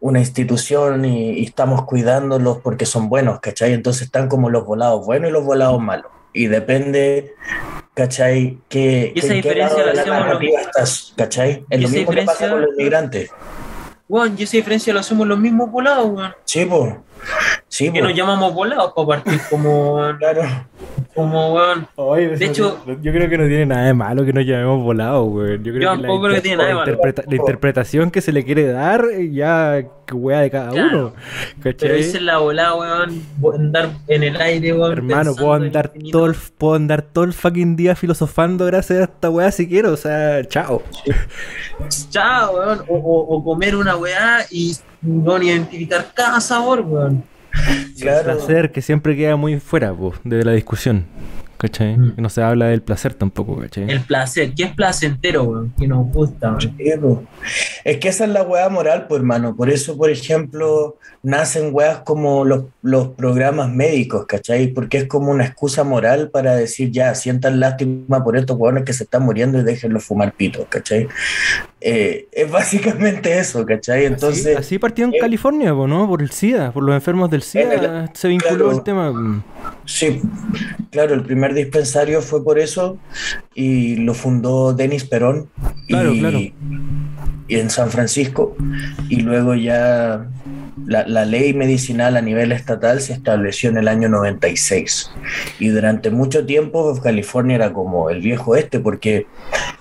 una 0.02 0.20
institución 0.20 1.06
y, 1.06 1.40
y 1.40 1.46
estamos 1.46 1.86
cuidándolos 1.86 2.60
porque 2.60 2.86
son 2.86 3.10
buenos, 3.10 3.40
¿cachai? 3.40 3.74
Entonces 3.74 4.04
están 4.04 4.28
como 4.28 4.50
los 4.50 4.66
volados 4.66 5.06
buenos 5.06 5.30
y 5.30 5.34
los 5.34 5.46
volados 5.46 5.82
malos 5.82 6.15
y 6.36 6.48
depende, 6.48 7.34
¿cachai? 7.94 8.60
Que, 8.68 9.14
esa 9.16 9.34
diferencia 9.34 9.86
la, 9.86 10.02
hacemos 10.02 10.44
estás, 10.60 11.14
¿cachai? 11.16 11.66
Es 11.70 11.82
lo 11.82 11.90
mismo 11.90 12.12
que 12.12 12.22
pasa 12.24 12.50
con 12.50 12.62
los 12.62 12.72
inmigrantes. 12.72 13.32
Juan, 14.08 14.36
y 14.38 14.44
esa 14.44 14.58
diferencia 14.58 14.94
lo 14.94 15.00
hacemos 15.00 15.26
los 15.26 15.40
mismos 15.40 15.72
volados, 15.72 16.08
weón. 16.08 16.36
Sí, 16.44 16.66
pues. 16.66 16.94
Sí, 17.70 17.92
que 17.92 18.02
nos 18.02 18.14
llamamos 18.14 18.54
volados 18.54 18.94
para 18.94 19.08
partir 19.08 19.42
como, 19.50 19.98
Claro. 20.20 20.44
Como 21.16 21.54
weón. 21.54 21.88
Oye, 21.96 22.28
De 22.38 22.46
hecho- 22.46 22.80
no- 22.86 23.02
yo 23.02 23.12
creo 23.12 23.30
que 23.30 23.38
no 23.38 23.48
tiene 23.48 23.66
nada 23.66 23.86
de 23.86 23.94
malo 23.94 24.26
que 24.26 24.34
nos 24.34 24.46
llamemos 24.46 24.84
volados, 24.84 25.28
güey. 25.30 25.58
Yo 25.64 25.74
creo 25.74 25.74
Yo 25.74 25.80
que 25.80 25.98
tampoco 26.02 26.22
creo 26.24 26.36
que 26.36 26.42
tiene 26.42 26.58
nada 26.58 26.70
de 26.70 26.76
malo. 26.76 26.92
interpreta- 26.92 27.24
la 27.28 27.36
interpretación 27.36 28.12
que 28.12 28.22
se 28.22 28.32
le 28.32 28.44
quiere 28.44 28.68
dar, 28.68 29.06
eh, 29.14 29.32
ya 29.32 29.82
que 30.06 30.14
weá 30.14 30.42
de 30.42 30.52
cada 30.52 30.70
Claro. 30.72 30.98
uno. 31.00 31.14
Pero 31.80 31.96
hice 31.98 32.20
la 32.22 32.38
volada, 32.38 32.76
weón, 32.76 33.24
andar 33.56 33.90
en 34.08 34.24
el 34.24 34.40
aire, 34.42 34.74
weón. 34.74 34.92
Hermano, 34.92 35.34
puedo 35.36 35.54
andar, 35.54 35.92
todo 36.12 36.26
el, 36.28 36.36
puedo 36.58 36.76
andar 36.76 37.02
todo 37.02 37.24
el 37.24 37.34
fucking 37.34 37.76
día 37.76 37.96
filosofando 37.96 38.66
gracias 38.66 39.00
a 39.00 39.04
esta 39.06 39.30
weá 39.30 39.50
si 39.52 39.68
quiero. 39.68 39.94
O 39.94 39.98
sea, 39.98 40.44
chao. 40.48 40.84
Chao, 42.10 42.56
weón. 42.58 42.80
O, 42.88 42.96
o- 42.98 43.36
o 43.38 43.44
comer 43.44 43.76
una 43.76 43.96
weá 43.96 44.46
y 44.52 44.76
no 45.02 45.42
identificar 45.42 46.08
cada 46.14 46.40
sabor, 46.42 46.82
weón. 46.82 47.24
Claro. 48.00 48.38
placer 48.38 48.72
que 48.72 48.82
siempre 48.82 49.16
queda 49.16 49.36
muy 49.36 49.60
fuera 49.60 49.94
po, 49.94 50.14
de 50.24 50.44
la 50.44 50.52
discusión. 50.52 51.06
¿Cachai? 51.58 51.98
Mm. 51.98 52.16
No 52.18 52.30
se 52.30 52.44
habla 52.44 52.68
del 52.68 52.82
placer 52.82 53.14
tampoco, 53.14 53.58
¿cachai? 53.58 53.90
El 53.90 54.02
placer, 54.02 54.54
que 54.54 54.64
es 54.64 54.72
placentero, 54.76 55.44
weón, 55.44 55.74
que 55.78 55.88
nos 55.88 56.06
gusta, 56.12 56.58
weón. 56.78 57.28
Es 57.86 57.98
que 57.98 58.10
esa 58.10 58.26
es 58.26 58.30
la 58.30 58.44
weá 58.44 58.68
moral, 58.68 59.06
pues 59.08 59.20
hermano. 59.20 59.56
Por 59.56 59.70
eso, 59.70 59.98
por 59.98 60.10
ejemplo, 60.10 60.98
nacen 61.24 61.70
weas 61.72 62.00
como 62.00 62.44
los, 62.44 62.66
los 62.86 63.08
programas 63.10 63.72
médicos, 63.72 64.28
¿cachai? 64.28 64.68
Porque 64.68 64.98
es 65.00 65.08
como 65.08 65.32
una 65.32 65.44
excusa 65.44 65.84
moral 65.84 66.30
para 66.30 66.56
decir, 66.56 66.92
ya, 66.92 67.16
sientan 67.16 67.60
lástima 67.60 68.24
por 68.24 68.38
estos 68.38 68.56
weones 68.60 68.84
que 68.84 68.94
se 68.94 69.06
están 69.06 69.24
muriendo 69.24 69.58
y 69.58 69.64
déjenlos 69.64 70.04
fumar 70.04 70.34
pitos, 70.34 70.68
¿cachai? 70.70 71.08
Eh, 71.82 72.28
es 72.32 72.52
básicamente 72.52 73.40
eso, 73.40 73.66
¿cachai? 73.66 74.06
Entonces, 74.06 74.56
así, 74.56 74.56
así 74.56 74.80
partió 74.80 75.06
en 75.06 75.16
eh, 75.16 75.18
California, 75.20 75.72
¿no? 75.72 76.08
Por 76.08 76.22
el 76.22 76.30
SIDA, 76.30 76.72
por 76.72 76.84
los 76.84 76.94
enfermos 76.94 77.32
del 77.32 77.42
SIDA. 77.42 78.04
el- 78.04 78.10
se 78.14 78.28
vinculó 78.28 78.56
claro. 78.66 78.72
el 78.78 78.84
tema. 78.84 79.12
mm. 79.12 79.44
sí, 79.86 80.22
claro, 80.92 81.16
el 81.16 81.24
primer 81.24 81.56
dispensario 81.56 82.22
fue 82.22 82.44
por 82.44 82.60
eso 82.60 83.00
y 83.56 83.96
lo 83.96 84.14
fundó 84.14 84.74
Denis 84.74 85.06
Perón. 85.06 85.50
Claro, 85.88 86.14
y, 86.14 86.20
claro. 86.20 86.38
y 86.38 86.54
en 87.50 87.72
San 87.72 87.90
Francisco. 87.90 88.56
Y 89.10 89.22
luego 89.22 89.56
ya 89.56 90.28
la, 90.86 91.08
la 91.08 91.26
ley 91.26 91.54
medicinal 91.54 92.18
a 92.18 92.22
nivel 92.22 92.52
estatal 92.52 93.02
se 93.02 93.14
estableció 93.14 93.70
en 93.70 93.78
el 93.78 93.88
año 93.88 94.10
96. 94.10 95.12
Y 95.60 95.70
durante 95.70 96.10
mucho 96.10 96.46
tiempo 96.46 97.00
California 97.02 97.56
era 97.56 97.74
como 97.74 98.10
el 98.10 98.22
viejo 98.22 98.56
este, 98.56 98.80
porque 98.80 99.28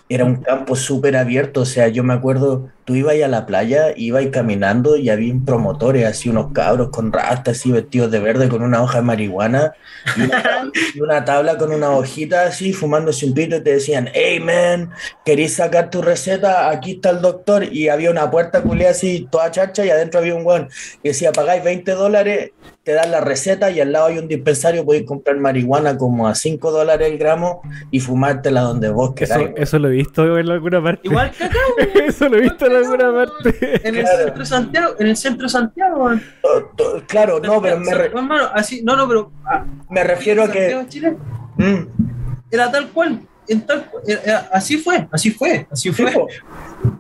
era 0.09 0.25
un 0.25 0.37
campo 0.37 0.77
súper 0.77 1.17
abierto. 1.17 1.63
O 1.63 1.67
sea, 1.67 1.89
yo 1.89 2.05
me 2.05 2.15
acuerdo, 2.15 2.69
tú 2.85 2.95
ibas 2.95 3.15
a 3.23 3.29
la 3.29 3.47
playa, 3.47 3.95
ibas 3.97 4.27
caminando 4.27 4.97
y 4.97 5.09
había 5.09 5.35
promotores, 5.45 6.05
así 6.07 6.29
unos 6.29 6.53
cabros 6.53 6.91
con 6.91 7.13
rastas, 7.13 7.59
así 7.59 7.73
vestidos 7.73 8.11
de 8.11 8.19
verde, 8.19 8.49
con 8.49 8.63
una 8.63 8.83
hoja 8.83 8.99
de 8.99 9.05
marihuana 9.05 9.73
y 10.17 10.23
una, 10.23 10.71
y 10.95 11.01
una 11.01 11.25
tabla 11.25 11.57
con 11.57 11.73
una 11.73 11.91
hojita 11.91 12.45
así, 12.45 12.73
fumándose 12.73 13.27
un 13.27 13.35
pito 13.35 13.57
y 13.57 13.61
te 13.63 13.73
decían, 13.73 14.11
hey 14.13 14.41
man, 14.41 14.91
¿querés 15.25 15.55
sacar 15.55 15.91
tu 15.91 16.03
receta? 16.03 16.69
Aquí 16.69 16.93
está 16.93 17.11
el 17.11 17.21
doctor. 17.21 17.65
Y 17.65 17.89
había 17.89 18.11
una 18.11 18.31
puerta 18.31 18.63
culiada 18.63 18.91
así, 18.93 19.27
toda 19.31 19.51
chacha, 19.51 19.85
y 19.85 19.91
adentro 19.91 20.21
había 20.21 20.35
un 20.35 20.45
guan 20.45 20.69
que 21.03 21.11
decía, 21.11 21.33
pagáis 21.33 21.65
20 21.65 21.93
dólares, 21.93 22.51
te 22.85 22.93
dan 22.93 23.11
la 23.11 23.23
receta 23.23 23.71
y 23.71 23.81
al 23.81 23.93
lado 23.93 24.07
hay 24.07 24.19
un 24.19 24.29
dispensario, 24.29 24.85
podéis 24.85 25.07
comprar 25.07 25.39
marihuana 25.39 25.97
como 25.97 26.29
a 26.29 26.35
5 26.35 26.71
dólares 26.71 27.11
el 27.11 27.19
gramo 27.19 27.63
y 27.91 28.01
fumártela 28.01 28.61
donde 28.61 28.91
vos 28.91 29.13
Eso, 29.17 29.35
queráis. 29.35 29.51
eso 29.57 29.79
lo 29.79 29.89
he 29.89 29.93
visto 29.93 30.39
en 30.39 30.51
alguna 30.51 30.83
parte. 30.83 31.01
Igual 31.09 31.31
que 31.39 31.45
acá, 31.45 31.59
eso 32.07 32.29
lo 32.29 32.37
he 32.37 32.43
visto 32.43 32.67
en 32.67 32.74
alguna 32.79 33.13
parte. 33.13 33.89
en 33.89 33.95
el 33.97 34.03
Claro. 34.03 34.19
centro 34.25 34.39
de 34.41 34.47
Santiago, 34.47 34.95
en 34.99 35.07
el 35.07 35.17
centro 35.17 35.43
de 35.45 35.49
Santiago, 35.49 36.11
to- 36.77 37.03
Claro, 37.07 37.41
no, 37.41 37.61
pero 37.63 37.79
me, 37.79 37.95
re- 37.95 38.07
Hermano, 38.07 38.49
así, 38.55 38.83
no, 38.83 38.97
no, 38.97 39.09
pero 39.09 39.33
ah, 39.47 39.65
me 39.91 40.05
refiero 40.05 40.45
a 40.45 40.51
que... 40.51 40.85
Chile, 40.89 41.17
Mm, 41.57 41.87
era 42.51 42.71
tal 42.71 42.89
cual, 42.89 43.21
en 43.47 43.61
tal, 43.65 43.89
era- 44.07 44.21
era- 44.23 44.49
así 44.53 44.77
fue, 44.79 45.07
así 45.13 45.31
fue, 45.31 45.67
así 45.71 45.93
sí, 45.93 46.03
fue. 46.03 46.13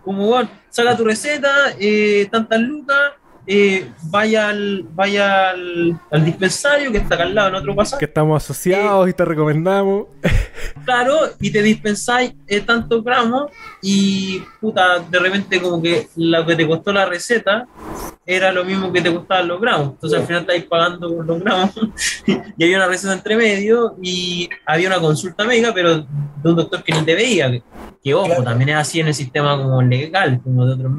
como 0.04 0.28
bueno, 0.28 0.48
saca 0.70 0.96
tu 0.96 1.04
receta, 1.04 1.50
eh, 1.78 2.28
tantas 2.30 2.60
lucas, 2.60 3.12
eh, 3.46 3.90
vaya 4.04 4.48
al, 4.48 4.84
vaya 4.94 5.50
al, 5.50 6.00
al 6.10 6.24
dispensario 6.24 6.90
que 6.90 6.98
está 6.98 7.14
acá 7.16 7.24
al 7.24 7.34
lado 7.34 7.48
en 7.48 7.54
otro 7.56 7.74
pasaje, 7.74 8.00
Que 8.00 8.04
estamos 8.06 8.42
asociados 8.42 9.08
y 9.08 9.12
te 9.12 9.24
recomendamos. 9.24 10.06
claro, 10.84 11.16
y 11.40 11.50
te 11.50 11.62
dispensáis 11.62 12.32
eh, 12.46 12.60
tantos 12.60 13.04
gramos 13.04 13.50
y 13.82 14.42
puta, 14.60 14.98
de 15.10 15.18
repente 15.18 15.60
como 15.60 15.80
que 15.82 16.08
lo 16.16 16.44
que 16.46 16.56
te 16.56 16.66
costó 16.66 16.92
la 16.92 17.06
receta 17.06 17.66
era 18.26 18.50
lo 18.52 18.64
mismo 18.64 18.90
que 18.92 19.02
te 19.02 19.14
costaban 19.14 19.48
los 19.48 19.60
gramos, 19.60 19.90
entonces 19.92 20.18
al 20.20 20.26
final 20.26 20.40
estáis 20.42 20.64
pagando 20.64 21.14
por 21.14 21.26
los 21.26 21.40
gramos 21.40 21.70
y 22.26 22.64
había 22.64 22.78
una 22.78 22.86
receta 22.86 23.12
entre 23.12 23.36
medio 23.36 23.96
y 24.02 24.48
había 24.64 24.88
una 24.88 25.00
consulta 25.00 25.44
médica, 25.44 25.72
pero 25.74 25.98
de 25.98 26.48
un 26.50 26.56
doctor 26.56 26.82
que 26.82 26.92
ni 26.94 27.02
te 27.02 27.14
veía, 27.14 27.50
que, 27.50 27.62
que 28.02 28.14
ojo, 28.14 28.26
Claro. 28.26 28.44
también 28.44 28.70
es 28.70 28.76
así 28.76 29.00
en 29.00 29.08
el 29.08 29.14
sistema 29.14 29.56
como 29.58 29.82
legal, 29.82 30.40
como 30.42 30.64
de 30.66 30.72
otros. 30.74 30.92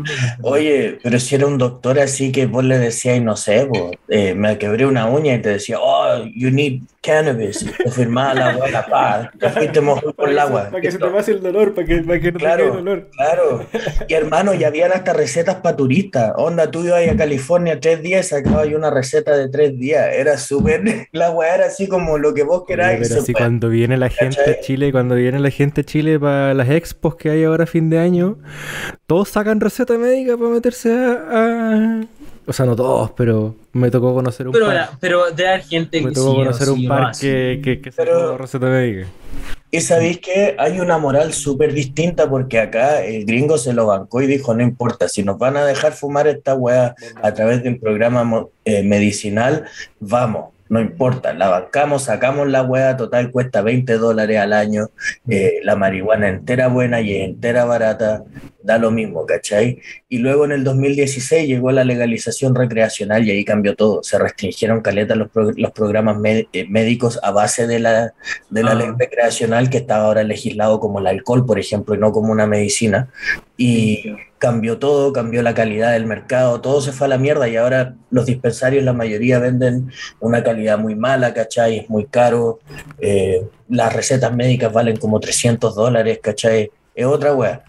Oye, 0.43 0.99
pero 1.01 1.19
si 1.19 1.35
era 1.35 1.47
un 1.47 1.57
doctor 1.57 1.99
así 1.99 2.31
que 2.36 2.45
vos 2.45 2.64
le 2.64 2.78
decías, 2.78 3.22
no 3.22 3.36
sé, 3.36 3.68
eh, 4.10 4.34
me 4.36 4.57
quebré 4.57 4.86
una 4.86 5.07
uña 5.07 5.34
y 5.36 5.41
te 5.41 5.49
decía, 5.49 5.78
oh, 5.80 6.24
you 6.36 6.52
need 6.52 6.82
cannabis. 7.02 7.62
Y 7.64 7.66
te 7.84 7.91
firmaba 7.91 8.34
la 8.34 8.57
buena 8.57 8.86
paz. 8.86 9.30
Te 9.40 9.49
fuiste 9.49 9.80
mojado 9.82 10.12
por 10.14 10.30
el 10.30 10.38
agua. 10.40 10.70
Para 10.70 10.82
que 10.82 10.91
se 10.91 10.98
te 10.98 11.06
pase 11.07 11.32
el 11.34 11.41
dolor, 11.41 11.74
para 11.74 11.86
que, 11.88 11.98
para 12.02 12.20
que 12.20 12.32
no 12.32 12.38
te 12.40 12.44
Claro. 12.45 12.64
quede 12.66 12.74
dolor. 12.76 13.10
Claro. 13.16 13.66
Y 14.07 14.14
hermano, 14.14 14.53
ya 14.56 14.68
habían 14.68 14.91
hasta 14.91 15.14
recetas 15.14 15.56
para 15.56 15.76
turistas. 15.76 16.34
Onda, 16.36 16.70
tú 16.72 16.84
ibas 16.84 17.07
a 17.07 17.16
California 17.16 17.80
tres 17.80 18.02
días 18.02 18.26
y 18.26 18.30
sacabas 18.30 18.68
una 18.68 18.90
receta 18.90 19.38
de 19.38 19.49
tres 19.49 19.78
días. 19.78 20.07
Era 20.14 20.38
súper. 20.38 20.82
La 21.12 21.30
weá 21.32 21.56
era 21.56 21.66
así 21.68 21.88
como 21.88 22.18
lo 22.18 22.34
que 22.34 22.44
vos 22.44 22.64
queráis. 22.68 23.07
Pero 23.07 23.22
puede- 23.22 23.34
cuando 23.34 23.70
viene 23.70 23.98
la 23.98 24.10
gente 24.10 24.38
¿Cachai? 24.38 24.53
a 24.56 24.60
Chile, 24.62 24.91
cuando 24.91 25.16
viene 25.16 25.40
la 25.40 25.52
gente 25.52 25.82
a 25.82 25.84
Chile 25.84 26.20
para 26.20 26.53
las 26.56 26.70
expos 26.70 27.16
que 27.16 27.30
hay 27.30 27.44
ahora 27.44 27.64
a 27.66 27.68
fin 27.68 27.90
de 27.90 27.99
año, 27.99 28.38
todos 29.06 29.30
sacan 29.30 29.60
receta 29.62 29.98
médica 29.98 30.36
para 30.38 30.49
meterse 30.49 30.91
a, 30.91 31.12
a- 31.32 32.02
O 32.47 32.53
sea, 32.53 32.65
no 32.65 32.76
todos, 32.76 33.11
pero 33.11 33.55
me 33.73 33.89
tocó 33.89 34.13
conocer 34.13 34.47
un 34.47 34.53
Pero, 34.53 34.67
pero 34.99 35.31
de 35.31 35.47
haber 35.47 35.63
gente 35.63 35.99
me 36.01 36.09
que 36.09 36.15
tocó 36.15 36.30
sí, 36.31 36.35
conocer 36.38 36.67
sí 36.67 36.73
un 36.73 36.84
lo 36.84 36.89
par 36.89 37.03
hace. 37.05 37.22
que, 37.27 37.61
que, 37.63 37.81
que 37.81 37.91
sacó 37.91 38.03
Pero- 38.09 38.38
receta 38.38 38.65
médica. 38.67 39.07
Y 39.72 39.81
sabéis 39.81 40.19
que 40.19 40.55
hay 40.57 40.80
una 40.80 40.97
moral 40.97 41.34
súper 41.34 41.73
distinta 41.73 42.30
porque 42.30 42.59
acá 42.59 43.03
el 43.03 43.26
gringo 43.26 43.57
se 43.57 43.73
lo 43.73 43.88
bancó 43.88 44.22
y 44.22 44.27
dijo, 44.27 44.53
no 44.53 44.63
importa, 44.63 45.09
si 45.09 45.22
nos 45.23 45.38
van 45.38 45.57
a 45.57 45.65
dejar 45.65 45.91
fumar 45.91 46.27
esta 46.27 46.53
weá 46.55 46.95
a 47.22 47.34
través 47.34 47.61
de 47.61 47.69
un 47.69 47.80
programa 47.80 48.45
eh, 48.63 48.84
medicinal, 48.84 49.65
vamos, 49.99 50.53
no 50.67 50.81
importa, 50.81 51.33
la 51.33 51.47
bancamos, 51.49 52.03
sacamos 52.05 52.47
la 52.47 52.63
weá, 52.63 52.97
total 52.97 53.29
cuesta 53.31 53.61
20 53.61 53.93
dólares 53.97 54.39
al 54.39 54.51
año, 54.53 54.87
eh, 55.29 55.59
la 55.63 55.75
marihuana 55.75 56.27
entera 56.27 56.67
buena 56.69 57.01
y 57.01 57.15
entera 57.15 57.65
barata, 57.65 58.23
da 58.63 58.79
lo 58.79 58.89
mismo, 58.89 59.27
¿cachai? 59.27 59.79
Y 60.09 60.17
luego 60.17 60.45
en 60.45 60.51
el 60.53 60.63
2016 60.63 61.47
llegó 61.47 61.71
la 61.71 61.83
legalización 61.83 62.55
recreacional 62.55 63.23
y 63.27 63.31
ahí 63.31 63.45
cambió 63.45 63.75
todo, 63.75 64.01
se 64.01 64.17
restringieron 64.17 64.81
caleta 64.81 65.15
los, 65.15 65.29
pro- 65.29 65.51
los 65.55 65.71
programas 65.71 66.17
eh, 66.23 66.65
médicos 66.67 67.19
a 67.21 67.29
base 67.29 67.67
de 67.67 67.79
la, 67.79 68.13
de 68.49 68.63
la 68.63 68.71
Ah. 68.71 68.75
ley 68.75 68.87
recreacional 68.97 69.69
que 69.69 69.77
estaba 69.77 70.05
ahora 70.05 70.23
legislado 70.23 70.79
como 70.79 70.97
el 70.99 71.05
alcohol, 71.07 71.45
por 71.45 71.59
ejemplo, 71.59 71.93
y 71.93 71.99
no 71.99 72.11
como 72.11 72.31
una 72.31 72.47
medicina. 72.47 73.09
Y 73.55 74.15
cambió 74.45 74.77
todo, 74.77 75.11
cambió 75.11 75.41
la 75.41 75.55
calidad 75.55 75.93
del 75.93 76.05
mercado, 76.05 76.61
todo 76.61 76.80
se 76.80 76.91
fue 76.91 77.07
a 77.07 77.09
la 77.09 77.17
mierda 77.17 77.49
y 77.49 77.55
ahora 77.55 77.95
los 78.11 78.27
dispensarios, 78.27 78.84
la 78.84 78.93
mayoría 78.93 79.39
venden 79.39 79.89
una 80.19 80.43
calidad 80.43 80.77
muy 80.77 80.93
mala, 80.93 81.34
¿cachai? 81.34 81.80
Es 81.80 81.89
muy 81.89 82.05
caro. 82.05 82.59
eh, 82.99 83.43
las 83.69 83.91
recetas 83.91 84.31
médicas 84.35 84.72
valen 84.72 84.97
como 84.97 85.19
300 85.19 85.73
dólares, 85.73 86.19
¿cachai? 86.22 86.69
Es 86.93 87.07
otra 87.07 87.34
wea. 87.34 87.63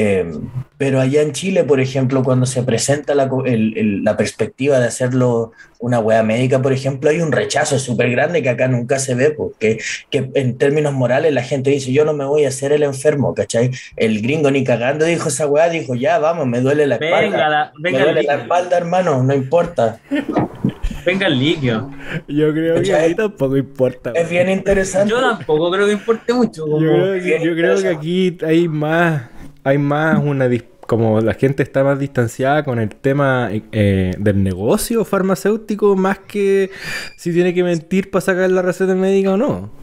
Eh, 0.00 0.30
pero 0.76 1.00
allá 1.00 1.22
en 1.22 1.32
Chile, 1.32 1.64
por 1.64 1.80
ejemplo, 1.80 2.22
cuando 2.22 2.46
se 2.46 2.62
presenta 2.62 3.16
la, 3.16 3.28
el- 3.46 3.76
el- 3.76 4.04
la 4.04 4.16
perspectiva 4.16 4.78
de 4.78 4.86
hacerlo 4.86 5.50
una 5.80 5.98
wea 5.98 6.22
médica, 6.22 6.62
por 6.62 6.72
ejemplo, 6.72 7.10
hay 7.10 7.20
un 7.20 7.32
rechazo 7.32 7.78
súper 7.80 8.10
grande 8.10 8.40
que 8.42 8.48
acá 8.48 8.68
nunca 8.68 9.00
se 9.00 9.16
ve, 9.16 9.30
porque 9.32 9.78
que 10.10 10.30
en 10.34 10.56
términos 10.56 10.92
morales 10.92 11.32
la 11.34 11.42
gente 11.42 11.70
dice, 11.70 11.92
yo 11.92 12.04
no 12.04 12.12
me 12.12 12.24
voy 12.24 12.44
a 12.44 12.48
hacer 12.48 12.70
el 12.72 12.84
enfermo, 12.84 13.34
¿cachai? 13.34 13.70
El 13.96 14.22
gringo 14.22 14.50
ni 14.52 14.62
cagando 14.62 15.04
dijo 15.04 15.28
esa 15.30 15.48
wea, 15.48 15.68
dijo, 15.68 15.96
ya, 15.96 16.18
vamos, 16.20 16.46
me 16.46 16.60
duele 16.60 16.86
la 16.86 16.94
espalda. 16.96 17.20
Venga, 17.20 17.48
la, 17.48 17.72
me 17.76 17.82
venga, 17.90 17.98
el 17.98 18.04
duele 18.14 18.22
la 18.22 18.34
espalda, 18.36 18.76
hermano, 18.76 19.22
no 19.24 19.34
importa. 19.34 19.98
venga 21.04 21.26
el 21.26 21.38
líquido. 21.38 21.90
Yo 22.28 22.52
creo 22.52 22.74
que 22.76 22.80
¿Cachai? 22.82 23.04
ahí 23.06 23.14
tampoco 23.16 23.56
importa. 23.56 24.12
Es 24.14 24.28
bien 24.30 24.48
interesante. 24.48 25.10
Yo 25.10 25.20
tampoco 25.20 25.70
creo 25.72 25.86
que 25.86 25.92
importe 25.92 26.32
mucho. 26.32 26.66
Yo 26.68 26.78
creo, 26.78 27.22
que, 27.22 27.44
yo 27.44 27.54
creo 27.54 27.82
que 27.82 27.88
aquí 27.88 28.38
hay 28.46 28.68
más, 28.68 29.22
hay 29.64 29.78
más 29.78 30.22
una 30.22 30.48
como 30.88 31.20
la 31.20 31.34
gente 31.34 31.62
está 31.62 31.84
más 31.84 31.98
distanciada 31.98 32.64
con 32.64 32.78
el 32.78 32.88
tema 32.88 33.50
eh, 33.52 34.14
del 34.18 34.42
negocio 34.42 35.04
farmacéutico 35.04 35.94
más 35.96 36.18
que 36.20 36.70
si 37.16 37.30
tiene 37.32 37.52
que 37.52 37.62
mentir 37.62 38.10
para 38.10 38.22
sacar 38.22 38.50
la 38.50 38.62
receta 38.62 38.94
médica 38.94 39.34
o 39.34 39.36
no. 39.36 39.77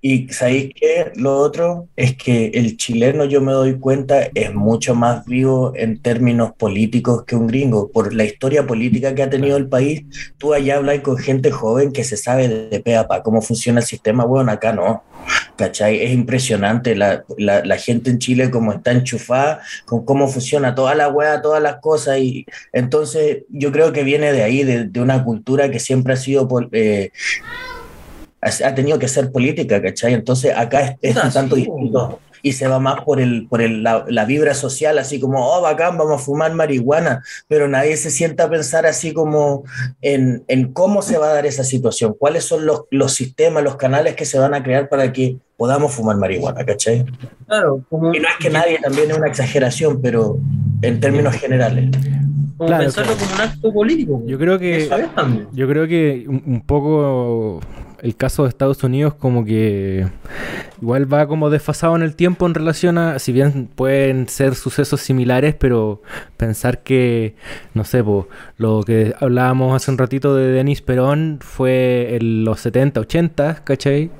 Y 0.00 0.28
¿sabéis 0.28 0.72
qué? 0.74 1.10
Lo 1.16 1.36
otro 1.36 1.88
es 1.96 2.16
que 2.16 2.52
el 2.54 2.76
chileno, 2.76 3.24
yo 3.24 3.40
me 3.40 3.50
doy 3.50 3.78
cuenta, 3.78 4.28
es 4.34 4.54
mucho 4.54 4.94
más 4.94 5.24
vivo 5.26 5.72
en 5.74 6.00
términos 6.00 6.52
políticos 6.56 7.24
que 7.26 7.34
un 7.34 7.48
gringo. 7.48 7.90
Por 7.90 8.14
la 8.14 8.24
historia 8.24 8.66
política 8.66 9.14
que 9.14 9.24
ha 9.24 9.30
tenido 9.30 9.56
el 9.56 9.68
país, 9.68 10.04
tú 10.38 10.54
allá 10.54 10.76
hablas 10.76 11.00
con 11.00 11.18
gente 11.18 11.50
joven 11.50 11.92
que 11.92 12.04
se 12.04 12.16
sabe 12.16 12.46
de 12.48 12.80
pe 12.80 12.94
a 12.94 13.08
pa 13.08 13.22
cómo 13.22 13.42
funciona 13.42 13.80
el 13.80 13.86
sistema. 13.86 14.24
Bueno, 14.24 14.52
acá 14.52 14.72
no. 14.72 15.02
¿Cachai? 15.56 16.00
Es 16.00 16.12
impresionante 16.12 16.94
la, 16.94 17.24
la, 17.36 17.64
la 17.64 17.76
gente 17.76 18.10
en 18.10 18.18
Chile 18.18 18.50
como 18.50 18.72
está 18.72 18.92
enchufada 18.92 19.60
con 19.86 20.04
cómo 20.04 20.28
funciona 20.28 20.76
toda 20.76 20.94
la 20.94 21.08
weá, 21.08 21.42
todas 21.42 21.62
las 21.62 21.80
cosas. 21.80 22.18
Y 22.18 22.46
entonces 22.72 23.38
yo 23.48 23.72
creo 23.72 23.92
que 23.92 24.04
viene 24.04 24.32
de 24.32 24.44
ahí, 24.44 24.62
de, 24.62 24.84
de 24.84 25.00
una 25.00 25.24
cultura 25.24 25.68
que 25.70 25.80
siempre 25.80 26.12
ha 26.12 26.16
sido... 26.16 26.48
Eh, 26.70 27.10
ha 28.64 28.74
tenido 28.74 28.98
que 28.98 29.08
ser 29.08 29.30
política, 29.32 29.80
¿cachai? 29.80 30.14
Entonces 30.14 30.52
acá 30.56 30.80
es, 30.80 31.16
es 31.16 31.24
un 31.24 31.32
tanto 31.32 31.56
distinto 31.56 32.20
y 32.46 32.52
se 32.52 32.68
va 32.68 32.78
más 32.78 33.02
por, 33.02 33.20
el, 33.20 33.48
por 33.48 33.60
el, 33.60 33.82
la, 33.82 34.04
la, 34.08 34.24
vibra 34.24 34.54
social, 34.54 34.98
así 35.00 35.18
como, 35.18 35.44
oh, 35.44 35.60
bacán, 35.62 35.98
vamos 35.98 36.20
a 36.20 36.24
fumar 36.24 36.54
marihuana, 36.54 37.24
pero 37.48 37.66
nadie 37.66 37.96
se 37.96 38.08
sienta 38.08 38.44
a 38.44 38.48
pensar 38.48 38.86
así 38.86 39.12
como 39.12 39.64
en, 40.00 40.44
en 40.46 40.72
cómo 40.72 41.02
se 41.02 41.18
va 41.18 41.30
a 41.30 41.34
dar 41.34 41.44
esa 41.44 41.64
situación, 41.64 42.14
cuáles 42.16 42.44
son 42.44 42.64
los, 42.64 42.82
los 42.92 43.12
sistemas, 43.14 43.64
los 43.64 43.74
canales 43.74 44.14
que 44.14 44.24
se 44.24 44.38
van 44.38 44.54
a 44.54 44.62
crear 44.62 44.88
para 44.88 45.12
que 45.12 45.38
podamos 45.56 45.92
fumar 45.92 46.18
marihuana, 46.18 46.64
¿cachai? 46.64 47.04
Claro, 47.48 47.84
como... 47.88 48.14
Y 48.14 48.20
no 48.20 48.28
es 48.28 48.36
que 48.38 48.50
nadie 48.50 48.78
también 48.80 49.10
es 49.10 49.16
una 49.16 49.26
exageración, 49.26 50.00
pero 50.00 50.38
en 50.82 51.00
términos 51.00 51.34
generales. 51.34 51.90
Como 52.56 52.68
claro, 52.68 52.84
pensarlo 52.84 53.12
claro. 53.14 53.26
como 53.28 53.42
un 53.42 53.50
acto 53.50 53.72
político. 53.72 54.22
Yo 54.24 54.38
creo 54.38 54.58
que, 54.58 54.88
yo 55.52 55.68
creo 55.68 55.88
que 55.88 56.24
un, 56.28 56.42
un 56.46 56.60
poco 56.60 57.60
el 58.02 58.16
caso 58.16 58.42
de 58.42 58.50
Estados 58.50 58.82
Unidos 58.84 59.14
como 59.14 59.44
que 59.44 60.06
igual 60.80 61.12
va 61.12 61.26
como 61.26 61.50
desfasado 61.50 61.96
en 61.96 62.02
el 62.02 62.14
tiempo 62.14 62.46
en 62.46 62.54
relación 62.54 62.98
a, 62.98 63.18
si 63.18 63.32
bien 63.32 63.68
pueden 63.74 64.28
ser 64.28 64.54
sucesos 64.54 65.00
similares, 65.00 65.54
pero 65.54 66.02
pensar 66.36 66.82
que, 66.82 67.34
no 67.74 67.84
sé, 67.84 68.04
lo 68.56 68.82
que 68.84 69.14
hablábamos 69.20 69.74
hace 69.74 69.90
un 69.90 69.98
ratito 69.98 70.34
de 70.36 70.48
Denis 70.48 70.82
Perón 70.82 71.38
fue 71.40 72.16
en 72.16 72.44
los 72.44 72.60
70, 72.60 73.00
80, 73.00 73.64
¿cachai? 73.64 74.10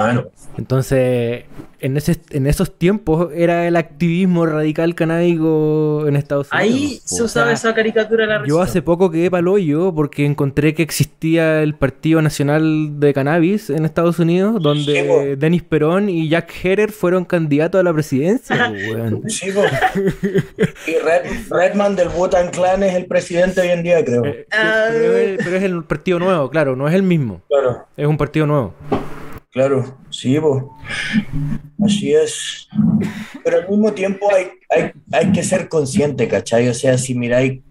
Ah, 0.00 0.12
no. 0.12 0.28
Entonces, 0.56 1.42
en, 1.80 1.96
ese, 1.96 2.20
en 2.30 2.46
esos 2.46 2.78
tiempos 2.78 3.30
era 3.34 3.66
el 3.66 3.74
activismo 3.74 4.46
radical 4.46 4.94
canábico 4.94 6.04
en 6.06 6.14
Estados 6.14 6.52
Unidos. 6.52 6.70
Ahí 6.70 7.00
se 7.04 7.24
usaba 7.24 7.50
esa 7.50 7.74
caricatura 7.74 8.24
de 8.24 8.32
la 8.32 8.46
Yo 8.46 8.62
hace 8.62 8.80
poco 8.80 9.10
quedé 9.10 9.28
palo 9.28 9.58
yo 9.58 9.92
porque 9.92 10.24
encontré 10.24 10.72
que 10.72 10.84
existía 10.84 11.64
el 11.64 11.74
Partido 11.74 12.22
Nacional 12.22 13.00
de 13.00 13.12
Cannabis 13.12 13.70
en 13.70 13.84
Estados 13.84 14.20
Unidos, 14.20 14.62
donde 14.62 15.34
Denis 15.34 15.64
Perón 15.64 16.08
y 16.08 16.28
Jack 16.28 16.52
Herer 16.62 16.92
fueron 16.92 17.24
candidatos 17.24 17.80
a 17.80 17.82
la 17.82 17.92
presidencia. 17.92 18.72
sí, 19.26 19.48
y 19.48 20.92
Red, 20.92 21.48
Redman 21.50 21.96
del 21.96 22.08
Wu-Tang 22.10 22.52
Clan 22.52 22.84
es 22.84 22.94
el 22.94 23.06
presidente 23.06 23.62
hoy 23.62 23.70
en 23.70 23.82
día, 23.82 24.04
creo. 24.04 24.24
Eh, 24.24 24.46
pero, 24.48 25.16
es, 25.16 25.38
pero 25.42 25.56
es 25.56 25.62
el 25.64 25.82
partido 25.82 26.20
nuevo, 26.20 26.48
claro, 26.50 26.76
no 26.76 26.86
es 26.86 26.94
el 26.94 27.02
mismo. 27.02 27.42
Claro. 27.48 27.84
Es 27.96 28.06
un 28.06 28.16
partido 28.16 28.46
nuevo. 28.46 28.74
Claro, 29.50 29.98
sí, 30.10 30.38
bo. 30.38 30.76
así 31.84 32.12
es. 32.12 32.68
Pero 33.42 33.58
al 33.58 33.68
mismo 33.68 33.92
tiempo 33.92 34.28
hay, 34.34 34.48
hay, 34.68 34.92
hay 35.12 35.32
que 35.32 35.42
ser 35.42 35.68
consciente, 35.68 36.28
¿cachai? 36.28 36.68
O 36.68 36.74
sea, 36.74 36.98
si 36.98 37.14
miráis 37.14 37.62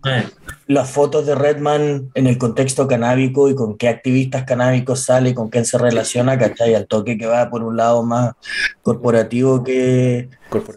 las 0.67 0.89
fotos 0.89 1.25
de 1.25 1.33
Redman 1.33 2.11
en 2.13 2.27
el 2.27 2.37
contexto 2.37 2.87
canábico 2.87 3.49
y 3.49 3.55
con 3.55 3.77
qué 3.77 3.87
activistas 3.87 4.43
canábicos 4.43 4.99
sale 4.99 5.29
y 5.29 5.33
con 5.33 5.49
quién 5.49 5.65
se 5.65 5.77
relaciona, 5.77 6.37
¿cachai? 6.37 6.75
Al 6.75 6.87
toque 6.87 7.17
que 7.17 7.25
va 7.25 7.49
por 7.49 7.63
un 7.63 7.77
lado 7.77 8.03
más 8.03 8.33
corporativo 8.81 9.63
que, 9.63 10.29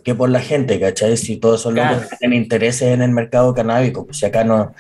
que 0.05 0.15
por 0.15 0.31
la 0.31 0.39
gente, 0.41 0.79
¿cachai? 0.79 1.17
Si 1.17 1.39
todos 1.39 1.62
son 1.62 1.75
claro. 1.75 1.97
los 1.97 2.07
que 2.07 2.17
tienen 2.19 2.41
intereses 2.41 2.93
en 2.93 3.03
el 3.03 3.11
mercado 3.11 3.53
canábico, 3.53 4.07
pues 4.07 4.19
si 4.19 4.27
acá 4.27 4.45
no, 4.45 4.73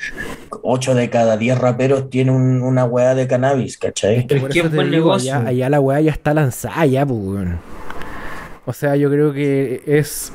8 0.62 0.94
de 0.94 1.10
cada 1.10 1.36
10 1.36 1.58
raperos 1.58 2.08
tienen 2.08 2.34
un, 2.34 2.62
una 2.62 2.84
weá 2.84 3.16
de 3.16 3.26
cannabis, 3.26 3.78
¿cachai? 3.78 4.26
Pero 4.28 4.46
es 4.46 4.52
que 4.54 4.60
es 4.60 4.72
buen 4.72 4.92
negocio. 4.92 5.34
Allá, 5.34 5.48
allá, 5.48 5.70
la 5.70 5.80
weá 5.80 6.00
ya 6.00 6.12
está 6.12 6.32
lanzada, 6.34 6.86
ya, 6.86 7.04
pues. 7.04 7.48
O 8.64 8.72
sea, 8.72 8.94
yo 8.94 9.10
creo 9.10 9.32
que 9.32 9.82
es. 9.86 10.32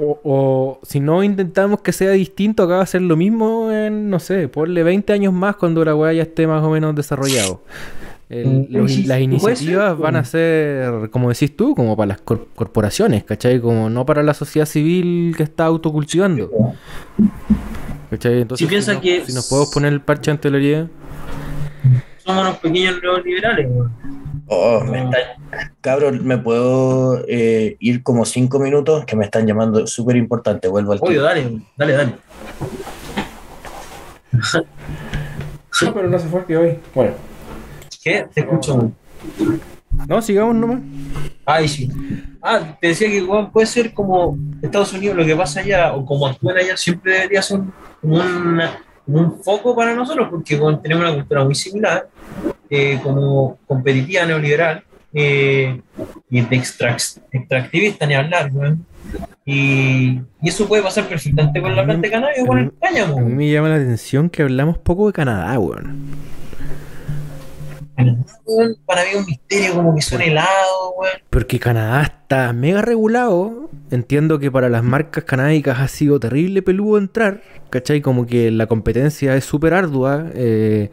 O, 0.00 0.20
o, 0.22 0.80
si 0.84 1.00
no 1.00 1.24
intentamos 1.24 1.80
que 1.80 1.92
sea 1.92 2.12
distinto, 2.12 2.62
acá 2.62 2.76
va 2.76 2.82
a 2.82 2.86
ser 2.86 3.02
lo 3.02 3.16
mismo 3.16 3.72
en, 3.72 4.08
no 4.10 4.20
sé, 4.20 4.46
ponle 4.46 4.84
20 4.84 5.12
años 5.12 5.32
más 5.32 5.56
cuando 5.56 5.84
la 5.84 5.94
weá 5.94 6.12
ya 6.12 6.22
esté 6.22 6.46
más 6.46 6.62
o 6.62 6.70
menos 6.70 6.94
desarrollado. 6.94 7.62
El, 8.28 8.66
los, 8.70 9.06
las 9.06 9.20
iniciativas 9.20 9.98
van 9.98 10.16
a 10.16 10.24
ser, 10.24 11.08
como 11.10 11.30
decís 11.30 11.56
tú, 11.56 11.74
como 11.74 11.96
para 11.96 12.08
las 12.08 12.20
cor 12.20 12.46
corporaciones, 12.54 13.24
¿cachai? 13.24 13.58
Como 13.58 13.88
no 13.88 14.04
para 14.04 14.22
la 14.22 14.34
sociedad 14.34 14.66
civil 14.66 15.34
que 15.36 15.42
está 15.42 15.64
autocultivando. 15.64 16.50
¿Cachai? 18.10 18.42
Entonces, 18.42 18.66
si, 18.66 18.70
piensa 18.70 18.94
si, 18.94 19.00
que 19.00 19.24
si 19.24 19.32
nos 19.32 19.48
podemos 19.48 19.72
poner 19.72 19.94
el 19.94 20.02
parche 20.02 20.30
ante 20.30 20.50
la 20.50 20.58
herida. 20.58 20.88
Somos 22.18 22.42
unos 22.42 22.58
pequeños 22.58 23.02
neoliberales, 23.02 23.68
Oh, 24.48 24.80
me 24.84 25.04
está... 25.04 25.18
Cabrón, 25.80 26.26
¿me 26.26 26.38
puedo 26.38 27.22
eh, 27.28 27.76
ir 27.80 28.02
como 28.02 28.24
cinco 28.24 28.58
minutos? 28.58 29.04
Que 29.04 29.16
me 29.16 29.24
están 29.24 29.46
llamando 29.46 29.86
súper 29.86 30.16
importante. 30.16 30.68
Vuelvo 30.68 30.92
al 30.92 30.98
Obvio, 31.00 31.22
dale, 31.22 31.60
dale, 31.76 31.92
dale. 31.92 32.14
No, 35.80 35.94
pero 35.94 36.08
no 36.08 36.18
se 36.18 36.26
fue 36.26 36.44
que 36.44 36.56
hoy. 36.56 36.78
Bueno. 36.92 37.12
¿Qué? 38.02 38.26
Te 38.34 38.40
escucho. 38.40 38.90
No, 40.08 40.22
sigamos 40.22 40.56
nomás. 40.56 40.80
Ay, 41.44 41.68
sí. 41.68 41.88
Ah, 42.42 42.76
te 42.80 42.88
decía 42.88 43.08
que 43.08 43.18
igual 43.18 43.50
puede 43.50 43.66
ser 43.66 43.92
como 43.92 44.36
Estados 44.62 44.92
Unidos, 44.92 45.16
lo 45.16 45.24
que 45.24 45.36
pasa 45.36 45.60
allá, 45.60 45.94
o 45.94 46.04
como 46.04 46.26
actúan 46.26 46.56
allá, 46.56 46.76
siempre 46.76 47.12
debería 47.12 47.42
ser 47.42 47.60
como 48.00 48.16
un 49.06 49.42
foco 49.42 49.74
para 49.74 49.94
nosotros, 49.94 50.28
porque 50.30 50.56
bueno, 50.56 50.78
tenemos 50.80 51.04
una 51.04 51.14
cultura 51.14 51.44
muy 51.44 51.54
similar, 51.54 52.08
eh, 52.70 53.00
como 53.02 53.58
competitiva 53.66 54.26
neoliberal, 54.26 54.84
eh, 55.12 55.80
y 56.30 56.40
de 56.40 56.56
extractivista, 56.56 58.06
ni 58.06 58.14
hablar, 58.14 58.52
¿no? 58.52 58.78
Y, 59.46 60.20
y, 60.42 60.48
eso 60.48 60.68
puede 60.68 60.82
pasar 60.82 61.08
perfectamente 61.08 61.62
con 61.62 61.74
la 61.74 61.82
planta 61.82 62.06
de 62.08 62.42
y 62.42 62.46
con 62.46 62.58
España, 62.58 63.04
A 63.04 63.20
mí 63.20 63.34
me 63.34 63.50
llama 63.50 63.70
la 63.70 63.76
atención 63.76 64.28
que 64.28 64.42
hablamos 64.42 64.76
poco 64.78 65.06
de 65.06 65.14
Canadá, 65.14 65.58
weón. 65.58 66.10
Para 68.84 69.02
mí 69.02 69.08
es 69.10 69.16
un 69.16 69.26
misterio 69.26 69.74
como 69.74 69.94
que 69.94 70.02
son 70.02 70.20
helados, 70.20 70.92
weón. 70.98 71.14
Porque 71.30 71.58
Canadá 71.58 72.17
está 72.28 72.52
mega 72.52 72.82
regulado. 72.82 73.70
Entiendo 73.90 74.38
que 74.38 74.50
para 74.50 74.68
las 74.68 74.84
marcas 74.84 75.24
canábicas 75.24 75.80
ha 75.80 75.88
sido 75.88 76.20
terrible 76.20 76.60
peludo 76.60 76.98
entrar. 76.98 77.40
¿Cachai? 77.70 78.02
Como 78.02 78.26
que 78.26 78.50
la 78.50 78.66
competencia 78.66 79.34
es 79.34 79.44
súper 79.44 79.72
ardua. 79.72 80.26
Eh, 80.34 80.90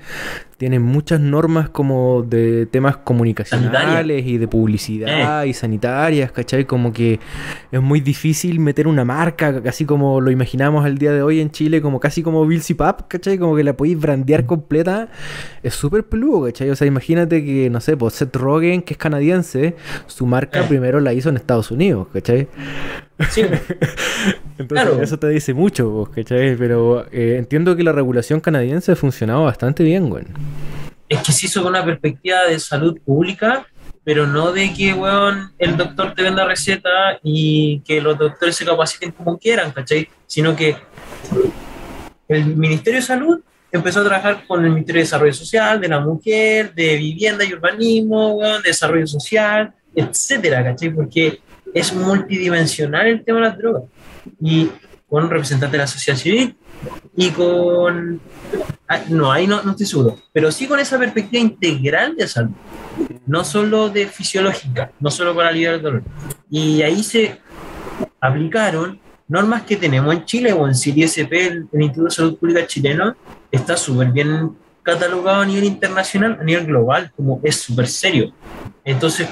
tienen 0.57 0.81
muchas 0.81 1.19
normas 1.19 1.69
como 1.69 2.23
de 2.23 2.65
temas 2.65 2.97
comunicacionales 2.97 3.73
Sanitaria. 3.73 4.19
y 4.19 4.37
de 4.37 4.47
publicidad 4.47 5.43
eh. 5.43 5.49
y 5.49 5.53
sanitarias, 5.53 6.31
¿cachai? 6.31 6.65
Como 6.65 6.93
que 6.93 7.19
es 7.71 7.81
muy 7.81 7.99
difícil 7.99 8.59
meter 8.59 8.87
una 8.87 9.03
marca, 9.03 9.61
así 9.67 9.85
como 9.85 10.21
lo 10.21 10.31
imaginamos 10.31 10.85
al 10.85 10.97
día 10.97 11.11
de 11.11 11.21
hoy 11.21 11.41
en 11.41 11.51
Chile, 11.51 11.81
como 11.81 11.99
casi 11.99 12.23
como 12.23 12.45
Bill 12.45 12.61
Pap, 12.77 13.07
¿cachai? 13.09 13.37
Como 13.37 13.55
que 13.55 13.63
la 13.63 13.75
podéis 13.75 13.99
brandear 13.99 14.45
completa. 14.45 15.09
Es 15.61 15.73
súper 15.73 16.05
peludo, 16.05 16.45
¿cachai? 16.45 16.69
O 16.69 16.75
sea, 16.75 16.87
imagínate 16.87 17.43
que, 17.43 17.69
no 17.69 17.81
sé, 17.81 17.97
pues 17.97 18.13
Seth 18.13 18.35
Rogen, 18.35 18.81
que 18.81 18.93
es 18.93 18.97
canadiense, 18.97 19.75
su 20.07 20.25
marca 20.25 20.61
eh. 20.61 20.65
primero 20.69 21.01
la 21.01 21.13
hizo 21.13 21.24
en 21.29 21.37
Estados 21.37 21.71
Unidos, 21.71 22.07
¿cachai? 22.13 22.47
Sí. 23.29 23.41
Entonces, 24.57 24.85
claro. 24.85 25.01
eso 25.01 25.19
te 25.19 25.29
dice 25.29 25.53
mucho, 25.53 26.09
¿cachai? 26.13 26.55
Pero 26.55 27.05
eh, 27.11 27.35
entiendo 27.37 27.75
que 27.75 27.83
la 27.83 27.91
regulación 27.91 28.39
canadiense 28.39 28.91
ha 28.91 28.95
funcionado 28.95 29.43
bastante 29.43 29.83
bien, 29.83 30.09
güey. 30.09 30.25
Es 31.09 31.21
que 31.21 31.31
se 31.31 31.45
hizo 31.45 31.61
con 31.61 31.71
una 31.71 31.85
perspectiva 31.85 32.45
de 32.45 32.59
salud 32.59 32.99
pública, 33.05 33.67
pero 34.03 34.27
no 34.27 34.51
de 34.51 34.73
que, 34.73 34.93
weón, 34.93 35.51
el 35.59 35.77
doctor 35.77 36.13
te 36.13 36.23
venda 36.23 36.45
receta 36.45 37.19
y 37.23 37.79
que 37.81 38.01
los 38.01 38.17
doctores 38.17 38.55
se 38.55 38.65
capaciten 38.65 39.11
como 39.11 39.37
quieran, 39.37 39.71
¿cachai? 39.71 40.07
Sino 40.25 40.55
que 40.55 40.77
el 42.27 42.55
Ministerio 42.55 42.99
de 42.99 43.05
Salud 43.05 43.41
empezó 43.71 44.01
a 44.01 44.05
trabajar 44.05 44.45
con 44.47 44.63
el 44.63 44.71
Ministerio 44.71 44.99
de 44.99 45.05
Desarrollo 45.05 45.33
Social, 45.33 45.81
de 45.81 45.87
la 45.87 45.99
Mujer, 45.99 46.73
de 46.73 46.95
Vivienda 46.97 47.43
y 47.43 47.53
Urbanismo, 47.53 48.35
weón, 48.35 48.61
de 48.61 48.69
Desarrollo 48.69 49.07
Social, 49.07 49.73
etcétera, 49.95 50.63
¿cachai? 50.63 50.89
Porque 50.89 51.39
es 51.73 51.93
multidimensional 51.93 53.07
el 53.07 53.23
tema 53.23 53.39
de 53.39 53.45
las 53.45 53.57
drogas. 53.57 53.83
Y 54.41 54.69
con 55.09 55.29
representantes 55.29 55.71
de 55.71 55.77
la 55.77 55.87
sociedad 55.87 56.17
civil 56.17 56.55
y 57.15 57.29
con... 57.31 58.19
No, 59.09 59.31
ahí 59.31 59.47
no, 59.47 59.63
no 59.63 59.71
estoy 59.71 59.85
seguro, 59.85 60.19
pero 60.31 60.51
sí 60.51 60.67
con 60.67 60.79
esa 60.79 60.99
perspectiva 60.99 61.41
integral 61.41 62.15
de 62.15 62.27
salud, 62.27 62.51
no 63.25 63.43
solo 63.43 63.89
de 63.89 64.07
fisiológica, 64.07 64.91
no 64.99 65.09
solo 65.09 65.35
para 65.35 65.49
aliviar 65.49 65.75
el 65.75 65.81
dolor. 65.81 66.03
Y 66.49 66.81
ahí 66.83 67.03
se 67.03 67.39
aplicaron 68.19 68.99
normas 69.27 69.63
que 69.63 69.75
tenemos 69.75 70.13
en 70.13 70.25
Chile 70.25 70.53
o 70.53 70.67
en 70.67 70.75
CIRISP, 70.75 71.31
el 71.33 71.67
Instituto 71.73 72.03
de 72.03 72.11
Salud 72.11 72.37
Pública 72.37 72.67
chileno, 72.67 73.15
está 73.51 73.75
súper 73.75 74.11
bien 74.11 74.51
catalogado 74.85 75.41
a 75.41 75.45
nivel 75.45 75.63
internacional, 75.65 76.37
a 76.39 76.43
nivel 76.43 76.67
global, 76.67 77.11
como 77.15 77.41
es 77.43 77.57
súper 77.57 77.87
serio. 77.87 78.31
Entonces, 78.85 79.27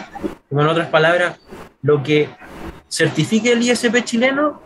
como 0.49 0.61
en 0.61 0.67
otras 0.67 0.89
palabras, 0.89 1.39
lo 1.83 2.01
que 2.01 2.27
certifique 2.89 3.51
el 3.51 3.61
ISP 3.61 4.03
chileno 4.03 4.61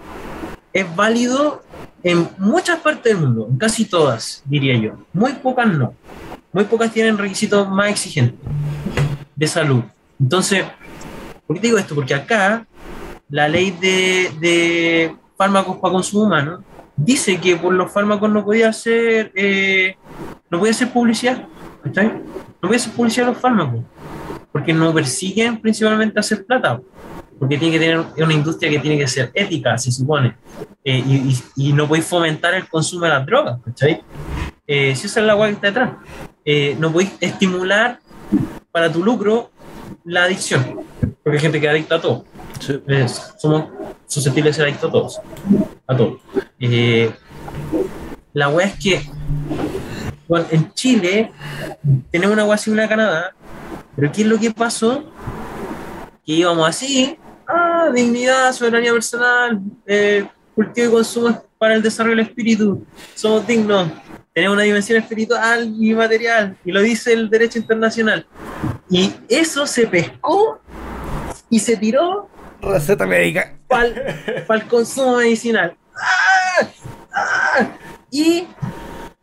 es 0.71 0.95
válido 0.95 1.61
en 2.03 2.29
muchas 2.37 2.79
partes 2.79 3.13
del 3.13 3.21
mundo, 3.21 3.47
en 3.49 3.57
casi 3.57 3.83
todas, 3.85 4.41
diría 4.45 4.77
yo. 4.77 4.93
Muy 5.11 5.33
pocas 5.33 5.67
no. 5.67 5.93
Muy 6.53 6.63
pocas 6.63 6.91
tienen 6.91 7.17
requisitos 7.17 7.67
más 7.69 7.89
exigentes 7.89 8.39
de 9.35 9.47
salud. 9.47 9.83
Entonces, 10.19 10.65
¿por 11.45 11.57
qué 11.57 11.63
digo 11.63 11.77
esto? 11.77 11.95
Porque 11.95 12.15
acá 12.15 12.65
la 13.29 13.49
ley 13.49 13.71
de, 13.71 14.31
de 14.39 15.15
fármacos 15.37 15.77
para 15.77 15.93
consumo 15.93 16.23
humano 16.23 16.63
dice 16.97 17.39
que 17.39 17.55
por 17.55 17.73
los 17.73 17.91
fármacos 17.91 18.29
no 18.29 18.43
podía 18.43 18.69
hacer 18.69 19.31
eh, 19.35 19.95
no 20.49 20.59
podía 20.59 20.71
hacer 20.71 20.89
publicidad 20.89 21.47
¿cachai? 21.83 22.07
no 22.07 22.61
podía 22.61 22.77
hacer 22.77 22.93
publicidad 22.93 23.27
los 23.27 23.37
fármacos 23.37 23.81
porque 24.51 24.73
no 24.73 24.91
persiguen 24.93 25.61
principalmente 25.61 26.19
hacer 26.19 26.45
plata 26.45 26.81
porque 27.37 27.57
tiene 27.57 27.77
que 27.77 27.79
tener 27.79 28.03
una 28.17 28.33
industria 28.33 28.71
que 28.71 28.79
tiene 28.79 28.97
que 28.97 29.07
ser 29.07 29.31
ética 29.35 29.77
se 29.77 29.91
supone 29.91 30.35
eh, 30.83 31.03
y, 31.05 31.15
y, 31.55 31.69
y, 31.69 31.73
no 31.73 31.87
podéis 31.87 32.07
fomentar 32.07 32.55
el 32.55 32.67
consumo 32.67 33.05
de 33.05 33.11
las 33.11 33.25
drogas 33.25 33.59
¿cachai? 33.63 34.01
Eh, 34.65 34.95
si 34.95 35.05
esa 35.05 35.19
es 35.19 35.25
la 35.25 35.33
agua 35.33 35.47
que 35.47 35.53
está 35.53 35.67
detrás 35.67 35.91
eh, 36.43 36.75
no 36.79 36.91
podéis 36.91 37.11
estimular 37.21 37.99
para 38.71 38.91
tu 38.91 39.03
lucro 39.03 39.51
la 40.07 40.23
adicción 40.23 40.81
porque 41.23 41.37
hay 41.37 41.39
gente 41.39 41.61
que 41.61 41.69
adicta 41.69 41.95
a 41.95 42.01
todo 42.01 42.25
sí. 42.59 42.81
somos 43.37 43.65
susceptibles 44.07 44.55
de 44.55 44.61
ser 44.61 44.65
adictos 44.65 44.89
a 44.89 44.91
todos. 44.91 45.21
A 45.85 45.97
todos. 45.97 46.19
Eh, 46.59 47.11
la 48.33 48.49
weá 48.49 48.67
es 48.67 48.79
que 48.79 49.01
bueno, 50.27 50.45
en 50.51 50.73
Chile 50.73 51.31
tenemos 52.11 52.33
una 52.33 52.45
weá 52.45 52.57
similar 52.57 52.85
a 52.85 52.89
Canadá, 52.89 53.35
pero 53.95 54.11
¿qué 54.11 54.21
es 54.21 54.27
lo 54.27 54.37
que 54.37 54.51
pasó? 54.51 55.05
Que 56.25 56.33
íbamos 56.33 56.67
así, 56.67 57.17
ah, 57.47 57.89
dignidad, 57.93 58.51
soberanía 58.51 58.91
personal, 58.91 59.61
eh, 59.85 60.27
cultivo 60.53 60.87
y 60.87 60.91
consumo 60.91 61.43
para 61.57 61.75
el 61.75 61.81
desarrollo 61.81 62.17
del 62.17 62.25
espíritu, 62.25 62.85
somos 63.15 63.47
dignos, 63.47 63.89
tenemos 64.37 64.53
una 64.53 64.65
dimensión 64.65 64.99
espiritual 64.99 65.73
y 65.79 65.95
material, 65.95 66.55
y 66.63 66.71
lo 66.71 66.79
dice 66.81 67.11
el 67.11 67.27
derecho 67.27 67.57
internacional. 67.57 68.23
Y 68.87 69.11
eso 69.27 69.65
se 69.65 69.87
pescó 69.87 70.61
y 71.49 71.57
se 71.57 71.75
tiró 71.75 72.29
receta 72.61 73.07
médica. 73.07 73.57
Para 73.67 74.61
el 74.61 74.67
consumo 74.67 75.17
medicinal. 75.17 75.75
¡Ah! 75.95 76.67
¡Ah! 77.15 77.67
Y 78.11 78.45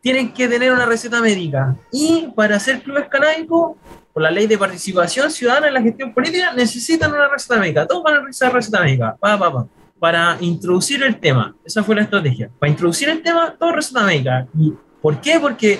tienen 0.01 0.33
que 0.33 0.49
tener 0.49 0.73
una 0.73 0.85
receta 0.85 1.21
médica. 1.21 1.77
Y 1.93 2.27
para 2.35 2.57
hacer 2.57 2.81
clubes 2.81 3.07
canábicos, 3.07 3.77
por 4.11 4.21
la 4.21 4.31
ley 4.31 4.47
de 4.47 4.57
participación 4.57 5.31
ciudadana 5.31 5.69
en 5.69 5.75
la 5.75 5.81
gestión 5.81 6.13
política, 6.13 6.51
necesitan 6.51 7.13
una 7.13 7.29
receta 7.29 7.57
médica. 7.57 7.87
Todos 7.87 8.03
van 8.03 8.15
a 8.15 8.17
realizar 8.17 8.51
receta 8.51 8.81
médica. 8.81 9.15
Pa, 9.17 9.39
pa, 9.39 9.53
pa. 9.53 9.65
Para 9.97 10.35
introducir 10.41 11.01
el 11.03 11.17
tema. 11.17 11.55
Esa 11.63 11.85
fue 11.85 11.95
la 11.95 12.01
estrategia. 12.01 12.49
Para 12.59 12.69
introducir 12.69 13.07
el 13.07 13.23
tema, 13.23 13.55
todo 13.57 13.71
receta 13.71 14.03
médica. 14.03 14.45
¿Y 14.59 14.73
por 15.05 15.21
qué? 15.21 15.39
Porque 15.39 15.79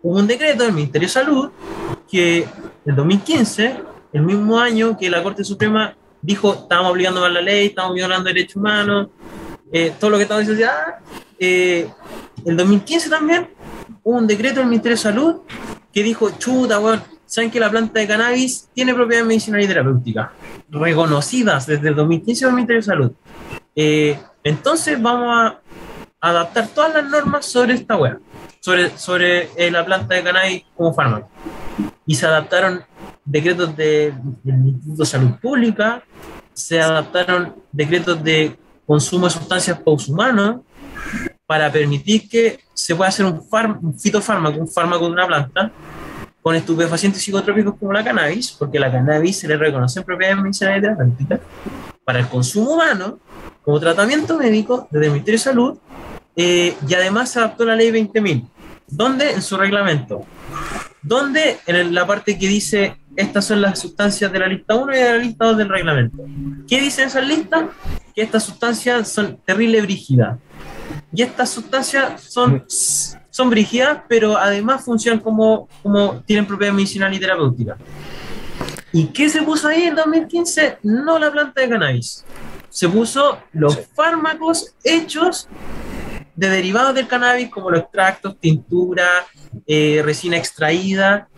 hubo 0.00 0.18
un 0.18 0.26
decreto 0.26 0.64
del 0.64 0.72
Ministerio 0.72 1.06
de 1.06 1.12
Salud 1.12 1.50
que 2.10 2.48
en 2.86 2.96
2015, 2.96 3.76
el 4.14 4.22
mismo 4.22 4.58
año 4.58 4.96
que 4.96 5.10
la 5.10 5.22
Corte 5.22 5.44
Suprema 5.44 5.94
dijo, 6.22 6.54
estamos 6.54 6.92
obligando 6.92 7.22
a 7.22 7.28
la 7.28 7.42
ley, 7.42 7.66
estamos 7.66 7.94
violando 7.94 8.24
derechos 8.24 8.56
humanos, 8.56 9.08
eh, 9.70 9.92
todo 10.00 10.12
lo 10.12 10.16
que 10.16 10.22
estamos 10.22 10.46
diciendo, 10.46 10.72
ah, 10.74 10.98
eh, 11.38 11.90
el 12.46 12.56
2015 12.56 13.10
también 13.10 13.50
hubo 14.02 14.16
un 14.16 14.26
decreto 14.26 14.60
del 14.60 14.70
Ministerio 14.70 14.96
de 14.96 15.02
Salud 15.02 15.36
que 15.92 16.02
dijo, 16.02 16.30
chuta, 16.38 16.78
bueno, 16.78 17.02
saben 17.26 17.50
que 17.50 17.60
la 17.60 17.70
planta 17.70 18.00
de 18.00 18.06
cannabis 18.06 18.70
tiene 18.72 18.94
propiedades 18.94 19.28
medicinales 19.28 19.66
y 19.66 19.68
terapéuticas, 19.68 20.30
reconocidas 20.70 21.66
desde 21.66 21.88
el 21.88 21.96
2015 21.96 22.46
del 22.46 22.54
Ministerio 22.54 22.80
de 22.80 22.86
Salud. 22.86 23.12
Eh, 23.76 24.18
entonces 24.42 25.00
vamos 25.02 25.28
a 25.36 25.60
adaptar 26.20 26.68
todas 26.68 26.94
las 26.94 27.04
normas 27.04 27.46
sobre 27.46 27.74
esta 27.74 27.96
web, 27.96 28.20
sobre, 28.60 28.96
sobre 28.98 29.48
eh, 29.56 29.70
la 29.70 29.84
planta 29.84 30.14
de 30.14 30.22
cannabis 30.22 30.64
como 30.76 30.92
fármaco. 30.92 31.30
Y 32.06 32.14
se 32.14 32.26
adaptaron 32.26 32.84
decretos 33.24 33.76
de, 33.76 34.12
del 34.42 34.66
Instituto 34.66 35.02
de 35.02 35.06
Salud 35.06 35.30
Pública, 35.40 36.02
se 36.52 36.80
adaptaron 36.80 37.54
decretos 37.72 38.22
de 38.22 38.56
consumo 38.86 39.26
de 39.26 39.30
sustancias 39.30 39.78
post-humanas 39.78 40.56
para 41.46 41.70
permitir 41.70 42.28
que 42.28 42.60
se 42.74 42.94
pueda 42.94 43.08
hacer 43.08 43.26
un, 43.26 43.40
un, 43.82 43.98
fitofármaco, 43.98 44.58
un 44.58 44.68
fármaco 44.68 45.06
de 45.06 45.12
una 45.12 45.26
planta, 45.26 45.72
con 46.42 46.54
estupefacientes 46.54 47.22
psicotrópicos 47.22 47.74
como 47.78 47.92
la 47.92 48.02
cannabis, 48.02 48.52
porque 48.52 48.78
la 48.78 48.90
cannabis 48.90 49.38
se 49.38 49.48
le 49.48 49.56
reconocen 49.56 50.02
propiedades 50.02 50.42
medicinales 50.42 50.82
terapéuticas, 50.82 51.40
para 52.04 52.20
el 52.20 52.28
consumo 52.28 52.74
humano, 52.74 53.18
como 53.62 53.78
tratamiento 53.78 54.38
médico 54.38 54.88
desde 54.90 55.06
el 55.06 55.12
Ministerio 55.12 55.38
de 55.38 55.44
Salud, 55.44 55.78
eh, 56.42 56.74
y 56.88 56.94
además 56.94 57.30
se 57.30 57.38
adaptó 57.38 57.66
la 57.66 57.76
ley 57.76 57.90
20.000, 57.90 58.48
donde 58.88 59.32
en 59.32 59.42
su 59.42 59.58
reglamento, 59.58 60.24
donde 61.02 61.58
en 61.66 61.94
la 61.94 62.06
parte 62.06 62.38
que 62.38 62.48
dice 62.48 62.96
estas 63.14 63.44
son 63.44 63.60
las 63.60 63.78
sustancias 63.78 64.32
de 64.32 64.38
la 64.38 64.46
lista 64.46 64.74
1 64.74 64.90
y 64.90 64.96
de 64.96 65.04
la 65.04 65.18
lista 65.18 65.44
2 65.44 65.58
del 65.58 65.68
reglamento. 65.68 66.24
¿Qué 66.66 66.80
dice 66.80 67.02
esa 67.02 67.20
lista? 67.20 67.68
Que 68.14 68.22
estas 68.22 68.42
sustancias 68.42 69.08
son 69.08 69.36
terrible 69.44 69.82
brígidas. 69.82 70.38
Y 71.12 71.20
estas 71.20 71.50
sustancias 71.50 72.22
son, 72.22 72.64
son 72.68 73.50
brígidas, 73.50 74.00
pero 74.08 74.38
además 74.38 74.82
funcionan 74.82 75.20
como, 75.20 75.68
como 75.82 76.22
tienen 76.22 76.46
propiedades 76.46 76.76
medicinales 76.76 77.18
y 77.18 77.20
terapéuticas. 77.20 77.78
¿Y 78.92 79.08
qué 79.08 79.28
se 79.28 79.42
puso 79.42 79.68
ahí 79.68 79.82
en 79.82 79.94
2015? 79.94 80.78
No 80.84 81.18
la 81.18 81.30
planta 81.30 81.60
de 81.60 81.68
cannabis. 81.68 82.24
Se 82.70 82.88
puso 82.88 83.38
los 83.52 83.78
fármacos 83.94 84.74
hechos 84.82 85.48
de 86.40 86.48
derivados 86.48 86.94
del 86.94 87.06
cannabis, 87.06 87.50
como 87.50 87.70
los 87.70 87.80
extractos, 87.80 88.40
tintura, 88.40 89.06
eh, 89.66 90.00
resina 90.02 90.38
extraída 90.38 91.28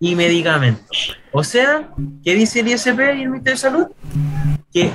y 0.00 0.14
medicamentos. 0.14 1.14
O 1.30 1.44
sea, 1.44 1.90
¿qué 2.24 2.34
dice 2.34 2.60
el 2.60 2.68
ISP 2.68 2.98
y 2.98 3.22
el 3.22 3.28
Ministerio 3.28 3.52
de 3.52 3.56
Salud? 3.56 3.86
Que 4.72 4.90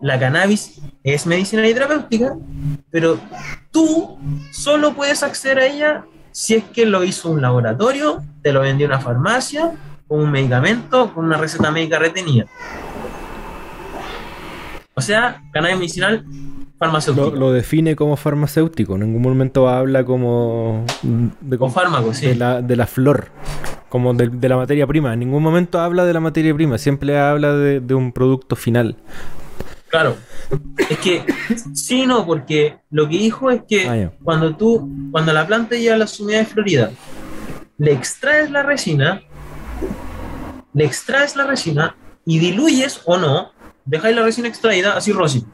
la 0.00 0.18
cannabis 0.18 0.80
es 1.02 1.26
medicina 1.26 1.68
y 1.68 1.74
terapéutica, 1.74 2.34
pero 2.90 3.20
tú 3.70 4.18
solo 4.50 4.94
puedes 4.94 5.22
acceder 5.22 5.58
a 5.58 5.66
ella 5.66 6.04
si 6.32 6.54
es 6.54 6.64
que 6.64 6.86
lo 6.86 7.04
hizo 7.04 7.30
un 7.30 7.42
laboratorio, 7.42 8.24
te 8.42 8.52
lo 8.54 8.62
vendió 8.62 8.86
una 8.86 9.00
farmacia, 9.00 9.72
con 10.08 10.20
un 10.20 10.30
medicamento, 10.30 11.12
con 11.12 11.26
una 11.26 11.36
receta 11.36 11.70
médica 11.70 11.98
retenida. 11.98 12.46
O 14.94 15.02
sea, 15.02 15.42
cannabis 15.52 15.76
medicinal 15.76 16.24
farmacéutico. 16.78 17.30
Lo, 17.30 17.36
lo, 17.36 17.52
define 17.52 17.96
como 17.96 18.16
farmacéutico, 18.16 18.94
en 18.94 19.00
ningún 19.00 19.22
momento 19.22 19.68
habla 19.68 20.04
como 20.04 20.84
de, 21.02 21.58
como 21.58 21.72
fármaco, 21.72 22.12
sí. 22.14 22.26
de, 22.26 22.34
la, 22.36 22.62
de 22.62 22.76
la 22.76 22.86
flor, 22.86 23.28
como 23.88 24.14
de, 24.14 24.28
de, 24.28 24.48
la 24.48 24.56
materia 24.56 24.86
prima. 24.86 25.12
En 25.12 25.20
ningún 25.20 25.42
momento 25.42 25.80
habla 25.80 26.04
de 26.04 26.12
la 26.12 26.20
materia 26.20 26.54
prima, 26.54 26.78
siempre 26.78 27.18
habla 27.18 27.54
de, 27.54 27.80
de 27.80 27.94
un 27.94 28.12
producto 28.12 28.56
final. 28.56 28.96
Claro, 29.88 30.16
es 30.90 30.98
que 30.98 31.24
sí, 31.72 32.04
no, 32.04 32.26
porque 32.26 32.78
lo 32.90 33.08
que 33.08 33.16
dijo 33.16 33.50
es 33.50 33.62
que 33.68 33.88
ah, 33.88 34.10
cuando 34.24 34.56
tú, 34.56 34.90
cuando 35.12 35.32
la 35.32 35.46
planta 35.46 35.76
llega 35.76 35.94
a 35.94 35.98
las 35.98 36.18
unidades 36.18 36.48
floridas, 36.48 36.90
le 37.78 37.92
extraes 37.92 38.50
la 38.50 38.64
resina, 38.64 39.22
le 40.72 40.84
extraes 40.84 41.36
la 41.36 41.46
resina 41.46 41.94
y 42.26 42.40
diluyes 42.40 43.02
o 43.04 43.18
no, 43.18 43.52
dejáis 43.84 44.16
la 44.16 44.24
resina 44.24 44.48
extraída 44.48 44.96
así 44.96 45.12
rosy 45.12 45.44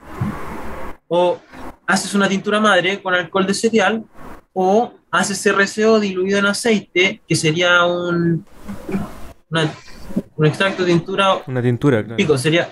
o 1.13 1.41
haces 1.89 2.15
una 2.15 2.29
tintura 2.29 2.61
madre 2.61 3.03
con 3.03 3.13
alcohol 3.13 3.45
de 3.45 3.53
cereal, 3.53 4.05
o 4.53 4.93
haces 5.11 5.45
RCO 5.45 5.99
diluido 5.99 6.39
en 6.39 6.47
aceite, 6.47 7.21
que 7.27 7.35
sería 7.35 7.85
un, 7.85 8.47
una, 9.51 9.75
un 10.37 10.47
extracto 10.47 10.85
de 10.85 10.93
tintura. 10.93 11.43
Una 11.49 11.61
tintura, 11.61 12.05
claro. 12.05 12.17
Pico, 12.17 12.39
sería, 12.39 12.71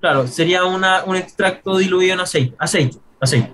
claro, 0.00 0.28
sería 0.28 0.64
una, 0.64 1.02
un 1.04 1.16
extracto 1.16 1.76
diluido 1.76 2.14
en 2.14 2.20
aceite, 2.20 2.54
aceite, 2.56 2.98
aceite. 3.20 3.52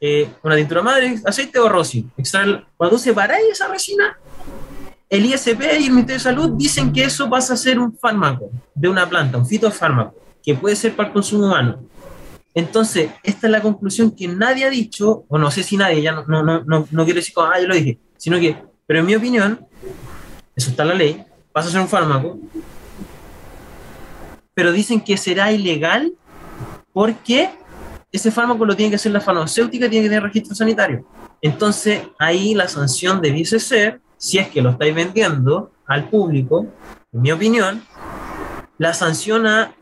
Eh, 0.00 0.26
una 0.42 0.56
tintura 0.56 0.80
madre, 0.80 1.20
aceite 1.26 1.58
o 1.58 1.68
rosin. 1.68 2.10
Cuando 2.78 2.98
separáis 2.98 3.44
esa 3.52 3.68
resina, 3.68 4.18
el 5.10 5.26
ISP 5.26 5.60
y 5.78 5.84
el 5.84 5.90
Ministerio 5.90 6.14
de 6.14 6.20
Salud 6.20 6.50
dicen 6.56 6.94
que 6.94 7.04
eso 7.04 7.28
pasa 7.28 7.52
a 7.52 7.56
ser 7.58 7.78
un 7.78 7.94
fármaco 7.96 8.50
de 8.74 8.88
una 8.88 9.06
planta, 9.06 9.36
un 9.36 9.46
fitofármaco, 9.46 10.14
que 10.42 10.54
puede 10.54 10.76
ser 10.76 10.96
para 10.96 11.08
el 11.08 11.12
consumo 11.12 11.44
humano. 11.44 11.78
Entonces, 12.56 13.10
esta 13.22 13.48
es 13.48 13.50
la 13.50 13.60
conclusión 13.60 14.12
que 14.12 14.26
nadie 14.26 14.64
ha 14.64 14.70
dicho, 14.70 15.26
o 15.28 15.36
no 15.36 15.50
sé 15.50 15.62
si 15.62 15.76
nadie, 15.76 16.00
ya 16.00 16.12
no, 16.12 16.24
no, 16.26 16.42
no, 16.42 16.64
no, 16.64 16.88
no 16.90 17.04
quiero 17.04 17.20
decir 17.20 17.34
ah, 17.36 17.60
yo 17.60 17.68
lo 17.68 17.74
dije, 17.74 17.98
sino 18.16 18.40
que, 18.40 18.56
pero 18.86 19.00
en 19.00 19.06
mi 19.06 19.14
opinión, 19.14 19.60
eso 20.54 20.70
está 20.70 20.84
en 20.84 20.88
la 20.88 20.94
ley, 20.94 21.22
pasa 21.52 21.68
a 21.68 21.72
ser 21.72 21.82
un 21.82 21.88
fármaco, 21.88 22.38
pero 24.54 24.72
dicen 24.72 25.02
que 25.02 25.18
será 25.18 25.52
ilegal 25.52 26.14
porque 26.94 27.50
ese 28.10 28.30
fármaco 28.30 28.64
lo 28.64 28.74
tiene 28.74 28.88
que 28.88 28.96
hacer 28.96 29.12
la 29.12 29.20
farmacéutica, 29.20 29.90
tiene 29.90 30.04
que 30.04 30.08
tener 30.08 30.22
registro 30.22 30.54
sanitario. 30.54 31.06
Entonces, 31.42 32.04
ahí 32.18 32.54
la 32.54 32.68
sanción 32.68 33.20
debiese 33.20 33.60
ser 33.60 34.00
si 34.16 34.38
es 34.38 34.48
que 34.48 34.62
lo 34.62 34.70
estáis 34.70 34.94
vendiendo 34.94 35.72
al 35.86 36.08
público, 36.08 36.66
en 37.12 37.20
mi 37.20 37.32
opinión, 37.32 37.82
la 38.78 38.94
sanción 38.94 39.46
a 39.46 39.74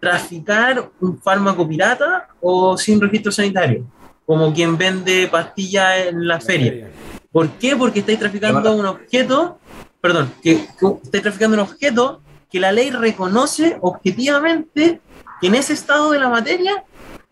traficar 0.00 0.90
un 1.00 1.20
fármaco 1.20 1.66
pirata 1.66 2.28
o 2.40 2.76
sin 2.76 3.00
registro 3.00 3.32
sanitario, 3.32 3.84
como 4.26 4.52
quien 4.52 4.76
vende 4.76 5.28
pastillas 5.28 6.06
en 6.06 6.26
la 6.26 6.40
feria. 6.40 6.90
¿Por 7.32 7.48
qué? 7.50 7.76
Porque 7.76 8.00
estáis 8.00 8.18
traficando 8.18 8.72
un 8.74 8.86
objeto, 8.86 9.58
perdón, 10.00 10.32
que, 10.42 10.66
que 10.78 10.86
estáis 11.02 11.22
traficando 11.22 11.56
un 11.56 11.62
objeto 11.62 12.22
que 12.50 12.60
la 12.60 12.72
ley 12.72 12.90
reconoce 12.90 13.76
objetivamente 13.80 15.00
que 15.40 15.46
en 15.46 15.54
ese 15.54 15.72
estado 15.72 16.10
de 16.10 16.18
la 16.18 16.28
materia 16.28 16.84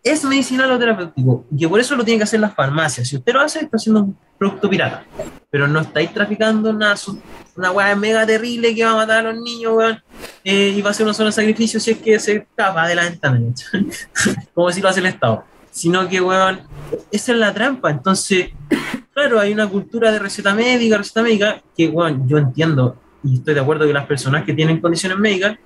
es 0.03 0.23
medicinal 0.23 0.71
o 0.71 0.79
terapéutico, 0.79 1.45
y 1.51 1.57
que 1.57 1.67
por 1.67 1.79
eso 1.79 1.95
lo 1.95 2.05
tienen 2.05 2.19
que 2.19 2.23
hacer 2.23 2.39
las 2.39 2.53
farmacias. 2.53 3.07
Si 3.07 3.17
usted 3.17 3.33
lo 3.33 3.41
hace, 3.41 3.59
está 3.59 3.77
haciendo 3.77 4.03
un 4.03 4.17
producto 4.37 4.69
pirata, 4.69 5.05
pero 5.49 5.67
no 5.67 5.79
estáis 5.81 6.13
traficando 6.13 6.69
una, 6.69 6.95
una 7.55 7.71
weá 7.71 7.95
mega 7.95 8.25
terrible 8.25 8.73
que 8.73 8.83
va 8.83 8.91
a 8.91 8.95
matar 8.95 9.25
a 9.25 9.31
los 9.31 9.41
niños, 9.41 9.73
weón, 9.75 10.03
eh, 10.43 10.73
y 10.75 10.81
va 10.81 10.91
a 10.91 10.93
ser 10.93 11.05
una 11.05 11.13
zona 11.13 11.27
de 11.27 11.33
sacrificio 11.33 11.79
si 11.79 11.91
es 11.91 11.97
que 11.97 12.19
se 12.19 12.37
escapa 12.37 12.87
de 12.87 12.95
la 12.95 13.03
ventana, 13.03 13.39
como 14.53 14.71
si 14.71 14.81
lo 14.81 14.89
hace 14.89 14.99
el 14.99 15.07
Estado. 15.07 15.43
Sino 15.71 16.07
que, 16.09 16.19
weón, 16.19 16.61
esa 17.11 17.33
es 17.33 17.37
la 17.37 17.53
trampa. 17.53 17.91
Entonces, 17.91 18.49
claro, 19.13 19.39
hay 19.39 19.53
una 19.53 19.67
cultura 19.67 20.11
de 20.11 20.17
receta 20.17 20.55
médica, 20.55 20.97
receta 20.97 21.21
médica, 21.21 21.61
que, 21.75 21.87
weón, 21.87 22.27
yo 22.27 22.37
entiendo 22.37 22.97
y 23.23 23.35
estoy 23.35 23.53
de 23.53 23.59
acuerdo 23.59 23.85
que 23.85 23.93
las 23.93 24.05
personas 24.05 24.43
que 24.45 24.53
tienen 24.53 24.79
condiciones 24.79 25.17
médicas 25.17 25.57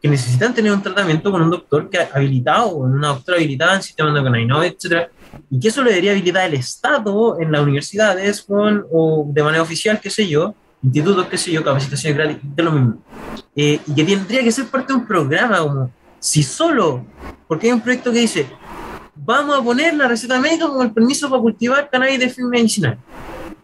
que 0.00 0.08
necesitan 0.08 0.54
tener 0.54 0.72
un 0.72 0.82
tratamiento 0.82 1.30
con 1.30 1.42
un 1.42 1.50
doctor 1.50 1.88
que 1.88 1.98
ha 1.98 2.10
habilitado, 2.14 2.68
o 2.68 2.76
una 2.84 3.08
doctora 3.08 3.38
habilitada 3.38 3.76
en 3.76 3.82
sistema 3.82 4.10
endocrinino, 4.10 4.62
etcétera, 4.62 5.08
y 5.50 5.60
que 5.60 5.68
eso 5.68 5.82
lo 5.82 5.90
debería 5.90 6.12
habilitar 6.12 6.46
el 6.46 6.54
Estado 6.54 7.40
en 7.40 7.52
las 7.52 7.62
universidades 7.62 8.42
con, 8.42 8.84
o 8.92 9.24
de 9.28 9.42
manera 9.42 9.62
oficial, 9.62 10.00
qué 10.00 10.10
sé 10.10 10.28
yo, 10.28 10.54
institutos, 10.82 11.26
qué 11.26 11.38
sé 11.38 11.52
yo, 11.52 11.64
capacitaciones 11.64 12.16
gratis, 12.16 12.38
de 12.42 12.62
lo 12.62 12.72
mismo. 12.72 12.96
Eh, 13.54 13.80
y 13.86 13.94
que 13.94 14.04
tendría 14.04 14.42
que 14.42 14.52
ser 14.52 14.66
parte 14.66 14.92
de 14.92 14.98
un 14.98 15.06
programa, 15.06 15.58
como 15.58 15.90
si 16.18 16.42
solo, 16.42 17.04
porque 17.48 17.66
hay 17.66 17.72
un 17.72 17.80
proyecto 17.80 18.12
que 18.12 18.20
dice, 18.20 18.46
vamos 19.14 19.58
a 19.58 19.62
poner 19.62 19.94
la 19.94 20.08
receta 20.08 20.38
médica 20.38 20.66
como 20.66 20.82
el 20.82 20.92
permiso 20.92 21.28
para 21.28 21.42
cultivar 21.42 21.90
cannabis 21.90 22.20
de 22.20 22.28
fin 22.28 22.48
medicinal. 22.48 22.98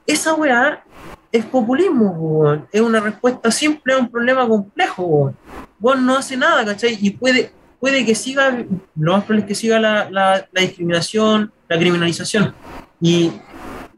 Esa 0.06 0.34
weá 0.34 0.82
es 1.30 1.44
populismo, 1.46 2.66
es 2.70 2.80
una 2.80 3.00
respuesta 3.00 3.50
simple 3.50 3.94
a 3.94 3.98
un 3.98 4.08
problema 4.10 4.46
complejo. 4.46 5.34
No 5.80 6.16
hace 6.16 6.36
nada, 6.36 6.64
¿cachai? 6.64 6.98
Y 7.00 7.10
puede, 7.10 7.52
puede 7.82 8.06
que 8.06 8.14
siga, 8.14 8.64
lo 8.94 9.12
más 9.12 9.24
probable 9.24 9.40
es 9.42 9.48
que 9.48 9.54
siga 9.56 9.80
la, 9.80 10.08
la- 10.08 10.46
la 10.52 10.60
discriminación, 10.60 11.50
la 11.68 11.76
criminalización. 11.80 12.54
Y 13.00 13.32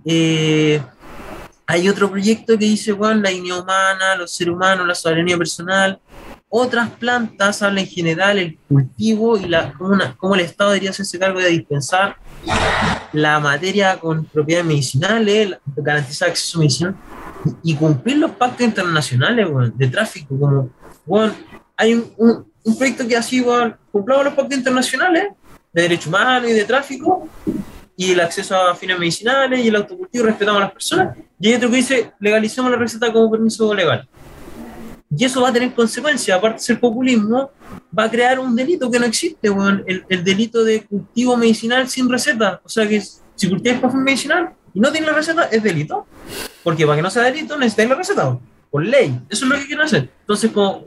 eh, 0.06 0.80
hay 1.66 1.88
otro 1.90 2.10
proyecto 2.10 2.56
que 2.56 2.64
dice, 2.64 2.92
bueno, 2.92 3.20
la 3.20 3.28
dignidad 3.28 3.60
humana, 3.60 4.16
los 4.16 4.30
seres 4.30 4.54
humanos, 4.54 4.86
la 4.86 4.94
soberanía 4.94 5.36
personal. 5.36 6.00
Otras 6.48 6.88
plantas 6.92 7.60
habla 7.60 7.80
en 7.80 7.86
general 7.86 8.38
el 8.38 8.56
cultivo 8.68 9.36
y 9.36 9.48
la, 9.48 9.74
cómo, 9.74 9.90
una- 9.92 10.16
el 10.34 10.40
Estado 10.40 10.70
debería 10.70 10.88
hacerse 10.90 11.18
cargo 11.18 11.38
de 11.40 11.50
dispensar 11.50 12.16
la 13.12 13.38
materia 13.38 13.98
con 14.00 14.24
propiedades 14.24 14.66
medicinales, 14.66 15.58
garantizar 15.76 16.30
acceso 16.30 16.58
medicinal 16.58 16.96
y 17.62 17.74
cumplir 17.74 18.16
los 18.16 18.30
pactos 18.30 18.62
internacionales 18.62 19.46
weón, 19.50 19.74
de 19.76 19.88
tráfico. 19.88 20.38
Como, 20.40 20.70
weón, 21.06 21.34
hay 21.76 21.92
un, 21.92 22.10
un- 22.16 22.53
un 22.64 22.76
proyecto 22.76 23.06
que 23.06 23.16
así, 23.16 23.40
weón, 23.40 23.76
cumplamos 23.92 24.24
los 24.24 24.34
pactos 24.34 24.58
internacionales 24.58 25.28
de 25.72 25.82
derechos 25.82 26.06
humanos 26.06 26.50
y 26.50 26.54
de 26.54 26.64
tráfico 26.64 27.28
y 27.96 28.12
el 28.12 28.20
acceso 28.20 28.56
a 28.56 28.74
fines 28.74 28.98
medicinales 28.98 29.64
y 29.64 29.68
el 29.68 29.76
autocultivo, 29.76 30.24
respetamos 30.24 30.60
a 30.60 30.64
las 30.64 30.72
personas. 30.72 31.16
Y 31.38 31.48
hay 31.48 31.54
otro 31.54 31.70
que 31.70 31.76
dice, 31.76 32.12
legalicemos 32.18 32.70
la 32.70 32.76
receta 32.76 33.12
como 33.12 33.30
permiso 33.30 33.72
legal. 33.72 34.08
Y 35.16 35.24
eso 35.24 35.42
va 35.42 35.50
a 35.50 35.52
tener 35.52 35.72
consecuencias, 35.74 36.36
aparte 36.36 36.56
de 36.56 36.62
ser 36.62 36.80
populismo, 36.80 37.50
va 37.96 38.04
a 38.04 38.10
crear 38.10 38.40
un 38.40 38.56
delito 38.56 38.90
que 38.90 38.98
no 38.98 39.06
existe, 39.06 39.48
weón, 39.48 39.84
el, 39.86 40.04
el 40.08 40.24
delito 40.24 40.64
de 40.64 40.82
cultivo 40.84 41.36
medicinal 41.36 41.88
sin 41.88 42.08
receta. 42.08 42.60
O 42.64 42.68
sea 42.68 42.88
que 42.88 43.00
si 43.00 43.48
cultivas 43.48 43.80
para 43.80 43.92
fin 43.92 44.02
medicinal 44.02 44.54
y 44.72 44.80
no 44.80 44.90
tienes 44.90 45.10
la 45.10 45.16
receta, 45.16 45.44
es 45.44 45.62
delito. 45.62 46.06
Porque 46.64 46.84
para 46.84 46.96
que 46.96 47.02
no 47.02 47.10
sea 47.10 47.22
delito 47.22 47.56
necesitáis 47.56 47.90
la 47.90 47.94
receta, 47.94 48.38
por 48.70 48.84
ley. 48.84 49.20
Eso 49.28 49.44
es 49.44 49.50
lo 49.50 49.56
que 49.56 49.66
quieren 49.66 49.84
hacer. 49.84 50.08
Entonces, 50.20 50.50
como? 50.50 50.84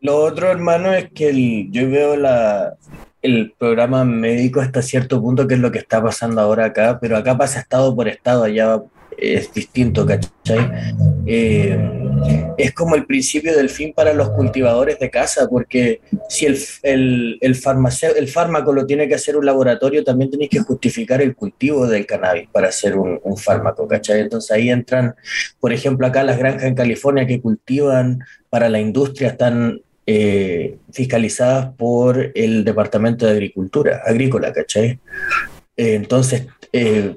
Lo 0.00 0.16
otro, 0.18 0.50
hermano, 0.50 0.92
es 0.92 1.10
que 1.12 1.28
el- 1.30 1.70
yo 1.70 1.88
veo 1.90 2.16
la, 2.16 2.74
el 3.22 3.52
programa 3.58 4.04
médico 4.04 4.60
hasta 4.60 4.82
cierto 4.82 5.20
punto, 5.20 5.46
que 5.48 5.54
es 5.54 5.60
lo 5.60 5.70
que 5.72 5.78
está 5.78 6.02
pasando 6.02 6.40
ahora 6.40 6.66
acá, 6.66 6.98
pero 7.00 7.16
acá 7.16 7.36
pasa 7.36 7.60
estado 7.60 7.94
por 7.94 8.08
estado, 8.08 8.44
allá 8.44 8.82
es 9.18 9.52
distinto, 9.52 10.06
¿cachai? 10.06 10.70
Eh, 11.26 11.78
es 12.58 12.72
como 12.72 12.94
el 12.94 13.06
principio 13.06 13.56
del 13.56 13.68
fin 13.68 13.92
para 13.94 14.12
los 14.12 14.30
cultivadores 14.30 14.98
de 14.98 15.10
casa, 15.10 15.48
porque 15.48 16.00
si 16.28 16.46
el, 16.46 16.58
el, 16.82 17.38
el, 17.40 17.56
el 18.16 18.28
fármaco 18.28 18.72
lo 18.72 18.86
tiene 18.86 19.08
que 19.08 19.14
hacer 19.14 19.36
un 19.36 19.46
laboratorio, 19.46 20.04
también 20.04 20.30
tenéis 20.30 20.50
que 20.50 20.60
justificar 20.60 21.20
el 21.22 21.34
cultivo 21.34 21.86
del 21.86 22.06
cannabis 22.06 22.48
para 22.50 22.68
hacer 22.68 22.96
un, 22.96 23.20
un 23.22 23.36
fármaco, 23.36 23.86
¿cachai? 23.88 24.20
Entonces 24.20 24.50
ahí 24.50 24.70
entran, 24.70 25.14
por 25.60 25.72
ejemplo, 25.72 26.06
acá 26.06 26.22
las 26.22 26.38
granjas 26.38 26.64
en 26.64 26.74
California 26.74 27.26
que 27.26 27.40
cultivan 27.40 28.20
para 28.50 28.68
la 28.68 28.80
industria 28.80 29.30
están 29.30 29.80
eh, 30.06 30.76
fiscalizadas 30.92 31.74
por 31.76 32.32
el 32.34 32.64
Departamento 32.64 33.24
de 33.24 33.32
Agricultura, 33.32 34.02
Agrícola, 34.04 34.52
¿cachai? 34.52 34.98
Eh, 35.76 35.94
entonces, 35.94 36.46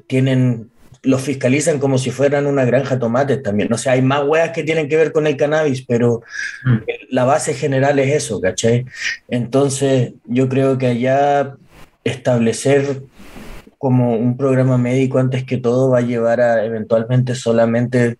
tienen, 0.07 0.69
los 1.07 1.21
fiscalizan 1.21 1.79
como 1.79 1.97
si 1.97 2.11
fueran 2.11 2.45
una 2.47 2.65
granja 2.65 2.95
de 2.95 2.99
tomates 2.99 3.41
también. 3.41 3.71
O 3.71 3.77
sea, 3.77 3.93
hay 3.93 4.01
más 4.01 4.23
hueas 4.25 4.51
que 4.51 4.63
tienen 4.63 4.89
que 4.89 4.97
ver 4.97 5.11
con 5.11 5.25
el 5.25 5.38
cannabis, 5.38 5.84
pero 5.88 6.21
Mm. 6.63 6.77
la 7.09 7.23
base 7.25 7.53
general 7.53 7.97
es 7.99 8.13
eso, 8.23 8.41
¿cachai? 8.41 8.85
Entonces, 9.29 10.13
yo 10.25 10.49
creo 10.49 10.77
que 10.77 10.88
allá 10.88 11.55
establecer 12.03 13.01
como 13.77 14.15
un 14.15 14.38
programa 14.38 14.77
médico 14.77 15.19
antes 15.19 15.43
que 15.43 15.57
todo 15.57 15.91
va 15.91 15.99
a 15.99 16.01
llevar 16.01 16.41
a 16.41 16.65
eventualmente 16.65 17.35
solamente 17.35 18.17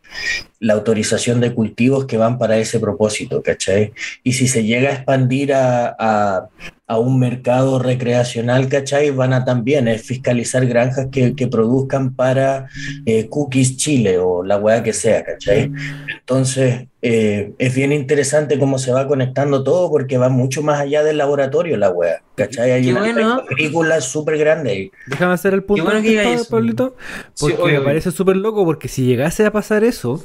la 0.60 0.74
autorización 0.74 1.42
de 1.42 1.54
cultivos 1.54 2.06
que 2.06 2.18
van 2.18 2.38
para 2.38 2.58
ese 2.58 2.80
propósito, 2.80 3.42
¿cachai? 3.42 3.92
Y 4.24 4.34
si 4.34 4.48
se 4.48 4.64
llega 4.64 4.90
a 4.90 4.94
expandir 4.94 5.54
a, 5.54 5.96
a, 5.98 6.48
a 6.90 6.98
un 6.98 7.20
mercado 7.20 7.80
recreacional, 7.80 8.70
¿cachai? 8.70 9.12
Van 9.12 9.34
a 9.34 9.44
también 9.44 9.90
eh, 9.90 10.00
fiscalizar 10.00 10.66
granjas 10.66 11.08
que, 11.12 11.36
que 11.36 11.48
produzcan 11.48 12.16
para 12.16 12.70
eh, 13.06 13.28
Cookies 13.28 13.76
Chile 13.76 14.18
o 14.18 14.42
la 14.42 14.56
weá 14.58 14.82
que 14.84 14.94
sea, 14.94 15.22
¿cachai? 15.26 15.70
Entonces, 16.18 16.88
eh, 17.02 17.52
es 17.58 17.76
bien 17.76 17.92
interesante 17.92 18.58
cómo 18.58 18.80
se 18.80 18.94
va 18.94 19.06
conectando 19.06 19.66
todo 19.66 19.90
porque 19.90 20.18
va 20.18 20.30
mucho 20.30 20.64
más 20.64 20.80
allá 20.80 21.04
del 21.04 21.18
laboratorio 21.18 21.76
la 21.76 21.90
weá, 21.90 22.22
¿cachai? 22.36 22.72
Hay 22.72 22.86
Qué 22.86 22.92
una 22.92 23.02
bueno. 23.02 23.34
agrícola 23.34 24.00
súper 24.00 24.38
grande 24.38 24.72
ahí. 24.72 24.92
Déjame 25.08 25.34
hacer 25.34 25.54
el 25.54 25.64
punto, 25.64 25.84
bueno 25.84 26.02
que 26.02 26.34
eso. 26.34 26.50
Pablito, 26.50 26.96
Sí, 27.34 27.48
porque 27.48 27.62
obvio, 27.62 27.80
me 27.80 27.86
parece 27.86 28.12
súper 28.12 28.38
loco, 28.38 28.64
porque 28.64 28.88
si 28.88 29.04
llegase 29.06 29.46
a 29.46 29.52
pasar 29.52 29.84
eso, 29.84 30.24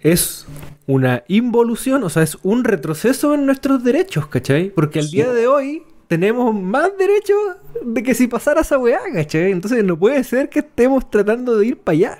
es 0.00 0.44
una 0.86 1.22
involución, 1.28 2.02
o 2.04 2.10
sea, 2.10 2.22
es 2.22 2.36
un 2.42 2.64
retroceso 2.64 3.34
en 3.34 3.46
nuestros 3.46 3.82
derechos, 3.82 4.26
¿cachai? 4.26 4.70
Porque 4.70 4.98
al 5.00 5.06
Sí. 5.06 5.16
día 5.16 5.32
de 5.32 5.46
hoy 5.46 5.82
tenemos 6.08 6.54
más 6.54 6.90
derechos 6.98 7.38
de 7.82 8.02
que 8.02 8.14
si 8.14 8.26
pasara 8.26 8.60
esa 8.60 8.78
weá, 8.78 9.00
¿cachai? 9.12 9.50
Entonces 9.52 9.82
no 9.82 9.98
puede 9.98 10.22
ser 10.24 10.48
que 10.48 10.58
estemos 10.60 11.08
tratando 11.10 11.56
de 11.56 11.66
ir 11.66 11.78
para 11.78 11.94
allá. 11.96 12.18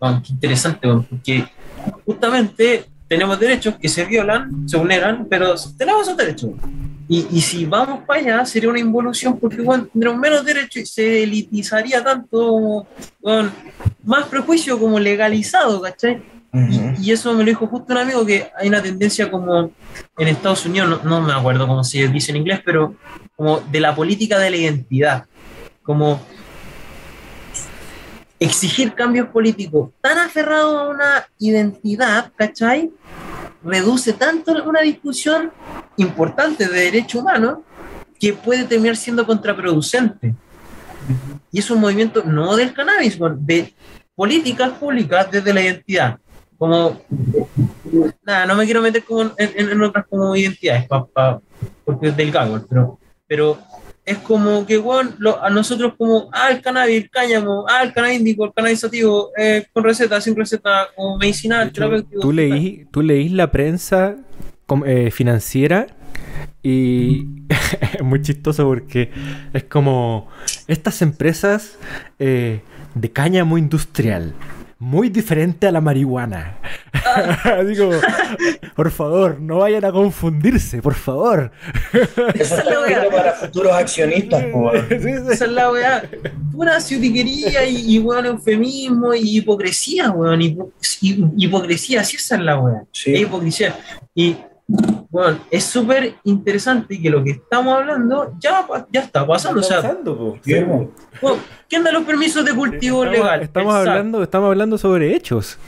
Qué 0.00 0.32
interesante, 0.32 0.88
porque 1.10 1.44
justamente 2.06 2.84
tenemos 3.06 3.38
derechos 3.38 3.74
que 3.76 3.88
se 3.88 4.04
violan, 4.06 4.66
se 4.68 4.78
vulneran, 4.78 5.26
pero 5.28 5.54
tenemos 5.76 6.02
esos 6.02 6.16
derechos. 6.16 6.50
Y, 7.12 7.26
y 7.32 7.40
si 7.40 7.66
vamos 7.66 8.04
para 8.06 8.20
allá, 8.20 8.46
sería 8.46 8.70
una 8.70 8.78
involución 8.78 9.36
porque 9.36 9.60
weón, 9.60 9.88
tendremos 9.88 10.20
menos 10.20 10.44
derechos 10.44 10.84
y 10.84 10.86
se 10.86 11.24
elitizaría 11.24 12.04
tanto, 12.04 12.86
weón, 13.20 13.50
más 14.04 14.26
prejuicio 14.26 14.78
como 14.78 14.96
legalizado, 15.00 15.80
¿cachai? 15.80 16.22
Y, 16.52 17.08
y 17.08 17.10
eso 17.10 17.32
me 17.32 17.42
lo 17.42 17.48
dijo 17.48 17.66
justo 17.66 17.92
un 17.92 17.98
amigo 17.98 18.24
que 18.24 18.48
hay 18.56 18.68
una 18.68 18.80
tendencia 18.80 19.28
como 19.28 19.72
en 20.16 20.28
Estados 20.28 20.64
Unidos, 20.66 20.88
no, 20.88 21.02
no 21.02 21.20
me 21.20 21.32
acuerdo 21.32 21.66
cómo 21.66 21.82
se 21.82 22.06
dice 22.06 22.30
en 22.30 22.36
inglés, 22.36 22.60
pero 22.64 22.94
como 23.34 23.58
de 23.58 23.80
la 23.80 23.92
política 23.92 24.38
de 24.38 24.50
la 24.50 24.56
identidad, 24.56 25.24
como 25.82 26.20
exigir 28.38 28.94
cambios 28.94 29.26
políticos 29.30 29.90
tan 30.00 30.16
aferrado 30.18 30.78
a 30.78 30.88
una 30.88 31.26
identidad, 31.40 32.30
¿cachai? 32.36 32.92
Reduce 33.62 34.12
tanto 34.14 34.52
una 34.64 34.80
discusión 34.80 35.52
importante 35.96 36.66
de 36.66 36.80
derecho 36.80 37.18
humano 37.20 37.62
que 38.18 38.32
puede 38.32 38.64
terminar 38.64 38.96
siendo 38.96 39.26
contraproducente. 39.26 40.34
Y 41.52 41.58
es 41.58 41.70
un 41.70 41.80
movimiento 41.80 42.22
no 42.24 42.56
del 42.56 42.72
cannabis, 42.72 43.18
de 43.38 43.74
políticas 44.14 44.70
públicas 44.72 45.30
desde 45.30 45.52
la 45.52 45.62
identidad. 45.62 46.18
Como, 46.58 47.00
nada, 48.22 48.46
no 48.46 48.54
me 48.54 48.64
quiero 48.66 48.82
meter 48.82 49.02
como 49.04 49.22
en, 49.22 49.32
en- 49.38 49.70
en 49.70 49.82
otras 49.82 50.04
como 50.08 50.36
identidades, 50.36 50.86
pa- 50.86 51.06
pa- 51.06 51.40
porque 51.84 52.08
es 52.08 52.16
del 52.16 52.30
gagol, 52.30 52.66
pero, 52.68 52.98
pero 53.26 53.58
es 54.10 54.18
como 54.18 54.66
que, 54.66 54.76
lo- 55.18 55.42
a 55.42 55.50
nosotros 55.50 55.94
como, 55.96 56.28
ah, 56.32 56.50
el 56.50 56.60
cannabis, 56.60 57.04
el 57.04 57.10
cáñamo, 57.10 57.64
ah, 57.68 57.82
el 57.82 57.92
cannabis 57.92 58.18
índico, 58.20 58.44
el 58.46 58.52
cannabis 58.52 58.80
sativo, 58.80 59.30
eh, 59.36 59.66
con 59.72 59.84
receta, 59.84 60.20
sin 60.20 60.36
receta, 60.36 60.88
De 60.96 61.18
medicinal, 61.18 61.68
hecho, 61.68 61.74
terapéutico. 61.82 62.20
tú, 62.20 62.32
leí, 62.32 62.86
tú 62.90 63.02
leís 63.02 63.32
la 63.32 63.50
prensa 63.50 64.16
eh, 64.86 65.10
financiera 65.10 65.86
y 66.62 67.26
es 67.94 68.02
muy 68.02 68.20
chistoso 68.22 68.64
porque 68.64 69.10
es 69.52 69.64
como 69.64 70.28
estas 70.68 71.02
empresas 71.02 71.78
eh, 72.18 72.60
de 72.94 73.10
cáñamo 73.12 73.58
industrial. 73.58 74.34
Muy 74.82 75.10
diferente 75.10 75.66
a 75.66 75.72
la 75.72 75.82
marihuana. 75.82 76.56
Digo, 77.68 77.90
por 78.74 78.90
favor, 78.90 79.38
no 79.38 79.58
vayan 79.58 79.84
a 79.84 79.92
confundirse, 79.92 80.80
por 80.80 80.94
favor. 80.94 81.52
Eso 81.92 82.28
Esa 82.34 82.58
es 82.60 82.64
la 82.64 82.80
weá. 82.80 83.10
para 83.10 83.32
futuros 83.34 83.72
accionistas. 83.74 84.42
Esa 84.90 85.44
es 85.44 85.50
la 85.52 85.70
weá. 85.70 86.02
Pura 86.50 86.80
ciutiquería 86.80 87.66
y, 87.66 87.94
y 87.94 87.98
weón, 87.98 88.24
eufemismo 88.24 89.12
y 89.12 89.36
hipocresía, 89.36 90.10
weón. 90.12 90.40
hipo- 90.40 90.72
hi- 91.02 91.26
hipocresía, 91.36 92.02
sí, 92.02 92.16
esa 92.16 92.36
es 92.36 92.40
la 92.42 92.58
weá. 92.58 92.82
Sí. 92.92 93.14
Es 93.14 93.20
hipocresía. 93.20 93.76
Y, 94.14 94.36
bueno, 95.10 95.38
es 95.50 95.64
súper 95.64 96.14
interesante 96.24 97.00
que 97.00 97.10
lo 97.10 97.22
que 97.24 97.30
estamos 97.32 97.74
hablando 97.76 98.32
ya, 98.38 98.64
está 98.92 99.26
pasando. 99.26 99.62
Sea, 99.62 99.82
Pasando, 99.82 100.16
po. 100.16 100.38
bueno, 101.20 101.38
¿quién 101.68 101.82
da 101.82 101.90
los 101.92 102.04
permisos 102.04 102.44
de 102.44 102.54
cultivo 102.54 103.04
Estamos, 103.04 103.24
legal? 103.26 103.42
estamos 103.42 103.74
El 103.74 103.80
SAC. 103.80 103.88
hablando, 103.88 104.22
estamos 104.22 104.48
hablando 104.48 104.78
sobre 104.78 105.14
hechos. 105.16 105.58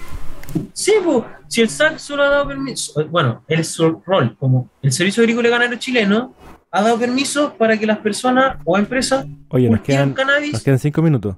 Sí, 0.73 0.93
pues, 1.05 1.25
si 1.49 1.61
el 1.63 1.69
SAC 1.71 1.99
solo 1.99 2.23
ha 2.23 2.29
dado 2.29 2.49
permiso, 2.49 3.05
bueno, 3.09 3.43
el 3.49 3.65
rol 4.07 4.37
como 4.39 4.71
el 4.83 4.93
Servicio 4.93 5.23
Agrícola 5.23 5.49
y 5.49 5.51
Ganadero 5.51 5.77
Chileno 5.77 6.35
ha 6.71 6.83
dado 6.83 6.99
permiso 6.99 7.55
para 7.59 7.77
que 7.79 7.87
las 7.87 7.99
personas 7.99 8.57
o 8.65 8.79
empresas 8.79 9.27
Oye, 9.49 9.69
nos 9.69 9.81
cultiven 9.81 9.83
quedan, 9.83 10.13
cannabis. 10.15 10.53
nos 10.53 10.63
quedan 10.63 10.79
cinco 10.79 11.03
minutos. 11.03 11.37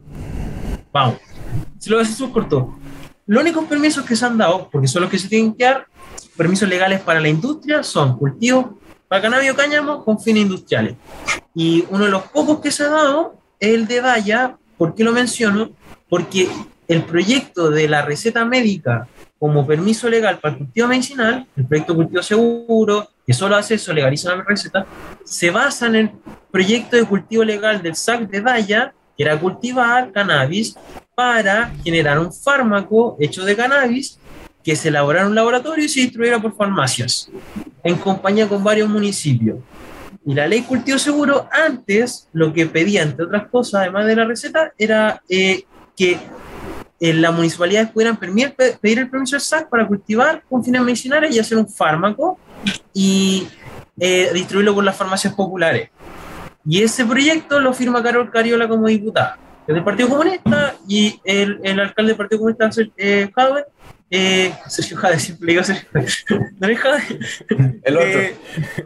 Vamos. 0.93 1.17
Se 1.79 1.91
lo 1.91 1.97
voy 1.97 2.05
a 2.05 2.09
hacer 2.09 2.29
corto. 2.31 2.75
Los 3.27 3.43
únicos 3.43 3.65
permisos 3.65 4.05
que 4.05 4.15
se 4.15 4.25
han 4.27 4.37
dado, 4.37 4.69
porque 4.71 4.87
son 4.87 5.03
los 5.03 5.11
que 5.11 5.19
se 5.19 5.29
tienen 5.29 5.55
que 5.55 5.65
dar, 5.65 5.87
permisos 6.37 6.69
legales 6.69 7.01
para 7.01 7.21
la 7.21 7.29
industria, 7.29 7.83
son 7.83 8.19
cultivos 8.19 8.67
para 9.09 9.23
cannabis 9.23 9.51
o 9.51 9.57
cáñamo 9.57 10.05
con 10.05 10.21
fines 10.21 10.43
industriales. 10.43 10.97
Y 11.55 11.85
uno 11.91 12.05
de 12.05 12.11
los 12.11 12.25
pocos 12.25 12.61
que 12.61 12.71
se 12.71 12.85
ha 12.85 12.89
dado 12.89 13.37
es 13.61 13.75
el 13.75 13.87
de 13.87 14.01
Daya. 14.01 14.57
¿Por 14.77 14.95
qué 14.95 15.05
lo 15.05 15.13
menciono? 15.13 15.71
Porque 16.09 16.49
el 16.89 17.05
proyecto 17.05 17.71
de 17.71 17.89
la 17.89 18.03
receta 18.03 18.45
médica 18.45 19.09
como 19.39 19.67
permiso 19.67 20.09
legal 20.09 20.39
para 20.39 20.55
el 20.55 20.59
cultivo 20.59 20.89
medicinal, 20.89 21.47
el 21.57 21.67
proyecto 21.67 21.95
Cultivo 21.95 22.23
Seguro, 22.23 23.09
que 23.27 23.33
solo 23.33 23.57
hace 23.57 23.75
eso, 23.75 23.93
legaliza 23.93 24.35
la 24.35 24.43
receta, 24.43 24.87
se 25.25 25.51
basa 25.51 25.87
en 25.87 25.95
el 25.97 26.11
proyecto 26.51 26.97
de 26.97 27.05
cultivo 27.05 27.45
legal 27.45 27.83
del 27.83 27.95
SAC 27.95 28.29
de 28.31 28.41
Daya, 28.41 28.95
que 29.17 29.23
era 29.23 29.39
cultivar 29.39 30.13
cannabis 30.13 30.77
para 31.15 31.73
generar 31.85 32.19
un 32.19 32.33
fármaco 32.33 33.17
hecho 33.21 33.45
de 33.45 33.55
cannabis 33.55 34.19
que 34.65 34.75
se 34.75 34.89
elaborara 34.89 35.27
un 35.27 35.35
laboratorio 35.35 35.85
y 35.85 35.89
se 35.89 36.01
distribuyera 36.01 36.41
por 36.41 36.57
farmacias, 36.57 37.31
en 37.83 37.97
compañía 37.97 38.49
con 38.49 38.65
varios 38.65 38.89
municipios. 38.89 39.59
Y 40.27 40.35
la 40.35 40.49
ley 40.49 40.63
cultivo 40.63 40.99
seguro 40.99 41.47
antes 41.53 42.29
lo 42.33 42.53
que 42.53 42.65
pedía, 42.65 43.03
entre 43.03 43.27
otras 43.27 43.47
cosas, 43.49 43.83
además 43.83 44.07
de 44.07 44.17
la 44.17 44.25
receta, 44.25 44.73
era 44.79 45.23
eh, 45.29 45.65
que 45.95 46.19
las 46.99 47.35
municipalidades 47.35 47.91
pudieran 47.91 48.17
pedir 48.17 48.99
el 48.99 49.11
permiso 49.11 49.37
del 49.37 49.43
SAC 49.43 49.69
para 49.69 49.87
cultivar 49.87 50.43
con 50.49 50.65
fines 50.65 50.81
medicinales 50.81 51.35
y 51.35 51.39
hacer 51.39 51.59
un 51.59 51.69
fármaco 51.69 52.39
y 52.95 53.47
eh, 54.01 54.31
distribuirlo 54.33 54.75
por 54.75 54.85
las 54.85 54.97
farmacias 54.97 55.35
populares. 55.35 55.91
Y 56.65 56.83
ese 56.83 57.05
proyecto 57.05 57.61
lo 57.61 57.75
firma 57.75 58.03
Carol 58.03 58.31
Cariola 58.31 58.67
como 58.67 58.87
diputada, 58.87 59.39
del 59.67 59.85
Partido 59.85 60.09
Comunista, 60.09 60.75
y 60.89 61.21
el, 61.25 61.61
el 61.63 61.81
alcalde 61.81 62.13
del 62.13 62.17
Partido 62.17 62.39
Comunista, 62.39 62.71
eh, 62.97 63.31
Jadwe, 63.35 63.67
eh, 64.11 64.55
Sergio 64.69 64.97
Jade, 64.97 65.19
siempre 65.19 65.53
digo 65.53 65.65
Sergio 65.65 65.89
Jade. 66.61 66.77
Jade, 66.77 67.21
El 67.83 67.97
otro. 67.97 68.21
eh, 68.21 68.37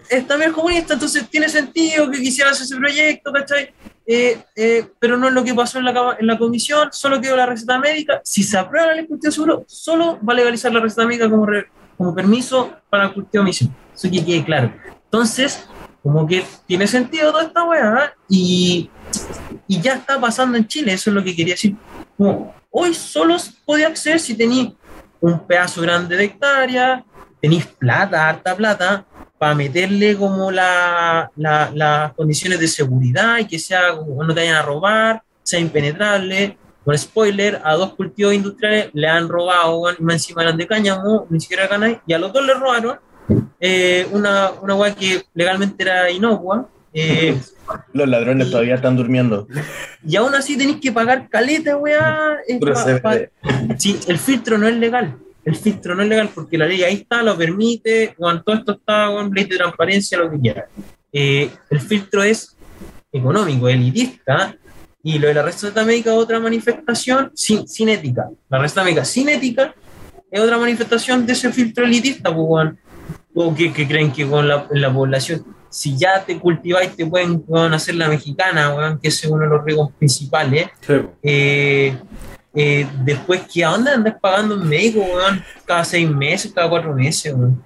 es 0.09 0.27
también 0.27 0.53
comunista, 0.53 0.95
entonces 0.95 1.29
tiene 1.29 1.49
sentido 1.49 2.11
que 2.11 2.19
quisiera 2.21 2.51
hacer 2.51 2.65
ese 2.65 2.77
proyecto, 2.77 3.33
¿cachai? 3.33 3.73
Eh, 4.07 4.39
eh, 4.57 4.87
pero 4.99 5.19
no 5.19 5.29
es 5.29 5.35
lo 5.35 5.45
que 5.45 5.53
pasó 5.55 5.79
en 5.79 5.85
la, 5.85 6.17
en 6.19 6.27
la 6.27 6.39
comisión, 6.39 6.89
solo 6.93 7.21
quedó 7.21 7.37
la 7.37 7.45
receta 7.47 7.79
médica. 7.79 8.21
Si 8.25 8.43
se 8.43 8.57
aprueba 8.57 8.87
la 8.89 8.93
ley 8.95 9.03
de 9.03 9.09
cultivo 9.09 9.33
seguro, 9.33 9.65
solo 9.69 10.19
va 10.27 10.33
a 10.33 10.37
legalizar 10.37 10.73
la 10.73 10.81
receta 10.81 11.07
médica 11.07 11.29
como, 11.29 11.45
re- 11.45 11.67
como 11.97 12.15
permiso 12.15 12.73
para 12.89 13.05
el 13.07 13.13
cultivo 13.13 13.45
medicinal. 13.45 13.75
Eso 13.95 14.11
que 14.11 14.25
quede 14.25 14.45
claro. 14.45 14.73
Entonces, 15.05 15.67
como 16.03 16.27
que 16.27 16.43
tiene 16.67 16.87
sentido 16.87 17.33
toda 17.33 17.45
esta 17.45 17.65
weá 17.65 18.15
y, 18.31 18.89
y 19.67 19.81
ya 19.81 19.95
está 19.95 20.19
pasando 20.19 20.57
en 20.57 20.67
Chile, 20.67 20.95
eso 20.95 21.11
es 21.11 21.15
lo 21.15 21.23
que 21.23 21.37
quería 21.37 21.53
decir. 21.55 21.77
Como, 22.17 22.55
hoy 22.71 22.95
solo 22.95 23.37
puede 23.67 23.85
acceder 23.85 24.21
si 24.21 24.35
tenéis 24.35 24.71
un 25.21 25.47
pedazo 25.47 25.81
grande 25.83 26.17
de 26.17 26.25
hectárea, 26.25 27.05
tenéis 27.41 27.67
plata, 27.67 28.29
harta 28.29 28.57
plata, 28.57 29.05
para 29.39 29.55
meterle 29.55 30.17
como 30.17 30.51
la, 30.51 31.31
la- 31.37 31.71
las 31.75 32.13
condiciones 32.15 32.59
de 32.59 32.67
seguridad 32.69 33.39
y 33.39 33.47
que 33.47 33.59
sea 33.59 33.95
como 33.97 34.25
no 34.25 34.35
te 34.35 34.41
vayan 34.41 34.57
a 34.57 34.63
robar, 34.63 35.23
sea 35.43 35.61
impenetrable. 35.61 36.59
Con 36.85 36.97
spoiler, 36.97 37.61
a 37.65 37.75
dos 37.75 37.95
cultivos 37.95 38.33
industriales 38.35 38.89
le 38.95 39.07
han 39.07 39.29
robado, 39.29 39.83
más 40.01 40.15
encima 40.15 40.43
eran 40.43 40.57
de 40.57 40.67
cáñamo, 40.67 41.27
ni 41.29 41.39
siquiera 41.39 41.69
cannabis, 41.69 41.99
y 42.07 42.15
a 42.15 42.19
los 42.19 42.33
dos 42.33 42.45
le 42.47 42.55
robaron 42.55 42.99
eh, 43.61 44.09
una, 44.11 44.53
una 44.63 44.75
weá 44.75 44.95
que 44.95 45.23
legalmente 45.35 45.83
era 45.85 46.11
inocua. 46.11 46.67
Eh, 47.01 47.39
Los 47.93 48.09
ladrones 48.09 48.51
todavía 48.51 48.77
están 48.77 48.97
durmiendo. 48.97 49.47
y 50.07 50.17
aún 50.17 50.35
así 50.35 50.57
tenéis 50.57 50.79
que 50.81 50.91
pagar 50.93 51.29
caleta, 51.29 51.77
weá. 51.77 52.39
eh, 52.49 52.59
pa- 52.61 53.01
pa- 53.03 53.19
Sí, 53.79 53.99
el 54.09 54.19
filtro 54.19 54.57
no 54.59 54.67
es 54.69 54.75
legal. 54.77 55.17
El 55.45 55.55
filtro 55.57 55.95
no 55.95 56.03
es 56.03 56.09
legal 56.09 56.31
porque 56.35 56.57
la 56.59 56.67
ley 56.67 56.83
ahí 56.83 56.95
está, 56.95 57.23
lo 57.23 57.37
permite, 57.37 58.15
todo 58.19 58.55
esto 58.57 58.73
está, 58.73 59.07
con 59.09 59.31
ley 59.33 59.45
de 59.45 59.57
transparencia, 59.57 60.19
lo 60.19 60.31
que 60.31 60.39
quiera. 60.41 60.67
Eh, 61.13 61.51
el 61.71 61.81
filtro 61.81 62.23
es 62.23 62.57
económico, 63.13 63.69
elitista, 63.69 64.57
y 65.03 65.19
lo 65.19 65.29
de 65.29 65.35
la 65.35 65.43
receta 65.43 65.85
médica 65.85 66.11
es 66.13 66.17
otra 66.19 66.39
manifestación 66.41 67.31
sin, 67.35 67.67
sin 67.69 67.89
ética. 67.89 68.29
La 68.51 68.59
receta 68.59 68.85
médica 68.85 69.05
sin 69.05 69.29
ética 69.29 69.75
es 70.31 70.41
otra 70.41 70.59
manifestación 70.59 71.25
de 71.25 71.33
ese 71.33 71.51
filtro 71.53 71.85
elitista, 71.87 72.35
pues, 72.35 72.47
weón. 72.47 72.79
o 73.35 73.55
que, 73.55 73.73
que 73.73 73.87
creen 73.87 74.13
que 74.13 74.27
con 74.27 74.47
la, 74.49 74.67
la 74.71 74.93
población, 74.93 75.45
si 75.71 75.97
ya 75.97 76.25
te 76.25 76.39
cultiváis, 76.39 76.97
te 76.97 77.05
pueden 77.07 77.43
weón, 77.47 77.75
hacer 77.75 77.95
la 77.95 78.09
mexicana, 78.09 78.75
weón, 78.75 78.99
que 78.99 79.09
ese 79.09 79.27
es 79.27 79.33
uno 79.33 79.43
de 79.45 79.49
los 79.51 79.65
riesgos 79.65 79.91
principales. 79.99 80.69
Eh, 81.23 81.97
eh, 82.55 82.87
después, 83.05 83.43
¿qué 83.53 83.67
onda? 83.67 83.95
Andas 83.95 84.17
pagando 84.21 84.55
un 84.57 84.69
médico, 84.69 85.01
weón, 85.01 85.43
cada 85.67 85.85
seis 85.85 86.09
meses, 86.11 86.53
cada 86.55 86.69
cuatro 86.69 86.95
meses, 86.95 87.35
weón. 87.35 87.63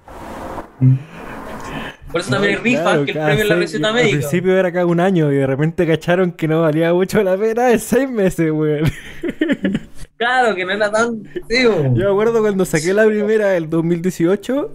Por 2.11 2.21
eso 2.21 2.29
también 2.29 2.57
hay 2.57 2.61
rifas, 2.61 2.83
Claro, 2.83 3.05
que 3.05 3.11
el 3.11 3.17
premio 3.17 3.43
es 3.43 3.49
la 3.49 3.55
receta 3.55 3.87
Al 3.87 3.93
médica. 3.95 4.17
principio 4.17 4.55
era 4.55 4.71
cada 4.71 4.85
un 4.85 4.99
año 4.99 5.31
y 5.31 5.35
de 5.37 5.47
repente 5.47 5.87
cacharon 5.87 6.31
que 6.31 6.47
no 6.47 6.61
valía 6.61 6.93
mucho 6.93 7.23
la 7.23 7.35
pena 7.37 7.71
en 7.71 7.79
seis 7.79 8.09
meses, 8.09 8.51
weón. 8.51 8.83
Claro, 10.15 10.55
que 10.55 10.63
no 10.63 10.71
era 10.71 10.89
tan. 10.89 11.21
Tío. 11.49 11.83
Yo 11.83 11.91
me 11.91 12.05
acuerdo 12.05 12.39
cuando 12.39 12.63
saqué 12.63 12.93
la 12.93 13.05
primera, 13.05 13.57
el 13.57 13.69
2018, 13.69 14.71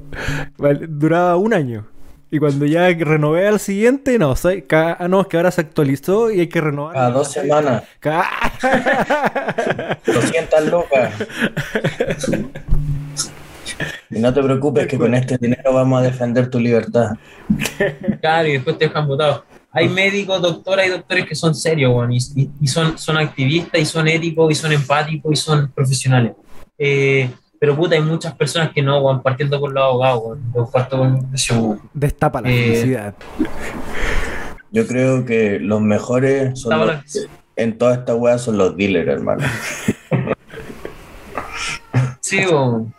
val- 0.59 0.87
duraba 0.91 1.37
un 1.37 1.55
año. 1.55 1.87
Y 2.31 2.39
cuando 2.39 2.67
ya 2.67 2.89
renové 2.91 3.49
al 3.49 3.59
siguiente, 3.59 4.19
no, 4.19 4.37
soy, 4.37 4.63
ca- 4.63 4.97
ah, 5.01 5.09
no, 5.09 5.23
es 5.23 5.27
que 5.29 5.37
ahora 5.39 5.51
se 5.51 5.63
actualizó 5.63 6.31
y 6.31 6.41
hay 6.41 6.47
que 6.49 6.61
renovar. 6.61 6.93
Cada 6.95 7.11
dos 7.11 7.33
semanas, 7.33 7.85
Ca- 8.01 8.29
200 10.07 10.65
lucas. 10.71 11.13
Y 14.11 14.19
no 14.19 14.33
te 14.35 14.43
preocupes 14.43 14.87
que 14.87 14.99
con 14.99 15.15
este 15.15 15.39
dinero 15.39 15.73
vamos 15.73 16.01
a 16.01 16.03
defender 16.03 16.51
tu 16.51 16.59
libertad. 16.59 17.13
Claro, 18.21 18.49
y 18.49 18.53
después 18.53 18.77
te 18.79 18.87
dejan 18.89 19.07
votado. 19.07 19.45
Hay 19.71 19.89
médicos, 19.89 20.41
doctoras 20.43 20.87
y 20.87 20.91
doctores 20.91 21.27
que 21.27 21.35
son 21.35 21.55
serios, 21.55 22.11
y- 22.35 22.51
y 22.61 22.67
son, 22.67 22.99
son 22.99 23.17
activistas, 23.19 23.81
y 23.81 23.85
son 23.85 24.09
éticos, 24.09 24.51
y 24.51 24.55
son 24.55 24.73
empáticos, 24.73 25.33
y 25.33 25.37
son 25.37 25.71
profesionales. 25.73 26.33
Eh, 26.79 27.31
pero 27.61 27.77
puta, 27.77 27.95
hay 27.97 28.03
muchas 28.03 28.35
personas 28.35 28.71
que 28.73 28.83
no, 28.83 29.01
weón, 29.01 29.23
partiendo 29.23 29.59
por 29.61 29.73
los 29.73 29.83
abogados, 29.83 30.23
weón. 30.25 30.53
Yo 30.55 30.71
parto 30.71 30.99
con. 30.99 31.29
Destapa 31.93 32.41
la 32.41 32.51
Eh, 32.51 32.55
felicidad. 32.65 33.15
Yo 34.71 34.87
creo 34.87 35.25
que 35.25 35.59
los 35.61 35.81
mejores 35.81 36.59
son 36.61 36.87
los- 36.87 37.29
en 37.57 37.77
toda 37.79 37.95
esta 37.95 38.15
weá 38.15 38.39
son 38.39 38.57
los 38.59 38.77
dealers, 38.77 39.09
hermano. 39.09 39.45
Sí, 42.21 42.39
weón. 42.47 42.93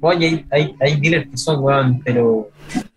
Oye, 0.00 0.26
hay, 0.26 0.46
hay, 0.50 0.74
hay 0.80 1.00
dealers 1.00 1.30
que 1.30 1.36
son, 1.36 1.62
weón, 1.62 2.00
pero 2.04 2.48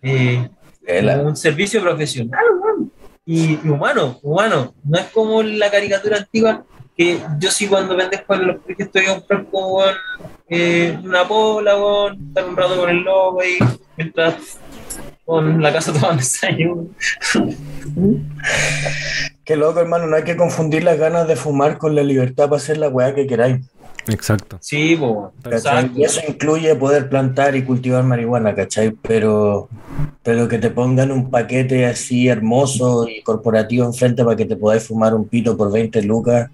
eh, 0.02 0.48
como 0.86 1.22
un 1.28 1.36
servicio 1.36 1.80
profesional, 1.82 2.44
weón. 2.62 2.92
Y, 3.26 3.58
y 3.64 3.68
humano, 3.68 4.18
humano. 4.22 4.74
No 4.84 4.98
es 4.98 5.06
como 5.06 5.42
la 5.42 5.70
caricatura 5.70 6.18
antigua 6.18 6.64
yo 7.38 7.50
sí 7.50 7.66
cuando 7.66 7.96
vendes 7.96 8.22
con 8.22 8.46
los 8.46 8.56
que 8.66 8.82
estoy 8.82 9.06
a 9.06 9.14
comprar 9.14 9.46
como 9.46 9.82
una 11.04 11.28
pola, 11.28 11.76
weón, 11.76 12.28
estar 12.28 12.48
un 12.48 12.56
rato 12.56 12.76
con 12.76 12.90
el 12.90 12.98
logo 12.98 13.40
ahí, 13.40 13.58
mientras 13.96 14.58
con 15.24 15.62
la 15.62 15.72
casa 15.72 15.92
tomando 15.94 16.16
desayuno. 16.16 16.88
Qué 19.44 19.56
loco, 19.56 19.80
hermano, 19.80 20.06
no 20.06 20.16
hay 20.16 20.24
que 20.24 20.36
confundir 20.36 20.84
las 20.84 20.98
ganas 20.98 21.28
de 21.28 21.36
fumar 21.36 21.78
con 21.78 21.94
la 21.94 22.02
libertad 22.02 22.48
para 22.48 22.56
hacer 22.56 22.78
la 22.78 22.88
weá 22.88 23.14
que 23.14 23.26
queráis. 23.26 23.64
Exacto. 24.08 24.58
Sí, 24.60 24.98
¿cachai? 25.42 25.58
exacto. 25.58 25.98
Y 25.98 26.04
eso 26.04 26.20
incluye 26.26 26.74
poder 26.74 27.08
plantar 27.08 27.56
y 27.56 27.64
cultivar 27.64 28.04
marihuana, 28.04 28.54
¿cachai? 28.54 28.92
Pero, 29.02 29.68
pero 30.22 30.48
que 30.48 30.58
te 30.58 30.70
pongan 30.70 31.10
un 31.12 31.30
paquete 31.30 31.86
así 31.86 32.28
hermoso 32.28 33.08
y 33.08 33.22
corporativo 33.22 33.84
enfrente 33.84 34.24
para 34.24 34.36
que 34.36 34.46
te 34.46 34.56
podáis 34.56 34.84
fumar 34.84 35.14
un 35.14 35.28
pito 35.28 35.56
por 35.56 35.70
20 35.70 36.02
lucas, 36.02 36.50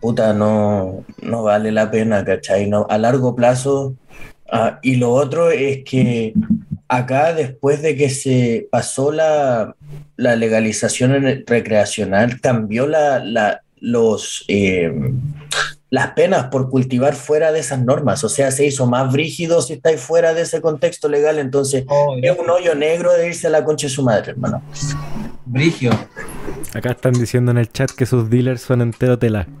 puta, 0.00 0.32
no, 0.32 1.04
no 1.22 1.42
vale 1.42 1.72
la 1.72 1.90
pena, 1.90 2.24
¿cachai? 2.24 2.68
No, 2.68 2.86
a 2.88 2.98
largo 2.98 3.34
plazo. 3.34 3.94
ah, 4.50 4.78
y 4.82 4.96
lo 4.96 5.12
otro 5.12 5.50
es 5.50 5.84
que 5.84 6.34
acá, 6.88 7.34
después 7.34 7.82
de 7.82 7.96
que 7.96 8.10
se 8.10 8.66
pasó 8.70 9.12
la, 9.12 9.74
la 10.16 10.36
legalización 10.36 11.44
recreacional, 11.46 12.40
cambió 12.40 12.86
la, 12.86 13.18
la, 13.24 13.62
los, 13.80 14.44
eh, 14.48 14.92
las 15.90 16.12
penas 16.12 16.48
por 16.48 16.68
cultivar 16.70 17.14
fuera 17.14 17.52
de 17.52 17.60
esas 17.60 17.80
normas. 17.80 18.22
O 18.24 18.28
sea, 18.28 18.50
se 18.50 18.66
hizo 18.66 18.86
más 18.86 19.12
brígido 19.12 19.62
si 19.62 19.74
estáis 19.74 20.00
fuera 20.00 20.34
de 20.34 20.42
ese 20.42 20.60
contexto 20.60 21.08
legal. 21.08 21.38
Entonces, 21.38 21.84
Oh, 21.88 22.16
es 22.20 22.38
un 22.38 22.50
hoyo 22.50 22.74
negro 22.74 23.12
de 23.12 23.28
irse 23.28 23.46
a 23.46 23.50
la 23.50 23.64
concha 23.64 23.86
de 23.86 23.92
su 23.92 24.02
madre, 24.02 24.32
hermano. 24.32 24.62
Brigio. 25.46 25.90
Acá 26.74 26.90
están 26.90 27.12
diciendo 27.12 27.50
en 27.50 27.58
el 27.58 27.72
chat 27.72 27.90
que 27.90 28.04
sus 28.04 28.28
dealers 28.28 28.60
son 28.62 28.82
entero 28.82 29.18
tela. 29.18 29.46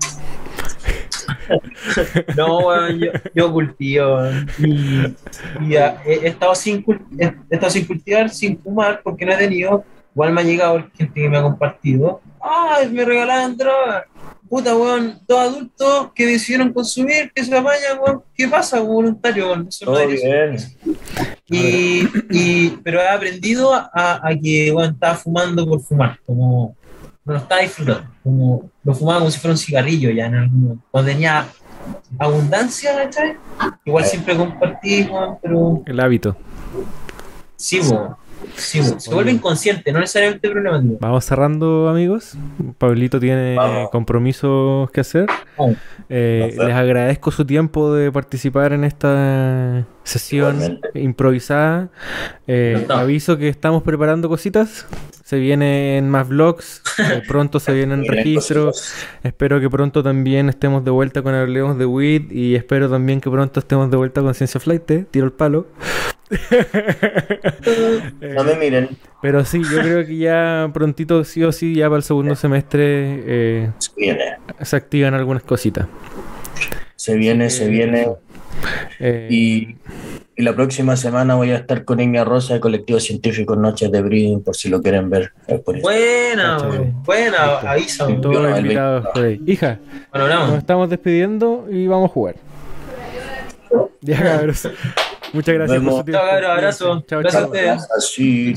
No, 2.36 2.90
yo, 2.90 3.10
yo 3.34 3.52
cultivo. 3.52 4.20
Y, 4.58 5.14
y, 5.60 5.76
ah, 5.76 6.00
he, 6.04 6.14
he 6.14 6.28
estado 6.28 6.54
sin, 6.54 6.84
he 7.18 7.32
estado 7.50 7.70
sin 7.70 7.86
cultivar, 7.86 8.30
sin 8.30 8.58
fumar, 8.58 9.00
porque 9.02 9.24
no 9.24 9.32
he 9.32 9.36
tenido. 9.36 9.84
Igual 10.14 10.32
me 10.32 10.40
ha 10.40 10.44
llegado 10.44 10.84
gente 10.96 11.20
que 11.20 11.28
me 11.28 11.38
ha 11.38 11.42
compartido. 11.42 12.20
¡Ay, 12.50 12.88
me 12.90 13.04
regalaban 13.04 13.56
droga! 13.56 14.04
Puta, 14.48 14.74
weón, 14.74 15.20
dos 15.28 15.38
adultos 15.40 16.12
que 16.14 16.24
decidieron 16.24 16.72
consumir, 16.72 17.30
que 17.34 17.44
se 17.44 17.54
apañan, 17.54 17.98
weón. 18.00 18.22
¿Qué 18.34 18.48
pasa, 18.48 18.80
voluntario, 18.80 19.48
weón? 19.48 19.68
Eso 19.68 19.84
Todo 19.84 20.06
bien. 20.06 20.56
Y, 21.50 22.08
y, 22.30 22.70
pero 22.82 23.00
he 23.00 23.08
aprendido 23.08 23.74
a, 23.74 23.88
a 24.22 24.30
que 24.42 24.70
bueno, 24.72 24.92
estaba 24.92 25.14
fumando 25.16 25.66
por 25.66 25.80
fumar, 25.82 26.18
como 26.24 26.74
no 27.24 27.32
lo 27.34 27.38
estaba 27.40 27.60
disfrutando, 27.60 28.08
como 28.22 28.70
lo 28.84 28.94
fumaba 28.94 29.18
como 29.18 29.30
si 29.30 29.38
fuera 29.38 29.52
un 29.52 29.58
cigarrillo 29.58 30.10
ya 30.10 30.26
en 30.26 30.34
algún 30.36 30.60
momento. 30.62 30.84
Cuando 30.90 31.10
tenía 31.10 31.46
abundancia, 32.18 32.94
¿cachai? 32.96 33.36
Igual 33.84 34.04
siempre 34.06 34.36
compartí, 34.36 35.02
weón, 35.02 35.38
pero 35.42 35.82
El 35.84 36.00
hábito. 36.00 36.36
sí, 37.56 37.80
weón. 37.80 38.16
Sí, 38.56 38.80
weón. 38.80 39.00
se 39.00 39.12
vuelve 39.14 39.30
inconsciente, 39.32 39.92
no 39.92 40.00
necesariamente 40.00 40.48
problemático. 40.50 40.96
Vamos 41.00 41.24
cerrando, 41.24 41.88
amigos. 41.88 42.34
Pablito 42.78 43.18
tiene 43.20 43.54
Vamos. 43.54 43.90
compromisos 43.90 44.90
que 44.90 45.00
hacer. 45.00 45.26
Eh, 46.08 46.54
les 46.58 46.74
agradezco 46.74 47.30
su 47.30 47.44
tiempo 47.44 47.92
de 47.94 48.10
participar 48.12 48.72
en 48.72 48.84
esta 48.84 49.86
sesión 50.04 50.56
Igualmente. 50.56 51.00
improvisada. 51.00 51.88
Eh, 52.46 52.86
aviso 52.88 53.36
que 53.36 53.48
estamos 53.48 53.82
preparando 53.82 54.28
cositas. 54.28 54.86
Se 55.28 55.36
vienen 55.38 56.08
más 56.08 56.26
vlogs. 56.26 56.80
eh, 56.98 57.20
pronto 57.28 57.60
se 57.60 57.74
vienen 57.74 58.06
registros. 58.06 58.94
Espero 59.22 59.60
que 59.60 59.68
pronto 59.68 60.02
también 60.02 60.48
estemos 60.48 60.82
de 60.86 60.90
vuelta 60.90 61.20
con 61.20 61.34
Hablemos 61.34 61.76
de 61.76 61.84
Weed. 61.84 62.30
Y 62.30 62.54
espero 62.54 62.88
también 62.88 63.20
que 63.20 63.28
pronto 63.30 63.60
estemos 63.60 63.90
de 63.90 63.98
vuelta 63.98 64.22
con 64.22 64.32
Ciencia 64.34 64.58
Flight. 64.58 64.90
eh, 64.90 65.04
Tiro 65.10 65.26
el 65.26 65.32
palo. 65.32 65.66
Eh, 66.30 66.38
No 68.36 68.44
me 68.44 68.54
miren. 68.56 68.88
pero 69.20 69.44
sí, 69.44 69.60
yo 69.70 69.80
creo 69.82 70.06
que 70.06 70.16
ya 70.16 70.70
prontito, 70.72 71.22
sí 71.24 71.44
o 71.44 71.52
sí, 71.52 71.74
ya 71.74 71.88
para 71.88 71.98
el 71.98 72.02
segundo 72.04 72.34
semestre 72.34 73.22
eh, 73.26 73.70
Se 73.78 73.90
viene. 73.96 74.24
se 74.62 74.76
activan 74.76 75.12
algunas 75.12 75.42
cositas. 75.42 75.86
Se 76.96 77.16
viene, 77.16 77.50
se 77.50 77.68
viene. 77.68 78.08
Eh, 79.00 79.28
Y, 79.30 79.76
y 80.36 80.42
la 80.42 80.54
próxima 80.54 80.96
semana 80.96 81.34
voy 81.34 81.50
a 81.50 81.56
estar 81.56 81.84
con 81.84 82.00
Igna 82.00 82.24
Rosa 82.24 82.54
de 82.54 82.60
Colectivo 82.60 82.98
Científico 83.00 83.56
Noches 83.56 83.90
de 83.92 84.02
Breeding, 84.02 84.42
por 84.42 84.54
si 84.56 84.68
lo 84.68 84.80
quieren 84.82 85.10
ver. 85.10 85.32
buena, 85.82 86.58
buena, 87.04 87.58
avísame. 87.60 88.16
todos 88.16 88.58
invitados 88.58 89.04
20. 89.04 89.12
por 89.14 89.24
ahí. 89.24 89.40
Hija, 89.46 89.78
Bueno, 90.12 90.28
nos 90.46 90.58
estamos 90.58 90.88
despidiendo 90.90 91.66
y 91.70 91.86
vamos 91.86 92.10
a 92.10 92.12
jugar. 92.12 92.34
Ya, 94.00 94.22
cabros. 94.22 94.68
Muchas 95.32 95.54
gracias 95.56 95.82
por 95.82 95.92
su 95.92 96.04
tiempo. 96.04 96.12
Chao, 96.22 96.30
cabros, 96.30 96.50
abrazo. 96.50 97.04
Chao, 97.06 97.20
Gracias 97.20 97.42
chao. 97.42 97.42
a 97.42 97.46
ustedes. 97.52 97.88
Así, 97.96 98.54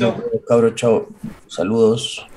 cabros, 0.48 0.76
chao. 0.76 1.08
Saludos. 1.48 2.28